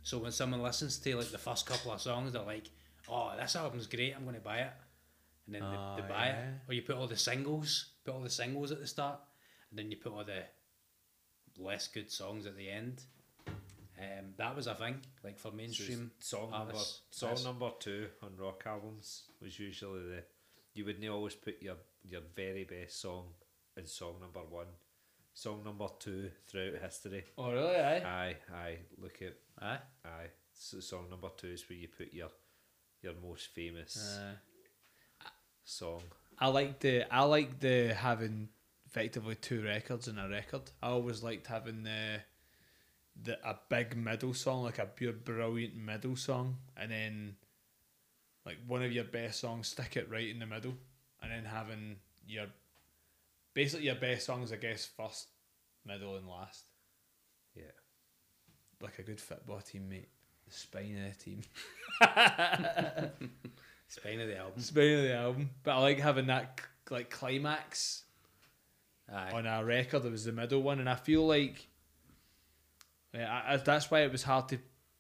So 0.04 0.18
when 0.18 0.32
someone 0.32 0.62
listens 0.62 0.98
to 1.00 1.16
like 1.18 1.32
the 1.32 1.38
first 1.38 1.66
couple 1.66 1.92
of 1.92 2.02
songs, 2.02 2.34
they're 2.34 2.42
like, 2.44 2.70
"Oh, 3.10 3.34
this 3.40 3.56
album's 3.56 3.88
great. 3.88 4.14
I'm 4.16 4.24
going 4.24 4.36
to 4.36 4.42
buy 4.42 4.60
it," 4.60 4.74
and 5.46 5.56
then 5.56 5.64
Oh, 5.64 5.96
they, 5.96 6.02
they 6.02 6.08
buy 6.08 6.26
yeah. 6.28 6.40
it. 6.40 6.54
Or 6.68 6.74
you 6.74 6.82
put 6.82 6.96
all 6.96 7.08
the 7.08 7.18
singles, 7.18 7.92
put 8.06 8.14
all 8.14 8.22
the 8.22 8.30
singles 8.30 8.72
at 8.72 8.80
the 8.80 8.88
start, 8.88 9.20
and 9.70 9.78
then 9.80 9.92
you 9.92 9.98
put 9.98 10.12
all 10.14 10.24
the 10.24 10.44
less 11.58 11.88
good 11.88 12.10
songs 12.12 12.46
at 12.46 12.56
the 12.56 12.70
end. 12.70 13.02
Um, 13.48 14.34
that 14.38 14.56
was 14.56 14.68
a 14.68 14.76
thing, 14.76 15.02
like 15.26 15.38
for 15.38 15.52
mainstream 15.52 16.12
song 16.20 16.52
number 16.52 16.74
song 17.12 17.36
number 17.44 17.70
two 17.80 18.08
on 18.24 18.32
rock 18.38 18.64
albums 18.66 19.24
was 19.42 19.60
usually 19.60 20.00
the 20.00 20.24
you 20.74 20.86
wouldn't 20.86 21.06
always 21.10 21.36
put 21.36 21.62
your 21.62 21.76
your 22.08 22.22
very 22.34 22.64
best 22.64 23.02
song 23.02 23.26
in 23.76 23.86
song 23.86 24.16
number 24.22 24.40
one. 24.40 24.68
Song 25.40 25.64
number 25.64 25.88
two 26.00 26.30
throughout 26.48 26.82
history. 26.82 27.24
Oh 27.38 27.54
really? 27.54 27.78
Aye. 27.78 28.04
Aye, 28.06 28.36
aye. 28.54 28.78
Look 28.98 29.22
at 29.22 29.36
Aye. 29.62 29.80
aye. 30.04 30.30
So 30.54 30.82
song 30.82 31.10
number 31.10 31.30
two 31.38 31.48
is 31.48 31.70
where 31.70 31.80
you 31.80 31.88
put 31.88 32.14
your 32.14 32.28
your 33.02 33.14
most 33.26 33.48
famous 33.56 34.20
Uh, 34.20 34.34
song. 35.64 36.02
I 36.40 36.48
like 36.48 36.82
the 36.82 37.06
I 37.10 37.24
like 37.24 37.58
the 37.62 37.94
having 37.94 38.50
effectively 38.86 39.36
two 39.36 39.64
records 39.64 40.10
in 40.10 40.18
a 40.18 40.28
record. 40.28 40.64
I 40.84 40.88
always 40.90 41.24
liked 41.24 41.48
having 41.48 41.84
the 41.84 42.20
the 43.16 43.40
a 43.50 43.58
big 43.70 43.96
middle 43.96 44.34
song, 44.34 44.64
like 44.64 44.80
a 44.80 44.88
pure 44.88 45.14
brilliant 45.14 45.74
middle 45.78 46.18
song, 46.18 46.58
and 46.76 46.92
then 46.92 47.36
like 48.46 48.58
one 48.68 48.84
of 48.84 48.92
your 48.92 49.06
best 49.06 49.40
songs, 49.40 49.70
stick 49.70 49.96
it 49.96 50.10
right 50.12 50.28
in 50.28 50.40
the 50.40 50.46
middle, 50.46 50.76
and 51.22 51.32
then 51.32 51.46
having 51.46 51.96
your 52.28 52.48
basically 53.60 53.88
your 53.88 53.96
best 53.96 54.26
songs, 54.26 54.54
I 54.54 54.56
guess, 54.56 54.88
first, 54.96 55.28
middle, 55.86 56.16
and 56.16 56.26
last, 56.26 56.64
Yeah. 57.54 57.64
like 58.80 58.98
a 59.00 59.04
good 59.04 59.20
football 59.20 59.60
team, 59.60 59.90
mate. 59.90 60.08
The 60.48 60.54
spine 60.54 60.98
of 60.98 61.18
the 61.18 61.24
team. 61.26 61.42
Spine 63.90 64.22
of 64.22 64.28
the 64.30 64.38
album. 64.38 64.62
Spine 64.62 64.94
of 64.94 65.02
the 65.02 65.14
album. 65.14 65.50
But 65.64 65.72
I 65.72 65.80
like 65.80 66.00
having 66.00 66.28
that 66.28 66.62
like 66.90 67.10
climax 67.10 68.04
Aye. 69.12 69.32
on 69.34 69.46
a 69.46 69.66
record. 69.66 70.06
It 70.06 70.12
was 70.12 70.24
the 70.24 70.32
middle 70.32 70.62
one, 70.62 70.80
and 70.80 70.88
I 70.88 70.96
feel 70.96 71.28
like 71.28 71.68
yeah, 73.14 73.42
I, 73.46 73.56
I, 73.56 73.58
that's 73.58 73.92
why 73.92 74.04
it 74.04 74.12
was 74.12 74.24
hard 74.24 74.48
to 74.50 74.60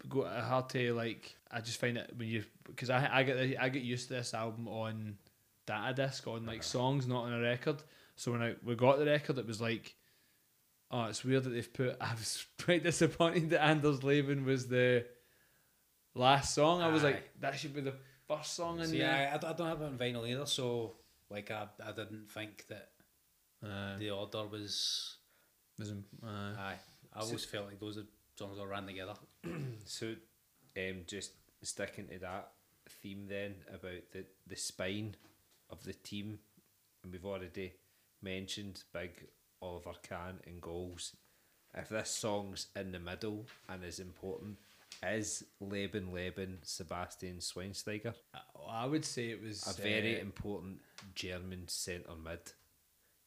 go. 0.09 0.25
Hard 0.25 0.69
to 0.71 0.93
like. 0.93 1.37
I 1.49 1.61
just 1.61 1.79
find 1.79 1.97
it 1.97 2.11
when 2.17 2.27
you 2.27 2.43
because 2.65 2.89
I 2.89 3.07
I 3.11 3.23
get 3.23 3.57
I 3.59 3.69
get 3.69 3.83
used 3.83 4.09
to 4.09 4.15
this 4.15 4.33
album 4.33 4.67
on 4.67 5.17
data 5.65 5.93
disc 5.93 6.27
on 6.27 6.45
like 6.45 6.59
uh-huh. 6.59 6.63
songs, 6.63 7.07
not 7.07 7.25
on 7.25 7.33
a 7.33 7.39
record. 7.39 7.83
So 8.19 8.33
when 8.33 8.41
I 8.41 8.55
we 8.63 8.75
got 8.75 8.99
the 8.99 9.05
record, 9.05 9.37
it 9.37 9.47
was 9.47 9.61
like, 9.61 9.95
oh, 10.91 11.05
it's 11.05 11.23
weird 11.23 11.45
that 11.45 11.51
they've 11.51 11.73
put. 11.73 11.95
I 12.01 12.13
was 12.13 12.45
quite 12.63 12.83
disappointed 12.83 13.51
that 13.51 13.63
Anders 13.63 14.03
Leben 14.03 14.43
was 14.45 14.67
the 14.67 15.05
last 16.15 16.53
song. 16.53 16.81
I 16.81 16.89
was 16.89 17.03
Aye. 17.03 17.11
like, 17.11 17.29
that 17.39 17.57
should 17.57 17.73
be 17.73 17.81
the 17.81 17.93
first 18.27 18.55
song 18.55 18.79
in 18.81 18.87
See, 18.87 18.97
there. 18.99 19.29
I, 19.31 19.35
I 19.35 19.53
don't- 19.53 19.67
have 19.67 19.81
it 19.81 19.85
on 19.85 19.97
vinyl 19.97 20.27
either, 20.27 20.45
so 20.45 20.97
like 21.29 21.49
I, 21.49 21.67
I 21.85 21.91
didn't 21.93 22.29
think 22.29 22.65
that 22.67 22.89
Uh, 23.63 23.97
the 23.97 24.09
order 24.11 24.45
was 24.47 25.17
Was 25.77 25.89
in, 25.91 26.03
uh, 26.23 26.27
Aye, 26.59 26.79
I 27.13 27.19
always 27.21 27.45
felt 27.45 27.67
like 27.67 27.79
those 27.79 27.97
are 27.97 28.05
songs 28.35 28.59
all 28.59 28.67
ran 28.67 28.85
together. 28.85 29.15
So, 29.85 30.13
um, 30.77 31.03
just 31.07 31.31
sticking 31.63 32.07
to 32.09 32.19
that 32.19 32.51
theme 33.01 33.27
then 33.27 33.55
about 33.73 34.01
the, 34.11 34.25
the 34.47 34.55
spine 34.55 35.15
of 35.69 35.83
the 35.83 35.93
team, 35.93 36.39
and 37.03 37.11
we've 37.13 37.25
already 37.25 37.73
mentioned 38.21 38.83
Big 38.93 39.27
Oliver 39.61 39.93
Kahn 40.07 40.39
and 40.45 40.61
goals. 40.61 41.15
If 41.75 41.89
this 41.89 42.09
song's 42.09 42.67
in 42.75 42.91
the 42.91 42.99
middle 42.99 43.45
and 43.67 43.83
is 43.83 43.99
important, 43.99 44.57
is 45.03 45.43
Leben 45.59 46.11
Leben 46.11 46.57
Sebastian 46.63 47.37
Schweinsteiger 47.37 48.15
I 48.69 48.85
would 48.85 49.05
say 49.05 49.29
it 49.29 49.41
was 49.41 49.65
a 49.67 49.81
very 49.81 50.17
uh, 50.17 50.21
important 50.21 50.79
German 51.15 51.67
centre 51.67 52.15
mid? 52.23 52.39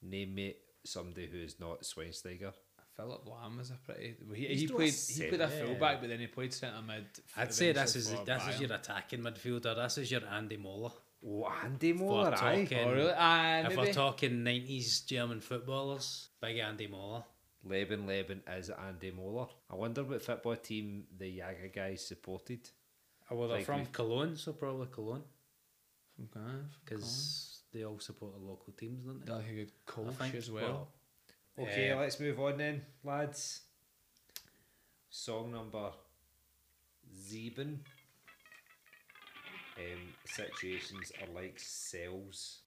Name 0.02 0.34
me 0.34 0.54
somebody 0.84 1.26
who 1.26 1.38
is 1.38 1.58
not 1.60 1.82
Schweinsteiger. 1.82 2.52
Philipp 2.96 3.24
Lahm 3.26 3.58
was 3.58 3.70
a 3.70 3.74
pretty. 3.74 4.16
He, 4.34 4.46
he 4.54 4.66
played. 4.68 4.92
He 4.92 5.28
played 5.28 5.40
a 5.40 5.48
fullback, 5.48 6.00
but 6.00 6.10
then 6.10 6.20
he 6.20 6.26
played 6.26 6.52
centre 6.52 6.82
mid. 6.86 7.06
I'd 7.36 7.54
say 7.54 7.72
this 7.72 7.96
is 7.96 8.12
for 8.12 8.24
this 8.24 8.42
is 8.48 8.60
your 8.60 8.72
attacking 8.72 9.20
midfielder. 9.20 9.74
This 9.76 9.98
is 9.98 10.10
your 10.10 10.22
Andy 10.26 10.56
Moller. 10.56 10.92
Oh, 11.24 11.46
Andy 11.62 11.90
If 11.90 11.96
Moller, 11.96 12.34
aye. 12.34 12.64
talking, 12.64 12.78
Oh 12.78 12.92
really? 12.92 13.12
Aye, 13.12 13.60
if 13.60 13.68
maybe. 13.68 13.76
we're 13.80 13.92
talking 13.92 14.42
nineties 14.42 15.00
German 15.02 15.40
footballers, 15.40 16.28
big 16.40 16.58
Andy 16.58 16.86
Moller. 16.88 17.22
Leben 17.64 18.06
Leben 18.08 18.42
is 18.48 18.70
Andy 18.70 19.12
Moller. 19.12 19.46
I 19.70 19.76
wonder 19.76 20.02
what 20.02 20.20
football 20.22 20.56
team 20.56 21.04
the 21.16 21.38
Yage 21.38 21.72
guys 21.72 22.04
supported. 22.04 22.68
Oh, 23.30 23.36
well, 23.36 23.48
they're 23.48 23.58
Like 23.58 23.66
from 23.66 23.78
we've- 23.80 23.92
Cologne, 23.92 24.36
so 24.36 24.52
probably 24.52 24.88
Cologne, 24.90 25.22
From 26.16 26.28
Ghana, 26.34 26.64
because 26.84 27.60
they 27.72 27.84
all 27.84 28.00
support 28.00 28.32
the 28.34 28.44
local 28.44 28.72
teams, 28.72 29.04
don't 29.04 29.20
they? 29.20 29.26
They're 29.26 29.36
like 29.36 29.48
a 29.48 29.54
good 29.54 29.72
coach 29.86 30.14
think, 30.16 30.34
as 30.34 30.50
well. 30.50 30.88
Okay, 31.56 31.90
Uh, 31.92 32.00
let's 32.00 32.18
move 32.18 32.40
on 32.40 32.58
then, 32.58 32.84
lads. 33.04 33.60
Song 35.08 35.52
number 35.52 35.92
Sieben. 37.14 37.84
Um, 39.78 40.14
situations 40.26 41.12
are 41.20 41.34
like 41.34 41.54
cells. 41.58 42.60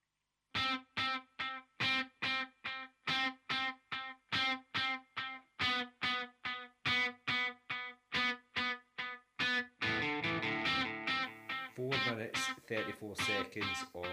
Four 11.76 11.91
minutes, 12.10 12.40
34 12.68 13.15
seconds 13.18 13.65
of 13.94 14.06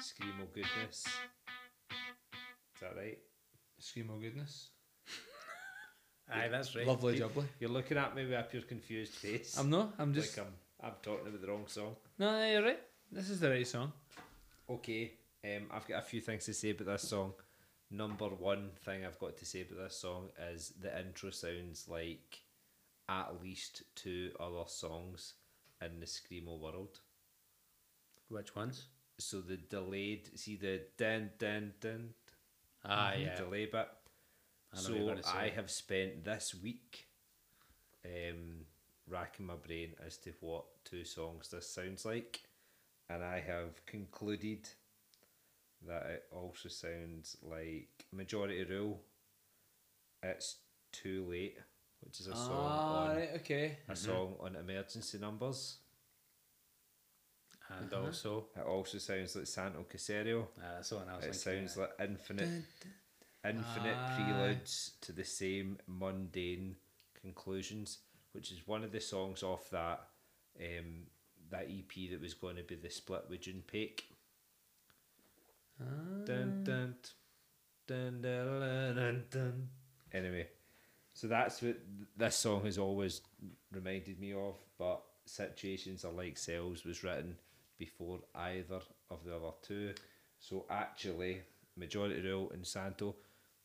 Screamo 0.00 0.52
goodness. 0.52 1.04
Is 1.06 2.80
that 2.80 2.96
right? 2.96 3.18
Screamo 3.80 4.20
goodness. 4.20 4.70
Aye, 6.30 6.48
that's 6.48 6.76
right. 6.76 6.86
Lovely 6.86 7.18
jubbly. 7.18 7.46
You're 7.58 7.70
looking 7.70 7.96
at 7.96 8.14
me 8.14 8.24
with 8.24 8.38
a 8.38 8.42
pure 8.42 8.62
confused 8.62 9.14
face. 9.14 9.56
I'm 9.58 9.70
not. 9.70 9.94
I'm 9.98 10.12
just. 10.12 10.36
like 10.36 10.46
I'm, 10.46 10.52
I'm 10.82 10.92
talking 11.02 11.26
about 11.26 11.40
the 11.40 11.48
wrong 11.48 11.64
song. 11.66 11.96
no, 12.18 12.32
no, 12.32 12.50
you're 12.50 12.62
right. 12.62 12.80
This 13.10 13.30
is 13.30 13.40
the 13.40 13.50
right 13.50 13.66
song. 13.66 13.92
Okay, 14.70 15.12
um, 15.44 15.64
I've 15.72 15.86
got 15.88 15.98
a 16.00 16.06
few 16.06 16.20
things 16.20 16.44
to 16.44 16.54
say 16.54 16.70
about 16.70 16.86
this 16.86 17.08
song. 17.08 17.32
Number 17.90 18.26
one 18.28 18.70
thing 18.84 19.04
I've 19.06 19.18
got 19.18 19.36
to 19.38 19.46
say 19.46 19.62
about 19.62 19.78
this 19.84 19.96
song 19.96 20.28
is 20.52 20.74
the 20.80 20.96
intro 21.00 21.30
sounds 21.30 21.86
like 21.88 22.40
at 23.08 23.30
least 23.42 23.82
two 23.94 24.30
other 24.38 24.64
songs 24.66 25.34
in 25.80 25.98
the 26.00 26.06
screamo 26.06 26.58
world. 26.60 27.00
Which 28.28 28.54
ones? 28.54 28.88
So 29.18 29.40
the 29.40 29.56
delayed, 29.56 30.38
see 30.38 30.56
the 30.56 30.82
dun 30.98 31.30
dun 31.38 31.72
dun 31.80 32.10
Ah, 32.84 33.14
yeah. 33.14 33.34
delay 33.36 33.64
bit. 33.66 33.88
I 34.74 34.76
know 34.76 34.82
what 34.82 34.88
you're 34.90 34.98
so 35.00 35.06
gonna 35.08 35.22
say. 35.22 35.30
I 35.38 35.48
have 35.48 35.70
spent 35.70 36.24
this 36.24 36.54
week 36.62 37.06
um, 38.04 38.66
racking 39.10 39.46
my 39.46 39.54
brain 39.56 39.94
as 40.06 40.16
to 40.18 40.32
what 40.40 40.64
two 40.84 41.04
songs 41.04 41.48
this 41.50 41.68
sounds 41.70 42.04
like, 42.04 42.40
and 43.10 43.24
I 43.24 43.40
have 43.40 43.84
concluded 43.86 44.68
that 45.86 46.06
it 46.06 46.24
also 46.32 46.68
sounds 46.68 47.36
like 47.42 48.06
Majority 48.12 48.64
Rule. 48.64 49.00
It's 50.22 50.56
too 50.92 51.24
late, 51.28 51.58
which 52.00 52.20
is 52.20 52.26
a 52.28 52.34
song 52.34 52.80
Ah, 52.80 52.88
on 52.88 53.10
right, 53.16 53.30
okay. 53.36 53.78
a 53.88 53.96
song 53.96 54.36
on 54.40 54.56
emergency 54.56 55.18
numbers. 55.18 55.78
And 57.68 57.92
Uh-huh. 57.92 58.06
also, 58.06 58.46
It 58.56 58.66
also 58.66 58.98
sounds 58.98 59.36
like 59.36 59.46
Santo 59.46 59.84
Caserio. 59.84 60.48
ah, 60.58 60.74
that's 60.74 60.90
the 60.90 60.96
one 60.96 61.08
I 61.08 61.16
was 61.16 61.24
It 61.26 61.34
thinking. 61.34 61.42
sounds 61.60 61.76
like 61.76 61.90
infinite, 62.00 62.50
infinite 63.44 64.06
Aye. 64.06 64.06
preludes 64.06 64.92
to 65.02 65.12
the 65.12 65.24
same 65.24 65.78
mundane 65.86 66.76
conclusions, 67.20 67.98
which 68.38 68.52
is 68.52 68.68
one 68.68 68.84
of 68.84 68.92
the 68.92 69.00
songs 69.00 69.42
off 69.42 69.68
that 69.70 70.00
um, 70.60 71.08
that 71.50 71.64
EP 71.64 72.08
that 72.08 72.20
was 72.20 72.34
going 72.34 72.54
to 72.54 72.62
be 72.62 72.76
the 72.76 72.88
split 72.88 73.24
with 73.28 73.40
June 73.40 73.64
Paik. 73.66 74.02
Dun, 75.80 76.62
dun, 76.62 76.94
dun, 77.88 78.22
dun, 78.22 78.22
dun, 78.22 78.94
dun, 78.94 79.24
dun. 79.28 79.68
Anyway, 80.12 80.46
so 81.14 81.26
that's 81.26 81.62
what 81.62 81.78
this 82.16 82.36
song 82.36 82.64
has 82.64 82.78
always 82.78 83.22
reminded 83.72 84.20
me 84.20 84.32
of. 84.34 84.54
But 84.78 85.02
situations 85.24 86.04
are 86.04 86.12
like 86.12 86.38
cells 86.38 86.84
was 86.84 87.02
written 87.02 87.34
before 87.76 88.20
either 88.36 88.80
of 89.10 89.24
the 89.24 89.34
other 89.34 89.50
two. 89.62 89.94
So 90.38 90.64
actually, 90.70 91.40
majority 91.76 92.20
rule 92.20 92.52
and 92.54 92.64
Santo 92.64 93.16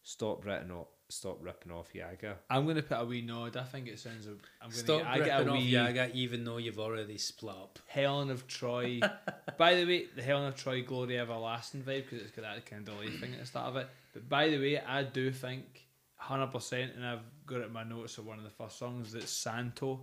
stop 0.01 0.43
writing 0.43 0.71
off, 0.71 0.87
stop 1.09 1.37
ripping 1.41 1.71
off 1.71 1.89
Yage. 1.93 2.33
I'm 2.49 2.65
gonna 2.65 2.81
put 2.81 2.99
a 2.99 3.05
wee 3.05 3.21
nod. 3.21 3.55
I 3.57 3.63
think 3.63 3.87
it 3.87 3.99
sounds. 3.99 4.27
A, 4.27 4.31
I'm 4.61 4.69
gonna. 4.69 4.73
Stop 4.73 4.99
get, 4.99 5.07
I 5.07 5.17
get 5.19 5.37
ripping 5.37 5.47
a 5.47 5.51
off 5.51 5.57
wee 5.57 5.71
Yage, 5.71 6.13
even 6.13 6.43
though 6.43 6.57
you've 6.57 6.79
already 6.79 7.17
split 7.17 7.55
up. 7.55 7.79
Helen 7.87 8.29
of 8.29 8.47
Troy. 8.47 8.99
by 9.57 9.75
the 9.75 9.85
way, 9.85 10.05
the 10.15 10.21
Helen 10.21 10.47
of 10.47 10.55
Troy 10.55 10.83
Glory 10.83 11.19
Everlasting 11.19 11.81
vibe 11.81 12.03
because 12.03 12.21
it's 12.21 12.31
got 12.31 12.43
that 12.43 12.65
kind 12.65 12.87
of 12.87 12.95
delay 12.95 13.09
thing 13.09 13.33
at 13.33 13.39
the 13.39 13.45
start 13.45 13.67
of 13.67 13.77
it. 13.77 13.89
But 14.13 14.29
by 14.29 14.49
the 14.49 14.57
way, 14.57 14.79
I 14.79 15.03
do 15.03 15.31
think, 15.31 15.85
hundred 16.15 16.47
percent, 16.47 16.93
and 16.95 17.05
I've 17.05 17.23
got 17.45 17.61
it 17.61 17.67
in 17.67 17.73
my 17.73 17.83
notes 17.83 18.17
of 18.17 18.25
one 18.25 18.37
of 18.37 18.43
the 18.43 18.49
first 18.49 18.77
songs 18.77 19.11
that 19.13 19.27
Santo, 19.27 20.01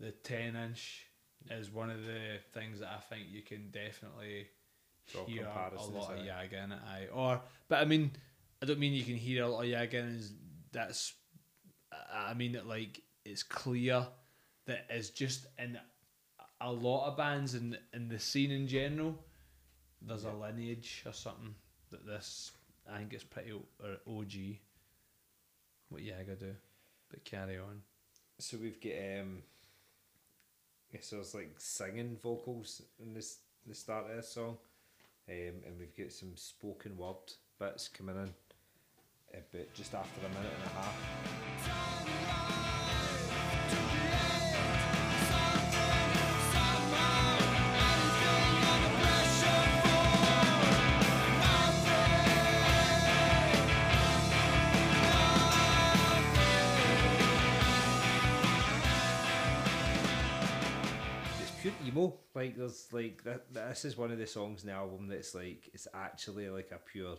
the 0.00 0.10
ten 0.10 0.56
inch, 0.56 1.06
is 1.50 1.70
one 1.70 1.90
of 1.90 2.04
the 2.04 2.38
things 2.52 2.80
that 2.80 2.90
I 2.96 3.00
think 3.00 3.26
you 3.30 3.42
can 3.42 3.70
definitely 3.70 4.48
Draw 5.12 5.24
hear 5.26 5.44
a 5.44 5.46
lot 5.46 6.12
of. 6.12 6.18
Yage 6.18 6.52
in 6.52 6.72
it. 6.72 6.78
Aye. 6.86 7.08
Or, 7.12 7.40
but 7.68 7.80
I 7.80 7.84
mean, 7.84 8.12
I 8.62 8.64
don't 8.64 8.78
mean 8.78 8.92
you 8.92 9.02
can 9.02 9.16
hear 9.16 9.42
a 9.42 9.48
lot 9.48 9.64
of 9.64 9.70
Yage 9.70 9.94
in 9.94 10.06
is 10.06 10.32
that's. 10.70 11.14
I 12.14 12.32
mean 12.34 12.52
that 12.52 12.68
like 12.68 13.02
it's 13.24 13.42
clear 13.42 14.06
that 14.66 14.86
is 14.88 15.10
just 15.10 15.46
in 15.58 15.78
a 16.60 16.72
lot 16.72 17.08
of 17.08 17.16
bands 17.16 17.54
in 17.54 17.76
in 17.92 18.08
the 18.08 18.20
scene 18.20 18.52
in 18.52 18.68
general. 18.68 19.18
There's 20.00 20.24
a 20.24 20.32
lineage 20.32 21.02
or 21.04 21.12
something 21.12 21.54
that 21.90 22.06
this 22.06 22.52
I 22.90 22.98
think 22.98 23.12
it's 23.14 23.24
pretty 23.24 23.52
OG. 23.52 24.58
What 25.88 26.02
Yage 26.02 26.38
do, 26.38 26.54
but 27.10 27.24
carry 27.24 27.58
on. 27.58 27.82
So 28.38 28.56
we've 28.62 28.80
got 28.80 28.92
um, 29.20 29.42
yes, 30.92 31.10
there's 31.10 31.34
like 31.34 31.54
singing 31.58 32.16
vocals 32.22 32.82
in 33.02 33.12
this 33.12 33.38
the 33.66 33.74
start 33.74 34.08
of 34.08 34.16
this 34.16 34.28
song, 34.28 34.56
um, 35.28 35.62
and 35.66 35.78
we've 35.78 35.96
got 35.96 36.12
some 36.12 36.36
spoken 36.36 36.96
word 36.96 37.16
bits 37.58 37.88
coming 37.88 38.16
in, 38.16 38.34
but 39.52 39.72
just 39.74 39.94
after 39.94 40.20
a 40.26 40.28
minute 40.28 40.52
and 40.56 40.64
a 40.64 40.74
half. 40.74 40.96
it's 61.40 61.50
pure 61.60 61.72
emo. 61.86 62.14
Like 62.34 62.56
there's 62.56 62.88
like 62.92 63.22
that. 63.24 63.52
This 63.52 63.84
is 63.84 63.96
one 63.96 64.10
of 64.10 64.18
the 64.18 64.26
songs 64.26 64.62
in 64.62 64.68
the 64.68 64.74
album 64.74 65.08
that's 65.08 65.34
like 65.34 65.70
it's 65.74 65.88
actually 65.94 66.48
like 66.48 66.70
a 66.72 66.78
pure. 66.78 67.16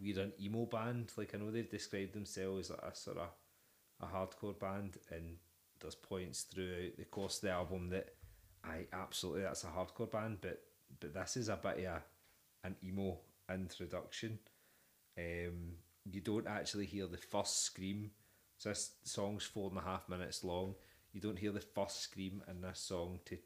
We're 0.00 0.20
an 0.20 0.32
emo 0.40 0.66
band. 0.66 1.12
Like 1.16 1.34
I 1.34 1.38
know 1.38 1.50
they've 1.50 1.68
described 1.68 2.14
themselves 2.14 2.70
as 2.70 2.76
like 2.76 2.92
a 2.92 2.96
sort 2.96 3.18
of 3.18 3.28
a 4.00 4.06
hardcore 4.06 4.58
band, 4.58 4.98
and 5.10 5.36
there's 5.80 5.94
points 5.94 6.42
throughout 6.42 6.96
the 6.96 7.04
course 7.04 7.36
of 7.36 7.42
the 7.42 7.50
album 7.50 7.90
that 7.90 8.14
I 8.64 8.86
absolutely 8.92 9.42
that's 9.42 9.64
a 9.64 9.68
hardcore 9.68 10.10
band, 10.10 10.38
but 10.40 10.62
but 11.00 11.14
this 11.14 11.36
is 11.36 11.48
a 11.48 11.56
bit 11.56 11.78
of 11.78 11.84
a, 11.84 12.02
an 12.64 12.76
emo 12.84 13.18
introduction. 13.52 14.38
Um, 15.18 15.74
you 16.10 16.20
don't 16.20 16.46
actually 16.46 16.86
hear 16.86 17.06
the 17.06 17.16
first 17.16 17.64
scream. 17.64 18.10
So 18.58 18.68
this 18.68 18.92
song's 19.04 19.44
four 19.44 19.70
and 19.70 19.78
a 19.78 19.82
half 19.82 20.08
minutes 20.08 20.44
long. 20.44 20.74
You 21.12 21.20
don't 21.20 21.38
hear 21.38 21.52
the 21.52 21.60
first 21.60 22.02
scream 22.02 22.42
in 22.48 22.60
this 22.60 22.80
song 22.80 23.20
to 23.26 23.38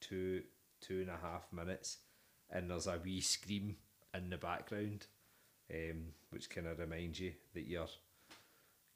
two 0.00 0.42
two 0.80 1.00
and 1.00 1.10
a 1.10 1.16
half 1.16 1.52
minutes, 1.52 1.98
and 2.50 2.70
there's 2.70 2.86
a 2.86 3.00
wee 3.02 3.20
scream 3.20 3.76
in 4.14 4.30
the 4.30 4.36
background. 4.36 5.06
Um, 5.72 6.04
which 6.30 6.50
kind 6.50 6.66
of 6.66 6.78
reminds 6.78 7.20
you 7.20 7.32
that 7.54 7.66
you're 7.66 7.86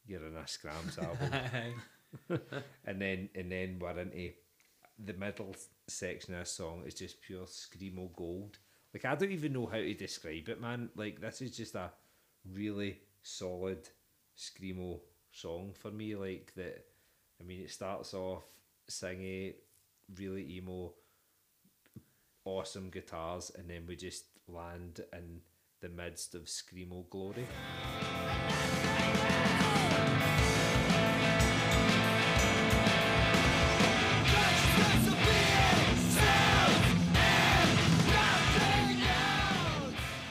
you're 0.06 0.26
in 0.26 0.36
a 0.36 0.42
Skramz 0.42 0.98
album. 1.02 1.80
and 2.84 3.00
then 3.00 3.28
and 3.34 3.50
then 3.50 3.78
we're 3.80 3.98
into 3.98 4.32
the 4.98 5.12
middle 5.14 5.54
section 5.86 6.34
of 6.34 6.40
the 6.40 6.46
song 6.46 6.82
is 6.86 6.94
just 6.94 7.20
pure 7.20 7.44
screamo 7.44 8.14
gold. 8.14 8.58
Like 8.94 9.04
I 9.04 9.14
don't 9.14 9.32
even 9.32 9.52
know 9.52 9.66
how 9.66 9.78
to 9.78 9.94
describe 9.94 10.48
it, 10.48 10.60
man. 10.60 10.90
Like 10.96 11.20
this 11.20 11.42
is 11.42 11.56
just 11.56 11.74
a 11.74 11.90
really 12.52 13.00
solid 13.22 13.88
screamo 14.36 15.00
song 15.30 15.72
for 15.78 15.90
me. 15.90 16.14
Like 16.14 16.52
that. 16.56 16.84
I 17.38 17.44
mean, 17.44 17.60
it 17.60 17.70
starts 17.70 18.14
off 18.14 18.44
singing, 18.88 19.52
really 20.18 20.56
emo, 20.56 20.94
awesome 22.46 22.88
guitars, 22.88 23.52
and 23.58 23.68
then 23.68 23.84
we 23.86 23.94
just 23.94 24.24
land 24.48 25.00
in 25.12 25.40
the 25.80 25.88
midst 25.88 26.34
of 26.34 26.42
screamo 26.42 27.08
glory. 27.10 27.46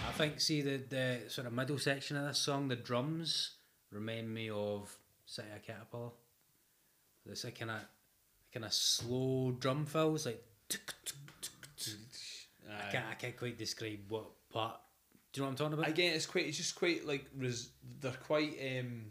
I 0.08 0.18
think, 0.18 0.40
see, 0.40 0.62
the, 0.62 0.78
the 0.78 1.20
sort 1.28 1.46
of 1.46 1.54
middle 1.54 1.78
section 1.78 2.18
of 2.18 2.26
this 2.26 2.40
song, 2.40 2.70
the 2.70 2.76
drums 2.76 3.58
remind 3.92 4.34
me 4.34 4.50
of 4.50 4.96
City 5.26 5.50
of 5.56 5.62
Caterpillar. 5.62 6.12
It's 7.30 7.44
a 7.44 7.52
kind 7.52 7.72
of 7.72 7.82
kind 8.54 8.66
of 8.66 8.74
slow 8.74 9.56
drum 9.60 9.86
fills, 9.86 10.26
like. 10.26 10.44
I 12.68 12.92
can't, 12.92 13.06
I 13.12 13.14
can't 13.16 13.38
quite 13.38 13.58
describe 13.58 14.00
what 14.10 14.26
part. 14.52 14.80
Do 15.36 15.42
you 15.42 15.44
know 15.48 15.48
what 15.50 15.52
I'm 15.52 15.58
talking 15.68 15.80
about? 15.80 15.90
Again, 15.90 16.14
it's 16.14 16.26
quite. 16.26 16.46
It's 16.46 16.56
just 16.56 16.76
quite 16.76 17.06
like 17.06 17.26
res, 17.38 17.72
they're 18.00 18.14
quite. 18.14 18.58
um 18.80 19.08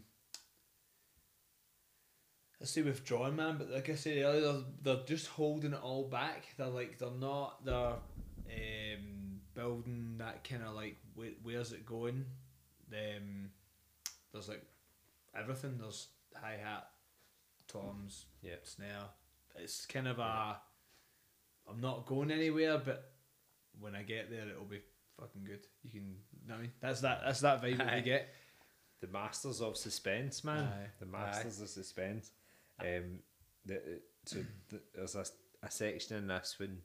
I 2.59 2.65
say 2.65 2.81
withdrawn, 2.81 3.35
man, 3.35 3.57
but 3.59 3.69
like 3.69 3.91
I 3.91 3.95
said 3.95 4.17
earlier, 4.23 4.41
they're, 4.41 4.95
they're 4.95 5.05
just 5.05 5.27
holding 5.27 5.73
it 5.73 5.81
all 5.83 6.07
back. 6.07 6.47
They're 6.57 6.65
like 6.65 6.97
they're 6.97 7.11
not. 7.11 7.63
They're 7.63 7.75
um, 7.75 9.41
building 9.53 10.15
that 10.17 10.43
kind 10.43 10.63
of 10.63 10.73
like 10.73 10.97
where, 11.13 11.29
where's 11.43 11.73
it 11.73 11.85
going? 11.85 12.25
Um, 12.91 13.51
there's 14.33 14.49
like 14.49 14.65
everything. 15.37 15.77
There's 15.79 16.07
hi 16.33 16.57
hat, 16.59 16.87
toms, 17.67 18.25
Yeah. 18.41 18.55
snare. 18.63 19.09
It's 19.57 19.85
kind 19.85 20.07
of 20.07 20.17
a. 20.17 20.57
I'm 21.69 21.79
not 21.81 22.07
going 22.07 22.31
anywhere, 22.31 22.79
but 22.79 23.11
when 23.79 23.95
I 23.95 24.01
get 24.01 24.31
there, 24.31 24.49
it'll 24.49 24.65
be 24.65 24.81
fucking 25.19 25.43
good. 25.43 25.65
You 25.83 25.91
can, 25.91 26.15
know 26.47 26.53
what 26.53 26.57
I 26.57 26.61
mean, 26.63 26.71
that's 26.81 27.01
that. 27.01 27.21
That's 27.25 27.41
that 27.41 27.61
vibe 27.61 27.77
that 27.77 27.93
Aye. 27.93 27.97
you 27.97 28.01
get. 28.03 28.29
the 29.01 29.07
masters 29.07 29.61
of 29.61 29.77
suspense, 29.77 30.43
man. 30.43 30.63
Aye. 30.63 30.87
The 30.99 31.05
masters 31.05 31.61
of 31.61 31.69
suspense. 31.69 32.31
Um, 32.79 33.19
the, 33.65 33.81
so 34.25 34.39
the, 34.69 34.81
there's 34.93 35.15
a, 35.15 35.25
a 35.63 35.71
section 35.71 36.17
in 36.17 36.27
this 36.27 36.55
when 36.59 36.79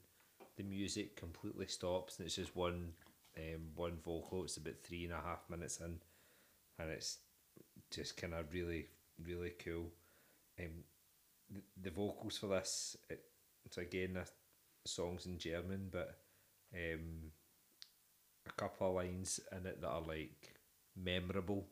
the 0.57 0.63
music 0.63 1.15
completely 1.15 1.67
stops 1.67 2.17
and 2.17 2.25
it's 2.25 2.35
just 2.35 2.55
one 2.55 2.93
um, 3.37 3.61
one 3.75 3.97
vocal. 4.03 4.43
It's 4.43 4.57
about 4.57 4.79
three 4.83 5.05
and 5.05 5.13
a 5.13 5.17
half 5.17 5.49
minutes 5.49 5.79
in, 5.79 5.99
and 6.79 6.89
it's 6.91 7.19
just 7.89 8.17
kind 8.17 8.33
of 8.33 8.53
really 8.53 8.87
really 9.25 9.51
cool. 9.63 9.87
Um, 10.59 10.83
the, 11.49 11.61
the 11.83 11.91
vocals 11.91 12.37
for 12.37 12.47
this, 12.47 12.97
it, 13.09 13.23
it's 13.65 13.77
again 13.77 14.17
a 14.17 14.25
songs 14.87 15.25
in 15.25 15.37
German, 15.37 15.89
but 15.91 16.17
um, 16.73 17.31
a 18.47 18.51
couple 18.53 18.89
of 18.89 18.95
lines 18.95 19.39
in 19.51 19.65
it 19.65 19.81
that 19.81 19.87
are 19.87 20.01
like 20.01 20.55
memorable. 20.95 21.67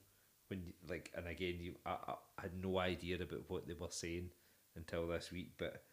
When 0.47 0.63
you, 0.63 0.73
like 0.87 1.11
and 1.15 1.27
again 1.27 1.57
you 1.59 1.75
I, 1.85 1.95
I 2.07 2.41
had 2.41 2.51
no 2.59 2.79
idea 2.79 3.17
about 3.17 3.43
what 3.47 3.67
they 3.67 3.75
were 3.75 3.87
saying 3.91 4.29
until 4.75 5.07
this 5.07 5.31
week 5.31 5.51
but 5.59 5.83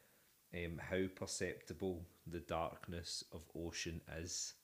um 0.55 0.81
how 0.81 1.03
perceptible 1.15 2.07
the 2.27 2.41
darkness 2.41 3.23
of 3.33 3.43
ocean 3.55 4.01
is. 4.19 4.55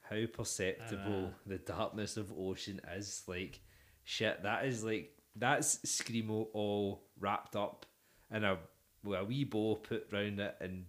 How 0.00 0.26
perceptible 0.32 1.32
the 1.46 1.58
darkness 1.58 2.16
of 2.16 2.32
ocean 2.36 2.80
is. 2.96 3.22
Like 3.28 3.60
shit 4.02 4.42
that 4.42 4.64
is 4.64 4.82
like 4.82 5.16
that's 5.36 5.76
screamo 5.86 6.48
all 6.52 7.04
wrapped 7.20 7.54
up 7.54 7.86
in 8.32 8.44
a 8.44 8.58
well, 9.04 9.22
a 9.22 9.24
wee 9.24 9.44
bow 9.44 9.76
put 9.76 10.08
round 10.12 10.40
it 10.40 10.56
and 10.60 10.86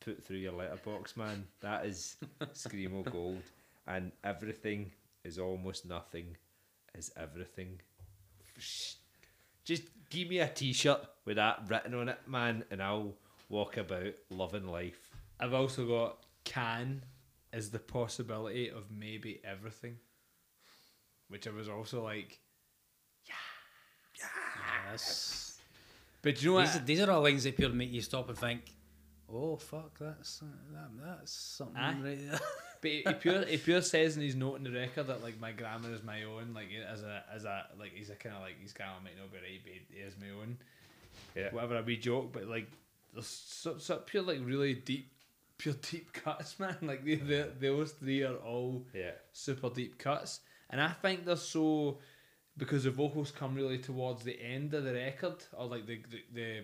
put 0.00 0.24
through 0.24 0.38
your 0.38 0.52
letterbox 0.52 1.16
man 1.16 1.44
that 1.60 1.84
is 1.86 2.16
screamo 2.54 3.04
gold 3.10 3.42
and 3.86 4.12
everything 4.24 4.90
is 5.24 5.38
almost 5.38 5.84
nothing 5.86 6.36
is 6.94 7.12
everything. 7.16 7.80
Just 9.64 9.84
give 10.08 10.28
me 10.28 10.38
a 10.38 10.48
t-shirt 10.48 11.00
with 11.24 11.36
that 11.36 11.62
written 11.68 11.94
on 11.94 12.08
it, 12.08 12.18
man, 12.26 12.64
and 12.70 12.82
I'll 12.82 13.14
walk 13.48 13.76
about 13.76 14.14
loving 14.30 14.66
life. 14.66 15.08
I've 15.38 15.54
also 15.54 15.86
got 15.86 16.18
can 16.44 17.02
is 17.52 17.70
the 17.70 17.78
possibility 17.78 18.68
of 18.70 18.90
maybe 18.90 19.40
everything, 19.44 19.96
which 21.28 21.46
I 21.46 21.50
was 21.50 21.68
also 21.68 22.02
like. 22.02 22.38
Yeah, 23.26 23.34
yes. 24.90 25.58
But 26.22 26.36
do 26.36 26.42
you 26.42 26.48
know 26.50 26.54
what? 26.54 26.66
These, 26.66 26.76
are- 26.76 26.84
these 26.84 27.00
are 27.00 27.10
all 27.10 27.22
lines 27.22 27.44
that 27.44 27.56
pure 27.56 27.70
make 27.70 27.92
you 27.92 28.02
stop 28.02 28.28
and 28.28 28.36
think, 28.38 28.62
oh, 29.32 29.56
fuck, 29.56 29.98
that's, 29.98 30.42
uh, 30.42 30.46
that, 30.72 30.88
that's 31.04 31.32
something 31.32 31.76
Aye. 31.76 32.00
right 32.02 32.30
there. 32.30 32.40
But 32.82 32.90
he, 32.90 33.02
he 33.06 33.12
pure 33.14 33.44
he 33.44 33.56
pure 33.58 33.82
says 33.82 34.16
in 34.16 34.22
his 34.22 34.34
note 34.34 34.56
in 34.56 34.64
the 34.64 34.70
record 34.70 35.08
that 35.08 35.22
like 35.22 35.38
my 35.38 35.52
grammar 35.52 35.92
is 35.92 36.02
my 36.02 36.22
own. 36.24 36.54
Like 36.54 36.68
as 36.90 37.02
a 37.02 37.22
as 37.32 37.44
a 37.44 37.66
like 37.78 37.92
he's 37.94 38.08
a 38.10 38.14
kind 38.14 38.34
of 38.36 38.40
like 38.42 38.58
his 38.60 38.72
grammar 38.72 38.94
might 39.04 39.18
not 39.18 39.30
be 39.30 39.36
right, 39.38 39.60
but 39.62 39.72
he 39.94 40.00
is 40.00 40.14
my 40.18 40.28
own. 40.40 40.56
Yeah. 41.36 41.50
Whatever 41.52 41.76
a 41.78 41.82
wee 41.82 41.98
joke, 41.98 42.32
but 42.32 42.46
like 42.46 42.68
there's 43.12 43.26
so, 43.26 43.76
so 43.78 43.96
pure 43.98 44.22
like 44.22 44.38
really 44.42 44.74
deep, 44.74 45.12
pure 45.58 45.74
deep 45.90 46.12
cuts, 46.14 46.58
man. 46.58 46.76
Like 46.80 47.04
they, 47.04 47.16
they, 47.16 47.44
those 47.60 47.92
three 47.92 48.22
are 48.22 48.36
all 48.36 48.86
Yeah. 48.94 49.10
super 49.32 49.68
deep 49.68 49.98
cuts, 49.98 50.40
and 50.70 50.80
I 50.80 50.88
think 51.02 51.26
they're 51.26 51.36
so 51.36 51.98
because 52.56 52.84
the 52.84 52.90
vocals 52.90 53.30
come 53.30 53.54
really 53.54 53.78
towards 53.78 54.24
the 54.24 54.40
end 54.40 54.72
of 54.72 54.84
the 54.84 54.94
record, 54.94 55.34
or 55.52 55.66
like 55.66 55.86
the 55.86 56.00
the 56.10 56.22
the, 56.32 56.60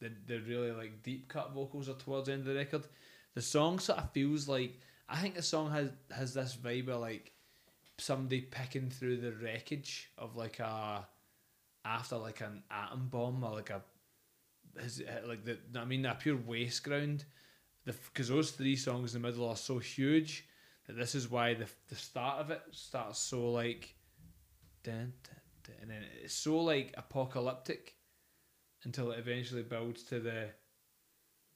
the, 0.00 0.10
the 0.26 0.38
really 0.40 0.72
like 0.72 1.02
deep 1.02 1.28
cut 1.28 1.52
vocals 1.52 1.88
are 1.88 1.94
towards 1.94 2.26
the 2.26 2.32
end 2.32 2.42
of 2.42 2.48
the 2.48 2.54
record. 2.54 2.86
The 3.34 3.42
song 3.42 3.78
sort 3.78 3.98
of 3.98 4.12
feels 4.12 4.48
like 4.48 4.78
I 5.08 5.16
think 5.18 5.34
the 5.34 5.42
song 5.42 5.70
has 5.70 5.90
has 6.10 6.34
this 6.34 6.56
vibe 6.56 6.88
of 6.88 7.00
like 7.00 7.32
somebody 7.98 8.42
picking 8.42 8.90
through 8.90 9.18
the 9.18 9.32
wreckage 9.32 10.10
of 10.18 10.36
like 10.36 10.58
a 10.58 11.06
after 11.84 12.16
like 12.16 12.40
an 12.40 12.62
atom 12.70 13.08
bomb 13.08 13.44
or 13.44 13.54
like 13.54 13.70
a 13.70 13.82
it- 14.76 15.26
like 15.26 15.44
the 15.44 15.58
I 15.78 15.84
mean 15.84 16.04
a 16.06 16.14
pure 16.14 16.36
waste 16.36 16.84
ground. 16.84 17.24
The 17.84 17.92
because 17.92 18.28
those 18.28 18.50
three 18.50 18.76
songs 18.76 19.14
in 19.14 19.22
the 19.22 19.28
middle 19.28 19.48
are 19.48 19.56
so 19.56 19.78
huge 19.78 20.46
that 20.86 20.96
this 20.96 21.14
is 21.14 21.30
why 21.30 21.54
the 21.54 21.66
the 21.88 21.94
start 21.94 22.40
of 22.40 22.50
it 22.50 22.62
starts 22.72 23.18
so 23.18 23.50
like 23.52 23.94
dun, 24.82 25.12
dun, 25.22 25.40
dun, 25.64 25.76
and 25.82 25.90
then 25.90 26.02
it's 26.22 26.34
so 26.34 26.58
like 26.58 26.94
apocalyptic 26.96 27.95
until 28.86 29.10
it 29.10 29.18
eventually 29.18 29.62
builds 29.62 30.04
to 30.04 30.20
the 30.20 30.48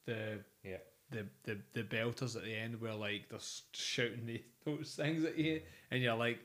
the 0.05 0.41
Yeah. 0.63 0.79
the, 1.11 1.27
the 1.45 1.59
the 1.73 1.83
belters 1.85 2.37
at 2.37 2.43
the 2.43 2.55
end 2.55 2.81
where 2.81 2.95
like 2.95 3.29
they're 3.31 3.39
shouting 3.73 4.27
the, 4.27 4.43
those 4.67 4.95
things 4.95 5.25
at 5.25 5.39
you 5.39 5.63
and 5.91 6.03
you're 6.03 6.17
like 6.17 6.41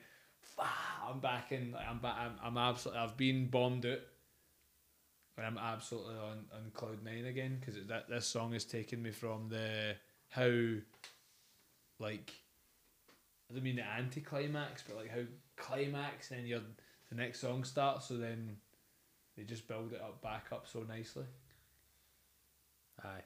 "Ah, 0.60 1.10
I'm 1.12 1.20
back 1.20 1.52
in 1.52 1.72
like, 1.72 1.88
I'm 1.90 2.00
back 2.00 2.16
I'm, 2.20 2.36
I'm 2.42 2.58
absolutely 2.58 3.02
I've 3.02 3.18
been 3.18 3.48
bombed 3.48 3.86
out 3.86 4.00
and 5.38 5.46
I'm 5.46 5.58
absolutely 5.58 6.16
on, 6.16 6.46
on 6.54 6.72
cloud 6.74 7.04
nine 7.04 7.26
again 7.26 7.58
because 7.60 7.76
that 7.88 8.08
this 8.08 8.28
song 8.28 8.54
has 8.54 8.64
taken 8.64 9.02
me 9.02 9.12
from 9.12 9.50
the 9.50 9.96
how 10.30 10.52
like 12.00 12.32
I 13.50 13.54
don't 13.54 13.64
mean 13.64 13.78
the 13.78 13.84
anticlimax 13.88 14.84
but 14.88 14.98
like 14.98 15.10
how 15.10 15.24
climax 15.58 16.30
and 16.30 16.42
then 16.42 16.48
your 16.48 16.62
the 17.10 17.16
next 17.16 17.40
song 17.42 17.64
starts 17.64 18.08
so 18.08 18.18
then 18.18 18.58
they 19.38 19.44
just 19.44 19.68
build 19.68 19.94
it 19.94 20.02
up 20.02 20.22
back 20.22 20.46
up 20.52 20.68
so 20.68 20.84
nicely 20.88 21.26
Aye. 23.04 23.24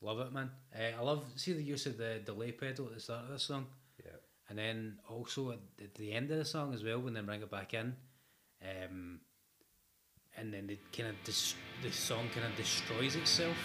Love 0.00 0.20
it, 0.20 0.32
man. 0.32 0.50
Uh, 0.74 0.98
I 0.98 1.02
love, 1.02 1.24
see 1.36 1.52
the 1.52 1.62
use 1.62 1.86
of 1.86 1.96
the 1.96 2.20
delay 2.24 2.52
pedal 2.52 2.86
at 2.86 2.94
the 2.94 3.00
start 3.00 3.24
of 3.24 3.30
this 3.30 3.44
song. 3.44 3.66
Yeah. 4.04 4.12
And 4.48 4.58
then 4.58 4.98
also 5.08 5.52
at, 5.52 5.58
at 5.82 5.94
the 5.94 6.12
end 6.12 6.30
of 6.30 6.38
the 6.38 6.44
song 6.44 6.74
as 6.74 6.84
well, 6.84 7.00
when 7.00 7.14
they 7.14 7.20
bring 7.20 7.42
it 7.42 7.50
back 7.50 7.74
in. 7.74 7.94
Um, 8.62 9.20
and 10.36 10.52
then 10.52 10.66
they 10.66 10.78
kind 10.96 11.08
of 11.08 11.16
dis- 11.24 11.54
the 11.82 11.92
song 11.92 12.28
kind 12.34 12.46
of 12.46 12.56
destroys 12.56 13.16
itself. 13.16 13.56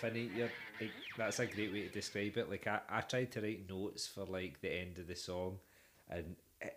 Finny, 0.00 0.30
you're 0.34 0.50
like 0.80 0.90
that's 1.16 1.38
a 1.40 1.46
great 1.46 1.72
way 1.72 1.82
to 1.82 1.88
describe 1.88 2.36
it. 2.36 2.50
Like 2.50 2.66
I, 2.66 2.80
I 2.88 3.00
tried 3.00 3.32
to 3.32 3.40
write 3.40 3.68
notes 3.68 4.06
for 4.06 4.24
like 4.24 4.60
the 4.60 4.72
end 4.72 4.98
of 4.98 5.06
the 5.06 5.16
song, 5.16 5.58
and 6.08 6.36
it, 6.60 6.76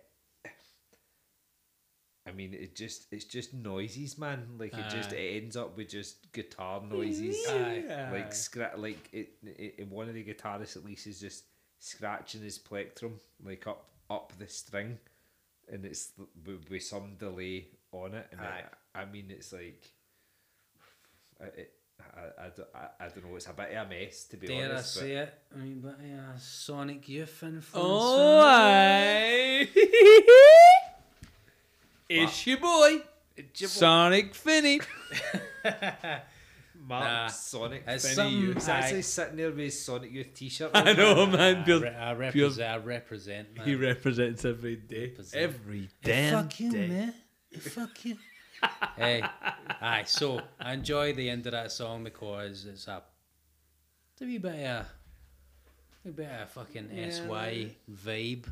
I 2.26 2.32
mean 2.32 2.54
it 2.54 2.74
just 2.74 3.06
it's 3.12 3.24
just 3.24 3.54
noises, 3.54 4.18
man. 4.18 4.46
Like 4.58 4.74
it 4.74 4.88
just 4.90 5.12
it 5.12 5.42
ends 5.42 5.56
up 5.56 5.76
with 5.76 5.88
just 5.88 6.32
guitar 6.32 6.82
noises. 6.88 7.36
Aye. 7.48 8.08
Like 8.12 8.30
scra- 8.30 8.76
like 8.76 9.08
it, 9.12 9.34
it, 9.44 9.74
it 9.78 9.88
one 9.88 10.08
of 10.08 10.14
the 10.14 10.24
guitarists 10.24 10.76
at 10.76 10.84
least 10.84 11.06
is 11.06 11.20
just 11.20 11.44
scratching 11.78 12.42
his 12.42 12.58
plectrum 12.58 13.18
like 13.44 13.66
up 13.66 13.88
up 14.10 14.32
the 14.38 14.48
string, 14.48 14.98
and 15.70 15.84
it's 15.84 16.12
with, 16.44 16.68
with 16.68 16.82
some 16.82 17.14
delay 17.18 17.66
on 17.92 18.14
it. 18.14 18.26
And 18.32 18.40
Aye. 18.40 18.64
I, 18.94 19.02
I 19.02 19.04
mean 19.04 19.26
it's 19.30 19.52
like. 19.52 19.84
It, 21.40 21.72
I, 22.16 22.44
I, 22.44 22.48
don't- 22.56 22.68
I, 22.74 23.04
I 23.04 23.08
don't 23.08 23.24
know. 23.28 23.36
It's 23.36 23.46
a 23.46 23.52
bit 23.52 23.72
of 23.72 23.86
a 23.86 23.90
mess 23.90 24.24
to 24.24 24.36
be 24.36 24.46
Dare 24.46 24.66
I 24.66 24.70
honest. 24.70 24.94
but- 24.96 25.00
say 25.00 25.12
it? 25.16 25.34
I 25.54 25.58
mean, 25.58 25.80
but 25.80 25.98
yeah, 26.04 26.36
Sonic 26.38 27.08
Youth 27.08 27.42
influence. 27.42 27.66
Oh, 27.74 28.40
aye. 28.44 29.68
it's 32.08 32.46
your 32.46 32.58
boy, 32.58 33.00
Sonic 33.54 34.34
Finny. 34.34 34.80
Mark 36.84 37.04
Nah, 37.04 37.26
Sonic. 37.28 37.84
it's 37.86 38.02
Finny 38.04 38.14
something- 38.16 38.40
Youth. 38.40 38.54
He's 38.54 38.68
actually 38.68 39.02
sitting 39.02 39.36
there 39.36 39.50
with 39.50 39.58
his 39.58 39.80
Sonic 39.84 40.10
Youth 40.12 40.34
T-shirt. 40.34 40.70
I 40.74 40.92
know, 40.94 41.26
man. 41.26 41.32
man. 41.32 41.58
I, 41.60 41.64
Pure, 41.64 41.80
re- 41.80 41.88
I, 41.88 42.14
pure- 42.32 42.48
represent, 42.48 42.70
I 42.70 42.76
represent, 42.78 43.56
man. 43.56 43.66
he 43.66 43.74
represents 43.76 44.44
every 44.44 44.76
day. 44.76 45.06
Represent. 45.08 45.42
Every 45.42 45.88
damn 46.02 46.42
fuck 46.42 46.60
you, 46.60 46.72
day. 46.72 46.86
man. 46.88 47.14
Fuck 47.60 48.04
you. 48.04 48.16
Hey, 48.96 49.22
aye. 49.80 50.04
So 50.06 50.40
I 50.60 50.74
enjoy 50.74 51.12
the 51.14 51.28
end 51.30 51.46
of 51.46 51.52
that 51.52 51.72
song 51.72 52.04
because 52.04 52.66
it's 52.66 52.86
a, 52.88 53.02
it's 54.12 54.22
a 54.22 54.24
wee 54.24 54.38
bit 54.38 54.66
of 54.66 54.86
a, 56.06 56.08
bit 56.10 56.26
of 56.26 56.40
a 56.42 56.46
fucking 56.46 56.88
sy 57.12 57.70
vibe, 57.90 58.44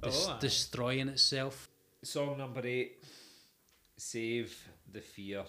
des- 0.00 0.10
Oh, 0.12 0.36
destroying 0.40 1.08
itself. 1.08 1.68
Song 2.02 2.38
number 2.38 2.66
eight. 2.66 3.02
Save 3.96 4.54
the 4.92 5.00
fear, 5.00 5.44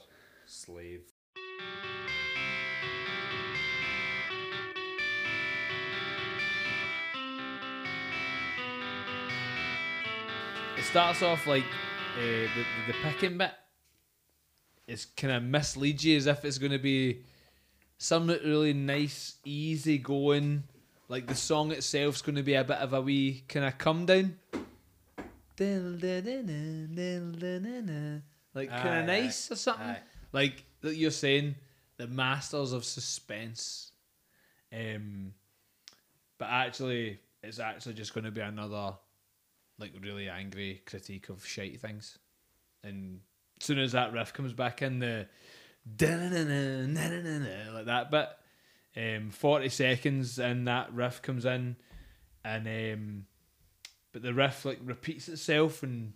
slave. 0.45 1.01
It 10.77 10.83
starts 10.83 11.21
off 11.23 11.47
like 11.47 11.63
uh, 11.63 12.21
the, 12.21 12.47
the 12.55 12.93
the 12.93 12.93
picking 13.03 13.37
bit 13.37 13.51
is 14.87 15.05
kind 15.05 15.33
of 15.33 15.43
mislead 15.43 16.01
you 16.01 16.17
as 16.17 16.27
if 16.27 16.45
it's 16.45 16.57
going 16.57 16.71
to 16.71 16.79
be 16.79 17.23
something 17.97 18.37
really 18.43 18.73
nice, 18.73 19.35
easy 19.43 19.97
going. 19.97 20.63
Like 21.09 21.27
the 21.27 21.35
song 21.35 21.71
itself's 21.71 22.21
going 22.21 22.35
to 22.35 22.43
be 22.43 22.55
a 22.55 22.63
bit 22.63 22.77
of 22.77 22.93
a 22.93 23.01
wee 23.01 23.43
kind 23.47 23.65
of 23.65 23.77
come 23.77 24.05
down. 24.05 24.37
Like 28.53 28.69
kind 28.69 28.99
of 28.99 29.05
nice 29.05 29.51
or 29.51 29.55
something. 29.55 29.87
aye. 29.87 29.99
Like 30.31 30.63
that 30.81 30.95
you're 30.95 31.11
saying, 31.11 31.55
the 31.97 32.07
masters 32.07 32.73
of 32.73 32.85
suspense. 32.85 33.91
Um, 34.73 35.33
but 36.37 36.49
actually, 36.49 37.19
it's 37.41 37.59
actually 37.59 37.95
just 37.95 38.13
going 38.13 38.25
to 38.25 38.31
be 38.31 38.41
another 38.41 38.93
like 39.79 39.93
really 40.01 40.29
angry 40.29 40.81
critique 40.85 41.29
of 41.29 41.45
shite 41.45 41.79
things. 41.79 42.17
And 42.83 43.21
soon 43.59 43.79
as 43.79 43.93
that 43.93 44.13
riff 44.13 44.33
comes 44.33 44.53
back 44.53 44.81
in, 44.81 44.99
the 44.99 45.27
like 47.73 47.85
that 47.85 48.11
bit, 48.11 48.29
um, 48.97 49.29
forty 49.29 49.69
seconds 49.69 50.39
and 50.39 50.67
that 50.67 50.93
riff 50.93 51.21
comes 51.21 51.45
in, 51.45 51.75
and 52.43 52.67
um, 52.67 53.25
but 54.11 54.21
the 54.21 54.33
riff 54.33 54.65
like 54.65 54.79
repeats 54.83 55.27
itself 55.27 55.83
and 55.83 56.13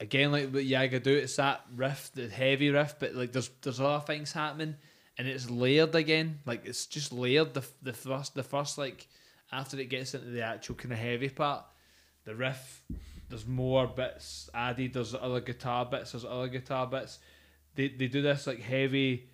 again 0.00 0.32
like 0.32 0.50
what 0.50 0.64
Yage 0.64 1.02
do, 1.02 1.14
it's 1.14 1.36
that 1.36 1.64
riff, 1.74 2.10
the 2.14 2.28
heavy 2.28 2.70
riff, 2.70 2.96
but 2.98 3.14
like 3.14 3.32
there's 3.32 3.50
there's 3.62 3.80
other 3.80 4.04
things 4.04 4.32
happening 4.32 4.76
and 5.18 5.26
it's 5.26 5.50
layered 5.50 5.94
again. 5.94 6.38
Like 6.46 6.64
it's 6.64 6.86
just 6.86 7.12
layered. 7.12 7.52
The 7.52 7.64
the 7.82 7.92
first 7.92 8.34
the 8.34 8.42
first 8.44 8.78
like 8.78 9.08
after 9.50 9.78
it 9.78 9.90
gets 9.90 10.14
into 10.14 10.30
the 10.30 10.42
actual 10.42 10.76
kind 10.76 10.92
of 10.92 10.98
heavy 10.98 11.28
part, 11.28 11.64
the 12.24 12.34
riff. 12.34 12.82
There's 13.28 13.46
more 13.46 13.86
bits 13.86 14.48
added. 14.54 14.94
There's 14.94 15.14
other 15.14 15.40
guitar 15.40 15.84
bits. 15.84 16.12
There's 16.12 16.24
other 16.24 16.48
guitar 16.48 16.86
bits. 16.86 17.18
They 17.74 17.88
they 17.88 18.08
do 18.08 18.22
this 18.22 18.46
like 18.46 18.60
heavy, 18.60 19.28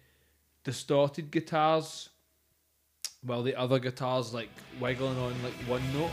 distorted 0.64 1.30
guitars, 1.30 2.08
while 3.22 3.42
the 3.42 3.54
other 3.56 3.78
guitars 3.78 4.34
like 4.34 4.50
wiggling 4.80 5.18
on 5.18 5.34
like 5.42 5.54
one 5.68 5.82
note. 5.92 6.10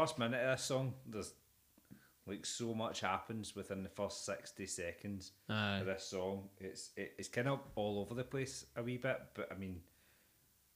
First 0.00 0.18
minute 0.18 0.40
of 0.42 0.56
this 0.58 0.64
song, 0.66 0.94
there's 1.06 1.32
like 2.26 2.44
so 2.44 2.74
much 2.74 3.00
happens 3.00 3.54
within 3.56 3.82
the 3.82 3.88
first 3.88 4.24
sixty 4.26 4.66
seconds 4.66 5.32
Aye. 5.48 5.78
of 5.78 5.86
this 5.86 6.04
song. 6.08 6.48
It's 6.58 6.90
it, 6.96 7.12
it's 7.18 7.28
kind 7.28 7.48
of 7.48 7.60
all 7.76 8.00
over 8.00 8.14
the 8.14 8.24
place 8.24 8.66
a 8.76 8.82
wee 8.82 8.96
bit, 8.98 9.20
but 9.34 9.48
I 9.50 9.56
mean, 9.56 9.80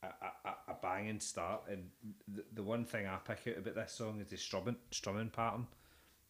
a, 0.02 0.06
a, 0.06 0.48
a- 0.48 0.72
a 0.72 0.74
banging 0.80 1.20
start. 1.20 1.62
And 1.68 1.90
the, 2.28 2.44
the 2.55 2.62
one 2.62 2.84
thing 2.84 3.06
I 3.06 3.16
pick 3.16 3.52
out 3.52 3.59
about 3.59 3.74
this 3.74 3.92
song 3.92 4.20
is 4.20 4.28
the 4.28 4.36
strumming 4.36 4.76
strumming 4.90 5.30
pattern. 5.30 5.66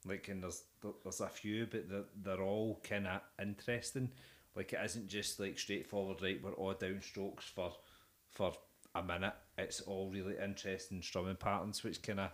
Like, 0.06 0.28
and 0.28 0.42
there's 0.42 0.62
there's 1.04 1.20
a 1.20 1.28
few, 1.28 1.66
but 1.70 1.88
they're 1.90 2.04
they're 2.22 2.42
all 2.42 2.80
kind 2.82 3.06
of 3.06 3.20
interesting. 3.40 4.10
Like, 4.56 4.72
it 4.72 4.80
isn't 4.84 5.08
just 5.08 5.38
like 5.38 5.58
straightforward. 5.58 6.22
Right, 6.22 6.42
we're 6.42 6.52
all 6.54 6.74
downstrokes 6.74 7.42
for 7.54 7.72
for 8.30 8.52
a 8.94 9.02
minute. 9.02 9.34
It's 9.58 9.82
all 9.82 10.10
really 10.10 10.36
interesting 10.42 11.02
strumming 11.02 11.36
patterns, 11.36 11.84
which 11.84 12.02
kind 12.02 12.20
of 12.20 12.30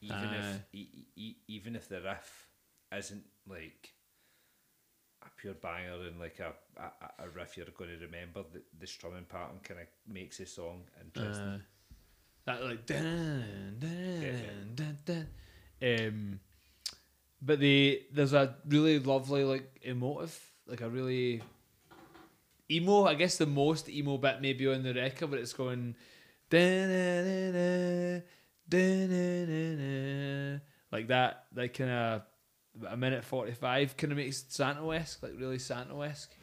even 0.00 0.32
if 0.32 0.44
Aye. 0.44 0.60
e- 0.72 0.88
e- 0.94 1.06
e- 1.16 1.36
even 1.48 1.76
if 1.76 1.88
the 1.88 2.00
riff 2.00 2.48
isn't 2.96 3.24
like 3.48 3.92
a 5.22 5.28
pure 5.36 5.54
banger 5.54 6.06
and 6.08 6.18
like 6.18 6.40
a, 6.40 6.52
a, 6.80 7.24
a 7.24 7.28
riff 7.30 7.56
you're 7.56 7.66
going 7.76 7.90
to 7.90 8.04
remember, 8.06 8.42
the, 8.52 8.62
the 8.78 8.86
strumming 8.86 9.24
pattern 9.24 9.60
kind 9.62 9.80
of 9.80 9.86
makes 10.12 10.38
the 10.38 10.46
song 10.46 10.82
interesting. 11.00 11.44
Uh, 11.44 11.58
that 12.46 12.64
like 12.64 12.86
dun, 12.86 13.76
dun, 13.78 14.72
dun, 14.74 14.98
dun. 15.04 15.26
Um, 15.82 16.40
but 17.42 17.58
the 17.58 18.02
there's 18.12 18.32
a 18.32 18.56
really 18.66 18.98
lovely 18.98 19.44
like 19.44 19.80
emotive, 19.82 20.38
like 20.66 20.80
a 20.80 20.88
really 20.88 21.42
emo. 22.70 23.04
I 23.04 23.14
guess 23.14 23.36
the 23.36 23.46
most 23.46 23.88
emo 23.88 24.16
bit 24.16 24.40
maybe 24.40 24.66
on 24.66 24.82
the 24.82 24.94
record, 24.94 25.30
but 25.30 25.38
it's 25.38 25.52
going 25.52 25.94
dun, 26.48 26.88
dun, 26.88 27.24
dun, 27.24 27.52
dun, 27.52 28.22
like 30.92 31.08
that. 31.08 31.44
Like 31.54 31.74
kind 31.74 31.90
of 31.90 32.22
a 32.88 32.96
minute 32.96 33.24
forty 33.24 33.52
five 33.52 33.96
kind 33.96 34.12
of 34.12 34.16
makes 34.18 34.44
Santo 34.48 34.90
esque, 34.90 35.22
like 35.22 35.32
really 35.38 35.58
Santo 35.58 36.00
esque. 36.02 36.34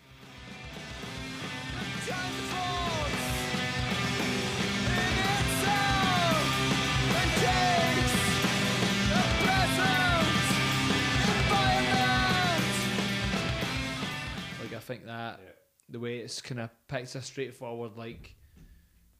Like 14.61 14.73
I 14.73 14.79
think 14.79 15.05
that 15.05 15.39
Yeah. 15.43 15.51
the 15.89 15.99
way 15.99 16.17
it's 16.19 16.41
kind 16.41 16.59
of 16.59 16.69
picked 16.87 17.15
a 17.15 17.21
straightforward 17.21 17.95
like 17.95 18.35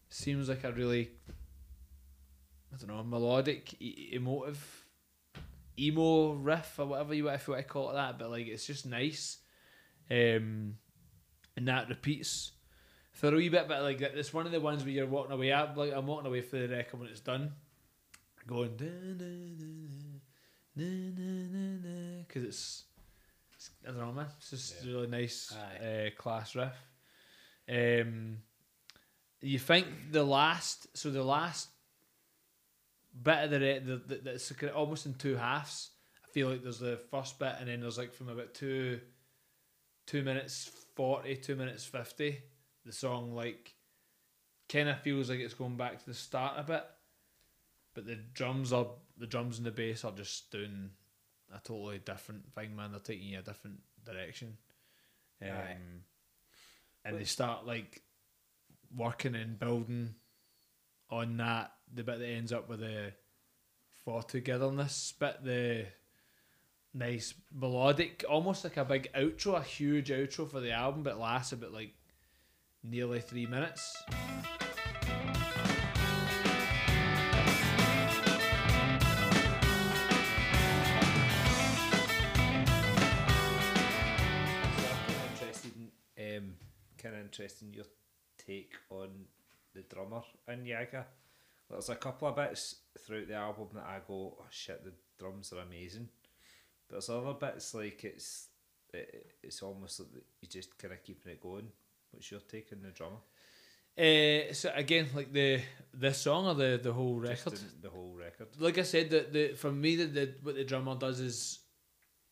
seems 0.09 0.49
like 0.49 0.63
a 0.63 0.71
really 0.71 1.11
I 2.83 2.85
don't 2.85 2.95
know 2.95 3.03
melodic, 3.03 3.75
e- 3.81 4.09
emotive, 4.13 4.85
emo 5.79 6.33
riff 6.33 6.79
or 6.79 6.85
whatever 6.85 7.13
you 7.13 7.29
if 7.29 7.47
you 7.47 7.53
want 7.53 7.65
to 7.65 7.71
call 7.73 7.89
it 7.91 7.93
that. 7.95 8.17
But 8.19 8.29
like 8.29 8.47
it's 8.47 8.65
just 8.67 8.85
nice, 8.85 9.37
um, 10.11 10.75
and 11.55 11.67
that 11.67 11.89
repeats 11.89 12.51
for 13.11 13.29
a 13.29 13.35
wee 13.35 13.49
bit. 13.49 13.67
But 13.67 13.81
like 13.83 14.01
it's 14.01 14.33
one 14.33 14.45
of 14.45 14.51
the 14.51 14.59
ones 14.59 14.83
where 14.83 14.91
you're 14.91 15.05
walking 15.07 15.31
away. 15.33 15.53
I'm 15.53 15.75
like 15.75 15.93
I'm 15.93 16.05
walking 16.07 16.27
away 16.27 16.41
for 16.41 16.57
the 16.57 16.67
record 16.67 16.99
when 16.99 17.09
it's 17.09 17.19
done, 17.21 17.53
going 18.47 18.75
because 20.75 22.43
it's, 22.43 22.83
it's 23.55 23.69
I 23.87 23.91
don't 23.91 23.99
know 23.99 24.11
man. 24.13 24.27
It's 24.37 24.49
just 24.51 24.75
Yeah. 24.85 24.91
really 24.93 25.07
nice 25.07 25.53
uh, 25.53 26.09
class 26.17 26.55
riff. 26.55 26.73
Um, 27.69 28.37
you 29.41 29.59
think 29.59 29.87
the 30.11 30.23
last 30.23 30.87
so 30.97 31.09
the 31.11 31.23
last 31.23 31.69
bit 33.23 33.45
of 33.45 33.51
the, 33.51 33.57
the, 33.57 34.15
the 34.15 34.21
that's 34.23 34.51
of 34.51 34.75
almost 34.75 35.05
in 35.05 35.13
two 35.15 35.35
halves 35.35 35.91
I 36.27 36.31
feel 36.31 36.49
like 36.49 36.63
there's 36.63 36.79
the 36.79 36.99
first 37.09 37.39
bit, 37.39 37.55
and 37.59 37.69
then 37.69 37.81
there's 37.81 37.97
like 37.97 38.13
from 38.13 38.29
about 38.29 38.53
two, 38.53 38.99
two 40.05 40.23
minutes 40.23 40.69
forty, 40.95 41.35
two 41.35 41.55
minutes 41.55 41.85
fifty, 41.85 42.39
the 42.85 42.91
song 42.91 43.33
like 43.33 43.73
kind 44.69 44.89
of 44.89 44.99
feels 44.99 45.29
like 45.29 45.39
it's 45.39 45.53
going 45.53 45.77
back 45.77 45.99
to 45.99 46.05
the 46.05 46.13
start 46.13 46.55
a 46.57 46.63
bit, 46.63 46.83
but 47.93 48.05
the 48.05 48.15
drums 48.15 48.73
are 48.73 48.87
the 49.17 49.27
drums 49.27 49.57
and 49.57 49.65
the 49.65 49.71
bass 49.71 50.03
are 50.03 50.11
just 50.11 50.51
doing 50.51 50.89
a 51.55 51.59
totally 51.59 51.99
different 51.99 52.53
thing, 52.53 52.75
man. 52.75 52.91
They're 52.91 52.99
taking 52.99 53.29
you 53.29 53.39
a 53.39 53.43
different 53.43 53.79
direction, 54.05 54.57
um, 55.41 55.49
Aye. 55.49 55.77
and 57.05 57.17
they 57.17 57.23
start 57.23 57.65
like 57.65 58.01
working 58.95 59.35
and 59.35 59.57
building 59.57 60.15
on 61.09 61.37
that. 61.37 61.71
The 61.93 62.03
bit 62.03 62.19
that 62.19 62.27
ends 62.27 62.51
up 62.51 62.69
with 62.69 62.81
the 62.81 63.13
for 64.03 64.23
togetherness 64.23 65.13
bit, 65.19 65.43
the 65.43 65.85
nice 66.93 67.33
melodic, 67.53 68.23
almost 68.29 68.63
like 68.63 68.77
a 68.77 68.85
big 68.85 69.11
outro, 69.13 69.57
a 69.57 69.63
huge 69.63 70.09
outro 70.09 70.49
for 70.49 70.59
the 70.59 70.71
album, 70.71 71.03
but 71.03 71.19
lasts 71.19 71.53
about 71.53 71.73
like 71.73 71.93
nearly 72.83 73.19
three 73.19 73.45
minutes. 73.45 73.95
kind 86.97 87.15
of 87.15 87.21
um, 87.21 87.25
interested 87.25 87.67
in 87.67 87.73
your 87.73 87.85
take 88.37 88.73
on 88.89 89.09
the 89.73 89.81
drummer 89.81 90.21
in 90.47 90.65
Yage. 90.65 91.03
There's 91.69 91.89
a 91.89 91.95
couple 91.95 92.27
of 92.27 92.35
bits 92.35 92.75
throughout 92.99 93.27
the 93.27 93.35
album 93.35 93.67
that 93.73 93.85
I 93.85 93.99
go, 94.07 94.37
oh 94.39 94.45
shit, 94.49 94.83
the 94.83 94.93
drums 95.19 95.51
are 95.53 95.59
amazing. 95.59 96.07
But 96.87 96.95
there's 96.95 97.09
other 97.09 97.33
bits 97.33 97.73
like 97.73 98.03
it's 98.03 98.47
it, 98.93 99.27
it's 99.43 99.61
almost 99.61 99.99
like 99.99 100.09
you 100.41 100.47
just 100.47 100.77
kind 100.77 100.93
of 100.93 101.03
keeping 101.03 101.33
it 101.33 101.41
going. 101.41 101.67
What's 102.11 102.31
your 102.31 102.39
take 102.41 102.69
on 102.71 102.81
the 102.81 102.91
drummer? 102.91 103.17
Uh, 103.97 104.53
so 104.53 104.71
again, 104.75 105.07
like 105.15 105.33
the 105.33 105.59
this 105.93 106.19
song 106.19 106.45
or 106.45 106.53
the 106.53 106.79
the 106.81 106.93
whole 106.93 107.15
record. 107.15 107.53
in 107.53 107.81
the 107.81 107.89
whole 107.89 108.15
record. 108.15 108.47
like 108.59 108.77
I 108.77 108.83
said, 108.83 109.09
the, 109.09 109.25
the 109.31 109.53
for 109.55 109.71
me, 109.71 109.95
the, 109.95 110.05
the 110.05 110.33
what 110.43 110.55
the 110.55 110.63
drummer 110.63 110.95
does 110.95 111.19
is 111.19 111.59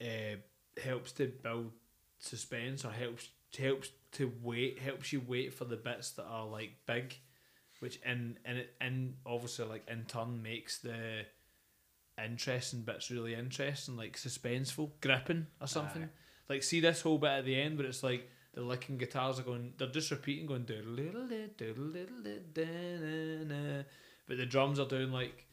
uh, 0.01 0.37
helps 0.81 1.11
to 1.13 1.27
build 1.41 1.71
suspense 2.19 2.85
or 2.85 2.91
helps 2.91 3.29
helps 3.57 3.89
to 4.11 4.31
wait 4.43 4.79
helps 4.79 5.11
you 5.11 5.21
wait 5.27 5.53
for 5.53 5.65
the 5.65 5.75
bits 5.75 6.11
that 6.11 6.25
are 6.25 6.45
like 6.45 6.73
big, 6.85 7.17
which 7.85 7.99
in 8.03 8.39
and 8.43 8.57
it 8.57 8.73
and 8.81 9.13
obviously 9.27 9.63
like 9.65 9.87
in 9.87 10.05
turn 10.05 10.41
makes 10.41 10.79
the 10.79 11.23
interesting 12.17 12.81
bits 12.81 13.11
really 13.11 13.35
interesting, 13.35 13.95
like 13.95 14.17
suspenseful, 14.17 14.89
gripping 15.01 15.45
or 15.61 15.67
something. 15.67 16.01
Aye. 16.01 16.09
Like 16.49 16.63
see 16.63 16.79
this 16.79 17.01
whole 17.01 17.19
bit 17.19 17.29
at 17.29 17.45
the 17.45 17.61
end 17.61 17.77
where 17.77 17.85
it's 17.85 18.01
like 18.01 18.27
the 18.55 18.61
licking 18.61 18.97
guitars 18.97 19.37
are 19.37 19.43
going, 19.43 19.73
they're 19.77 19.87
just 19.87 20.09
repeating, 20.09 20.47
going 20.47 20.65
but 24.27 24.37
the 24.37 24.45
drums 24.47 24.79
are 24.79 24.87
doing 24.87 25.11
like 25.11 25.45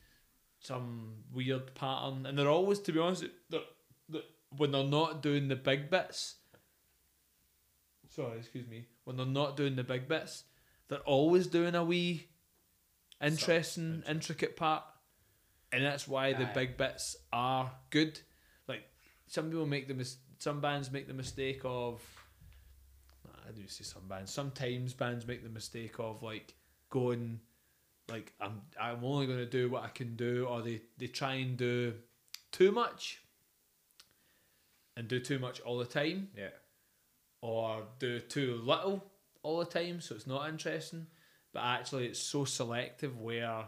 some 0.59 1.17
weird 1.35 1.75
pattern, 1.75 2.25
and 2.25 2.39
they're 2.39 2.49
always, 2.49 2.79
to 2.79 2.93
be 2.93 2.99
honest, 2.99 3.27
they're, 3.51 3.61
they're, 4.09 4.23
when 4.57 4.71
they're 4.71 4.85
not 4.85 5.21
doing 5.21 5.49
the 5.49 5.57
big 5.57 5.91
bits. 5.91 6.37
Sorry, 8.09 8.39
excuse 8.39 8.67
me. 8.69 8.87
When 9.05 9.19
they're 9.19 9.27
not 9.27 9.59
doing 9.59 9.77
the 9.77 9.85
big 9.85 10.09
bits, 10.09 10.45
they're 10.93 11.01
always 11.01 11.47
doing 11.47 11.75
a 11.75 11.83
wee 11.83 12.29
interesting, 13.23 14.03
intricate 14.09 14.57
part, 14.57 14.85
and 15.73 15.85
that's 15.85 16.07
why 16.07 16.33
the 16.35 16.49
Aye. 16.49 16.53
big 16.53 16.77
bits 16.77 17.17
are 17.33 17.71
good. 17.91 18.21
Like 18.69 18.83
some 19.27 19.47
people 19.51 19.67
make 19.67 19.89
the 19.89 19.95
mis- 19.95 20.19
some 20.39 20.61
bands 20.61 20.91
make 20.91 21.09
the 21.09 21.15
mistake 21.15 21.63
of. 21.65 22.03
I 23.49 23.53
do 23.53 23.67
see 23.67 23.85
some 23.85 24.07
bands. 24.09 24.31
Sometimes 24.33 24.95
bands 24.95 25.27
make 25.27 25.43
the 25.43 25.49
mistake 25.51 25.95
of 25.99 26.23
like 26.23 26.55
going, 26.91 27.41
like 28.11 28.33
I'm 28.41 28.61
I'm 28.81 29.03
only 29.05 29.27
going 29.27 29.39
to 29.39 29.47
do 29.47 29.71
what 29.71 29.83
I 29.83 29.89
can 29.89 30.15
do, 30.17 30.47
or 30.49 30.63
they 30.63 30.83
they 30.99 31.07
try 31.09 31.35
and 31.35 31.57
do 31.57 31.95
too 32.53 32.71
much, 32.71 33.21
and 34.97 35.09
do 35.09 35.19
too 35.21 35.39
much 35.39 35.61
all 35.61 35.79
the 35.79 35.85
time 35.87 36.29
Yeah. 36.37 36.49
or 37.41 37.85
do 37.99 38.21
too 38.21 38.61
little 38.65 39.05
all 39.43 39.59
the 39.59 39.65
time, 39.65 40.01
so 40.01 40.15
it's 40.15 40.27
not 40.27 40.49
interesting. 40.49 41.07
But 41.53 41.65
actually, 41.65 42.07
it's 42.07 42.19
so 42.19 42.45
selective 42.45 43.19
where, 43.19 43.65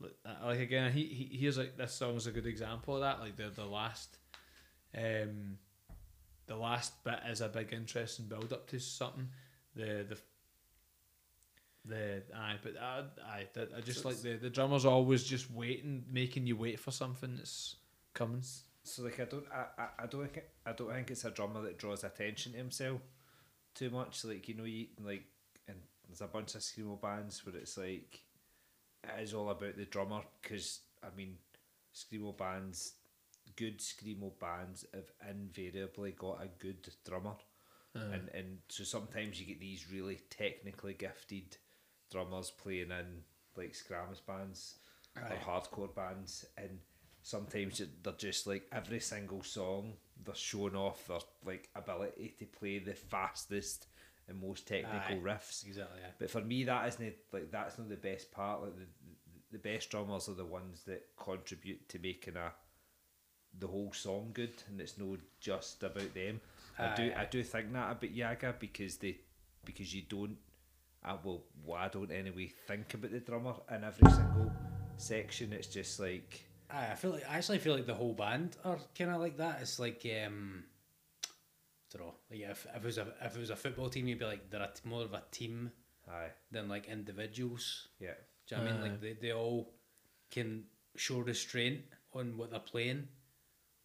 like, 0.00 0.16
uh, 0.24 0.48
again, 0.48 0.92
he, 0.92 1.04
he 1.04 1.38
here's 1.38 1.58
like 1.58 1.76
this 1.76 1.92
song 1.92 2.14
is 2.16 2.26
a 2.26 2.30
good 2.30 2.46
example 2.46 2.94
of 2.94 3.00
that. 3.00 3.20
Like 3.20 3.36
the 3.36 3.48
the 3.48 3.64
last, 3.64 4.18
um, 4.96 5.58
the 6.46 6.56
last 6.56 7.02
bit 7.04 7.18
is 7.28 7.40
a 7.40 7.48
big 7.48 7.72
interesting 7.72 8.26
build 8.26 8.52
up 8.52 8.68
to 8.68 8.78
something. 8.78 9.28
The 9.74 10.06
the 10.08 10.18
the 11.84 12.22
aye, 12.36 12.56
but 12.62 12.76
I 12.80 13.04
aye, 13.24 13.46
that, 13.54 13.70
I 13.76 13.80
just 13.80 14.02
So 14.02 14.08
like 14.08 14.20
the 14.20 14.36
the 14.36 14.50
drummer's 14.50 14.84
always 14.84 15.24
just 15.24 15.50
waiting, 15.50 16.04
making 16.10 16.46
you 16.46 16.56
wait 16.56 16.78
for 16.78 16.90
something 16.92 17.36
that's 17.36 17.76
coming. 18.14 18.42
So 18.84 19.02
like 19.02 19.18
I 19.18 19.24
don't 19.24 19.44
I, 19.52 19.82
I, 19.82 19.88
I 20.04 20.06
don't 20.06 20.32
think 20.32 20.46
I 20.64 20.72
don't 20.72 20.92
think 20.92 21.10
it's 21.10 21.24
a 21.24 21.30
drummer 21.30 21.62
that 21.62 21.78
draws 21.78 22.04
attention 22.04 22.52
to 22.52 22.58
himself 22.58 23.00
too 23.76 23.90
much. 23.90 24.24
Like 24.24 24.48
you 24.48 24.54
know 24.54 24.64
you 24.64 24.86
like 25.04 25.24
and 25.68 25.76
there's 26.08 26.20
a 26.20 26.26
bunch 26.26 26.54
of 26.54 26.62
screamo 26.62 27.00
bands 27.00 27.44
where 27.44 27.56
it's 27.56 27.76
like 27.76 28.22
it 29.04 29.22
is 29.22 29.34
all 29.34 29.50
about 29.50 29.76
the 29.76 29.84
drummer 29.84 30.22
because 30.42 30.80
I 31.02 31.08
mean 31.16 31.36
screamo 31.94 32.36
bands, 32.36 32.94
good 33.56 33.78
screamo 33.78 34.32
bands 34.40 34.84
have 34.92 35.10
invariably 35.30 36.12
got 36.12 36.42
a 36.42 36.48
good 36.58 36.88
drummer. 37.04 37.36
Uh-huh. 37.94 38.12
And 38.12 38.28
and 38.34 38.58
so 38.68 38.84
sometimes 38.84 39.40
you 39.40 39.46
get 39.46 39.60
these 39.60 39.90
really 39.92 40.20
technically 40.30 40.94
gifted 40.94 41.56
drummers 42.10 42.50
playing 42.50 42.90
in 42.90 43.22
like 43.56 43.72
Scramus 43.72 44.24
bands 44.26 44.76
or 45.16 45.36
hardcore 45.36 45.94
bands 45.94 46.44
and 46.58 46.78
sometimes 47.22 47.80
they're 48.02 48.12
just 48.12 48.46
like 48.46 48.64
every 48.70 49.00
single 49.00 49.42
song 49.42 49.94
they're 50.24 50.34
showing 50.34 50.76
off 50.76 51.06
their 51.06 51.18
like 51.44 51.68
ability 51.74 52.34
to 52.38 52.46
play 52.46 52.78
the 52.78 52.94
fastest 52.94 53.86
and 54.28 54.40
most 54.40 54.66
technical 54.66 55.16
Aye. 55.16 55.20
riffs. 55.22 55.66
Exactly. 55.66 56.00
Yeah. 56.00 56.10
But 56.18 56.30
for 56.30 56.40
me, 56.40 56.64
that 56.64 56.88
isn't 56.88 57.14
like 57.32 57.50
that's 57.50 57.78
not 57.78 57.88
the 57.88 57.96
best 57.96 58.32
part. 58.32 58.62
Like 58.62 58.76
the 58.76 58.86
the 59.52 59.58
best 59.58 59.90
drummers 59.90 60.28
are 60.28 60.34
the 60.34 60.44
ones 60.44 60.82
that 60.86 61.06
contribute 61.16 61.88
to 61.88 61.98
making 61.98 62.36
a 62.36 62.52
the 63.58 63.66
whole 63.66 63.92
song 63.92 64.30
good, 64.34 64.62
and 64.68 64.80
it's 64.80 64.98
not 64.98 65.18
just 65.40 65.82
about 65.82 66.14
them. 66.14 66.40
I 66.78 66.94
do 66.94 67.04
Aye, 67.04 67.20
I 67.20 67.24
do 67.24 67.42
think 67.42 67.72
that 67.72 67.90
about 67.92 68.14
Yage 68.14 68.58
because 68.58 68.96
they 68.96 69.18
because 69.64 69.94
you 69.94 70.02
don't. 70.08 70.36
Uh, 71.04 71.12
I 71.12 71.18
will. 71.22 71.44
Well, 71.64 71.80
I 71.80 71.88
don't 71.88 72.10
anyway 72.10 72.52
think 72.66 72.94
about 72.94 73.12
the 73.12 73.20
drummer 73.20 73.54
in 73.70 73.84
every 73.84 74.10
single 74.10 74.52
section. 74.96 75.52
It's 75.52 75.68
just 75.68 76.00
like 76.00 76.42
Aye, 76.42 76.55
I 76.70 76.94
feel 76.94 77.12
like 77.12 77.24
I 77.28 77.36
actually 77.36 77.58
feel 77.58 77.74
like 77.74 77.86
the 77.86 77.94
whole 77.94 78.12
band 78.12 78.56
are 78.64 78.78
kind 78.96 79.10
of 79.10 79.20
like 79.20 79.36
that. 79.38 79.58
It's 79.60 79.78
like 79.78 80.06
um, 80.26 80.64
I 81.24 81.98
don't 81.98 82.06
know. 82.06 82.14
Like 82.30 82.40
if, 82.40 82.66
if 82.74 82.76
it 82.76 82.84
was 82.84 82.98
a 82.98 83.06
if 83.22 83.36
it 83.36 83.40
was 83.40 83.50
a 83.50 83.56
football 83.56 83.88
team, 83.88 84.08
you'd 84.08 84.18
be 84.18 84.24
like 84.24 84.50
they're 84.50 84.62
a 84.62 84.70
t- 84.74 84.88
more 84.88 85.02
of 85.02 85.12
a 85.14 85.22
team 85.30 85.70
aye, 86.08 86.30
than 86.50 86.68
like 86.68 86.86
individuals. 86.88 87.88
yeah, 88.00 88.10
Do 88.48 88.56
you 88.56 88.60
know 88.62 88.68
what 88.68 88.72
I 88.72 88.74
mean? 88.74 88.82
Like 88.90 89.00
they, 89.00 89.12
they 89.14 89.32
all 89.32 89.72
can 90.30 90.64
show 90.96 91.18
restraint 91.18 91.82
on 92.12 92.36
what 92.36 92.50
they're 92.50 92.60
playing 92.60 93.08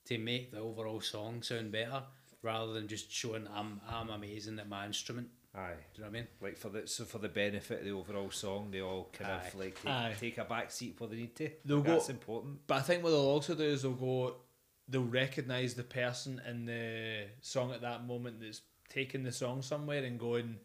to 0.06 0.18
make 0.18 0.52
the 0.52 0.60
overall 0.60 1.02
song 1.02 1.44
sound 1.44 1.72
better, 1.72 2.04
rather 2.42 2.74
than 2.74 2.88
just 2.88 3.12
showing 3.12 3.48
I'm 3.54 3.82
I'm 3.88 4.10
amazing 4.10 4.60
at 4.60 4.68
my 4.68 4.86
instrument. 4.86 5.28
Aye. 5.56 5.74
Do 5.94 6.02
you 6.02 6.04
know 6.04 6.10
what 6.12 6.18
I 6.18 6.20
mean? 6.20 6.28
Like 6.42 6.58
for 6.58 6.70
the 6.70 6.88
so 6.88 7.04
for 7.06 7.18
the 7.20 7.30
benefit 7.30 7.80
of 7.80 7.86
the 7.86 7.92
overall 7.92 8.32
song, 8.32 8.70
they 8.72 8.82
all 8.82 9.10
kind 9.14 9.32
Aye. 9.32 9.48
of 9.48 9.56
like 9.56 9.76
take, 9.82 9.92
Aye. 9.92 10.16
take 10.20 10.38
a 10.38 10.46
back 10.46 10.72
seat 10.72 10.96
where 11.00 11.10
they 11.10 11.18
need 11.18 11.36
to. 11.36 11.50
They'll 11.66 11.78
Like, 11.78 11.88
go- 11.88 11.94
That's 11.94 12.10
important. 12.10 12.60
But 12.68 12.76
I 12.76 12.82
think 12.82 13.04
what 13.04 13.10
they'll 13.12 13.20
also 13.20 13.56
do 13.56 13.64
is 13.64 13.82
they'll 13.82 13.92
go, 13.94 14.36
they'll 14.88 15.04
recognise 15.04 15.74
the 15.74 15.84
person 15.84 16.42
in 16.48 16.66
the 16.66 17.26
song 17.42 17.72
at 17.72 17.82
that 17.82 18.06
moment 18.06 18.40
that's 18.42 18.62
taking 18.90 19.24
the 19.24 19.32
song 19.32 19.62
somewhere 19.62 20.04
and 20.04 20.20
going, 20.20 20.58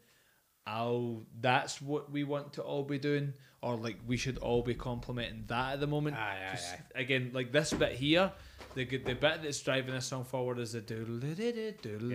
"Oh, 0.65 1.25
that's 1.39 1.81
what 1.81 2.11
we 2.11 2.23
want 2.23 2.53
to 2.53 2.61
all 2.61 2.83
be 2.83 2.97
doing," 2.99 3.33
or 3.61 3.75
like 3.77 3.97
we 4.05 4.17
should 4.17 4.37
all 4.39 4.61
be 4.63 4.73
complimenting 4.75 5.45
that 5.47 5.73
at 5.73 5.79
the 5.79 5.87
moment. 5.87 6.17
Aye, 6.17 6.37
aye, 6.51 6.59
aye. 6.73 6.79
Again, 7.01 7.31
like 7.33 7.51
this 7.53 7.71
bit 7.73 7.93
here, 7.93 8.31
the 8.75 8.83
good 8.85 9.05
the 9.05 9.15
bit 9.15 9.41
that's 9.43 9.61
driving 9.61 9.93
this 9.93 10.05
song 10.07 10.23
forward 10.25 10.59
is 10.59 10.73
the 10.73 10.81
doodle 10.81 11.19
doodle 11.19 12.09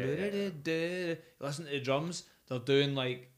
Listen 1.40 1.64
to 1.64 1.70
the 1.70 1.80
drums; 1.80 2.24
they're 2.48 2.58
doing 2.58 2.94
like 2.94 3.30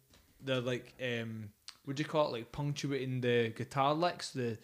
they're 0.43 0.61
like 0.61 0.95
um, 1.03 1.51
what 1.85 1.97
do 1.97 2.03
you 2.03 2.09
call 2.09 2.29
it? 2.29 2.39
Like 2.39 2.53
punctuating 2.53 3.21
the 3.21 3.51
guitar 3.57 3.95
licks. 3.95 4.31
The 4.31 4.59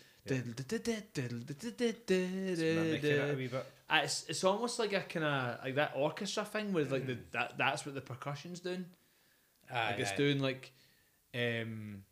Mimicking 2.75 3.11
it 3.11 3.35
a 3.35 3.37
wee 3.37 3.47
bit. 3.49 3.67
uh, 3.89 4.01
It's 4.05 4.25
it's 4.29 4.45
almost 4.45 4.79
like 4.79 4.93
a 4.93 5.01
kind 5.01 5.25
of 5.25 5.65
like 5.65 5.75
that 5.77 5.93
orchestra 5.97 6.45
thing 6.45 6.73
with 6.73 6.93
like 6.93 7.07
the 7.07 7.19
that 7.33 7.55
that's 7.59 7.85
what 7.87 7.95
the 7.95 8.01
percussion's 8.01 8.61
doing. 8.61 8.85
Aye, 9.73 9.91
Like 9.93 9.99
it's 10.01 10.13
aye. 10.13 10.17
doing 10.17 10.41
like, 10.41 10.73
um, 11.35 12.03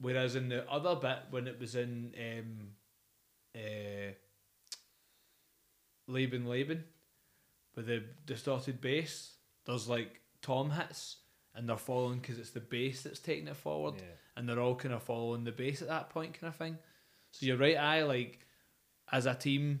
whereas 0.00 0.36
in 0.36 0.48
the 0.48 0.68
other 0.70 0.94
bit 0.96 1.18
when 1.30 1.46
it 1.48 1.58
was 1.58 1.74
in 1.74 2.12
um, 2.18 2.68
uh, 3.56 4.12
Leben 6.06 6.46
Leben 6.46 6.84
with 7.74 7.86
the 7.86 8.02
distorted 8.26 8.80
bass. 8.80 9.34
There's 9.64 9.88
like 9.88 10.20
tom 10.42 10.70
hits, 10.70 11.16
and 11.54 11.68
they're 11.68 11.76
following 11.76 12.18
because 12.20 12.38
it's 12.38 12.50
the 12.50 12.60
base 12.60 13.02
that's 13.02 13.18
taking 13.18 13.48
it 13.48 13.56
forward, 13.56 13.94
Yeah. 13.96 14.02
and 14.36 14.48
they're 14.48 14.60
all 14.60 14.74
kind 14.76 14.94
of 14.94 15.02
following 15.02 15.44
the 15.44 15.52
base 15.52 15.82
at 15.82 15.88
that 15.88 16.10
point, 16.10 16.34
kind 16.40 16.48
of 16.48 16.56
thing. 16.56 16.78
So 17.32 17.46
you're 17.46 17.56
right, 17.56 17.76
I 17.76 18.02
like 18.04 18.38
as 19.12 19.26
a 19.26 19.34
team. 19.34 19.80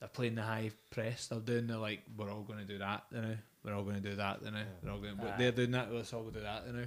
They're 0.00 0.08
playing 0.08 0.36
the 0.36 0.42
high 0.42 0.70
press. 0.90 1.26
They're 1.26 1.40
doing 1.40 1.66
the 1.66 1.76
like, 1.78 2.02
we're 2.16 2.30
all 2.30 2.42
going 2.42 2.60
to 2.60 2.64
do 2.64 2.78
that, 2.78 3.04
you 3.12 3.20
know. 3.20 3.36
We're 3.64 3.74
all 3.74 3.82
going 3.82 4.00
to 4.00 4.10
do 4.10 4.14
that, 4.14 4.40
you 4.44 4.50
know. 4.52 4.62
We're 4.82 4.92
all 4.92 4.98
going. 5.00 5.16
to 5.16 5.34
They're 5.36 5.50
doing 5.50 5.72
that. 5.72 5.92
Let's 5.92 6.12
all 6.12 6.22
do 6.30 6.38
that, 6.40 6.64
you 6.68 6.72
know. 6.72 6.86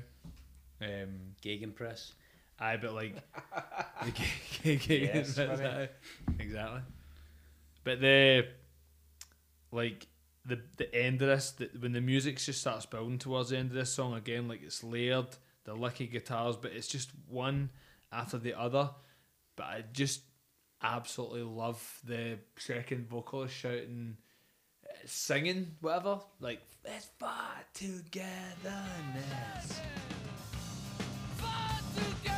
Um, 1.03 1.09
Gegenpress. 1.43 2.13
I 2.59 2.77
but 2.77 2.93
like 2.93 3.15
the 4.05 4.11
g- 4.11 4.77
g- 4.77 5.09
Yes, 5.13 5.37
exactly. 5.37 5.89
But 7.83 7.99
the 7.99 8.45
like 9.71 10.07
the 10.45 10.59
the 10.77 10.93
end 10.95 11.21
of 11.21 11.27
this, 11.27 11.51
the, 11.51 11.69
when 11.79 11.91
the 11.91 12.01
music 12.01 12.37
just 12.37 12.61
starts 12.61 12.85
building 12.85 13.19
towards 13.19 13.49
the 13.49 13.57
end 13.57 13.69
of 13.69 13.75
this 13.75 13.93
song 13.93 14.13
again, 14.13 14.47
like 14.47 14.63
it's 14.63 14.83
layered, 14.83 15.27
the 15.65 15.75
licky 15.75 16.11
guitars, 16.11 16.55
but 16.55 16.71
it's 16.71 16.87
just 16.87 17.11
one 17.27 17.69
after 18.11 18.37
the 18.37 18.59
other. 18.59 18.89
But 19.55 19.65
I 19.65 19.83
just 19.93 20.21
absolutely 20.81 21.43
love 21.43 21.99
the 22.03 22.39
second 22.57 23.07
vocalist 23.07 23.53
shouting, 23.53 24.17
uh, 24.85 24.93
singing, 25.05 25.75
whatever. 25.81 26.19
Like 26.39 26.61
let's 26.83 27.09
fight 27.19 27.65
togetherness. 27.73 29.79
Togetherness. 31.37 32.30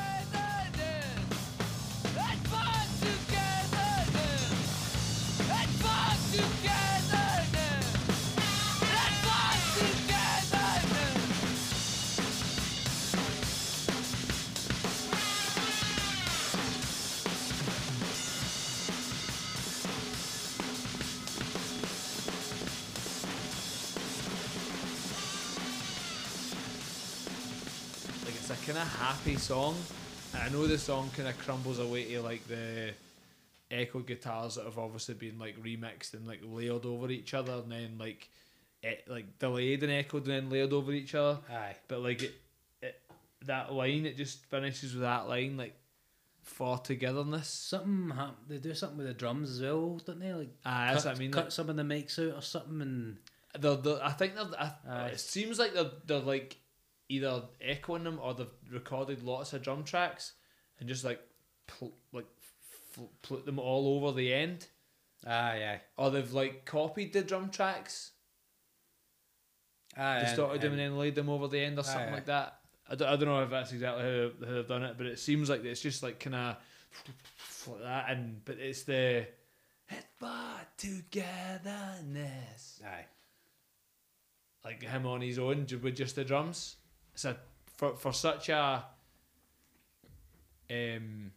Kind 28.65 28.77
of 28.77 28.87
happy 28.97 29.35
song. 29.37 29.75
And 30.33 30.43
I 30.43 30.49
know 30.49 30.65
the 30.67 30.77
song 30.77 31.09
kind 31.15 31.27
of 31.29 31.37
crumbles 31.39 31.79
away 31.79 32.05
to 32.13 32.21
like 32.21 32.47
the 32.47 32.91
echo 33.71 33.99
guitars 33.99 34.55
that 34.55 34.65
have 34.65 34.77
obviously 34.77 35.15
been 35.15 35.37
like 35.39 35.61
remixed 35.61 36.13
and 36.13 36.27
like 36.27 36.41
layered 36.43 36.85
over 36.85 37.09
each 37.11 37.33
other, 37.33 37.53
and 37.53 37.71
then 37.71 37.97
like 37.99 38.29
it 38.81 39.03
like 39.07 39.39
delayed 39.39 39.83
and 39.83 39.91
echoed 39.91 40.23
and 40.27 40.31
then 40.31 40.49
layered 40.49 40.73
over 40.73 40.91
each 40.91 41.15
other. 41.15 41.39
Aye. 41.51 41.75
But 41.87 42.01
like 42.01 42.23
it, 42.23 42.33
it 42.81 42.99
that 43.45 43.71
line, 43.73 44.05
it 44.05 44.17
just 44.17 44.45
finishes 44.45 44.93
with 44.93 45.03
that 45.03 45.27
line 45.27 45.57
like 45.57 45.75
for 46.41 46.77
togetherness. 46.79 47.47
Something 47.47 48.15
hap- 48.15 48.35
they 48.47 48.57
do 48.57 48.73
something 48.73 48.97
with 48.97 49.07
the 49.07 49.13
drums 49.13 49.51
as 49.51 49.61
well, 49.61 49.99
don't 50.05 50.19
they? 50.19 50.33
Like 50.33 50.49
Ah, 50.65 50.89
that's 50.91 51.03
cut, 51.03 51.09
what 51.11 51.15
I 51.15 51.19
mean. 51.19 51.31
cut 51.31 51.43
like- 51.45 51.51
some 51.51 51.69
of 51.69 51.75
the 51.75 51.83
mics 51.83 52.19
out 52.19 52.37
or 52.37 52.41
something, 52.41 52.81
and 52.81 53.17
They're, 53.59 53.75
they're, 53.75 54.03
I 54.03 54.11
think 54.13 54.35
they're, 54.35 54.45
I, 54.59 54.71
Aye. 54.89 55.07
it 55.13 55.19
seems 55.19 55.59
like 55.59 55.73
they're, 55.73 55.91
they're 56.07 56.19
like 56.19 56.57
either 57.09 57.43
echoing 57.61 58.03
them 58.03 58.19
or 58.21 58.33
they've 58.33 58.47
recorded 58.71 59.23
lots 59.23 59.53
of 59.53 59.61
drum 59.61 59.83
tracks 59.83 60.33
and 60.79 60.87
just 60.89 61.03
like 61.03 61.21
pl- 61.67 61.93
like 62.11 62.25
f- 62.97 63.03
put 63.21 63.45
them 63.45 63.59
all 63.59 63.97
over 63.97 64.11
the 64.17 64.33
end, 64.33 64.67
aye, 65.25 65.63
aye, 65.63 65.81
or 65.97 66.09
they've 66.11 66.33
like 66.33 66.65
copied 66.65 67.13
the 67.13 67.21
drum 67.21 67.49
tracks, 67.49 68.11
aye, 69.97 70.21
distorted 70.21 70.61
them, 70.61 70.73
and- 70.73 70.81
and 70.81 70.91
then 70.93 70.97
laid 70.99 71.15
them 71.15 71.29
over 71.29 71.47
the 71.47 71.59
end 71.59 71.77
or 71.77 71.83
something 71.83 72.09
aye. 72.09 72.13
like 72.15 72.25
that. 72.25 72.59
I 72.89 72.95
don't, 72.95 73.07
I 73.07 73.15
don't 73.15 73.25
know 73.29 73.41
if 73.43 73.49
that's 73.49 73.71
exactly 73.71 74.03
how, 74.03 74.31
how 74.45 74.53
they've 74.55 74.67
done 74.67 74.83
it, 74.83 74.97
but 74.97 75.05
it 75.05 75.17
seems 75.19 75.49
like 75.49 75.63
it's 75.63 75.81
just 75.81 76.03
like 76.03 76.19
kind 76.19 76.35
of 76.35 76.57
like 77.67 77.81
that, 77.81 78.09
and 78.09 78.43
but 78.45 78.57
it's 78.59 78.83
the 78.83 79.25
head 79.85 80.05
bar 80.19 80.59
togetherness. 81.63 82.81
aye. 82.85 83.05
like 84.65 84.81
him 84.83 85.05
on 85.05 85.21
his 85.21 85.39
own 85.39 85.65
with 85.81 85.95
just 85.95 86.15
the 86.15 86.23
drums. 86.25 86.75
So 87.15 87.35
for 87.65 87.95
for 87.95 88.13
such 88.13 88.49
a 88.49 88.85
um 90.69 91.31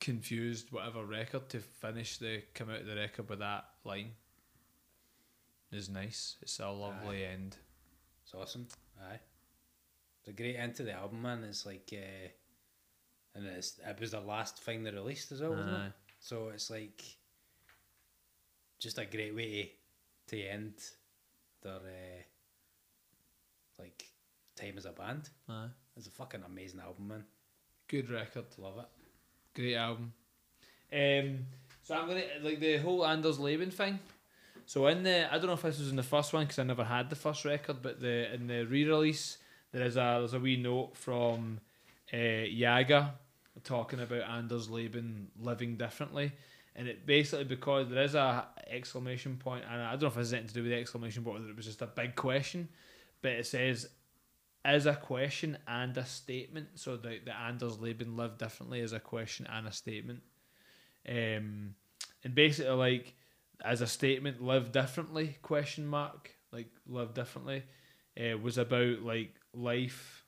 confused 0.00 0.72
whatever 0.72 1.04
record 1.04 1.48
to 1.50 1.60
finish 1.60 2.18
the 2.18 2.42
come 2.54 2.70
out 2.70 2.80
of 2.80 2.86
the 2.86 2.96
record 2.96 3.28
with 3.28 3.38
that 3.40 3.64
line 3.84 4.12
is 5.72 5.88
nice. 5.88 6.36
It's 6.42 6.58
a 6.58 6.68
lovely 6.68 7.24
end. 7.24 7.56
It's 8.24 8.34
awesome. 8.34 8.66
Aye. 9.00 9.20
It's 10.20 10.28
a 10.28 10.32
great 10.32 10.56
end 10.56 10.74
to 10.76 10.82
the 10.82 10.92
album, 10.92 11.22
man. 11.22 11.44
It's 11.44 11.64
like, 11.64 11.92
uh, 11.92 12.28
and 13.34 13.46
it's, 13.46 13.78
it 13.86 14.00
was 14.00 14.10
the 14.10 14.20
last 14.20 14.58
thing 14.58 14.82
they 14.82 14.90
released 14.90 15.32
as 15.32 15.40
well, 15.40 15.50
wasn't 15.50 15.70
Aye. 15.70 15.86
it? 15.86 15.92
So 16.18 16.48
it's 16.48 16.70
like 16.70 17.02
just 18.78 18.98
a 18.98 19.06
great 19.06 19.34
way 19.34 19.72
to 20.28 20.42
end 20.42 20.74
their 21.62 21.74
uh, 21.74 22.22
like 23.80 24.04
time 24.56 24.74
as 24.76 24.84
a 24.84 24.92
band. 24.92 25.28
Aye. 25.48 25.68
It's 25.96 26.06
a 26.06 26.10
fucking 26.10 26.42
amazing 26.46 26.80
album, 26.80 27.08
man. 27.08 27.24
Good 27.88 28.10
record. 28.10 28.46
Love 28.58 28.78
it. 28.78 28.88
Great 29.54 29.74
album. 29.74 30.12
Um, 30.92 31.46
so 31.82 31.96
I'm 31.96 32.08
gonna 32.08 32.22
like 32.42 32.60
the 32.60 32.78
whole 32.78 33.06
Anders 33.06 33.38
Leben 33.38 33.70
thing. 33.70 33.98
So 34.66 34.86
in 34.86 35.02
the 35.02 35.32
I 35.32 35.38
don't 35.38 35.46
know 35.46 35.54
if 35.54 35.62
this 35.62 35.78
was 35.78 35.90
in 35.90 35.96
the 35.96 36.02
first 36.02 36.32
one 36.32 36.44
because 36.44 36.58
I 36.58 36.62
never 36.62 36.84
had 36.84 37.10
the 37.10 37.16
first 37.16 37.44
record, 37.44 37.82
but 37.82 38.00
the 38.00 38.32
in 38.32 38.46
the 38.46 38.64
re-release 38.64 39.38
there 39.72 39.84
is 39.84 39.96
a 39.96 40.16
there's 40.18 40.34
a 40.34 40.38
wee 40.38 40.56
note 40.56 40.96
from 40.96 41.60
uh, 42.12 42.16
Yage 42.16 43.10
talking 43.64 44.00
about 44.00 44.22
Anders 44.22 44.70
Leben 44.70 45.28
living 45.40 45.76
differently, 45.76 46.32
and 46.76 46.88
it 46.88 47.06
basically 47.06 47.44
because 47.44 47.88
there 47.88 48.02
is 48.02 48.14
a 48.14 48.46
exclamation 48.68 49.36
point, 49.36 49.64
and 49.70 49.82
I 49.82 49.90
don't 49.92 50.02
know 50.02 50.08
if 50.08 50.16
it 50.16 50.20
has 50.20 50.32
anything 50.32 50.48
to 50.48 50.54
do 50.54 50.62
with 50.62 50.72
the 50.72 50.78
exclamation 50.78 51.24
point, 51.24 51.44
or 51.44 51.50
it 51.50 51.56
was 51.56 51.66
just 51.66 51.82
a 51.82 51.86
big 51.86 52.14
question, 52.14 52.68
but 53.22 53.32
it 53.32 53.46
says 53.46 53.88
is 54.66 54.86
a 54.86 54.94
question 54.94 55.56
and 55.66 55.96
a 55.96 56.04
statement. 56.04 56.68
So 56.74 56.96
the 56.96 57.18
the 57.24 57.36
Anders 57.36 57.80
Leben 57.80 58.16
live 58.16 58.38
differently 58.38 58.80
is 58.80 58.92
a 58.92 59.00
question 59.00 59.46
and 59.50 59.66
a 59.66 59.72
statement. 59.72 60.20
Um, 61.08 61.74
and 62.24 62.34
basically 62.34 62.72
like 62.72 63.14
as 63.64 63.80
a 63.80 63.86
statement, 63.86 64.42
live 64.42 64.72
differently 64.72 65.38
question 65.42 65.86
mark 65.86 66.34
like 66.52 66.68
live 66.86 67.14
differently, 67.14 67.62
uh, 68.18 68.36
was 68.38 68.58
about 68.58 69.02
like 69.02 69.34
life, 69.54 70.24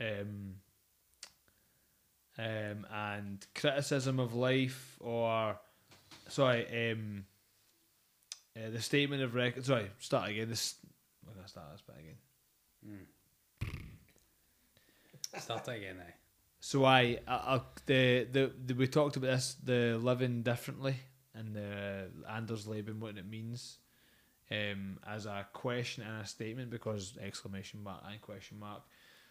um, 0.00 0.54
um, 2.38 2.86
and 2.92 3.46
criticism 3.54 4.20
of 4.20 4.34
life 4.34 4.96
or 5.00 5.58
sorry 6.28 6.92
um. 6.92 7.24
Uh, 8.56 8.70
the 8.70 8.82
statement 8.82 9.22
of 9.22 9.36
record. 9.36 9.64
Sorry, 9.64 9.88
start 10.00 10.30
again. 10.30 10.48
This. 10.48 10.74
We're 11.56 11.62
gonna 11.62 11.72
start 11.72 11.72
this 11.72 11.82
bit 11.82 11.96
again. 12.00 12.18
Start 15.40 15.68
again, 15.68 15.96
aye. 16.00 16.14
So 16.60 16.84
I, 16.84 17.18
I, 17.26 17.34
I 17.56 17.60
the, 17.86 18.26
the 18.30 18.52
the 18.66 18.74
we 18.74 18.86
talked 18.86 19.16
about 19.16 19.28
this 19.28 19.56
the 19.62 19.98
living 20.02 20.42
differently 20.42 20.96
and 21.34 21.54
the 21.54 22.10
Anders 22.28 22.66
Leben 22.66 23.00
what 23.00 23.16
it 23.16 23.28
means, 23.28 23.78
um, 24.50 24.98
as 25.06 25.26
a 25.26 25.46
question 25.52 26.02
and 26.02 26.22
a 26.22 26.26
statement 26.26 26.70
because 26.70 27.16
exclamation 27.20 27.82
mark 27.82 28.02
and 28.10 28.20
question 28.20 28.58
mark. 28.58 28.82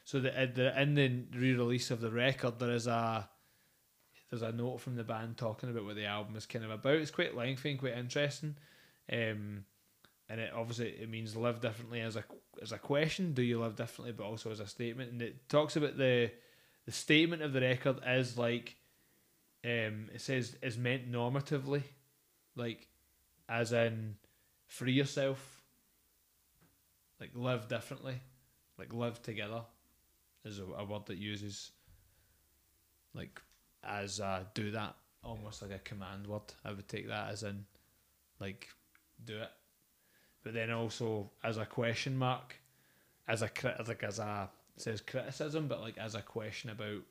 So 0.06 0.22
the, 0.22 0.42
uh, 0.42 0.48
the 0.54 0.82
in 0.82 0.94
the 0.96 1.26
re-release 1.38 1.92
of 1.92 2.00
the 2.00 2.10
record 2.12 2.60
there 2.60 2.72
is 2.72 2.88
a 2.88 3.28
there's 4.30 4.42
a 4.42 4.52
note 4.52 4.80
from 4.80 4.96
the 4.96 5.04
band 5.04 5.38
talking 5.38 5.70
about 5.70 5.86
what 5.86 5.96
the 5.96 6.06
album 6.06 6.36
is 6.36 6.46
kind 6.46 6.64
of 6.64 6.72
about. 6.72 6.96
It's 6.96 7.12
quite 7.12 7.36
lengthy 7.36 7.72
and 7.72 7.80
quite 7.80 7.98
interesting, 7.98 8.56
um, 9.12 9.66
and 10.30 10.40
it 10.42 10.52
obviously 10.54 10.90
it 10.90 11.10
means 11.10 11.36
live 11.36 11.62
differently 11.62 12.02
as 12.02 12.16
a 12.16 12.24
as 12.62 12.72
a 12.72 12.78
question. 12.78 13.34
Do 13.34 13.42
you 13.42 13.60
live 13.60 13.76
differently, 13.76 14.14
but 14.14 14.26
also 14.26 14.52
as 14.52 14.60
a 14.60 14.68
statement, 14.68 15.12
and 15.12 15.22
it 15.22 15.48
talks 15.50 15.76
about 15.76 15.98
the 15.98 16.32
the 16.86 16.92
statement 16.92 17.42
of 17.42 17.54
the 17.54 17.62
record 17.62 18.00
is 18.08 18.38
like 18.38 18.76
um 19.66 20.10
it 20.14 20.22
says 20.22 20.56
is 20.62 20.78
meant 20.78 21.12
normatively 21.12 21.84
like 22.56 22.88
as 23.50 23.74
in 23.74 24.16
free 24.68 24.94
yourself 24.94 25.62
like 27.20 27.32
live 27.34 27.68
differently 27.68 28.16
like 28.78 28.94
live 28.94 29.22
together 29.22 29.62
is 30.46 30.60
a, 30.60 30.64
a 30.64 30.86
word 30.86 31.06
that 31.08 31.18
uses 31.18 31.72
like 33.14 33.42
as 33.84 34.20
uh 34.20 34.44
do 34.54 34.72
that 34.72 34.96
almost 35.24 35.62
like 35.62 35.72
a 35.72 35.80
command 35.80 36.26
word 36.28 36.42
i 36.64 36.72
would 36.72 36.88
take 36.88 37.08
that 37.08 37.30
as 37.30 37.44
in 37.44 37.66
like 38.40 38.70
do 39.26 39.38
it 39.38 39.50
but 40.48 40.54
then 40.54 40.72
also 40.72 41.30
as 41.44 41.58
a 41.58 41.66
question 41.66 42.18
mark 42.18 42.56
as 43.28 43.42
a 43.42 43.50
crit 43.50 43.86
like 43.86 44.02
as 44.02 44.18
a 44.18 44.50
says 44.78 45.02
criticism, 45.02 45.68
but 45.68 45.82
like 45.82 45.98
as 45.98 46.16
a 46.16 46.22
question 46.22 46.70
about, 46.70 47.02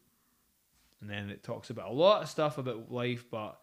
and 1.02 1.10
then 1.10 1.28
it 1.28 1.44
talks 1.44 1.68
about 1.68 1.90
a 1.90 1.92
lot 1.92 2.22
of 2.22 2.30
stuff 2.30 2.56
about 2.56 2.90
life, 2.90 3.26
but 3.30 3.60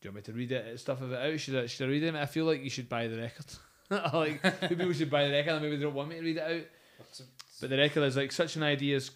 Do 0.00 0.08
you 0.08 0.14
want 0.14 0.26
me 0.26 0.32
to 0.32 0.38
read 0.38 0.52
it 0.52 0.80
stuff 0.80 1.02
of 1.02 1.12
it 1.12 1.20
out? 1.20 1.38
Should 1.38 1.64
I 1.64 1.66
should 1.66 1.86
I 1.86 1.90
read 1.90 2.02
it? 2.02 2.14
I 2.14 2.24
feel 2.24 2.46
like 2.46 2.64
you 2.64 2.70
should 2.70 2.88
buy 2.88 3.08
the 3.08 3.18
record. 3.18 3.44
like 4.14 4.42
maybe 4.62 4.76
people 4.76 4.92
should 4.94 5.10
buy 5.10 5.26
the 5.26 5.32
record, 5.32 5.60
maybe 5.60 5.76
they 5.76 5.82
don't 5.82 5.92
want 5.92 6.08
me 6.08 6.14
to 6.14 6.22
read 6.22 6.38
it 6.38 6.50
out. 6.50 6.64
But 7.60 7.68
the 7.68 7.76
record 7.76 8.04
is 8.04 8.16
like 8.16 8.32
such 8.32 8.56
an 8.56 8.62
idea 8.62 8.96
is 8.96 9.10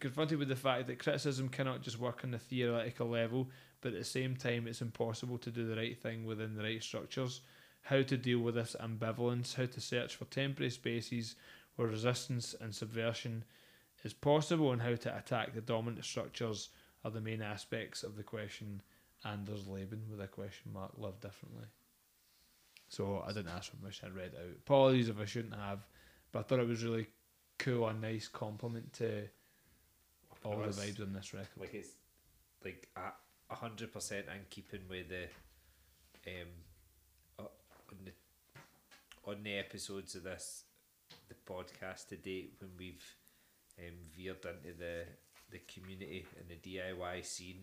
confronted 0.00 0.38
with 0.38 0.48
the 0.48 0.56
fact 0.56 0.88
that 0.88 0.98
criticism 0.98 1.48
cannot 1.48 1.80
just 1.80 1.98
work 1.98 2.24
on 2.24 2.32
the 2.32 2.38
theoretical 2.38 3.08
level, 3.08 3.48
but 3.80 3.94
at 3.94 3.98
the 4.00 4.04
same 4.04 4.36
time, 4.36 4.66
it's 4.66 4.82
impossible 4.82 5.38
to 5.38 5.50
do 5.50 5.66
the 5.66 5.76
right 5.76 5.98
thing 5.98 6.26
within 6.26 6.54
the 6.54 6.62
right 6.62 6.82
structures. 6.82 7.40
How 7.82 8.02
to 8.02 8.16
deal 8.16 8.38
with 8.38 8.54
this 8.54 8.76
ambivalence, 8.80 9.54
how 9.54 9.66
to 9.66 9.80
search 9.80 10.16
for 10.16 10.24
temporary 10.26 10.70
spaces 10.70 11.34
where 11.76 11.88
resistance 11.88 12.54
and 12.60 12.74
subversion 12.74 13.44
is 14.04 14.12
possible, 14.12 14.72
and 14.72 14.82
how 14.82 14.94
to 14.94 15.16
attack 15.16 15.54
the 15.54 15.60
dominant 15.60 16.04
structures 16.04 16.68
are 17.04 17.10
the 17.10 17.20
main 17.20 17.42
aspects 17.42 18.02
of 18.02 18.16
the 18.16 18.22
question 18.22 18.82
Anders 19.24 19.66
Leben 19.66 20.02
with 20.10 20.20
a 20.20 20.26
question 20.26 20.72
mark 20.72 20.92
live 20.96 21.20
differently. 21.20 21.66
So 22.88 23.24
I 23.26 23.32
didn't 23.32 23.52
ask 23.52 23.70
for 23.70 23.76
permission, 23.78 24.12
I 24.12 24.18
read 24.18 24.32
out. 24.34 24.56
Apologies 24.58 25.08
if 25.08 25.18
I 25.18 25.24
shouldn't 25.24 25.54
have, 25.54 25.86
but 26.30 26.40
I 26.40 26.42
thought 26.42 26.60
it 26.60 26.68
was 26.68 26.84
really 26.84 27.06
cool, 27.58 27.88
a 27.88 27.94
nice 27.94 28.28
compliment 28.28 28.92
to 28.94 29.28
all 30.44 30.58
the 30.58 30.68
vibes 30.68 31.00
on 31.00 31.12
this 31.12 31.32
record. 31.32 31.48
like 31.58 31.74
it's 31.74 31.92
like 32.64 32.88
a 32.96 33.54
hundred 33.54 33.92
percent 33.92 34.26
in 34.26 34.40
keeping 34.50 34.80
with 34.88 35.08
the 35.08 35.24
um 36.26 36.48
on 37.92 37.98
the 38.04 38.12
on 39.30 39.42
the 39.44 39.56
episodes 39.58 40.14
of 40.14 40.24
this 40.24 40.64
the 41.28 41.34
podcast 41.52 42.08
to 42.08 42.16
date 42.16 42.54
when 42.60 42.70
we've 42.78 43.04
um 43.78 43.94
veered 44.16 44.36
into 44.44 44.76
the 44.78 45.04
the 45.50 45.60
community 45.72 46.24
and 46.38 46.48
the 46.48 46.56
DIY 46.78 47.24
scene 47.24 47.60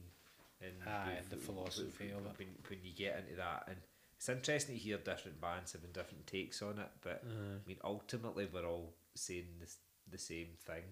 and 0.61 0.73
Aye, 0.88 1.18
we've- 1.22 1.30
the 1.35 1.41
philosophy 1.41 2.10
of 2.11 2.26
it. 2.26 2.38
when, 2.38 2.47
when 2.69 2.80
you 2.84 2.93
get 2.93 3.18
into 3.19 3.35
that 3.35 3.64
and 3.68 3.77
it's 4.15 4.30
interesting 4.30 4.76
to 4.76 4.81
hear 4.81 4.97
different 4.97 5.39
bands 5.41 5.72
having 5.72 5.91
different 5.91 6.27
takes 6.27 6.61
on 6.61 6.77
it 6.80 6.89
but 7.01 7.23
I 7.26 7.68
mean 7.68 7.77
ultimately 7.84 8.47
we're 8.51 8.65
all 8.68 8.93
saying 9.15 9.47
this, 9.60 9.77
the 10.11 10.18
same 10.18 10.49
thing 10.65 10.84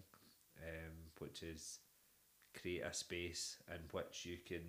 um, 0.64 0.93
which 1.19 1.43
is 1.43 1.80
create 2.59 2.81
a 2.81 2.93
space 2.93 3.57
in 3.69 3.81
which 3.91 4.26
you 4.26 4.38
can 4.45 4.64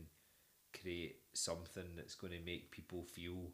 create 0.79 1.17
something 1.33 1.85
that's 1.97 2.15
going 2.15 2.33
to 2.35 2.41
make 2.45 2.71
people 2.71 3.03
feel 3.05 3.51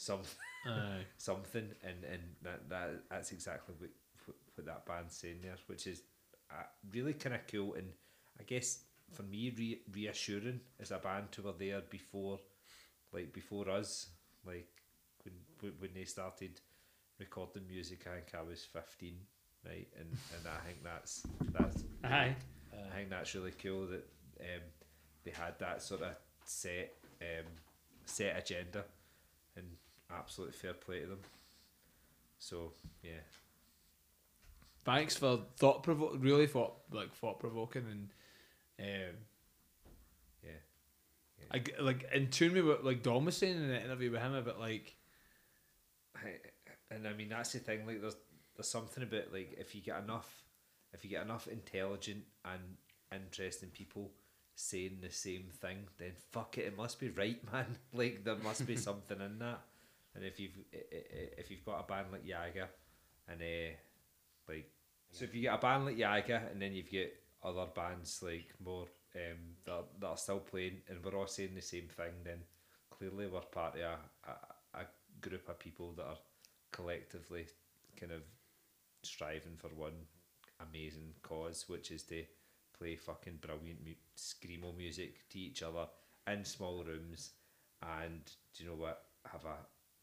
something 0.00 0.38
Aye. 0.66 1.04
something 1.18 1.68
and 1.84 2.04
and 2.10 2.22
that, 2.42 2.68
that 2.70 2.90
that's 3.10 3.32
exactly 3.32 3.74
what, 3.78 3.90
what 4.54 4.64
that 4.66 4.86
band's 4.86 5.14
saying 5.14 5.40
there 5.42 5.56
which 5.66 5.86
is 5.86 6.02
uh, 6.50 6.62
really 6.92 7.12
kind 7.12 7.34
of 7.34 7.46
cool 7.46 7.74
and 7.74 7.88
I 8.38 8.44
guess 8.44 8.78
for 9.12 9.24
me 9.24 9.52
re- 9.56 9.82
reassuring 9.92 10.60
as 10.80 10.90
a 10.90 10.98
band 10.98 11.26
who 11.36 11.42
were 11.42 11.52
there 11.58 11.82
before 11.90 12.38
like 13.12 13.32
before 13.34 13.68
us 13.68 14.06
like 14.46 14.68
when 15.24 15.72
when- 15.80 15.90
they 15.94 16.04
started 16.04 16.60
recording 17.18 17.66
music 17.68 18.06
I 18.06 18.14
think 18.20 18.28
I 18.34 18.42
was 18.48 18.64
15 18.64 19.14
right 19.66 19.88
and 19.98 20.08
and 20.34 20.46
I 20.48 20.64
think 20.66 20.82
that's 20.82 21.22
that's 21.52 21.84
Aye. 22.04 22.34
I 22.72 22.96
think 22.96 23.10
that's 23.10 23.34
really 23.34 23.52
cool 23.62 23.86
that 23.88 24.06
um, 24.40 24.62
they 25.24 25.32
had 25.32 25.58
that 25.58 25.82
sort 25.82 26.00
of 26.02 26.14
set 26.44 26.94
um, 27.20 27.44
set 28.06 28.38
agenda 28.38 28.84
and 29.56 29.66
absolute 30.18 30.54
fair 30.54 30.74
play 30.74 31.00
to 31.00 31.06
them. 31.06 31.20
So 32.38 32.72
yeah, 33.02 33.20
Thanks 34.84 35.14
for 35.16 35.40
thought 35.56 35.82
provo- 35.82 36.16
really 36.16 36.46
thought 36.46 36.74
like 36.90 37.12
thought 37.14 37.38
provoking 37.38 37.84
and 37.90 38.08
um, 38.80 39.16
yeah, 40.42 40.50
I 41.50 41.58
g 41.58 41.72
like 41.80 42.08
in 42.14 42.28
tune 42.28 42.54
with 42.54 42.64
what 42.64 42.84
like 42.84 43.02
Dom 43.02 43.26
was 43.26 43.36
saying 43.36 43.56
in 43.56 43.68
the 43.68 43.82
interview 43.84 44.10
with 44.10 44.22
him 44.22 44.34
about 44.34 44.58
like 44.58 44.96
I- 46.16 46.40
and 46.94 47.06
I 47.06 47.12
mean 47.12 47.28
that's 47.28 47.52
the 47.52 47.58
thing. 47.58 47.86
Like 47.86 48.00
there's 48.00 48.16
there's 48.56 48.68
something 48.68 49.02
about 49.02 49.32
like 49.32 49.54
if 49.58 49.74
you 49.74 49.82
get 49.82 50.02
enough 50.02 50.42
if 50.94 51.04
you 51.04 51.10
get 51.10 51.22
enough 51.24 51.46
intelligent 51.46 52.24
and 52.44 52.60
interesting 53.14 53.68
people 53.68 54.10
saying 54.54 54.98
the 55.02 55.10
same 55.10 55.44
thing, 55.60 55.86
then 55.98 56.12
fuck 56.30 56.56
it, 56.58 56.62
it 56.62 56.76
must 56.76 56.98
be 56.98 57.10
right, 57.10 57.38
man. 57.52 57.66
Like 57.92 58.24
there 58.24 58.36
must 58.36 58.66
be 58.66 58.76
something 58.88 59.20
in 59.20 59.38
that. 59.40 59.60
And 60.14 60.24
if 60.24 60.40
you've 60.40 60.56
if 60.72 61.50
you've 61.50 61.64
got 61.64 61.80
a 61.80 61.86
band 61.86 62.08
like 62.12 62.26
Yage, 62.26 62.66
and 63.28 63.40
uh, 63.40 63.76
like 64.48 64.70
so 65.12 65.24
if 65.24 65.34
you 65.34 65.42
get 65.42 65.54
a 65.54 65.58
band 65.58 65.86
like 65.86 65.96
Yage, 65.96 66.50
and 66.50 66.60
then 66.60 66.72
you've 66.72 66.92
got 66.92 67.48
other 67.48 67.70
bands 67.74 68.20
like 68.22 68.52
more 68.64 68.86
um 69.14 69.56
that 69.64 69.84
that 70.00 70.06
are 70.06 70.16
still 70.16 70.40
playing, 70.40 70.78
and 70.88 71.04
we're 71.04 71.16
all 71.16 71.26
saying 71.26 71.54
the 71.54 71.62
same 71.62 71.88
thing, 71.88 72.12
then 72.24 72.38
clearly 72.90 73.26
we're 73.26 73.40
part 73.40 73.76
of 73.76 73.80
a, 73.80 73.98
a, 74.30 74.80
a 74.80 74.86
group 75.20 75.48
of 75.48 75.58
people 75.58 75.92
that 75.96 76.06
are 76.06 76.18
collectively 76.72 77.46
kind 77.98 78.12
of 78.12 78.22
striving 79.02 79.56
for 79.56 79.68
one 79.68 80.06
amazing 80.68 81.14
cause, 81.22 81.64
which 81.68 81.90
is 81.90 82.02
to 82.02 82.24
play 82.78 82.96
fucking 82.96 83.38
brilliant 83.40 83.84
mu- 83.84 83.94
screamo 84.16 84.76
music 84.76 85.28
to 85.28 85.38
each 85.38 85.62
other 85.62 85.86
in 86.26 86.44
small 86.44 86.84
rooms, 86.84 87.30
and 87.82 88.24
do 88.54 88.64
you 88.64 88.70
know 88.70 88.76
what? 88.76 89.02
Have 89.30 89.44
a 89.44 89.56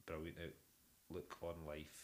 brilliant 0.07 0.37
outlook 1.11 1.37
on 1.43 1.55
life. 1.67 1.97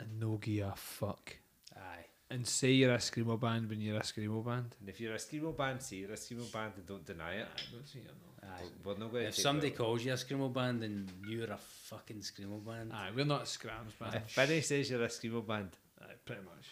and 0.00 0.20
no 0.20 0.36
give 0.36 0.66
a 0.66 0.74
fuck 0.76 1.36
Aye. 1.76 2.06
and 2.30 2.46
say 2.46 2.72
you're 2.72 2.92
a 2.94 2.98
screamo 2.98 3.38
band 3.40 3.68
when 3.70 3.80
you're 3.80 3.96
a 3.96 4.02
screamo 4.02 4.44
band. 4.44 4.74
And 4.80 4.88
if 4.88 5.00
you're 5.00 5.14
a 5.14 5.18
screamo 5.26 5.56
band, 5.56 5.80
say 5.82 5.96
you're 6.02 6.10
a 6.12 6.16
screamo 6.24 6.52
band 6.52 6.72
and 6.76 6.86
don't 6.86 7.06
deny 7.06 7.34
it. 7.42 7.48
don't 7.72 7.86
say 7.88 8.00
you're 8.04 8.18
not. 8.24 8.32
Aye. 8.60 8.68
We're 8.84 8.98
not 8.98 9.10
going 9.12 9.22
to 9.24 9.28
If 9.28 9.36
somebody 9.36 9.70
calls 9.70 10.04
you 10.04 10.12
a 10.12 10.16
screamo 10.16 10.52
band 10.52 10.82
then 10.82 11.08
you're 11.28 11.50
a 11.50 11.56
fucking 11.90 12.18
screamo 12.30 12.58
band, 12.64 12.92
Aye, 12.92 13.10
we're 13.16 13.24
not 13.24 13.44
skramz 13.44 13.92
band. 13.98 14.16
if 14.26 14.34
Benny 14.36 14.60
says 14.60 14.90
you're 14.90 15.02
a 15.04 15.08
screamo 15.08 15.46
band, 15.46 15.70
Aye, 16.02 16.16
pretty 16.24 16.42
much. 16.42 16.66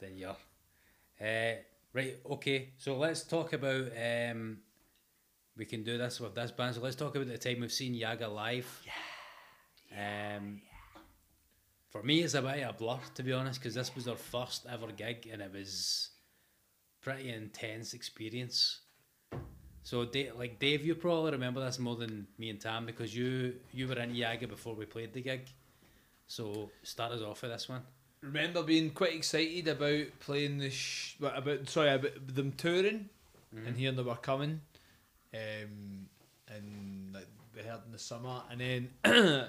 then 0.00 0.16
you're. 0.16 0.36
Uh, 1.20 1.54
right, 1.94 2.16
okay, 2.34 2.70
so 2.76 2.98
let's 2.98 3.22
talk 3.22 3.52
about. 3.54 3.86
Um, 3.96 4.58
we 5.56 5.64
can 5.64 5.82
do 5.84 5.96
this 5.96 6.20
with 6.20 6.34
this 6.34 6.50
band, 6.50 6.74
so 6.74 6.82
let's 6.82 6.96
talk 6.96 7.14
about 7.16 7.28
the 7.28 7.38
time 7.38 7.60
we've 7.60 7.72
seen 7.72 7.94
Yage 7.94 8.20
live. 8.30 8.82
Yeah. 8.84 8.92
Um, 9.96 10.60
For 11.88 12.02
me, 12.02 12.22
it's 12.22 12.34
a 12.34 12.42
bit 12.42 12.62
of 12.62 12.74
a 12.74 12.78
blur, 12.78 12.98
to 13.14 13.22
be 13.22 13.32
honest, 13.32 13.58
because 13.60 13.74
this 13.74 13.94
was 13.94 14.06
our 14.06 14.16
first 14.16 14.66
ever 14.70 14.88
gig 14.92 15.28
and 15.32 15.40
it 15.40 15.52
was 15.52 16.10
pretty 17.00 17.30
intense 17.32 17.94
experience. 17.94 18.80
So, 19.82 20.04
Dave, 20.04 20.34
like 20.36 20.58
Dave, 20.58 20.84
you 20.84 20.94
probably 20.96 21.30
remember 21.30 21.64
this 21.64 21.78
more 21.78 21.96
than 21.96 22.26
me 22.38 22.50
and 22.50 22.60
Tam 22.60 22.86
because 22.86 23.16
you 23.16 23.54
you 23.72 23.86
were 23.88 23.98
in 23.98 24.12
Yage 24.14 24.48
before 24.48 24.74
we 24.74 24.84
played 24.84 25.12
the 25.14 25.22
gig. 25.22 25.42
So, 26.26 26.70
start 26.82 27.12
us 27.12 27.22
off 27.22 27.42
with 27.42 27.52
this 27.52 27.68
one. 27.68 27.82
remember 28.20 28.62
being 28.64 28.90
quite 28.90 29.14
excited 29.14 29.68
about 29.68 30.06
playing 30.20 30.58
the 30.58 30.70
sh- 30.70 31.16
about 31.22 31.68
sorry 31.68 31.90
about 31.94 32.34
them 32.34 32.50
touring 32.52 33.08
and 33.64 33.76
hearing 33.76 33.96
they 33.96 34.02
were 34.02 34.16
coming, 34.16 34.60
um, 35.32 36.08
and 36.48 36.95
we 37.56 37.62
heard 37.62 37.80
in 37.86 37.92
the 37.92 37.98
summer, 37.98 38.42
and 38.50 38.60
then 38.60 38.90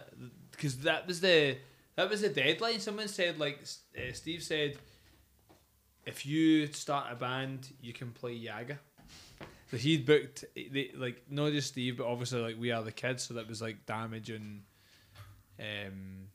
because 0.52 0.78
that 0.80 1.06
was 1.08 1.22
the 1.22 1.58
that 1.96 2.10
was 2.10 2.22
the 2.22 2.30
deadline. 2.30 2.80
Someone 2.80 3.08
said 3.08 3.40
like 3.40 3.60
uh, 3.98 4.14
Steve 4.14 4.44
said, 4.44 4.78
if 6.06 6.26
you 6.26 6.68
start 6.68 7.08
a 7.12 7.16
band, 7.16 7.70
you 7.82 7.94
can 7.94 8.12
play 8.12 8.36
Yage. 8.40 8.78
So 9.70 9.76
he'd 9.78 10.06
booked 10.06 10.46
they, 10.56 10.92
like 10.96 11.24
not 11.30 11.52
just 11.52 11.70
Steve, 11.70 11.98
but 11.98 12.08
obviously 12.08 12.42
like 12.42 12.56
we 12.60 12.72
are 12.72 12.84
the 12.84 12.92
kids, 12.92 13.24
so 13.24 13.34
that 13.34 13.48
was 13.48 13.62
like 13.62 13.86
damage 13.86 14.30
and 14.30 14.62
um, 15.60 16.28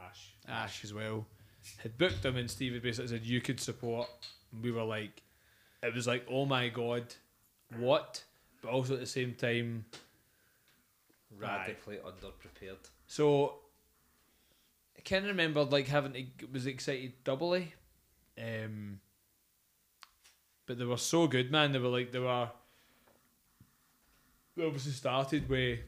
Ash. 0.00 0.34
Ash 0.48 0.84
as 0.84 0.94
well 0.94 1.26
had 1.82 1.96
booked 1.98 2.22
them, 2.22 2.36
and 2.36 2.50
Steve 2.50 2.74
had 2.74 2.82
basically 2.82 3.08
said 3.08 3.24
you 3.24 3.40
could 3.40 3.60
support. 3.60 4.08
And 4.52 4.62
we 4.62 4.72
were 4.72 4.82
like, 4.82 5.22
it 5.82 5.94
was 5.94 6.06
like, 6.06 6.26
oh 6.28 6.46
my 6.46 6.68
god, 6.68 7.14
what? 7.78 8.22
But 8.62 8.70
also 8.70 8.94
at 8.94 9.00
the 9.00 9.06
same 9.06 9.34
time, 9.34 9.84
Radically 11.38 11.96
underprepared. 11.96 12.78
so 13.06 13.54
I 14.96 15.00
of 15.24 15.24
remember 15.30 15.64
like 15.64 15.86
having 15.86 16.12
to, 16.12 16.46
was 16.52 16.66
excited 16.66 17.12
doubly, 17.24 17.74
um, 18.38 19.00
but 20.66 20.78
they 20.78 20.84
were 20.84 20.96
so 20.96 21.26
good, 21.26 21.50
man. 21.50 21.72
They 21.72 21.78
were 21.78 21.88
like 21.88 22.12
they 22.12 22.18
were. 22.18 22.50
They 24.56 24.64
obviously 24.64 24.92
started 24.92 25.48
with 25.48 25.78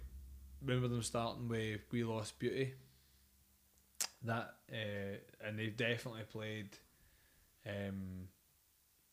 remember 0.65 0.89
them 0.89 1.03
starting 1.03 1.49
with 1.49 1.81
We 1.91 2.05
Lost 2.05 2.39
Beauty. 2.39 2.75
That 4.25 4.55
uh, 4.73 5.17
and 5.45 5.59
they've 5.59 5.77
definitely 5.77 6.23
played 6.31 6.69
um, 7.67 8.29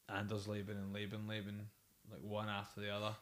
Anders 0.08 0.48
Leben 0.48 0.78
and 0.78 0.94
Leben 0.94 1.28
Leben 1.28 1.68
like 2.10 2.22
one 2.22 2.48
after 2.48 2.82
the 2.82 2.90
other. 2.90 3.16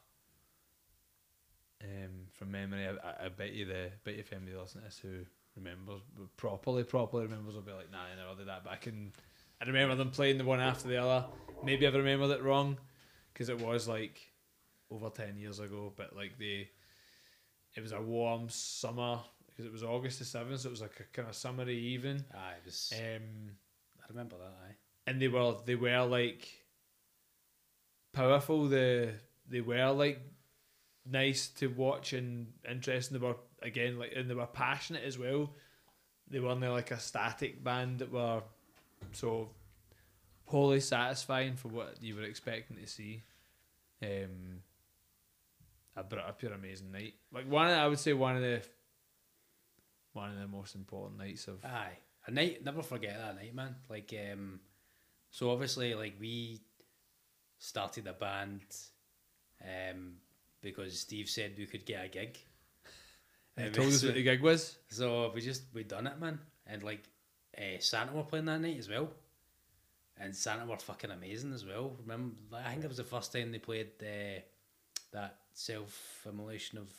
Um, 1.83 2.27
from 2.33 2.51
memory, 2.51 2.87
I, 2.87 3.25
I, 3.25 3.29
bet 3.29 3.53
you 3.53 3.65
the 3.65 3.91
bet 4.03 4.15
you 4.15 4.21
if 4.21 4.33
anybody 4.33 4.57
listening 4.57 4.83
to 4.83 4.89
this 4.89 4.99
who 4.99 5.25
remembers 5.55 6.01
properly 6.35 6.83
properly 6.83 7.23
remembers 7.23 7.53
will 7.53 7.61
be 7.61 7.71
like, 7.71 7.91
nah, 7.91 7.99
I 7.99 8.15
never 8.15 8.37
did 8.37 8.47
that. 8.47 8.63
But 8.63 8.73
I 8.73 8.77
can, 8.77 9.13
I 9.61 9.65
remember 9.65 9.95
them 9.95 10.09
playing 10.09 10.39
the 10.39 10.43
one 10.43 10.59
after 10.59 10.87
the 10.87 10.97
other. 10.97 11.25
Maybe 11.63 11.85
I've 11.85 11.93
remembered 11.93 12.31
it 12.31 12.41
wrong 12.43 12.77
because 13.31 13.49
it 13.49 13.61
was 13.61 13.87
like 13.87 14.19
over 14.89 15.09
ten 15.09 15.37
years 15.37 15.59
ago. 15.59 15.93
But 15.95 16.15
like 16.15 16.39
they, 16.39 16.69
it 17.75 17.81
was 17.81 17.91
a 17.91 18.01
warm 18.01 18.49
summer 18.49 19.19
because 19.47 19.65
it 19.65 19.71
was 19.71 19.83
August 19.83 20.19
the 20.19 20.25
seventh, 20.25 20.61
so 20.61 20.69
it 20.69 20.71
was 20.71 20.81
like 20.81 20.99
a 20.99 21.03
kind 21.15 21.27
of 21.27 21.35
summery 21.35 21.77
evening. 21.77 22.23
Aye, 22.33 22.53
it 22.59 22.65
was. 22.65 22.93
Um, 22.95 23.51
I 23.99 24.05
remember 24.09 24.37
that. 24.37 24.53
Aye. 24.67 24.75
and 25.05 25.21
they 25.21 25.27
were 25.27 25.55
they 25.65 25.75
were 25.75 26.05
like 26.05 26.47
powerful. 28.13 28.67
The 28.67 29.13
they 29.47 29.61
were 29.61 29.91
like 29.91 30.21
nice 31.09 31.47
to 31.47 31.67
watch 31.67 32.13
and 32.13 32.47
interesting. 32.69 33.19
They 33.19 33.25
were 33.25 33.35
again 33.61 33.97
like 33.99 34.13
and 34.15 34.29
they 34.29 34.35
were 34.35 34.45
passionate 34.45 35.03
as 35.03 35.17
well. 35.17 35.53
They 36.29 36.39
weren't 36.39 36.61
like 36.61 36.91
a 36.91 36.99
static 36.99 37.63
band 37.63 37.99
that 37.99 38.11
were 38.11 38.41
so 39.13 39.49
wholly 40.45 40.79
satisfying 40.79 41.55
for 41.55 41.69
what 41.69 42.01
you 42.01 42.15
were 42.15 42.23
expecting 42.23 42.77
to 42.77 42.87
see. 42.87 43.23
Um, 44.01 44.61
a, 45.95 46.01
a 46.01 46.33
pure 46.33 46.53
amazing 46.53 46.91
night. 46.91 47.15
Like 47.31 47.49
one, 47.49 47.67
I 47.67 47.87
would 47.87 47.99
say 47.99 48.13
one 48.13 48.35
of 48.35 48.41
the 48.41 48.61
one 50.13 50.31
of 50.31 50.39
the 50.39 50.47
most 50.47 50.75
important 50.75 51.19
nights 51.19 51.47
of. 51.47 51.63
Aye, 51.63 51.97
a 52.25 52.31
night. 52.31 52.63
Never 52.63 52.81
forget 52.81 53.17
that 53.17 53.35
night, 53.35 53.53
man. 53.55 53.75
Like, 53.89 54.13
um, 54.31 54.59
so 55.31 55.51
obviously, 55.51 55.93
like 55.95 56.15
we 56.19 56.61
started 57.59 58.05
the 58.05 58.13
band, 58.13 58.61
um, 59.63 60.13
because 60.61 60.99
Steve 60.99 61.29
said 61.29 61.53
we 61.57 61.65
could 61.65 61.85
get 61.85 62.05
a 62.05 62.07
gig. 62.07 62.37
And 63.55 63.73
told 63.73 63.87
us 63.87 64.03
what 64.03 64.13
the 64.13 64.23
gig 64.23 64.41
was. 64.41 64.77
So 64.89 65.31
we 65.33 65.41
just 65.41 65.63
we 65.73 65.83
done 65.83 66.07
it, 66.07 66.19
man. 66.19 66.39
And 66.67 66.83
like, 66.83 67.03
uh, 67.57 67.79
Santo 67.79 68.13
were 68.13 68.23
playing 68.23 68.45
that 68.45 68.61
night 68.61 68.77
as 68.77 68.87
well, 68.87 69.09
and 70.19 70.35
Santo 70.35 70.65
were 70.67 70.77
fucking 70.77 71.11
amazing 71.11 71.53
as 71.53 71.65
well. 71.65 71.95
Remember, 72.01 72.35
I 72.53 72.71
think 72.71 72.83
it 72.83 72.87
was 72.87 72.97
the 72.97 73.03
first 73.03 73.33
time 73.33 73.51
they 73.51 73.57
played 73.57 73.87
uh, 74.01 74.41
that 75.11 75.37
self-immolation 75.53 76.77
of. 76.77 76.89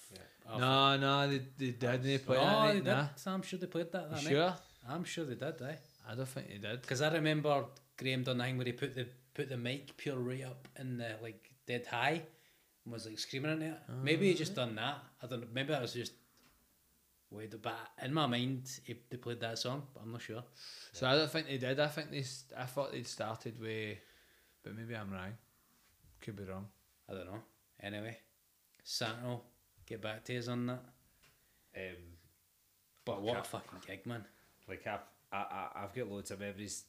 of 0.47 0.61
No, 0.61 0.97
no, 0.97 1.29
they, 1.29 1.43
they 1.57 1.71
did. 1.71 2.03
They 2.03 2.19
played 2.19 2.41
oh, 2.41 2.45
that 2.45 2.67
they 2.67 2.81
night. 2.81 2.85
did. 2.85 2.85
Nah. 2.85 3.35
I'm 3.35 3.43
sure 3.43 3.59
they 3.59 3.67
played 3.67 3.93
that. 3.93 4.11
That 4.11 4.25
night. 4.25 4.31
sure? 4.31 4.55
I'm 4.89 5.05
sure 5.05 5.25
they 5.27 5.35
did. 5.35 5.63
Aye. 5.63 5.79
I 6.11 6.15
don't 6.15 6.27
think 6.27 6.49
they 6.49 6.59
did. 6.59 6.81
Because 6.81 7.03
I 7.03 7.13
remember 7.13 7.67
Graham 7.97 8.25
done 8.25 8.39
the 8.39 8.45
thing 8.45 8.57
where 8.57 8.67
he 8.67 8.73
put 8.73 8.95
the 8.95 9.07
put 9.35 9.49
the 9.49 9.57
mic 9.57 9.97
pure 9.97 10.19
right 10.19 10.45
up 10.45 10.67
in 10.79 10.97
the 10.97 11.11
like 11.23 11.51
dead 11.67 11.87
high 11.87 12.23
was 12.91 13.07
like 13.07 13.19
screaming 13.19 13.53
into 13.53 13.67
it. 13.67 13.79
maybe 14.03 14.29
he 14.29 14.35
just 14.35 14.55
done 14.55 14.75
that. 14.77 14.99
I 15.23 15.27
don't 15.27 15.41
know. 15.41 15.47
Maybe 15.53 15.69
that 15.73 15.83
was 15.83 15.93
just 15.95 16.13
wait. 17.31 17.55
But 17.63 17.77
in 18.03 18.13
my 18.15 18.27
mind, 18.27 18.69
he, 18.85 18.97
they 19.11 19.17
played 19.17 19.41
that 19.41 19.59
song. 19.59 19.83
But 19.95 20.03
I'm 20.03 20.13
not 20.13 20.23
sure. 20.23 20.43
So 20.93 21.07
I 21.07 21.15
don't 21.17 21.31
think 21.31 21.47
they 21.47 21.59
did. 21.59 21.79
I 21.81 21.87
think 21.89 22.11
they. 22.11 22.25
I 22.57 22.65
thought 22.65 22.93
they'd 22.93 23.07
started 23.07 23.61
with, 23.61 23.99
but 24.63 24.77
maybe 24.77 24.95
I'm 24.95 25.11
wrong. 25.13 25.35
Could 26.21 26.37
be 26.37 26.45
wrong. 26.45 26.67
I 27.09 27.15
don't 27.15 27.27
know. 27.27 27.43
Anyway, 27.83 28.19
Santo, 28.83 29.43
get 29.87 30.03
back 30.03 30.25
to 30.25 30.37
us 30.39 30.49
on 30.49 30.67
that. 30.67 30.83
Um, 31.77 31.97
But 33.05 33.23
what 33.23 33.39
a 33.39 33.43
fucking 33.45 33.81
gig, 33.87 34.05
man. 34.07 34.25
like 34.69 34.87
I've 34.87 35.01
I, 35.33 35.37
I 35.37 35.85
I've 35.85 35.95
got 35.95 36.11
loads 36.11 36.31
of 36.31 36.41
memories 36.41 36.85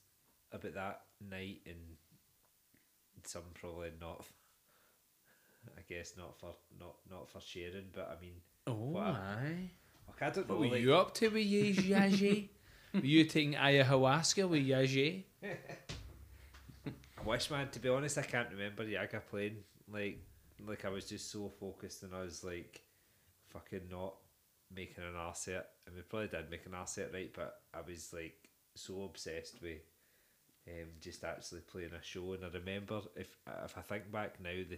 about 0.52 0.74
that 0.74 1.02
night 1.30 1.62
and 1.66 1.78
some 3.24 3.44
probably 3.54 3.92
not. 4.02 4.26
I 5.78 5.82
guess 5.88 6.14
not 6.18 6.40
for 6.40 6.56
not 6.80 6.96
not 7.10 7.30
for 7.30 7.42
sharing, 7.42 7.88
but 7.94 8.16
I 8.18 8.22
mean, 8.22 8.34
Oh, 8.68 8.74
What 8.74 9.04
aye. 9.04 9.72
like, 10.08 10.22
I 10.22 10.30
don't 10.30 10.48
know. 10.50 10.56
What 10.56 10.70
were 10.70 10.76
like, 10.76 10.82
you 10.84 10.96
up 10.96 11.14
to 11.16 11.30
with 11.30 11.46
you, 11.46 11.74
Yage? 11.74 12.50
were 12.94 13.00
you 13.02 13.26
taking 13.26 13.54
ayahuasca 13.54 14.48
with 14.48 14.66
Yage? 14.66 15.24
I 15.44 17.24
wish, 17.26 17.50
man. 17.52 17.70
To 17.70 17.80
be 17.80 17.90
honest, 17.90 18.18
I 18.18 18.22
can't 18.24 18.50
remember 18.52 18.84
Yage 18.86 19.20
playing. 19.30 19.58
Like, 19.92 20.20
like 20.66 20.86
I 20.86 20.90
was 20.90 21.06
just 21.06 21.32
so 21.32 21.50
focused, 21.60 22.04
and 22.04 22.14
I 22.16 22.22
was 22.22 22.44
like, 22.44 22.82
fucking 23.48 23.90
not 23.92 24.16
making 24.74 25.04
an 25.04 25.16
asset. 25.18 25.68
And 25.88 25.96
we 25.96 26.02
probably 26.04 26.28
did 26.28 26.50
make 26.50 26.66
an 26.66 26.76
asset, 26.76 27.10
right? 27.14 27.32
But 27.36 27.62
I 27.74 27.82
was 27.82 28.14
like 28.14 28.50
so 28.76 29.04
obsessed 29.04 29.62
with 29.62 29.82
um, 30.68 30.88
just 31.02 31.24
actually 31.24 31.62
playing 31.62 31.92
a 32.00 32.04
show. 32.04 32.34
And 32.34 32.46
I 32.46 32.50
remember 32.50 33.02
if 33.16 33.36
if 33.66 33.78
I 33.78 33.82
think 33.82 34.12
back 34.12 34.40
now, 34.42 34.52
the 34.70 34.78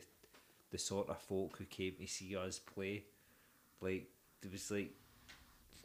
the 0.72 0.78
sort 0.78 1.10
of 1.10 1.22
folk 1.22 1.58
who 1.58 1.66
came 1.66 1.94
to 2.00 2.08
see 2.08 2.36
us 2.36 2.60
play, 2.60 3.04
like 3.82 4.08
there 4.42 4.52
was 4.52 4.72
like 4.72 4.94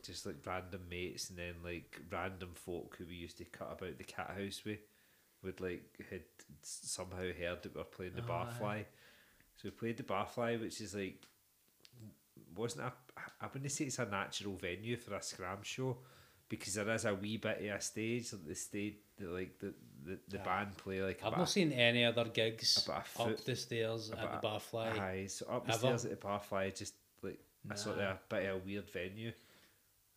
just 0.02 0.26
like 0.26 0.36
random 0.46 0.82
mates, 0.88 1.30
and 1.30 1.38
then 1.38 1.54
like 1.64 2.00
random 2.10 2.50
folk 2.54 2.96
who 2.98 3.04
we 3.06 3.14
used 3.14 3.38
to 3.38 3.44
cut 3.44 3.76
about 3.78 3.98
the 3.98 4.04
cat 4.04 4.34
house 4.38 4.62
with 4.64 4.78
would 5.42 5.60
like 5.60 5.84
had 6.10 6.22
somehow 6.62 7.18
heard 7.18 7.62
that 7.62 7.74
we 7.74 7.78
were 7.78 7.84
playing 7.84 8.12
the 8.14 8.22
oh, 8.22 8.30
barfly. 8.30 8.84
So 9.56 9.62
we 9.64 9.70
played 9.70 9.96
the 9.96 10.02
barfly, 10.02 10.60
which 10.60 10.80
is 10.80 10.94
like 10.94 11.22
wasn't 12.54 12.86
a 12.86 12.92
I 13.40 13.46
wouldn't 13.52 13.70
say 13.70 13.84
it's 13.84 13.98
a 13.98 14.06
natural 14.06 14.56
venue 14.56 14.96
for 14.96 15.14
a 15.14 15.22
scram 15.22 15.62
show 15.62 15.98
because 16.48 16.74
there 16.74 16.88
is 16.90 17.04
a 17.04 17.14
wee 17.14 17.36
bit 17.36 17.58
of 17.58 17.76
a 17.76 17.80
stage 17.80 18.32
like 18.32 18.46
the 18.46 18.54
stage 18.54 18.94
the, 19.18 19.26
like 19.26 19.58
the 19.58 19.74
the, 20.06 20.18
the 20.28 20.38
band 20.38 20.76
play 20.76 21.02
like 21.02 21.20
I've 21.24 21.36
not 21.36 21.48
seen 21.48 21.72
any 21.72 22.04
other 22.04 22.24
gigs 22.26 22.88
a 22.88 22.92
up 23.22 23.44
the 23.44 23.56
stairs 23.56 24.10
at 24.10 24.40
the 24.40 24.46
barfly. 24.46 24.98
Aye, 24.98 25.26
so 25.28 25.46
up 25.50 25.66
the 25.66 25.72
Ever? 25.72 25.78
stairs 25.78 26.04
at 26.04 26.10
the 26.12 26.26
barfly 26.26 26.76
just 26.76 26.94
like 27.22 27.38
a 27.70 27.76
sort 27.76 27.96
of 27.98 28.02
a 28.02 28.18
bit 28.28 28.46
of 28.48 28.56
a 28.56 28.58
weird 28.64 28.88
venue. 28.90 29.32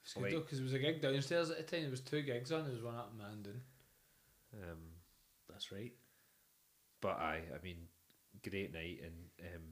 It's 0.04 0.16
Like- 0.16 0.32
though, 0.32 0.40
because 0.40 0.60
it 0.60 0.64
was 0.64 0.74
a 0.74 0.80
gig 0.80 1.02
downstairs 1.02 1.50
at 1.50 1.58
the 1.58 1.64
time. 1.64 1.82
There 1.82 1.92
was 1.92 2.02
two 2.02 2.22
gigs 2.22 2.52
on. 2.52 2.64
There 2.64 2.74
was 2.74 2.84
one 2.84 2.96
up 2.96 3.12
in 3.12 3.18
Mandan. 3.18 3.62
Um, 4.54 4.78
That's 5.50 5.72
right. 5.72 5.94
But 7.02 7.18
aye, 7.20 7.44
I 7.54 7.64
mean, 7.64 7.88
great 8.48 8.74
night, 8.74 9.02
and 9.04 9.14
um, 9.56 9.64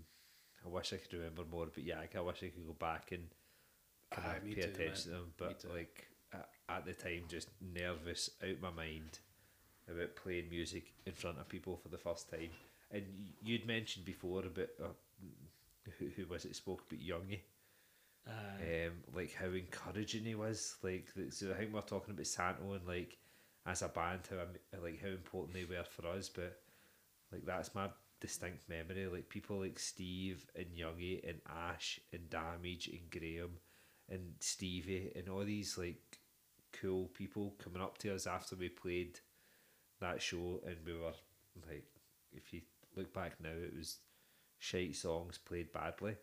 I 0.66 0.70
wish 0.70 0.94
I 0.94 0.98
could 0.98 1.14
remember 1.14 1.44
more. 1.50 1.68
But 1.74 1.84
yeah, 1.84 2.00
I 2.16 2.20
wish 2.22 2.38
I 2.44 2.48
could 2.48 2.66
go 2.66 2.74
back 2.74 3.12
and 3.12 3.28
kind 4.12 4.38
of 4.38 4.44
pay 4.44 4.54
too, 4.56 4.62
attention 4.62 4.86
man. 4.86 4.96
to 4.96 5.10
them. 5.10 5.34
But 5.38 5.66
like 5.74 6.08
at, 6.34 6.50
at 6.70 6.86
the 6.86 6.94
time, 6.94 7.24
just 7.28 7.50
nervous 7.62 8.30
out 8.44 8.62
my 8.62 8.72
mind 8.72 9.20
about 9.90 10.16
playing 10.16 10.50
music 10.50 10.94
in 11.06 11.14
front 11.14 11.40
of 11.40 11.48
people 11.50 11.78
for 11.78 11.90
the 11.90 11.98
first 11.98 12.30
time. 12.30 12.50
And 12.92 13.04
you'd 13.44 13.66
mentioned 13.68 14.06
before 14.06 14.40
about 14.46 14.70
uh, 14.84 14.88
who, 16.00 16.08
who 16.16 16.26
was 16.28 16.46
it 16.46 16.56
spoke 16.56 16.84
about 16.88 17.04
Youngie. 17.04 17.42
Aye. 18.28 18.88
um, 18.88 18.94
like 19.16 19.34
how 19.34 19.48
encouraging 19.48 20.24
he 20.24 20.36
was. 20.36 20.76
Like, 20.84 21.08
so 21.30 21.52
I 21.52 21.56
think 21.56 21.74
we're 21.74 21.82
talking 21.82 22.14
about 22.14 22.28
Santo 22.28 22.74
and 22.74 22.86
like 22.88 23.18
as 23.66 23.82
a 23.82 23.88
band, 23.90 24.22
how 24.30 24.38
like 24.82 25.02
how 25.02 25.10
important 25.10 25.54
they 25.54 25.66
were 25.66 25.84
for 25.84 26.08
us. 26.08 26.30
But 26.30 26.60
like 27.32 27.46
that's 27.46 27.74
my 27.76 27.90
distinct 28.20 28.68
memory. 28.70 29.08
Like 29.08 29.30
people 29.30 29.60
like 29.60 29.80
Steve 29.80 30.46
and 30.56 30.68
Youngie 30.78 31.28
and 31.28 31.40
Ash 31.70 32.00
and 32.14 32.30
Damage 32.30 32.88
and 32.88 33.10
Graham 33.10 33.52
and 34.10 34.34
Stevie 34.40 35.12
and 35.16 35.30
all 35.30 35.44
these 35.44 35.78
like 35.78 36.20
cool 36.74 37.08
people 37.08 37.56
coming 37.64 37.82
up 37.82 37.98
to 38.00 38.14
us 38.14 38.28
after 38.28 38.56
we 38.56 38.70
played 38.70 39.20
that 40.00 40.22
show, 40.22 40.62
and 40.66 40.78
we 40.86 40.94
were 40.94 41.14
like, 41.68 41.86
if 42.32 42.54
you 42.54 42.62
look 42.96 43.14
back 43.14 43.34
now, 43.42 43.50
it 43.50 43.74
was 43.76 43.98
shite 44.60 44.96
songs 44.96 45.38
played 45.38 45.72
badly 45.72 46.16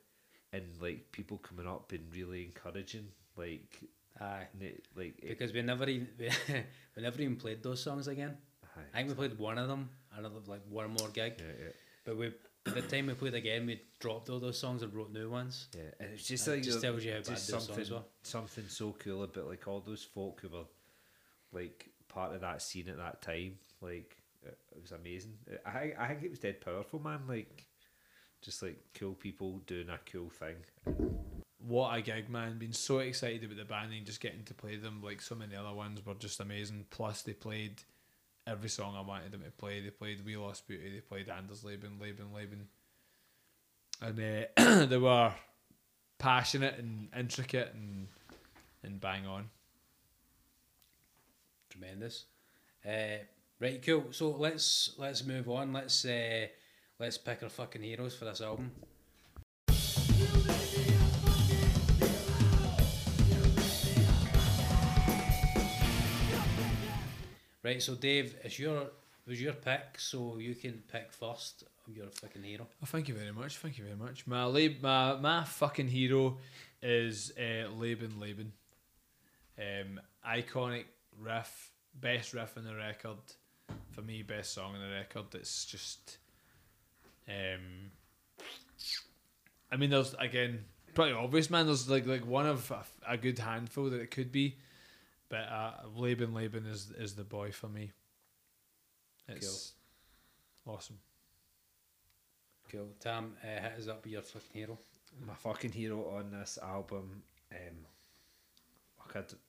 and 0.53 0.65
like 0.81 1.11
people 1.13 1.39
coming 1.39 1.67
up 1.67 1.93
and 1.93 2.13
really 2.13 2.45
encouraging, 2.45 3.09
like, 3.37 3.81
Aye. 4.21 4.47
n- 4.61 4.73
like 4.97 5.19
it- 5.19 5.29
Because 5.29 5.53
we 5.53 5.63
never 5.63 5.89
even 5.89 6.09
we 6.97 7.03
never 7.03 7.21
even 7.21 7.37
played 7.37 7.63
those 7.63 7.83
songs 7.83 8.07
again. 8.09 8.37
aye, 8.77 8.81
I 8.93 8.97
think 8.99 9.09
we 9.11 9.15
played 9.15 9.39
one 9.39 9.59
of 9.59 9.69
them, 9.69 9.89
another 10.17 10.41
like 10.47 10.63
one 10.69 10.91
more 10.91 11.09
gig. 11.09 11.35
yeah, 11.39 11.47
yeah, 11.67 11.73
But 12.05 12.17
we 12.17 12.33
by 12.65 12.73
the 12.73 12.83
time 12.83 13.07
we 13.09 13.15
played 13.15 13.35
again, 13.35 13.67
we 13.67 13.81
dropped 14.01 14.31
all 14.31 14.39
those 14.41 14.59
songs 14.59 14.83
and 14.83 14.95
wrote 14.95 15.13
new 15.13 15.29
ones. 15.31 15.69
yeah. 15.77 15.83
And 16.01 16.11
it's 16.15 16.27
just 16.27 16.47
It 16.49 16.53
like 16.53 16.63
just 16.63 16.81
tells 16.81 17.05
you 17.05 17.11
how 17.13 17.19
bad 17.19 17.27
those 17.27 17.43
something, 17.43 17.75
songs 17.85 17.91
were. 17.91 18.03
something 18.23 18.65
so 18.69 18.95
cool 18.99 19.23
about 19.25 19.49
like 19.49 19.67
all 19.69 19.81
those 19.81 20.03
folk 20.03 20.41
who 20.41 20.49
were 20.49 20.65
like 21.53 21.89
part 22.15 22.35
of 22.35 22.41
that 22.41 22.63
scene 22.63 22.89
at 22.89 22.99
that 22.99 23.23
time. 23.23 23.55
Like 23.81 24.17
it, 24.45 24.59
was 24.81 24.93
amazing. 24.93 25.35
I 25.67 25.93
I 25.99 26.09
think 26.09 26.25
it 26.25 26.31
was 26.31 26.39
dead 26.39 26.61
powerful, 26.61 27.01
man. 27.01 27.21
Like 27.29 27.67
just 28.43 28.63
like 28.63 28.79
cool 28.95 29.15
people 29.15 29.61
doing 29.67 29.89
a 29.89 29.99
cool 30.11 30.31
thing. 30.31 30.57
What 31.59 31.97
a 31.97 32.03
gig, 32.03 32.29
man! 32.29 32.59
Been 32.59 32.73
so 32.73 32.99
excited 32.99 33.43
about 33.45 33.57
the 33.57 33.65
band 33.65 33.93
and 33.93 34.05
just 34.05 34.21
getting 34.21 34.45
to 34.45 34.55
play 34.55 34.77
them. 34.77 35.01
Like 35.03 35.23
so 35.23 35.35
many 35.35 35.57
other 35.57 35.73
ones 35.73 36.05
were 36.05 36.15
just 36.15 36.41
amazing. 36.41 36.85
Plus, 36.91 37.23
they 37.23 37.33
played 37.33 37.83
every 38.47 38.69
song 38.69 38.95
I 38.97 39.01
wanted 39.01 39.33
them 39.33 39.43
to 39.43 39.51
play. 39.51 39.81
They 39.81 39.91
played 39.91 40.25
We 40.25 40.37
Lost 40.37 40.69
Beauty. 40.69 40.91
They 40.93 41.01
played 41.01 41.31
Anders 41.31 41.65
Leben, 41.65 41.99
Leben, 42.01 42.27
Leben. 42.35 42.69
And 44.03 44.49
uh, 44.59 44.85
they 44.87 44.99
were 44.99 45.33
passionate 46.19 46.79
and 46.79 47.09
intricate 47.17 47.73
and 47.75 48.09
and 48.83 49.01
bang 49.01 49.27
on. 49.27 49.49
Tremendous. 51.75 52.27
Uh, 52.87 53.25
right, 53.59 53.83
cool. 53.85 54.05
So 54.13 54.31
let's 54.31 54.95
let's 54.97 55.25
move 55.25 55.49
on. 55.49 55.73
Let's 55.73 56.05
uh, 56.05 56.47
let's 57.01 57.19
pick 57.19 57.43
our 57.43 57.49
fucking 57.49 57.83
heroes 57.83 58.15
for 58.15 58.27
this 58.27 58.41
album. 58.41 58.71
Right, 67.65 67.83
so 67.83 67.97
Dave, 67.97 68.37
it's 68.45 68.57
your 68.61 68.91
was 69.27 69.43
your 69.43 69.55
pick, 69.55 69.99
so 69.99 70.39
you 70.39 70.55
can 70.55 70.85
pick 70.93 71.13
first. 71.13 71.65
Your 71.93 72.07
fucking 72.07 72.45
hero. 72.45 72.69
Oh, 72.83 72.87
thank 72.87 73.09
you 73.09 73.15
very 73.15 73.33
much. 73.33 73.59
Thank 73.59 73.79
you 73.79 73.85
very 73.85 73.97
much. 73.97 74.29
My 74.29 74.45
lab, 74.45 74.81
my 74.81 75.17
my 75.17 75.45
fucking 75.45 75.89
hero 75.89 76.39
is 76.81 77.33
uh, 77.37 77.69
Leben 77.73 78.21
Leben. 78.21 78.53
Um, 79.59 80.01
iconic 80.27 80.85
riff, 81.21 81.73
best 81.95 82.33
riff 82.35 82.57
in 82.57 82.65
the 82.65 82.75
record. 82.75 83.19
For 83.93 84.03
me, 84.03 84.23
best 84.23 84.53
song 84.53 84.75
in 84.75 84.81
the 84.81 84.95
record. 84.95 85.35
It's 85.35 85.65
just. 85.65 86.19
Um, 87.29 87.91
I 89.73 89.77
mean, 89.77 89.91
there's 89.91 90.15
again 90.19 90.65
pretty 90.95 91.13
obvious, 91.13 91.49
man. 91.51 91.67
There's 91.67 91.89
like 91.89 92.07
like 92.07 92.27
one 92.27 92.47
of 92.47 92.71
a, 92.71 93.13
a 93.15 93.17
good 93.17 93.39
handful 93.39 93.91
that 93.91 94.01
it 94.01 94.11
could 94.11 94.31
be, 94.31 94.57
but 95.29 95.49
uh, 95.49 95.73
Leben 95.97 96.35
Leben 96.35 96.67
is 96.67 96.93
is 96.99 97.15
the 97.15 97.25
boy 97.25 97.51
for 97.53 97.69
me. 97.69 97.93
It's 99.29 99.73
awesome. 100.67 100.99
Cool. 102.71 102.89
Tam, 103.01 103.35
uh, 103.43 103.47
hit 103.63 103.73
us 103.79 103.89
up 103.89 104.05
with 104.05 104.13
your 104.13 104.23
fucking 104.23 104.51
hero. 104.53 104.79
my 105.27 105.35
fucking 105.35 105.73
hero 105.73 106.17
on 106.17 106.31
this 106.31 106.59
album. 106.63 107.23
Um, 107.53 107.87
like 108.99 109.17
I 109.17 109.21
d- 109.21 109.37
I've 109.37 109.44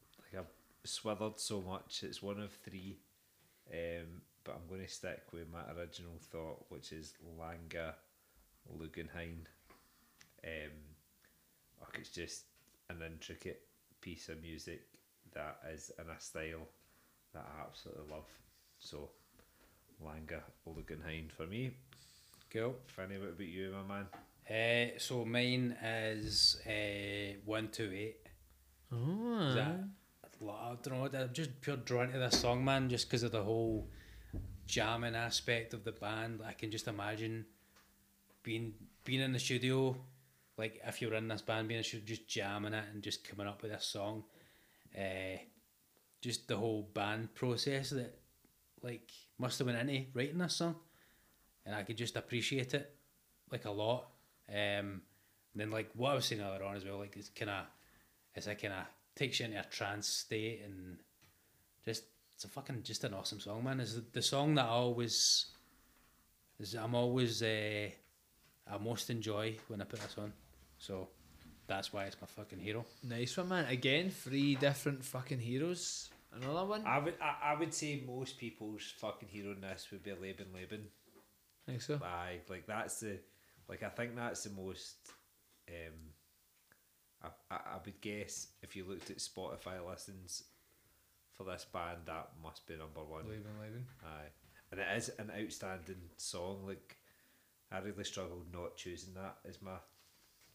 swithered 0.85 1.39
so 1.39 1.61
much. 1.61 2.03
It's 2.03 2.21
one 2.21 2.39
of 2.39 2.51
three, 2.51 2.97
um, 3.71 4.21
but 4.43 4.55
I'm 4.55 4.67
going 4.69 4.85
to 4.85 4.91
stick 4.91 5.23
with 5.33 5.51
my 5.51 5.61
original 5.77 6.17
thought, 6.31 6.65
which 6.69 6.91
is 6.91 7.13
Langa 7.39 7.93
Lugenheim. 8.77 9.45
Um, 10.43 10.71
like 11.81 11.99
it's 11.99 12.09
just 12.09 12.43
an 12.89 13.01
intricate 13.05 13.61
piece 14.01 14.29
of 14.29 14.41
music 14.41 14.83
that 15.33 15.57
is 15.73 15.91
in 15.99 16.09
a 16.09 16.19
style 16.19 16.67
that 17.33 17.45
I 17.57 17.61
absolutely 17.67 18.11
love. 18.11 18.27
So, 18.79 19.09
Langa 20.03 20.41
Lugenheim 20.67 21.29
for 21.31 21.47
me. 21.47 21.71
Cool. 22.51 22.75
Finny, 22.87 23.17
what 23.17 23.29
about 23.29 23.47
you, 23.47 23.73
my 23.87 23.95
man? 23.95 24.07
Uh, 24.47 24.97
so 24.99 25.25
mine 25.25 25.75
is 25.83 26.57
uh, 26.65 27.39
128. 27.45 28.17
Oh, 28.93 29.39
Is 29.47 29.55
that, 29.55 29.79
I 30.49 30.75
don't 30.81 31.13
know, 31.13 31.19
I'm 31.19 31.33
just 31.33 31.61
pure 31.61 31.77
drawn 31.77 32.11
to 32.11 32.19
this 32.19 32.39
song, 32.39 32.63
man, 32.63 32.89
just 32.89 33.07
because 33.07 33.23
of 33.23 33.31
the 33.31 33.43
whole 33.43 33.89
jamming 34.65 35.15
aspect 35.15 35.73
of 35.73 35.83
the 35.83 35.91
band. 35.91 36.41
I 36.45 36.53
can 36.53 36.71
just 36.71 36.87
imagine 36.87 37.45
being 38.43 38.73
being 39.03 39.21
in 39.21 39.33
the 39.33 39.39
studio, 39.39 39.95
like 40.57 40.81
if 40.85 41.01
you're 41.01 41.13
in 41.13 41.27
this 41.27 41.41
band, 41.41 41.67
being 41.67 41.77
in 41.77 41.81
the 41.83 41.87
studio, 41.87 42.05
just 42.05 42.27
jamming 42.27 42.73
it 42.73 42.85
and 42.93 43.03
just 43.03 43.27
coming 43.27 43.47
up 43.47 43.61
with 43.61 43.71
this 43.71 43.85
song. 43.85 44.23
Uh, 44.97 45.37
just 46.21 46.47
the 46.47 46.57
whole 46.57 46.89
band 46.93 47.35
process 47.35 47.91
that, 47.91 48.17
like, 48.81 49.11
must 49.37 49.59
have 49.59 49.67
went 49.67 49.77
into 49.77 50.05
writing 50.13 50.39
this 50.39 50.55
song, 50.55 50.75
and 51.65 51.75
I 51.75 51.83
could 51.83 51.97
just 51.97 52.15
appreciate 52.15 52.73
it, 52.73 52.95
like 53.51 53.65
a 53.65 53.71
lot. 53.71 54.07
Um, 54.49 55.01
and 55.55 55.61
then 55.61 55.71
like 55.71 55.89
what 55.93 56.11
I 56.11 56.15
was 56.15 56.25
saying 56.25 56.41
earlier 56.41 56.63
on 56.63 56.75
as 56.75 56.83
well, 56.83 56.97
like 56.97 57.15
it's 57.15 57.29
kind 57.29 57.49
of 57.49 57.65
it's 58.35 58.47
a 58.47 58.55
kind 58.55 58.73
of 58.73 58.85
takes 59.15 59.39
you 59.39 59.45
into 59.45 59.59
a 59.59 59.63
trance 59.63 60.07
state 60.07 60.61
and 60.65 60.97
just 61.85 62.03
it's 62.33 62.43
a 62.43 62.47
fucking 62.49 62.83
just 62.83 63.03
an 63.03 63.13
awesome 63.13 63.39
song, 63.39 63.63
man. 63.63 63.79
Is 63.79 64.01
the 64.11 64.21
song 64.21 64.55
that 64.55 64.65
I 64.65 64.69
always 64.69 65.45
is 66.59 66.73
I'm 66.75 66.95
always 66.95 67.41
uh, 67.41 67.89
I 68.71 68.77
most 68.77 69.09
enjoy 69.09 69.57
when 69.67 69.81
I 69.81 69.85
put 69.85 70.01
this 70.01 70.15
on. 70.17 70.33
So 70.77 71.07
that's 71.67 71.93
why 71.93 72.05
it's 72.05 72.17
my 72.19 72.27
fucking 72.27 72.59
hero. 72.59 72.85
Nice 73.03 73.37
one, 73.37 73.49
man. 73.49 73.65
Again, 73.65 74.09
three 74.09 74.55
different 74.55 75.03
fucking 75.03 75.39
heroes. 75.39 76.09
Another 76.33 76.65
one. 76.65 76.83
I 76.85 76.99
would 76.99 77.15
I, 77.21 77.53
I 77.53 77.59
would 77.59 77.73
say 77.73 78.03
most 78.05 78.37
people's 78.37 78.93
fucking 78.97 79.29
hero 79.29 79.51
in 79.51 79.61
this 79.61 79.87
would 79.91 80.03
be 80.03 80.11
Leben 80.11 80.47
Leben. 80.53 80.87
think 81.65 81.81
so. 81.81 81.99
Aye, 82.03 82.39
like 82.49 82.67
that's 82.67 82.99
the 82.99 83.19
like 83.69 83.83
I 83.83 83.89
think 83.89 84.15
that's 84.15 84.43
the 84.43 84.49
most 84.49 84.95
um 85.69 85.93
I, 87.25 87.53
I, 87.55 87.57
I 87.73 87.77
would 87.83 87.99
guess 88.01 88.47
if 88.61 88.75
you 88.75 88.85
looked 88.85 89.09
at 89.09 89.17
Spotify 89.17 89.85
listens 89.87 90.43
for 91.33 91.43
this 91.43 91.65
band 91.71 91.99
that 92.05 92.29
must 92.41 92.65
be 92.67 92.75
number 92.75 93.03
one. 93.03 93.23
Leaving, 93.23 93.43
leaving. 93.61 93.85
Aye. 94.05 94.29
And 94.71 94.79
it 94.79 94.87
is 94.97 95.09
an 95.19 95.31
outstanding 95.39 96.01
song, 96.17 96.65
like 96.65 96.97
I 97.71 97.79
really 97.79 98.03
struggled 98.03 98.45
not 98.53 98.77
choosing 98.77 99.13
that 99.15 99.37
as 99.47 99.61
my 99.61 99.77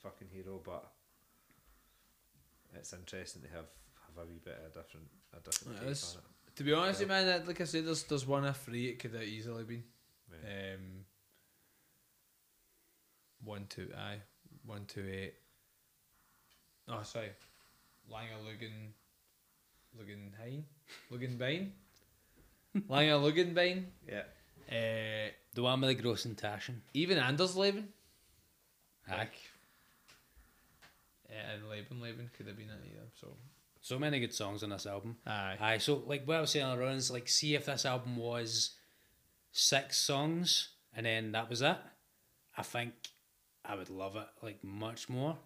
fucking 0.03 0.29
hero, 0.33 0.61
but 0.65 0.91
it's 2.75 2.93
interesting 2.93 3.43
to 3.43 3.49
have 3.49 3.67
have 4.07 4.25
a 4.25 4.27
wee 4.29 4.41
bit 4.45 4.59
of 4.65 4.71
a 4.73 4.83
different 4.83 5.07
a 5.37 5.41
different 5.41 5.77
It 5.77 5.81
take 5.81 5.91
is. 5.91 6.17
on 6.17 6.23
it. 6.23 6.57
To 6.57 6.65
be 6.65 6.73
honest, 6.73 7.01
Yeah. 7.01 7.07
man, 7.07 7.47
like 7.47 7.61
I 7.61 7.65
said, 7.65 7.87
there's 7.87 8.03
there's 8.05 8.27
one 8.27 8.45
of 8.45 8.57
three 8.57 8.87
it 8.89 8.99
could 8.99 9.13
have 9.15 9.23
easily 9.23 9.65
been. 9.65 9.85
Yeah. 10.33 10.75
Um, 10.75 11.05
one 13.45 13.67
two 13.69 13.91
aye, 13.97 14.21
one 14.65 14.85
two 14.87 15.07
eight. 15.11 15.35
Oh, 16.91 17.03
sorry, 17.05 17.31
Langer 18.11 18.41
Lugan, 18.45 18.93
Lugenheim, 19.99 20.63
Lugenbein, 21.13 21.71
Langer 22.89 23.55
bain 23.55 23.87
yeah. 24.09 24.23
Uh, 24.69 25.31
The 25.55 25.63
one 25.63 25.81
with 25.81 25.89
the 25.97 26.03
gross 26.03 26.25
and 26.25 26.37
Taschen. 26.37 26.81
even 26.95 27.19
Anders 27.19 27.57
Leben. 27.57 27.89
Aye. 29.09 29.17
Like, 29.19 29.33
yeah, 31.31 31.53
and 31.55 31.69
Leben 31.69 32.01
Leben 32.01 32.31
could 32.37 32.47
have 32.47 32.57
been 32.57 32.69
it 32.71 32.79
either. 32.87 33.07
So 33.21 33.29
So 33.81 33.99
many 33.99 34.21
good 34.21 34.35
songs 34.35 34.63
on 34.63 34.71
this 34.71 34.87
album. 34.87 35.17
aye, 35.27 35.57
Aye, 35.61 35.79
so 35.79 36.03
like 36.07 36.27
what 36.27 36.37
I 36.37 36.41
was 36.41 36.51
saying 36.51 36.67
earlier 36.67 36.85
on 36.87 36.95
is 36.97 37.11
like 37.11 37.29
see 37.29 37.55
if 37.55 37.67
this 37.67 37.85
album 37.87 38.17
was 38.17 38.73
six 39.53 39.97
songs 39.97 40.69
and 40.95 41.07
then 41.07 41.33
that 41.33 41.49
was 41.51 41.63
it. 41.63 41.77
I 42.57 42.63
think 42.63 42.93
I 43.65 43.75
would 43.77 43.91
love 43.91 44.17
it 44.17 44.27
like 44.43 44.63
much 44.63 45.09
more. 45.09 45.37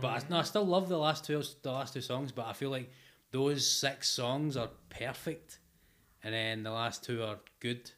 But 0.00 0.08
I, 0.08 0.20
no, 0.28 0.38
I 0.38 0.42
still 0.42 0.66
love 0.66 0.88
the 0.88 0.98
last 0.98 1.24
two 1.24 1.42
the 1.62 1.70
last 1.72 1.94
two 1.94 2.00
songs, 2.00 2.32
but 2.32 2.46
I 2.46 2.52
feel 2.52 2.70
like 2.70 2.90
those 3.30 3.66
six 3.66 4.08
songs 4.08 4.56
are 4.56 4.70
perfect, 4.90 5.60
and 6.24 6.34
then 6.34 6.62
the 6.64 6.72
last 6.72 7.04
two 7.04 7.22
are 7.22 7.38
good. 7.60 7.90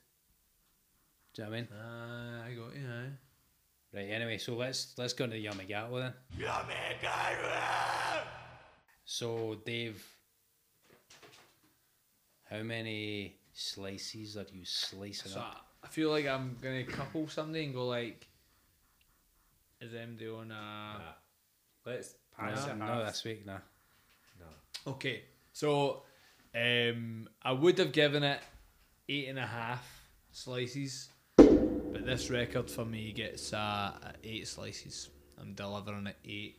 Do 1.35 1.43
you 1.43 1.45
know 1.45 1.51
what 1.51 1.57
I 1.57 1.61
mean? 1.61 1.69
uh, 1.73 2.43
I 2.47 2.55
got 2.55 2.77
you. 2.77 2.89
Aye. 2.89 3.11
Right. 3.95 4.11
Anyway, 4.11 4.37
so 4.39 4.55
let's 4.55 4.95
let's 4.99 5.15
go 5.15 5.25
into 5.25 5.37
Yamagawa 5.37 6.01
then. 6.01 6.15
So 9.07 9.57
Dave, 9.65 10.05
how 12.51 12.63
many 12.63 13.37
slices 13.55 14.37
are 14.37 14.45
you 14.53 14.67
slicing 14.67 15.33
So 15.33 15.41
up? 15.41 15.65
I 15.83 15.89
feel 15.89 16.11
like 16.11 16.27
I'm 16.27 16.59
gonna 16.61 16.85
couple 16.85 17.29
something 17.29 17.65
and 17.65 17.75
go 17.75 17.87
like, 17.87 18.27
is 19.81 19.93
MD 19.93 20.39
on 20.39 20.51
a 20.51 20.55
Nah. 20.55 20.99
Let's 21.89 22.15
pass 22.37 22.67
No, 22.67 22.73
it 22.73 22.77
no, 22.77 22.85
half. 22.87 23.07
this 23.07 23.25
week, 23.25 23.47
nah. 23.47 23.59
No. 24.39 24.93
okay? 24.93 25.23
So, 25.53 26.03
um, 26.55 27.29
I 27.43 27.53
would 27.53 27.79
have 27.79 27.93
given 27.93 28.23
it 28.23 28.41
eight 29.09 29.29
and 29.29 29.39
a 29.39 29.47
half 29.47 29.87
slices, 30.31 31.09
but 31.37 32.05
this 32.05 32.29
record 32.31 32.71
for 32.71 32.85
me 32.85 33.13
gets 33.13 33.53
uh, 33.55 33.93
eight 34.23 34.47
slices. 34.47 35.09
I'm 35.41 35.55
delivering 35.55 36.07
it 36.09 36.17
eight 36.27 36.57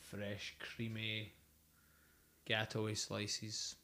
fresh, 0.00 0.56
creamy, 0.58 1.32
gâteau 2.48 2.96
slices. 2.96 3.76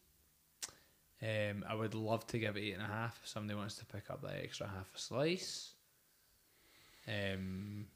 Um, 1.22 1.64
I 1.68 1.74
would 1.74 1.94
love 1.94 2.26
to 2.28 2.38
give 2.38 2.56
it 2.56 2.60
eight 2.60 2.72
and 2.74 2.82
a 2.82 2.86
half 2.86 3.20
if 3.22 3.28
somebody 3.28 3.58
wants 3.58 3.74
to 3.76 3.84
pick 3.84 4.10
up 4.10 4.22
that 4.22 4.40
extra 4.42 4.66
half 4.66 4.88
a 4.94 4.98
slice. 4.98 5.74
Um, 7.06 7.86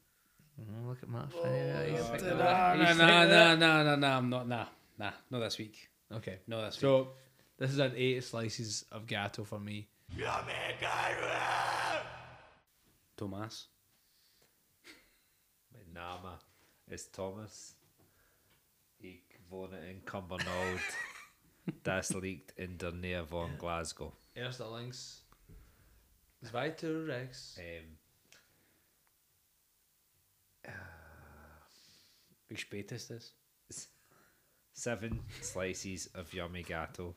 look 0.86 1.02
at 1.02 1.08
Matt 1.08 1.32
Finny. 1.32 1.90
He's 1.96 2.06
thinking 2.06 2.26
No, 2.28 2.32
of 2.32 2.38
that. 2.38 2.78
no, 2.78 2.94
no, 2.94 3.26
no, 3.26 3.56
no, 3.56 3.82
no, 3.84 3.96
no, 3.96 4.06
I'm 4.08 4.28
not, 4.30 4.48
nah, 4.48 4.66
nah, 4.98 5.10
not 5.30 5.40
this 5.40 5.58
week. 5.58 5.88
Okay. 6.12 6.38
No, 6.46 6.62
this 6.64 6.76
week. 6.76 6.80
So 6.80 7.08
this 7.58 7.70
is 7.70 7.78
an 7.78 7.92
eight 7.96 8.22
slices 8.24 8.84
of 8.92 9.06
gato 9.06 9.44
for 9.44 9.58
me. 9.58 9.88
Tomas. 13.16 13.68
Mein 15.72 15.92
Name 15.94 16.38
is 16.90 17.06
Thomas. 17.10 17.74
Ich 18.98 19.22
wohne 19.50 19.78
in 19.90 20.04
Cumbernauld. 20.04 20.80
das 21.82 22.10
liegt 22.10 22.52
in 22.58 22.76
der 22.78 22.92
Nähe 22.92 23.26
von 23.26 23.56
Glasgow. 23.58 24.12
Erster 24.34 24.70
links. 24.76 25.24
Zweiter 26.42 27.06
rechts. 27.06 27.58
Um, 27.58 27.96
Wie 32.54 32.58
spät 32.60 32.92
ist 32.92 33.10
das? 33.10 33.34
seven 34.72 35.20
slices 35.40 36.06
of 36.14 36.32
yummy 36.32 36.62
gato 36.62 37.16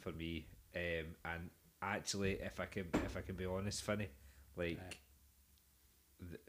for 0.00 0.12
me. 0.12 0.46
Um, 0.74 1.16
and 1.24 1.50
actually, 1.82 2.34
if 2.34 2.60
I 2.60 2.66
can, 2.66 2.86
if 3.04 3.16
I 3.16 3.22
can 3.22 3.34
be 3.34 3.44
honest, 3.44 3.82
Finny, 3.82 4.08
like 4.56 4.78
Aye. 4.78 4.96
th- 6.30 6.40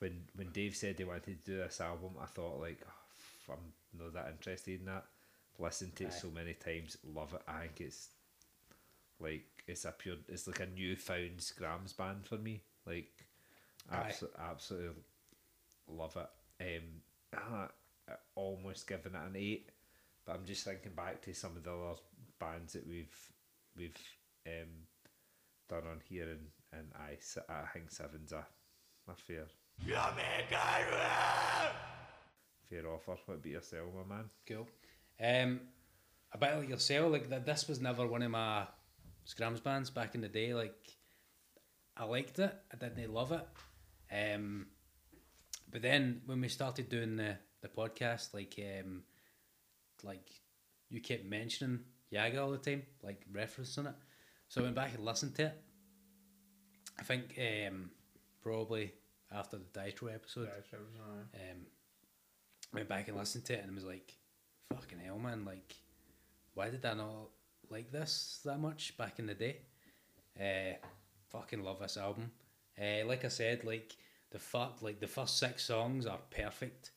when 0.00 0.24
when 0.34 0.50
Dave 0.50 0.74
said 0.74 0.98
he 0.98 1.04
wanted 1.04 1.44
to 1.44 1.50
do 1.52 1.58
this 1.58 1.80
album, 1.80 2.10
I 2.20 2.26
thought 2.26 2.60
like 2.60 2.80
oh, 2.84 3.52
I'm 3.52 3.72
not 3.96 4.14
that 4.14 4.32
interested 4.32 4.80
in 4.80 4.86
that. 4.86 5.04
Listened 5.60 5.94
to 5.96 6.04
it 6.04 6.12
Aye. 6.12 6.20
so 6.22 6.30
many 6.30 6.54
times, 6.54 6.96
love 7.04 7.34
it. 7.34 7.42
I 7.46 7.60
think 7.60 7.82
it's 7.82 8.08
like 9.20 9.46
it's 9.68 9.84
a 9.84 9.92
pure, 9.92 10.16
it's 10.28 10.48
like 10.48 10.58
a 10.60 10.66
newfound 10.66 11.38
Skramz 11.38 11.96
band 11.96 12.26
for 12.26 12.38
me. 12.38 12.62
Like, 12.84 13.12
abso- 13.92 14.34
absolutely 14.50 15.04
love 15.88 16.16
it. 16.16 16.28
Um, 16.60 17.00
almost 18.34 18.86
given 18.86 19.14
it 19.14 19.26
an 19.26 19.36
eight, 19.36 19.70
but 20.26 20.36
I'm 20.36 20.44
just 20.44 20.64
thinking 20.64 20.92
back 20.94 21.22
to 21.22 21.34
some 21.34 21.56
of 21.56 21.64
the 21.64 21.70
other 21.70 22.00
bands 22.38 22.72
that 22.74 22.86
we've 22.86 23.32
we've 23.76 23.96
um, 24.46 24.86
done 25.68 25.84
on 25.90 26.00
here, 26.08 26.28
and 26.28 26.46
and 26.72 26.88
I 26.94 27.16
I 27.52 27.66
think 27.72 27.90
seven's 27.90 28.32
a 28.32 28.44
a 29.08 29.14
fair 29.14 29.46
fair 32.68 32.88
offer. 32.88 33.16
What 33.26 33.42
be 33.42 33.50
yourself, 33.50 33.88
my 33.94 34.16
man? 34.16 34.30
Cool. 34.46 34.68
Um, 35.22 35.60
a 36.32 36.38
bit 36.38 36.56
like 36.56 36.68
yourself, 36.68 37.12
like 37.12 37.28
th- 37.28 37.44
this 37.44 37.68
was 37.68 37.80
never 37.80 38.06
one 38.06 38.22
of 38.22 38.30
my 38.30 38.66
skramz 39.26 39.62
bands 39.62 39.90
back 39.90 40.14
in 40.14 40.20
the 40.20 40.28
day. 40.28 40.54
Like, 40.54 40.76
I 41.96 42.04
liked 42.04 42.38
it, 42.38 42.54
I 42.72 42.76
didn't 42.76 43.12
love 43.12 43.32
it. 43.32 43.46
Um, 44.12 44.66
but 45.70 45.82
then 45.82 46.22
when 46.26 46.40
we 46.40 46.48
started 46.48 46.88
doing 46.88 47.16
the, 47.16 47.36
the 47.62 47.68
podcast, 47.68 48.34
like, 48.34 48.58
um, 48.58 49.02
like 50.02 50.28
you 50.88 51.00
kept 51.00 51.24
mentioning 51.24 51.80
Yage 52.12 52.38
all 52.38 52.50
the 52.50 52.58
time, 52.58 52.82
like 53.02 53.24
referencing 53.32 53.86
it. 53.86 53.94
So 54.48 54.60
I 54.60 54.64
went 54.64 54.76
back 54.76 54.94
and 54.94 55.04
listened 55.04 55.34
to 55.36 55.44
it. 55.44 55.62
I 56.98 57.02
think 57.02 57.38
um, 57.38 57.90
probably 58.42 58.92
after 59.32 59.58
the 59.58 59.80
Daïtro 59.80 60.12
episode 60.12 60.48
um, 60.74 61.66
went 62.74 62.88
back 62.88 63.08
and 63.08 63.16
listened 63.16 63.44
to 63.46 63.54
it 63.54 63.64
and 63.64 63.74
was 63.74 63.84
like, 63.84 64.12
fucking 64.74 64.98
hell, 64.98 65.18
man, 65.18 65.44
like, 65.44 65.74
why 66.54 66.68
did 66.70 66.84
I 66.84 66.94
not 66.94 67.28
like 67.70 67.92
this 67.92 68.40
that 68.44 68.58
much 68.58 68.96
back 68.96 69.18
in 69.18 69.26
the 69.26 69.34
day? 69.34 69.58
Uh, 70.38 70.74
fucking 71.30 71.62
love 71.62 71.80
this 71.80 71.96
album. 71.96 72.30
Uh, 72.80 73.06
like 73.06 73.24
I 73.24 73.28
said, 73.28 73.64
like 73.64 73.94
the 74.30 74.38
fuck, 74.38 74.82
like 74.82 75.00
the 75.00 75.06
first 75.06 75.38
six 75.38 75.64
songs 75.64 76.06
are 76.06 76.20
perfect. 76.30 76.90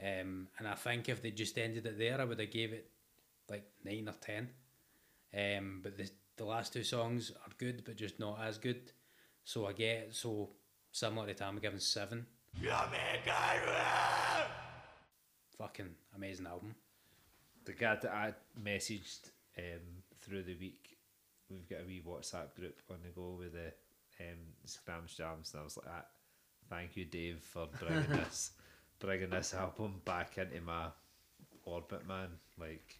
Um, 0.00 0.48
and 0.58 0.66
I 0.68 0.74
think 0.74 1.08
if 1.08 1.22
they 1.22 1.30
just 1.30 1.56
ended 1.58 1.86
it 1.86 1.98
there, 1.98 2.20
I 2.20 2.24
would 2.24 2.38
have 2.40 2.50
gave 2.50 2.72
it 2.72 2.90
like 3.48 3.64
nine 3.84 4.08
or 4.08 4.14
ten. 4.20 4.50
Um, 5.36 5.80
but 5.82 5.96
the 5.96 6.10
the 6.36 6.44
last 6.44 6.72
two 6.72 6.82
songs 6.82 7.30
are 7.30 7.52
good, 7.58 7.84
but 7.84 7.96
just 7.96 8.18
not 8.18 8.40
as 8.42 8.58
good. 8.58 8.92
So 9.44 9.66
I 9.66 9.72
get 9.72 10.14
so 10.14 10.50
similar 10.90 11.26
to 11.28 11.34
time, 11.34 11.50
I'm 11.56 11.58
giving 11.60 11.78
seven. 11.78 12.26
Fucking 15.58 15.90
amazing 16.16 16.46
album. 16.46 16.74
the 17.64 17.72
guy 17.72 17.96
that 17.96 18.10
I 18.12 18.34
messaged 18.60 19.30
um, 19.58 20.02
through 20.20 20.42
the 20.42 20.56
week, 20.56 20.98
we've 21.48 21.68
got 21.68 21.80
a 21.82 21.86
wee 21.86 22.02
WhatsApp 22.06 22.54
group 22.56 22.80
on 22.90 22.98
the 23.02 23.10
go 23.10 23.36
with 23.38 23.52
the 23.52 23.72
um, 24.20 24.38
Skramz 24.66 25.16
Jamz, 25.16 25.52
and 25.52 25.60
I 25.60 25.64
was 25.64 25.76
like, 25.76 25.86
ah, 25.88 26.04
"Thank 26.68 26.96
you, 26.96 27.04
Dave, 27.04 27.40
for 27.40 27.66
bringing 27.78 28.02
this, 28.10 28.52
bringing 28.98 29.30
this 29.30 29.54
album 29.54 30.00
back 30.04 30.38
into 30.38 30.60
my 30.60 30.86
orbit, 31.64 32.06
man. 32.06 32.28
Like, 32.58 32.98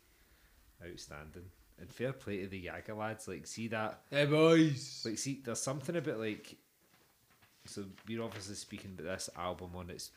outstanding. 0.85 1.45
And 1.79 1.91
fair 1.91 2.13
play 2.13 2.43
to 2.43 2.47
the 2.47 2.67
Yage 2.67 2.97
lads. 2.97 3.27
Like, 3.27 3.47
see 3.47 3.69
that 3.69 4.01
Hey 4.11 4.27
boys. 4.27 5.03
like 5.05 5.19
see 5.19 5.41
there's 5.45 5.61
something 5.61 5.97
about 5.97 6.19
like 6.21 6.57
so 7.67 7.85
we're 8.07 8.23
obviously 8.23 8.55
speaking 8.55 8.93
about 8.95 9.07
this 9.15 9.31
album 9.37 9.71
on 9.75 9.89
its 9.91 10.11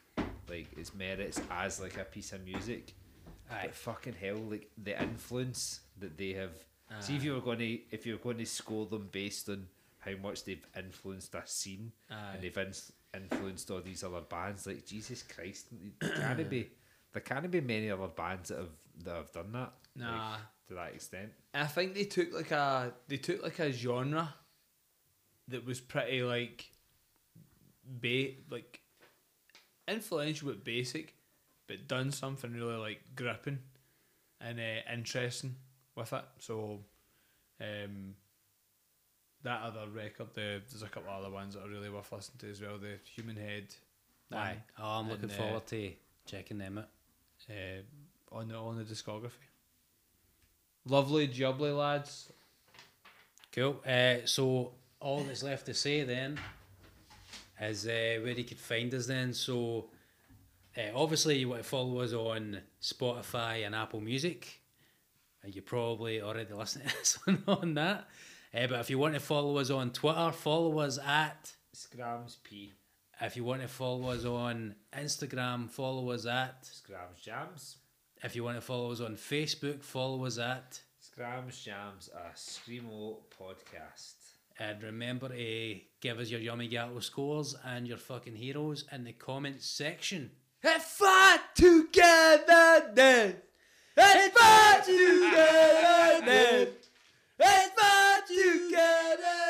like 0.50 0.68
its 0.78 0.94
merits 0.94 1.40
as 1.50 1.80
like 1.82 1.98
a 1.98 2.04
piece 2.04 2.34
of 2.34 2.44
music 2.44 2.94
Aye. 3.50 3.62
but 3.68 3.74
fucking 3.76 4.16
hell 4.20 4.36
like 4.36 4.70
the 4.84 5.02
influence 5.02 5.80
that 6.00 6.18
they 6.18 6.34
have 6.34 6.52
see 7.00 7.16
if 7.16 7.24
you 7.24 7.34
were 7.34 7.40
going 7.42 7.60
to 7.60 7.80
if 7.90 8.06
you 8.06 8.14
were 8.14 8.20
going 8.20 8.38
to 8.38 8.46
score 8.46 8.86
them 8.86 9.08
based 9.12 9.48
on 9.50 9.66
how 10.00 10.12
much 10.22 10.44
they've 10.44 10.66
influenced 10.78 11.34
a 11.36 11.42
scene 11.46 11.92
Aye. 12.12 12.34
and 12.34 12.44
they've 12.44 12.58
in- 12.58 12.74
influenced 13.16 13.72
all 13.72 13.82
these 13.82 14.04
other 14.04 14.22
bands. 14.22 14.68
Like 14.68 14.86
jesus 14.86 15.24
christ 15.24 15.68
there 16.02 16.12
can't 16.12 16.50
be 16.50 16.70
there 17.14 17.22
can't 17.22 17.50
be 17.50 17.62
many 17.62 17.90
other 17.90 18.08
bands 18.08 18.50
that 18.50 18.60
have 18.60 18.70
that 19.04 19.16
have 19.16 19.32
done 19.32 19.52
that 19.54 19.74
like, 20.00 20.40
to 20.68 20.74
that 20.76 20.94
extent. 20.94 21.32
I 21.54 21.66
think 21.66 21.96
they 21.96 22.06
took 22.06 22.34
like 22.34 22.52
a 22.52 22.94
they 23.08 23.18
took 23.18 23.44
like 23.44 23.60
a 23.60 23.72
genre 23.72 24.34
that 25.48 25.66
was 25.66 25.80
pretty 25.80 26.24
like 26.24 26.70
ba- 27.86 28.36
like 28.50 28.82
influential 29.88 30.50
but 30.50 30.64
basic, 30.64 31.16
but 31.68 31.88
done 31.88 32.12
something 32.12 32.54
really 32.54 32.76
like 32.76 33.02
gripping 33.16 33.60
and 34.42 34.60
uh, 34.60 34.94
interesting 34.94 35.56
with 35.96 36.14
it. 36.14 36.26
So, 36.40 36.80
um, 37.62 38.16
that 39.44 39.62
other 39.62 39.88
record, 39.94 40.28
the, 40.34 40.62
there's 40.70 40.84
a 40.84 40.88
couple 40.88 41.12
other 41.14 41.30
ones 41.30 41.54
that 41.54 41.64
are 41.64 41.70
really 41.70 41.90
worth 41.90 42.12
listening 42.12 42.38
to 42.40 42.50
as 42.52 42.62
well. 42.62 42.78
The 42.78 42.98
Human 43.16 43.36
Head, 43.36 43.68
one, 44.30 44.42
Aye. 44.42 44.58
Oh, 44.80 45.00
I'm 45.00 45.10
looking 45.10 45.24
And, 45.26 45.32
uh, 45.32 45.36
forward 45.36 45.68
to 45.68 45.92
checking 46.26 46.58
them 46.58 46.78
out. 46.80 46.90
uh, 47.50 48.36
on 48.36 48.48
the 48.50 48.56
on 48.56 48.78
the 48.78 48.84
discography. 48.84 49.32
Lovely 50.86 51.28
jubbly 51.28 51.72
lads. 51.78 52.32
Cool. 53.52 53.82
Uh, 53.88 54.26
so 54.26 54.74
all 55.00 55.24
that's 55.24 55.44
left 55.44 55.66
to 55.68 55.74
say 55.74 56.04
then 56.04 56.40
is 57.62 57.86
uh, 57.88 58.20
where 58.22 58.32
you 58.34 58.44
could 58.44 58.60
find 58.60 58.94
us 58.94 59.08
then. 59.08 59.34
So 59.34 59.86
uh, 60.78 60.82
obviously 60.96 61.38
you 61.38 61.50
want 61.50 61.64
to 61.64 61.68
follow 61.68 62.00
us 62.02 62.14
on 62.14 62.60
Spotify 62.82 63.66
and 63.66 63.74
Apple 63.76 64.02
Music. 64.02 64.62
You 65.46 65.62
probably 65.62 66.22
already 66.22 66.54
listened 66.58 66.90
to 66.90 66.96
this 66.98 67.20
one 67.26 67.44
on 67.48 67.74
that. 67.76 68.08
Uh, 68.58 68.66
but 68.66 68.80
if 68.80 68.90
you 68.90 68.98
want 68.98 69.14
to 69.14 69.20
follow 69.20 69.58
us 69.58 69.70
on 69.70 69.92
Twitter, 69.92 70.32
follow 70.32 70.80
us 70.80 70.98
at 70.98 71.54
Skramz 71.76 72.38
P. 72.44 72.74
If 73.22 73.36
you 73.36 73.44
want 73.44 73.62
to 73.62 73.68
follow 73.68 74.10
us 74.10 74.26
on 74.26 74.74
Instagram, 74.98 75.70
follow 75.70 76.10
us 76.10 76.26
at 76.26 76.64
Skramz 76.64 77.24
Jamz. 77.24 77.76
If 78.24 78.36
you 78.36 78.44
want 78.44 78.58
to 78.58 78.62
follow 78.62 78.92
us 78.92 79.00
on 79.00 79.16
Facebook, 79.16 79.84
follow 79.84 80.26
us 80.26 80.40
at 80.40 80.80
Skramz 81.04 81.68
Jamz, 81.68 82.10
a 82.10 82.34
Screamo 82.36 83.18
podcast. 83.40 84.16
And 84.58 84.82
remember 84.82 85.30
to 85.30 85.80
give 86.02 86.18
us 86.18 86.32
your 86.32 86.40
yummy 86.40 86.68
gatto 86.68 87.00
scores 87.00 87.56
and 87.64 87.88
your 87.88 87.98
fucking 87.98 88.36
heroes 88.36 88.86
in 88.92 89.04
the 89.04 89.14
comments 89.14 89.68
section. 89.68 90.32
It's 90.64 90.98
fight 90.98 91.42
together 91.54 92.92
then. 92.96 93.36
It's 93.96 94.38
fight 94.40 94.84
together 94.84 96.26
then. 96.26 96.68
It's 97.40 97.70
fight 97.80 98.07
you 98.30 98.70
get 98.70 99.20
it. 99.20 99.47